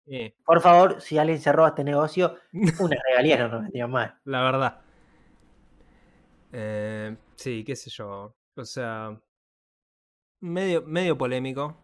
Sí, 0.06 0.32
por 0.44 0.60
favor, 0.60 1.00
si 1.00 1.18
alguien 1.18 1.40
se 1.40 1.50
roba 1.52 1.68
este 1.70 1.82
negocio, 1.82 2.36
una 2.78 2.96
regalía 3.08 3.38
no 3.38 3.48
nos 3.48 3.62
vendría 3.62 3.86
mal. 3.88 4.14
la 4.24 4.42
verdad. 4.42 4.80
Eh, 6.52 7.16
sí, 7.36 7.64
qué 7.64 7.76
sé 7.76 7.90
yo. 7.90 8.34
O 8.56 8.64
sea, 8.64 9.20
medio, 10.40 10.82
medio 10.82 11.16
polémico. 11.18 11.76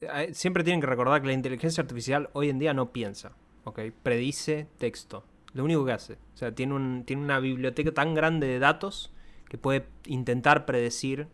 Eh, 0.00 0.32
Siempre 0.34 0.64
tienen 0.64 0.80
que 0.80 0.86
recordar 0.86 1.20
que 1.20 1.28
la 1.28 1.32
inteligencia 1.32 1.80
artificial 1.82 2.30
hoy 2.32 2.50
en 2.50 2.58
día 2.58 2.74
no 2.74 2.92
piensa, 2.92 3.32
¿ok? 3.64 3.80
Predice 4.02 4.66
texto. 4.78 5.24
Lo 5.54 5.64
único 5.64 5.84
que 5.84 5.92
hace. 5.92 6.14
O 6.34 6.36
sea, 6.36 6.54
tiene, 6.54 6.74
un, 6.74 7.04
tiene 7.04 7.22
una 7.22 7.40
biblioteca 7.40 7.92
tan 7.92 8.14
grande 8.14 8.46
de 8.46 8.58
datos 8.58 9.12
que 9.48 9.58
puede 9.58 9.86
intentar 10.06 10.66
predecir 10.66 11.28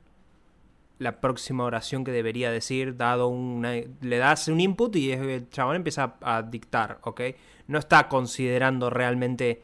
la 0.98 1.20
próxima 1.20 1.64
oración 1.64 2.04
que 2.04 2.12
debería 2.12 2.50
decir, 2.50 2.96
dado 2.96 3.26
una... 3.28 3.72
Le 4.00 4.18
das 4.18 4.48
un 4.48 4.60
input 4.60 4.94
y 4.96 5.12
el 5.12 5.48
chabón 5.50 5.76
empieza 5.76 6.14
a, 6.20 6.36
a 6.36 6.42
dictar, 6.42 6.98
¿ok? 7.02 7.20
No 7.66 7.78
está 7.78 8.08
considerando 8.08 8.90
realmente 8.90 9.62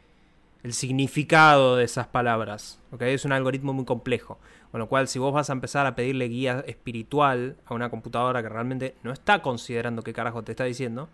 el 0.63 0.75
significado 0.75 1.77
de 1.77 1.85
esas 1.85 2.09
palabras, 2.09 2.81
¿ok? 2.91 3.03
Es 3.03 3.25
un 3.25 3.33
algoritmo 3.33 3.73
muy 3.73 3.85
complejo. 3.85 4.39
Con 4.71 4.79
lo 4.79 4.89
cual, 4.89 5.09
si 5.09 5.19
vos 5.19 5.33
vas 5.33 5.51
a 5.51 5.53
empezar 5.53 5.87
a 5.87 5.95
pedirle 5.95 6.29
guía 6.29 6.63
espiritual 6.67 7.57
a 7.67 7.75
una 7.75 7.91
computadora 7.91 8.43
que 8.43 8.49
realmente 8.49 8.95
no 9.03 9.13
está 9.13 9.43
considerando 9.43 10.03
qué 10.03 10.13
carajo 10.13 10.45
te 10.45 10.53
está 10.53 10.65
diciendo, 10.65 11.09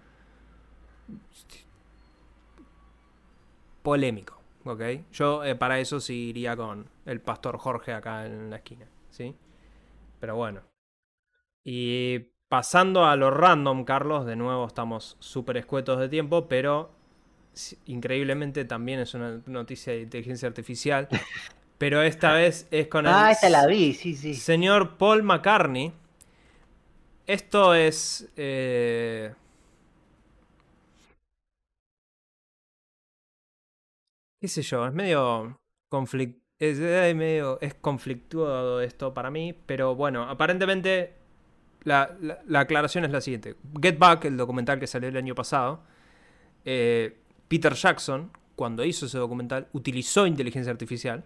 polémico, 3.86 4.36
¿ok? 4.64 4.82
Yo 5.12 5.44
eh, 5.44 5.54
para 5.54 5.78
eso 5.78 6.00
sí 6.00 6.30
iría 6.30 6.56
con 6.56 6.88
el 7.04 7.20
pastor 7.20 7.56
Jorge 7.56 7.92
acá 7.92 8.26
en 8.26 8.50
la 8.50 8.56
esquina, 8.56 8.84
¿sí? 9.10 9.32
Pero 10.18 10.34
bueno. 10.34 10.62
Y 11.62 12.18
pasando 12.48 13.04
a 13.04 13.14
lo 13.14 13.30
random, 13.30 13.84
Carlos, 13.84 14.26
de 14.26 14.34
nuevo 14.34 14.66
estamos 14.66 15.16
súper 15.20 15.58
escuetos 15.58 16.00
de 16.00 16.08
tiempo, 16.08 16.48
pero 16.48 16.90
increíblemente 17.84 18.64
también 18.64 18.98
es 18.98 19.14
una 19.14 19.40
noticia 19.46 19.92
de 19.92 20.00
inteligencia 20.00 20.48
artificial. 20.48 21.06
Pero 21.78 22.00
esta 22.02 22.32
vez 22.32 22.66
es 22.70 22.88
con 22.88 23.06
el 23.06 23.12
Ah, 23.14 23.30
esta 23.30 23.50
la 23.50 23.66
vi, 23.66 23.92
sí, 23.92 24.16
sí. 24.16 24.34
señor 24.34 24.96
Paul 24.96 25.22
McCartney. 25.22 25.92
Esto 27.26 27.74
es... 27.74 28.30
eh, 28.36 29.32
qué 34.46 34.50
sé 34.50 34.62
yo, 34.62 34.86
es 34.86 34.92
medio 34.94 35.58
conflict 35.90 36.38
es, 36.60 36.78
medio 37.16 37.58
es 37.60 37.74
conflictuado 37.74 38.80
esto 38.80 39.12
para 39.12 39.28
mí, 39.30 39.52
pero 39.66 39.94
bueno, 39.96 40.22
aparentemente 40.22 41.14
la, 41.82 42.16
la- 42.20 42.38
la 42.46 42.60
aclaración 42.60 43.04
es 43.04 43.10
la 43.10 43.20
siguiente. 43.20 43.56
Get 43.82 43.98
Back, 43.98 44.24
el 44.26 44.36
documental 44.36 44.78
que 44.78 44.86
salió 44.86 45.08
el 45.08 45.16
año 45.16 45.34
pasado, 45.34 45.80
eh, 46.64 47.18
Peter 47.48 47.74
Jackson, 47.74 48.30
cuando 48.54 48.84
hizo 48.84 49.06
ese 49.06 49.18
documental, 49.18 49.66
utilizó 49.72 50.26
inteligencia 50.28 50.70
artificial 50.72 51.24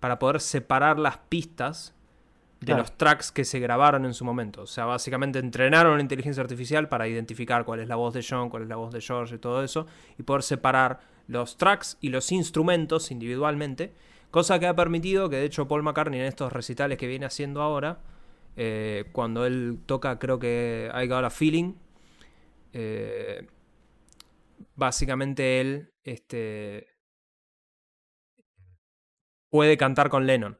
para 0.00 0.18
poder 0.18 0.40
separar 0.40 0.98
las 0.98 1.18
pistas 1.18 1.94
de 2.60 2.66
Claro. 2.66 2.82
los 2.82 2.96
tracks 2.96 3.30
que 3.32 3.44
se 3.44 3.60
grabaron 3.60 4.04
en 4.04 4.14
su 4.14 4.24
momento. 4.24 4.62
O 4.62 4.66
sea, 4.66 4.84
básicamente 4.86 5.38
entrenaron 5.38 6.00
inteligencia 6.00 6.42
artificial 6.42 6.88
para 6.88 7.06
identificar 7.06 7.64
cuál 7.64 7.80
es 7.80 7.88
la 7.88 7.96
voz 7.96 8.14
de 8.14 8.24
John, 8.28 8.48
cuál 8.50 8.64
es 8.64 8.68
la 8.68 8.76
voz 8.76 8.92
de 8.92 9.00
George 9.00 9.34
y 9.36 9.38
todo 9.38 9.62
eso, 9.62 9.86
y 10.18 10.22
poder 10.24 10.42
separar 10.42 11.00
los 11.30 11.56
tracks 11.56 11.96
y 12.00 12.08
los 12.08 12.32
instrumentos 12.32 13.12
individualmente, 13.12 13.92
cosa 14.32 14.58
que 14.58 14.66
ha 14.66 14.74
permitido 14.74 15.30
que 15.30 15.36
de 15.36 15.44
hecho 15.44 15.68
Paul 15.68 15.84
McCartney 15.84 16.18
en 16.18 16.26
estos 16.26 16.52
recitales 16.52 16.98
que 16.98 17.06
viene 17.06 17.24
haciendo 17.24 17.62
ahora, 17.62 18.00
eh, 18.56 19.04
cuando 19.12 19.46
él 19.46 19.78
toca 19.86 20.18
creo 20.18 20.40
que 20.40 20.90
I 20.92 21.06
Got 21.06 21.24
a 21.24 21.30
Feeling, 21.30 21.74
eh, 22.72 23.46
básicamente 24.74 25.60
él 25.60 25.92
este, 26.02 26.88
puede 29.50 29.76
cantar 29.76 30.10
con 30.10 30.26
Lennon, 30.26 30.58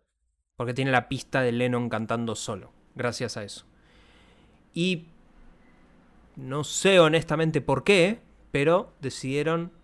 porque 0.55 0.73
tiene 0.73 0.93
la 0.93 1.09
pista 1.09 1.43
de 1.43 1.51
Lennon 1.51 1.89
cantando 1.89 2.37
solo, 2.37 2.73
gracias 2.95 3.37
a 3.37 3.43
eso. 3.43 3.67
Y 4.73 5.09
no 6.37 6.63
sé 6.63 7.01
honestamente 7.01 7.61
por 7.61 7.83
qué, 7.83 8.21
pero 8.53 8.95
decidieron 9.01 9.80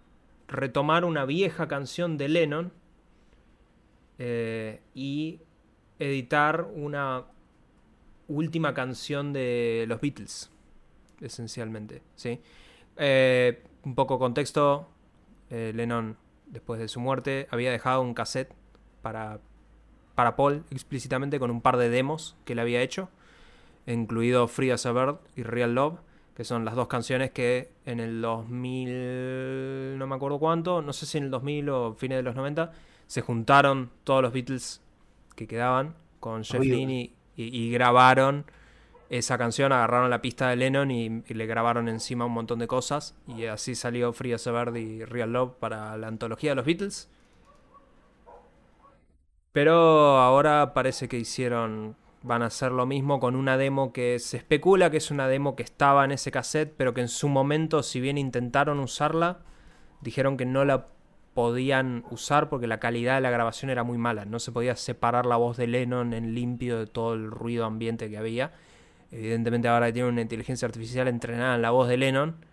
retomar 0.48 1.05
una 1.05 1.24
vieja 1.24 1.68
canción 1.68 2.18
de 2.18 2.28
Lennon 2.28 2.73
eh, 4.18 4.81
y 4.94 5.40
editar 5.98 6.68
una 6.74 7.24
última 8.28 8.74
canción 8.74 9.32
de 9.32 9.85
los 9.89 10.01
Beatles, 10.01 10.51
esencialmente. 11.20 12.02
¿sí? 12.14 12.40
Eh, 12.97 13.62
un 13.85 13.94
poco 13.94 14.18
contexto, 14.18 14.89
eh, 15.51 15.73
Lennon, 15.74 16.16
después 16.47 16.81
de 16.81 16.89
su 16.89 17.01
muerte, 17.01 17.47
había 17.51 17.70
dejado 17.70 18.02
un 18.02 18.14
cassette 18.14 18.52
para, 19.02 19.40
para 20.14 20.36
Paul 20.36 20.64
explícitamente 20.70 21.39
con 21.39 21.51
un 21.51 21.60
par 21.60 21.77
de 21.77 21.89
demos 21.89 22.36
que 22.44 22.55
le 22.55 22.62
había 22.62 22.82
hecho, 22.82 23.09
incluido 23.86 24.48
Free 24.48 24.70
as 24.70 24.86
a 24.86 24.93
Bird 24.93 25.18
y 25.36 25.43
Real 25.43 25.74
Love, 25.74 25.98
que 26.36 26.44
son 26.44 26.66
las 26.66 26.74
dos 26.74 26.86
canciones 26.86 27.30
que 27.30 27.70
en 27.86 27.98
el 27.98 28.20
2000, 28.20 29.96
no 29.96 30.06
me 30.06 30.14
acuerdo 30.14 30.38
cuánto, 30.38 30.82
no 30.82 30.92
sé 30.92 31.06
si 31.06 31.16
en 31.16 31.24
el 31.24 31.30
2000 31.30 31.68
o 31.70 31.94
fines 31.94 32.18
de 32.18 32.22
los 32.22 32.36
90, 32.36 32.72
se 33.06 33.22
juntaron 33.22 33.90
todos 34.04 34.20
los 34.20 34.34
Beatles 34.34 34.82
que 35.34 35.46
quedaban 35.46 35.94
con 36.20 36.44
Jeff 36.44 36.60
Lynne 36.60 37.12
y, 37.36 37.70
grabaron 37.70 38.44
esa 39.08 39.38
canción, 39.38 39.72
agarraron 39.72 40.10
la 40.10 40.20
pista 40.20 40.50
de 40.50 40.56
Lennon 40.56 40.90
y, 40.90 41.22
le 41.26 41.46
grabaron 41.46 41.88
encima 41.88 42.26
un 42.26 42.32
montón 42.32 42.58
de 42.58 42.66
cosas. 42.66 43.14
Y 43.26 43.46
así 43.46 43.74
salió 43.74 44.12
Free 44.12 44.34
as 44.34 44.46
a 44.46 44.52
Bird 44.52 44.76
y 44.76 45.04
Real 45.04 45.32
Love 45.32 45.54
para 45.58 45.96
la 45.96 46.08
antología 46.08 46.50
de 46.50 46.56
los 46.56 46.66
Beatles. 46.66 47.08
Pero 49.52 50.18
ahora 50.18 50.74
parece 50.74 51.08
que 51.08 51.18
hicieron. 51.18 51.96
Van 52.27 52.43
a 52.43 52.47
hacer 52.47 52.73
lo 52.73 52.86
mismo 52.86 53.20
con 53.20 53.36
una 53.36 53.57
demo 53.57 53.93
que 53.93 54.19
se 54.19 54.36
especula 54.36 54.90
que 54.90 54.97
es 54.97 55.12
una 55.12 55.28
demo 55.28 55.55
que 55.55 55.62
estaba 55.62 56.05
en 56.05 56.11
ese 56.11 56.32
cassette, 56.32 56.74
pero 56.77 56.93
que 56.93 57.01
en 57.01 57.09
su 57.09 57.28
momento, 57.28 57.85
si 57.85 58.01
bien 58.01 58.19
intentaron 58.19 58.81
usarla, 58.81 59.44
dijeron 60.01 60.36
que 60.36 60.44
no 60.44 60.65
la 60.65 60.89
podían 61.35 62.03
usar 62.11 62.48
porque 62.48 62.66
la 62.66 62.81
calidad 62.81 63.15
de 63.15 63.20
la 63.20 63.31
grabación 63.31 63.70
era 63.70 63.85
muy 63.85 63.97
mala. 63.97 64.24
No 64.24 64.40
se 64.40 64.51
podía 64.51 64.74
separar 64.74 65.24
la 65.24 65.36
voz 65.36 65.57
de 65.57 65.69
Lennon 65.69 66.15
en 66.15 66.35
limpio 66.35 66.81
de 66.81 66.89
todo 66.89 67.15
el 67.15 67.31
ruido 67.31 67.65
ambiente 67.65 68.11
que 68.11 68.19
había. 68.19 68.51
Evidentemente 69.12 69.69
ahora 69.69 69.93
tiene 69.93 70.09
una 70.09 70.23
inteligencia 70.23 70.66
artificial 70.66 71.07
entrenada 71.07 71.55
en 71.55 71.62
la 71.62 71.70
voz 71.70 71.86
de 71.89 71.97
Lennon. 71.97 72.44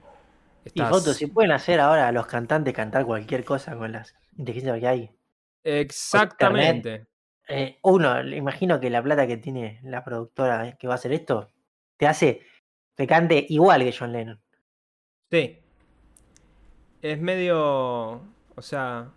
Y 0.72 0.82
fotos, 0.82 1.18
si 1.18 1.26
pueden 1.26 1.52
hacer 1.52 1.80
ahora 1.80 2.08
a 2.08 2.12
los 2.12 2.28
cantantes 2.28 2.76
cantar 2.76 3.06
cualquier 3.06 3.44
cosa 3.44 3.76
con 3.76 3.92
las 3.92 4.14
inteligencias 4.38 4.80
que 4.80 4.88
hay. 4.88 5.12
Exactamente. 5.64 7.08
Eh, 7.56 7.78
uno, 7.84 8.22
imagino 8.28 8.80
que 8.80 8.90
la 8.90 9.04
plata 9.04 9.28
que 9.28 9.38
tiene 9.38 9.80
la 9.84 10.04
productora 10.04 10.76
que 10.78 10.88
va 10.88 10.94
a 10.94 10.96
hacer 10.96 11.14
esto, 11.14 11.50
te 11.98 12.08
hace 12.08 12.42
que 12.96 13.08
cante 13.08 13.46
igual 13.50 13.84
que 13.84 13.96
John 13.98 14.12
Lennon. 14.12 14.42
Sí. 15.30 15.60
Es 17.02 17.20
medio 17.20 18.22
o 18.56 18.62
sea, 18.62 19.12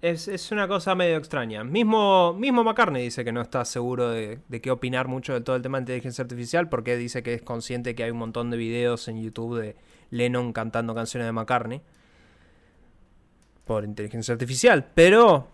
es, 0.00 0.50
una 0.50 0.66
cosa 0.66 0.94
medio 0.94 1.16
extraña. 1.16 1.62
Mismo, 1.62 2.32
mismo 2.34 2.64
McCartney 2.64 3.02
dice 3.02 3.24
que 3.24 3.32
no 3.32 3.42
está 3.42 3.64
seguro 3.64 4.10
de, 4.10 4.40
qué 4.62 4.70
opinar 4.70 5.08
mucho 5.08 5.34
de 5.34 5.40
todo 5.42 5.56
el 5.56 5.62
tema 5.62 5.78
de 5.78 5.82
inteligencia 5.82 6.22
artificial 6.22 6.68
porque 6.68 6.96
dice 6.96 7.22
que 7.22 7.34
es 7.34 7.42
consciente 7.42 7.94
que 7.94 8.04
hay 8.04 8.10
un 8.10 8.18
montón 8.18 8.50
de 8.50 8.56
videos 8.56 9.08
en 9.08 9.22
YouTube 9.22 9.60
de 9.60 9.76
Lennon 10.10 10.52
cantando 10.52 10.94
canciones 10.94 11.26
de 11.26 11.32
McCartney 11.32 11.82
por 13.64 13.84
inteligencia 13.84 14.32
artificial, 14.32 14.90
pero 14.94 15.48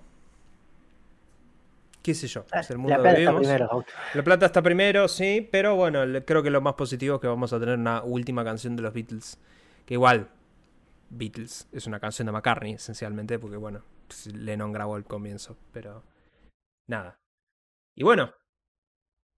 qué 2.08 2.14
sé 2.14 2.26
yo, 2.26 2.46
es 2.58 2.70
el 2.70 2.78
mundo 2.78 2.96
la 2.96 3.02
plata 3.02 3.18
está 3.18 3.36
primero. 3.36 3.84
La 4.14 4.24
plata 4.24 4.46
está 4.46 4.62
primero, 4.62 5.08
sí, 5.08 5.46
pero 5.52 5.76
bueno, 5.76 6.00
creo 6.24 6.42
que 6.42 6.48
lo 6.48 6.62
más 6.62 6.72
positivo 6.72 7.16
es 7.16 7.20
que 7.20 7.26
vamos 7.26 7.52
a 7.52 7.60
tener 7.60 7.76
una 7.76 8.02
última 8.02 8.42
canción 8.44 8.76
de 8.76 8.82
los 8.82 8.94
Beatles, 8.94 9.38
que 9.84 9.92
igual 9.92 10.30
Beatles. 11.10 11.68
Es 11.70 11.86
una 11.86 12.00
canción 12.00 12.24
de 12.24 12.32
McCartney, 12.32 12.72
esencialmente, 12.72 13.38
porque 13.38 13.58
bueno, 13.58 13.84
pues, 14.06 14.26
Lennon 14.34 14.72
grabó 14.72 14.96
el 14.96 15.04
comienzo, 15.04 15.58
pero 15.70 16.02
nada. 16.86 17.20
Y 17.94 18.04
bueno, 18.04 18.32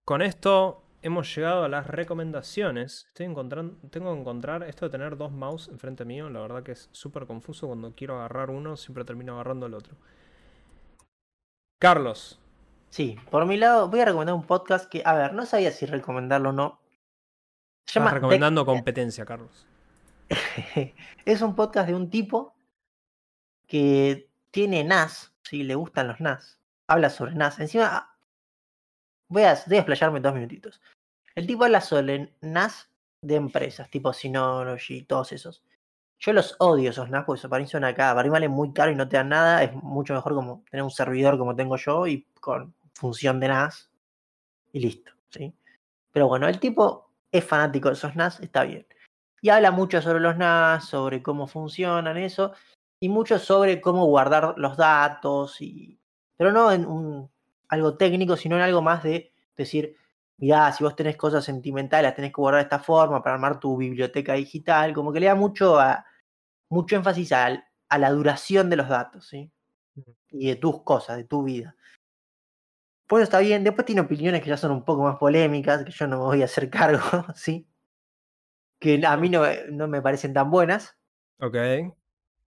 con 0.05 0.21
esto 0.21 0.85
hemos 1.01 1.35
llegado 1.35 1.65
a 1.65 1.67
las 1.67 1.87
recomendaciones. 1.87 3.03
Estoy 3.07 3.25
encontrando, 3.25 3.85
tengo 3.89 4.13
que 4.13 4.21
encontrar 4.21 4.63
esto 4.63 4.85
de 4.85 4.91
tener 4.91 5.17
dos 5.17 5.33
mouse 5.33 5.67
enfrente 5.67 6.05
mío. 6.05 6.29
La 6.29 6.39
verdad 6.39 6.63
que 6.63 6.71
es 6.71 6.87
súper 6.93 7.25
confuso. 7.25 7.67
Cuando 7.67 7.93
quiero 7.95 8.15
agarrar 8.15 8.49
uno, 8.49 8.77
siempre 8.77 9.03
termino 9.03 9.33
agarrando 9.33 9.65
el 9.65 9.73
otro. 9.73 9.97
Carlos. 11.81 12.37
Sí, 12.91 13.17
por 13.29 13.45
mi 13.45 13.55
lado 13.55 13.87
voy 13.87 14.01
a 14.01 14.05
recomendar 14.05 14.35
un 14.35 14.43
podcast 14.43 14.89
que, 14.89 15.01
a 15.05 15.13
ver, 15.13 15.33
no 15.33 15.45
sabía 15.45 15.71
si 15.71 15.85
recomendarlo 15.85 16.49
o 16.49 16.51
no. 16.51 16.81
Estás 17.87 18.13
recomendando 18.13 18.65
competencia, 18.65 19.25
Carlos. 19.25 19.65
es 21.25 21.41
un 21.41 21.55
podcast 21.55 21.87
de 21.87 21.95
un 21.95 22.09
tipo 22.09 22.53
que 23.65 24.29
tiene 24.51 24.83
NAS, 24.83 25.33
si 25.41 25.63
le 25.63 25.75
gustan 25.75 26.09
los 26.09 26.19
NAS. 26.19 26.59
Habla 26.87 27.09
sobre 27.09 27.33
NAS. 27.33 27.61
Encima, 27.61 27.87
ah, 27.89 28.17
voy 29.29 29.43
a, 29.43 29.57
voy 29.67 29.77
a 29.77 29.79
explayarme 29.79 30.19
dos 30.19 30.33
minutitos. 30.33 30.81
El 31.33 31.47
tipo 31.47 31.63
habla 31.63 31.79
sobre 31.79 32.33
NAS 32.41 32.89
de 33.21 33.35
empresas, 33.35 33.89
tipo 33.89 34.11
Synology, 34.11 35.03
todos 35.03 35.31
esos. 35.31 35.63
Yo 36.19 36.33
los 36.33 36.57
odio 36.59 36.89
esos 36.89 37.09
NAS 37.09 37.23
porque 37.23 37.47
para 37.47 37.63
mí 37.63 37.69
son 37.69 37.85
acá. 37.85 38.13
Para 38.13 38.23
mí 38.23 38.29
vale 38.29 38.49
muy 38.49 38.73
caro 38.73 38.91
y 38.91 38.95
no 38.95 39.07
te 39.07 39.15
dan 39.15 39.29
nada. 39.29 39.63
Es 39.63 39.73
mucho 39.73 40.13
mejor 40.13 40.35
como 40.35 40.65
tener 40.69 40.83
un 40.83 40.91
servidor 40.91 41.37
como 41.37 41.55
tengo 41.55 41.77
yo 41.77 42.05
y 42.05 42.27
con 42.41 42.75
función 42.93 43.39
de 43.39 43.47
NAS 43.47 43.89
y 44.73 44.79
listo. 44.79 45.11
¿sí? 45.29 45.53
Pero 46.11 46.27
bueno, 46.27 46.47
el 46.47 46.59
tipo 46.59 47.09
es 47.31 47.43
fanático 47.43 47.89
de 47.89 47.95
esos 47.95 48.15
NAS, 48.15 48.39
está 48.39 48.63
bien 48.63 48.85
y 49.41 49.49
habla 49.49 49.71
mucho 49.71 50.01
sobre 50.01 50.19
los 50.19 50.37
NAS, 50.37 50.85
sobre 50.85 51.23
cómo 51.23 51.47
funcionan 51.47 52.17
eso, 52.17 52.53
y 52.99 53.09
mucho 53.09 53.39
sobre 53.39 53.81
cómo 53.81 54.05
guardar 54.05 54.53
los 54.57 54.77
datos, 54.77 55.59
y, 55.61 55.99
pero 56.37 56.51
no 56.51 56.71
en 56.71 56.85
un, 56.85 57.29
algo 57.67 57.97
técnico, 57.97 58.37
sino 58.37 58.55
en 58.55 58.61
algo 58.61 58.81
más 58.83 59.03
de 59.03 59.33
decir, 59.57 59.95
mirá, 60.37 60.71
si 60.71 60.83
vos 60.83 60.95
tenés 60.95 61.17
cosas 61.17 61.43
sentimentales, 61.43 62.03
las 62.03 62.15
tenés 62.15 62.31
que 62.31 62.41
guardar 62.41 62.61
de 62.61 62.65
esta 62.65 62.79
forma 62.79 63.23
para 63.23 63.35
armar 63.35 63.59
tu 63.59 63.75
biblioteca 63.77 64.33
digital, 64.33 64.93
como 64.93 65.11
que 65.11 65.19
le 65.19 65.25
da 65.25 65.35
mucho, 65.35 65.79
a, 65.79 66.05
mucho 66.69 66.95
énfasis 66.95 67.31
a, 67.31 67.65
a 67.89 67.97
la 67.97 68.11
duración 68.11 68.69
de 68.69 68.75
los 68.75 68.87
datos, 68.87 69.27
¿sí? 69.27 69.51
Y 70.29 70.47
de 70.47 70.55
tus 70.55 70.83
cosas, 70.83 71.17
de 71.17 71.23
tu 71.25 71.43
vida. 71.43 71.75
Pues 73.11 73.23
está 73.23 73.39
bien, 73.39 73.65
después 73.65 73.85
tiene 73.85 73.99
opiniones 73.99 74.41
que 74.41 74.47
ya 74.47 74.55
son 74.55 74.71
un 74.71 74.85
poco 74.85 75.03
más 75.03 75.17
polémicas, 75.17 75.83
que 75.83 75.91
yo 75.91 76.07
no 76.07 76.17
me 76.17 76.23
voy 76.23 76.41
a 76.43 76.45
hacer 76.45 76.69
cargo, 76.69 77.25
¿sí? 77.35 77.67
que 78.79 79.05
a 79.05 79.17
mí 79.17 79.27
no, 79.27 79.43
no 79.69 79.89
me 79.89 80.01
parecen 80.01 80.33
tan 80.33 80.49
buenas. 80.49 80.97
Ok. 81.41 81.57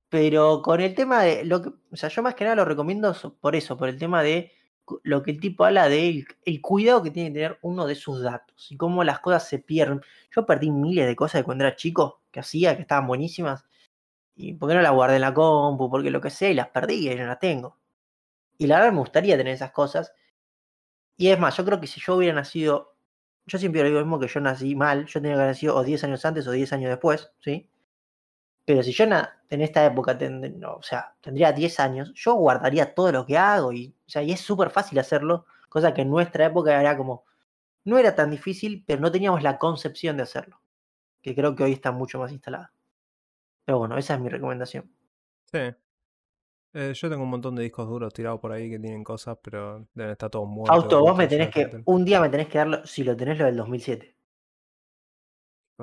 Pero 0.08 0.62
con 0.62 0.80
el 0.80 0.94
tema 0.94 1.22
de 1.22 1.44
lo 1.44 1.60
que, 1.60 1.68
o 1.68 1.96
sea, 1.96 2.08
yo 2.08 2.22
más 2.22 2.34
que 2.34 2.44
nada 2.44 2.56
lo 2.56 2.64
recomiendo 2.64 3.14
por 3.42 3.54
eso, 3.54 3.76
por 3.76 3.90
el 3.90 3.98
tema 3.98 4.22
de 4.22 4.52
lo 5.02 5.22
que 5.22 5.32
el 5.32 5.40
tipo 5.40 5.66
habla 5.66 5.90
de 5.90 6.24
el, 6.46 6.62
cuidado 6.62 7.02
que 7.02 7.10
tiene 7.10 7.28
que 7.28 7.34
tener 7.34 7.58
uno 7.60 7.86
de 7.86 7.94
sus 7.94 8.22
datos 8.22 8.72
y 8.72 8.78
cómo 8.78 9.04
las 9.04 9.20
cosas 9.20 9.46
se 9.46 9.58
pierden. 9.58 10.00
Yo 10.34 10.46
perdí 10.46 10.70
miles 10.70 11.06
de 11.06 11.14
cosas 11.14 11.40
de 11.40 11.44
cuando 11.44 11.64
era 11.64 11.76
chico 11.76 12.22
que 12.30 12.40
hacía, 12.40 12.74
que 12.74 12.80
estaban 12.80 13.06
buenísimas. 13.06 13.66
Y 14.34 14.54
por 14.54 14.70
qué 14.70 14.76
no 14.76 14.80
las 14.80 14.92
guardé 14.92 15.16
en 15.16 15.20
la 15.20 15.34
compu, 15.34 15.90
porque 15.90 16.10
lo 16.10 16.22
que 16.22 16.30
sé, 16.30 16.52
y 16.52 16.54
las 16.54 16.68
perdí 16.68 17.10
y 17.12 17.14
no 17.16 17.26
las 17.26 17.38
tengo. 17.38 17.78
Y 18.56 18.66
la 18.66 18.76
verdad 18.76 18.92
me 18.92 19.00
gustaría 19.00 19.36
tener 19.36 19.52
esas 19.52 19.72
cosas. 19.72 20.14
Y 21.16 21.28
es 21.28 21.38
más, 21.38 21.56
yo 21.56 21.64
creo 21.64 21.80
que 21.80 21.86
si 21.86 22.00
yo 22.00 22.16
hubiera 22.16 22.34
nacido 22.34 22.94
yo 23.46 23.58
siempre 23.58 23.82
digo 23.82 23.98
lo 23.98 24.04
mismo 24.04 24.18
que 24.18 24.28
yo 24.28 24.40
nací 24.40 24.74
mal, 24.74 25.06
yo 25.06 25.20
tenía 25.20 25.32
que 25.32 25.40
haber 25.40 25.48
nacido 25.48 25.76
o 25.76 25.84
10 25.84 26.02
años 26.04 26.24
antes 26.24 26.46
o 26.46 26.50
10 26.50 26.72
años 26.72 26.90
después, 26.90 27.32
¿sí? 27.40 27.70
Pero 28.64 28.82
si 28.82 28.92
yo 28.92 29.04
en 29.04 29.60
esta 29.60 29.84
época, 29.84 30.18
o 30.66 30.82
sea, 30.82 31.14
tendría 31.20 31.52
10 31.52 31.80
años, 31.80 32.12
yo 32.14 32.34
guardaría 32.34 32.94
todo 32.94 33.12
lo 33.12 33.26
que 33.26 33.36
hago 33.36 33.72
y, 33.72 33.94
o 34.06 34.08
sea, 34.08 34.22
y 34.22 34.32
es 34.32 34.40
súper 34.40 34.70
fácil 34.70 34.98
hacerlo, 34.98 35.44
cosa 35.68 35.92
que 35.92 36.02
en 36.02 36.10
nuestra 36.10 36.46
época 36.46 36.80
era 36.80 36.96
como, 36.96 37.24
no 37.84 37.98
era 37.98 38.14
tan 38.14 38.30
difícil, 38.30 38.82
pero 38.86 39.02
no 39.02 39.12
teníamos 39.12 39.42
la 39.42 39.58
concepción 39.58 40.16
de 40.16 40.22
hacerlo, 40.22 40.62
que 41.20 41.34
creo 41.34 41.54
que 41.54 41.64
hoy 41.64 41.72
está 41.72 41.92
mucho 41.92 42.18
más 42.18 42.32
instalada. 42.32 42.72
Pero 43.66 43.78
bueno, 43.78 43.98
esa 43.98 44.14
es 44.14 44.20
mi 44.20 44.30
recomendación. 44.30 44.90
Sí, 45.52 45.58
eh, 46.74 46.92
yo 46.94 47.08
tengo 47.08 47.22
un 47.22 47.30
montón 47.30 47.54
de 47.54 47.62
discos 47.62 47.88
duros 47.88 48.12
tirados 48.12 48.40
por 48.40 48.52
ahí 48.52 48.68
que 48.68 48.78
tienen 48.78 49.02
cosas, 49.04 49.38
pero 49.42 49.86
deben 49.94 50.12
estar 50.12 50.28
todos 50.28 50.48
muertos. 50.48 50.84
Auto, 50.84 51.00
vos 51.00 51.16
me 51.16 51.26
tenés 51.26 51.50
que. 51.50 51.80
Un 51.86 52.04
día 52.04 52.20
me 52.20 52.28
tenés 52.28 52.48
que 52.48 52.58
darlo. 52.58 52.84
Si 52.86 53.02
lo 53.04 53.16
tenés 53.16 53.38
lo 53.38 53.46
del 53.46 53.56
2007. 53.56 54.14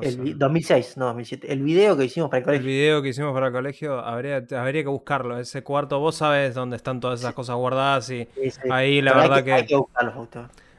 El 0.01 0.11
cosa. 0.11 0.21
vi- 0.23 0.33
2006, 0.33 0.97
no 0.97 1.05
2007. 1.07 1.51
El 1.51 1.61
video 1.63 1.97
que 1.97 2.05
hicimos 2.05 2.29
para 2.29 2.37
el 2.39 2.43
El 2.43 2.45
colegio. 2.45 2.65
video 2.67 3.01
que 3.01 3.09
hicimos 3.09 3.33
para 3.33 3.47
el 3.47 3.53
colegio, 3.53 3.99
habría, 3.99 4.37
habría 4.57 4.83
que 4.83 4.87
buscarlo. 4.89 5.37
Ese 5.37 5.63
cuarto, 5.63 5.99
vos 5.99 6.15
sabés 6.15 6.55
dónde 6.55 6.77
están 6.77 6.99
todas 7.01 7.19
esas 7.19 7.33
cosas 7.33 7.57
guardadas 7.57 8.09
y 8.09 8.27
Ese- 8.37 8.71
ahí 8.71 9.01
la 9.01 9.11
pero 9.11 9.23
hay 9.23 9.29
verdad 9.29 9.43
que, 9.43 9.53
hay 9.53 9.65
que 9.65 9.79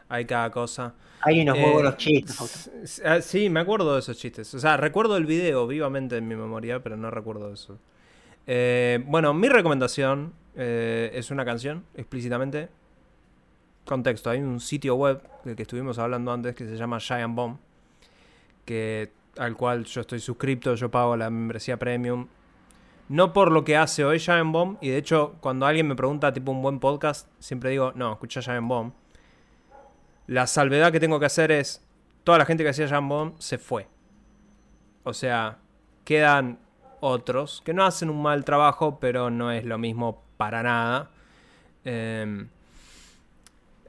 hay 0.09 0.25
cada 0.25 0.51
cosa. 0.51 0.95
Hay 1.25 1.41
unos 1.43 1.57
muy 1.59 1.69
Eh, 1.69 1.73
buenos 1.73 1.97
chistes, 1.99 2.37
Fausto. 2.37 2.71
s- 2.83 3.03
ah, 3.07 3.21
Sí, 3.21 3.49
me 3.49 3.61
acuerdo 3.61 3.93
de 3.95 4.01
esos 4.01 4.17
chistes. 4.19 4.53
O 4.55 4.59
sea, 4.59 4.77
recuerdo 4.77 5.17
el 5.17 5.25
video 5.27 5.67
vivamente 5.67 6.17
en 6.17 6.27
mi 6.27 6.35
memoria, 6.35 6.83
pero 6.83 6.97
no 6.97 7.11
recuerdo 7.11 7.53
eso. 7.53 7.79
Eh, 8.47 9.03
bueno, 9.07 9.35
mi 9.35 9.49
recomendación 9.49 10.33
eh, 10.57 11.11
es 11.15 11.31
una 11.31 11.45
canción, 11.45 11.85
explícitamente. 11.95 12.69
Contexto, 13.85 14.31
hay 14.31 14.41
un 14.41 14.61
sitio 14.61 14.95
web 14.95 15.23
del 15.45 15.57
que 15.57 15.63
estuvimos 15.63 15.99
hablando 15.99 16.33
antes 16.33 16.55
que 16.55 16.65
se 16.65 16.77
llama 16.77 17.01
Giant 17.01 17.35
Bomb, 17.35 17.59
que, 18.65 19.13
al 19.39 19.57
cual 19.57 19.85
yo 19.85 20.03
estoy 20.03 20.21
suscripto, 20.21 20.75
yo 20.75 20.91
pago 20.91 21.17
la 21.17 21.31
membresía 21.31 21.79
premium. 21.79 22.29
No 23.09 23.33
por 23.33 23.51
lo 23.51 23.65
que 23.65 23.77
hace 23.77 24.05
hoy 24.05 24.21
Giant 24.21 24.53
Bomb, 24.53 24.79
y 24.81 24.91
de 24.91 24.99
hecho, 24.99 25.35
cuando 25.41 25.67
alguien 25.67 25.89
me 25.89 25.97
pregunta 25.97 26.33
tipo 26.33 26.53
un 26.53 26.63
buen 26.63 26.79
podcast, 26.79 27.29
siempre 27.41 27.71
digo, 27.71 27.93
no, 27.95 28.13
escucha 28.13 28.41
Giant 28.41 28.69
Bomb. 28.69 28.93
La 30.29 30.47
salvedad 30.47 30.93
que 30.93 31.01
tengo 31.01 31.19
que 31.19 31.27
hacer 31.27 31.51
es, 31.51 31.85
toda 32.25 32.39
la 32.39 32.47
gente 32.47 32.63
que 32.63 32.71
hacía 32.71 32.87
Giant 32.87 33.09
Bomb 33.09 33.35
se 33.39 33.59
fue. 33.59 33.89
O 35.03 35.13
sea, 35.13 35.59
quedan 36.05 36.59
otros 37.03 37.63
que 37.65 37.75
no 37.75 37.85
hacen 37.85 38.09
un 38.09 38.23
mal 38.23 38.45
trabajo, 38.45 38.99
pero 39.01 39.29
no 39.29 39.51
es 39.51 39.65
lo 39.65 39.77
mismo 39.77 40.23
para 40.37 40.63
nada. 40.63 41.11
Em, 41.85 42.49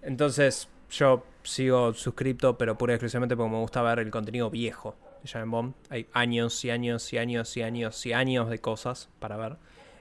entonces, 0.01 0.67
yo 0.89 1.23
sigo 1.43 1.93
suscripto, 1.93 2.57
pero 2.57 2.77
pura 2.77 2.93
y 2.93 2.95
exclusivamente 2.95 3.37
porque 3.37 3.51
me 3.51 3.59
gusta 3.59 3.81
ver 3.83 3.99
el 3.99 4.09
contenido 4.09 4.49
viejo 4.49 4.95
de 5.21 5.29
Giant 5.29 5.51
Bomb. 5.51 5.73
Hay 5.89 6.07
años 6.13 6.65
y 6.65 6.71
años 6.71 7.13
y 7.13 7.19
años 7.19 7.55
y 7.55 7.61
años 7.61 8.05
y 8.05 8.13
años 8.13 8.49
de 8.49 8.59
cosas 8.59 9.09
para 9.19 9.37
ver. 9.37 9.57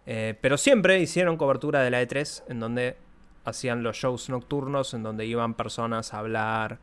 Eh, 0.07 0.35
pero 0.41 0.57
siempre 0.57 0.99
hicieron 0.99 1.37
cobertura 1.37 1.83
de 1.83 1.91
la 1.91 2.03
E3, 2.03 2.45
en 2.49 2.61
donde 2.61 2.97
hacían 3.45 3.83
los 3.83 3.97
shows 3.97 4.31
nocturnos, 4.31 4.95
en 4.95 5.03
donde 5.03 5.27
iban 5.27 5.55
personas 5.55 6.15
a 6.15 6.19
hablar 6.19 6.79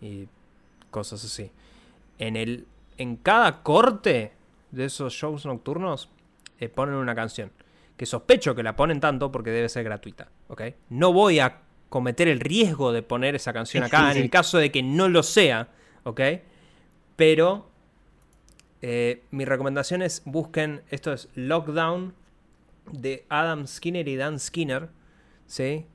y 0.00 0.26
cosas 0.90 1.24
así. 1.24 1.52
En, 2.18 2.34
el, 2.34 2.66
en 2.96 3.16
cada 3.16 3.62
corte 3.62 4.32
de 4.70 4.84
esos 4.86 5.12
shows 5.12 5.46
nocturnos 5.46 6.10
eh, 6.58 6.68
ponen 6.68 6.94
una 6.94 7.14
canción. 7.14 7.50
Que 7.96 8.06
sospecho 8.06 8.54
que 8.54 8.62
la 8.62 8.76
ponen 8.76 9.00
tanto 9.00 9.32
porque 9.32 9.50
debe 9.50 9.68
ser 9.68 9.84
gratuita. 9.84 10.28
¿ok? 10.48 10.62
No 10.90 11.12
voy 11.12 11.40
a 11.40 11.62
cometer 11.88 12.28
el 12.28 12.40
riesgo 12.40 12.92
de 12.92 13.02
poner 13.02 13.34
esa 13.34 13.52
canción 13.52 13.84
acá 13.84 14.12
en 14.12 14.18
el 14.22 14.30
caso 14.30 14.58
de 14.58 14.70
que 14.70 14.82
no 14.82 15.08
lo 15.08 15.22
sea. 15.22 15.68
¿Ok? 16.04 16.20
Pero 17.16 17.68
eh, 18.80 19.24
mi 19.30 19.44
recomendación 19.44 20.02
es 20.02 20.22
busquen, 20.24 20.82
esto 20.90 21.12
es 21.12 21.28
Lockdown 21.34 22.14
de 22.92 23.26
Adam 23.28 23.66
Skinner 23.66 24.06
y 24.06 24.16
Dan 24.16 24.38
Skinner. 24.38 24.90
¿sí? 25.46 25.86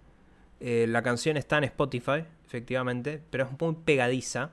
Eh, 0.59 0.85
la 0.87 1.01
canción 1.01 1.37
está 1.37 1.57
en 1.57 1.65
Spotify, 1.65 2.25
efectivamente, 2.45 3.21
pero 3.29 3.45
es 3.45 3.49
muy 3.59 3.75
pegadiza. 3.85 4.51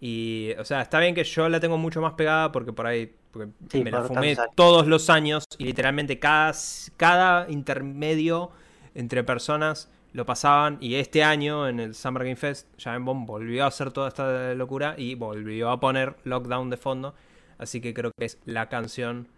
Y, 0.00 0.52
o 0.58 0.64
sea, 0.64 0.82
está 0.82 1.00
bien 1.00 1.14
que 1.14 1.24
yo 1.24 1.48
la 1.48 1.60
tengo 1.60 1.78
mucho 1.78 2.00
más 2.00 2.14
pegada 2.14 2.52
porque 2.52 2.72
por 2.72 2.86
ahí 2.86 3.14
porque 3.36 3.52
Sí, 3.70 3.84
me 3.84 3.90
la 3.90 4.02
fumé 4.02 4.36
todos 4.54 4.86
los 4.86 5.10
años 5.10 5.44
y 5.58 5.64
literalmente 5.64 6.18
cada, 6.18 6.52
cada 6.96 7.50
intermedio 7.50 8.50
entre 8.94 9.24
personas 9.24 9.90
lo 10.12 10.24
pasaban. 10.24 10.78
Y 10.80 10.94
este 10.94 11.22
año 11.22 11.68
en 11.68 11.80
el 11.80 11.94
Summer 11.94 12.24
Game 12.24 12.36
Fest, 12.36 12.66
Giant 12.78 13.04
Bomb 13.04 13.26
volvió 13.26 13.64
a 13.64 13.68
hacer 13.68 13.92
toda 13.92 14.08
esta 14.08 14.54
locura 14.54 14.94
y 14.96 15.14
volvió 15.14 15.70
a 15.70 15.78
poner 15.78 16.16
Lockdown 16.24 16.70
de 16.70 16.76
fondo. 16.76 17.14
Así 17.58 17.80
que 17.80 17.94
creo 17.94 18.10
que 18.18 18.24
es 18.24 18.38
la 18.44 18.68
canción 18.68 19.28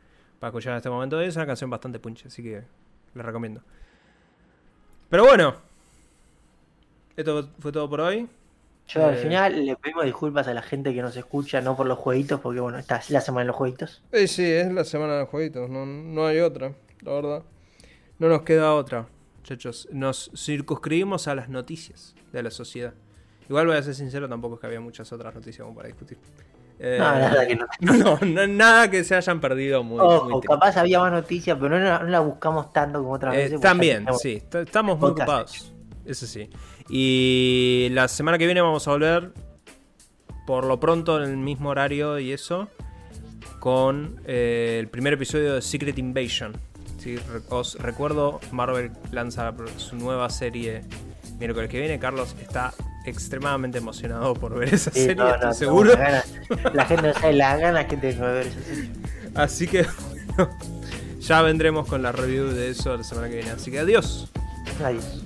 para 0.41 0.51
escuchar 0.51 0.73
en 0.73 0.77
este 0.79 0.91
momento. 0.91 1.21
Es 1.21 1.37
una 1.37 1.47
canción 1.47 1.71
bastante 1.71 1.99
punch, 1.99 2.27
así 2.27 2.43
que 2.43 2.63
la 3.15 3.23
recomiendo. 3.23 3.63
Pero 5.11 5.25
bueno, 5.25 5.57
esto 7.17 7.51
fue 7.59 7.73
todo 7.73 7.89
por 7.91 8.01
hoy. 8.01 8.29
Yo 8.89 9.07
al 9.07 9.15
eh, 9.15 9.19
final 9.19 9.67
le 9.67 9.77
pedimos 9.77 10.05
disculpas 10.05 10.49
a 10.49 10.55
la 10.55 10.63
gente 10.63 10.93
que 10.95 11.03
nos 11.03 11.17
escucha, 11.17 11.61
no 11.61 11.77
por 11.77 11.87
los 11.87 11.99
jueguitos, 11.99 12.41
porque 12.41 12.61
bueno, 12.61 12.79
esta 12.79 12.97
es 12.97 13.11
la 13.11 13.21
semana 13.21 13.43
de 13.43 13.47
los 13.49 13.57
jueguitos. 13.57 14.03
Eh, 14.13 14.27
sí, 14.27 14.45
es 14.45 14.73
la 14.73 14.85
semana 14.85 15.19
de 15.19 15.27
jueguitos, 15.27 15.69
no, 15.69 15.85
no 15.87 16.27
hay 16.27 16.41
otra, 16.41 16.73
la 17.03 17.13
verdad. 17.13 17.43
No 18.19 18.29
nos 18.29 18.43
queda 18.43 18.75
otra, 18.75 19.07
muchachos. 19.39 19.89
Nos 19.93 20.31
circunscribimos 20.37 21.29
a 21.29 21.35
las 21.35 21.49
noticias 21.49 22.15
de 22.33 22.43
la 22.43 22.51
sociedad. 22.51 22.95
Igual 23.49 23.67
voy 23.67 23.77
a 23.77 23.83
ser 23.83 23.95
sincero, 23.95 24.29
tampoco 24.29 24.55
es 24.57 24.61
que 24.61 24.67
había 24.67 24.81
muchas 24.81 25.13
otras 25.13 25.35
noticias 25.35 25.63
como 25.65 25.77
para 25.77 25.89
discutir. 25.89 26.19
Eh, 26.79 26.97
No, 26.99 27.13
verdad 27.13 27.47
que 27.47 27.57
no. 27.81 27.95
no, 27.95 28.19
no, 28.25 28.47
nada 28.47 28.91
que 28.91 29.05
se 29.05 29.15
hayan 29.15 29.41
perdido 29.41 29.83
muy, 29.83 29.99
muy 29.99 30.07
Ojo, 30.07 30.27
triste. 30.41 30.49
capaz 30.49 30.77
había 30.77 31.01
más 31.01 31.13
noticias, 31.13 31.57
pero 31.61 31.79
no, 31.79 31.99
no 32.01 32.05
la 32.07 32.21
buscamos 32.21 32.73
tanto 32.73 33.01
como 33.01 33.13
otras 33.13 33.35
Eh, 33.35 33.39
veces. 33.39 33.61
también, 33.61 34.07
sí, 34.19 34.43
estamos 34.53 34.99
muy 34.99 35.11
ocupados. 35.11 35.73
Eso 36.05 36.27
sí. 36.27 36.49
Y 36.89 37.89
la 37.93 38.09
semana 38.09 38.39
que 38.39 38.47
viene 38.47 38.61
vamos 38.61 38.87
a 38.89 38.93
volver, 38.93 39.33
por 40.47 40.65
lo 40.65 40.81
pronto, 40.81 41.23
en 41.23 41.29
el 41.31 41.37
mismo 41.37 41.69
horario 41.71 42.19
y 42.19 42.33
eso, 42.33 42.69
con 43.61 44.21
eh, 44.25 44.79
el 44.81 44.89
primer 44.89 45.13
episodio 45.15 45.55
de 45.55 45.63
Secret 45.63 45.99
Invasion. 45.99 46.53
Sí, 46.99 47.17
re- 47.17 47.43
os 47.51 47.75
recuerdo, 47.77 48.41
Marvel 48.53 48.91
lanza 49.13 49.53
su 49.77 49.97
nueva 49.97 50.31
serie 50.31 50.83
miércoles 51.39 51.69
que 51.71 51.79
viene. 51.79 51.99
Carlos 51.99 52.35
está 52.41 52.73
extremadamente 53.05 53.79
emocionado 53.79 54.35
por 54.35 54.59
ver 54.59 54.75
esa 54.75 54.91
Sí, 54.91 55.01
serie, 55.01 55.15
no, 55.17 55.25
no, 55.25 55.51
estoy 55.51 55.67
tengo 55.69 55.85
seguro. 55.85 55.93
La 56.75 56.85
gente 56.87 57.07
no 57.09 57.15
sabe 57.15 57.33
las 57.35 57.61
ganas 57.61 57.85
que 57.87 57.97
tengo 57.97 58.27
de 58.27 58.33
ver 58.33 58.47
esa 58.47 58.63
serie. 58.63 58.91
Así 59.35 59.67
que, 59.69 59.87
bueno, 60.37 60.51
ya 61.21 61.43
vendremos 61.43 61.87
con 61.87 62.03
la 62.03 62.13
review 62.13 62.47
de 62.49 62.71
eso 62.71 62.97
la 62.97 63.05
semana 63.05 63.29
que 63.29 63.35
viene. 63.37 63.51
Así 63.51 63.71
que 63.71 63.79
adiós. 63.79 64.29
Adiós. 64.83 65.23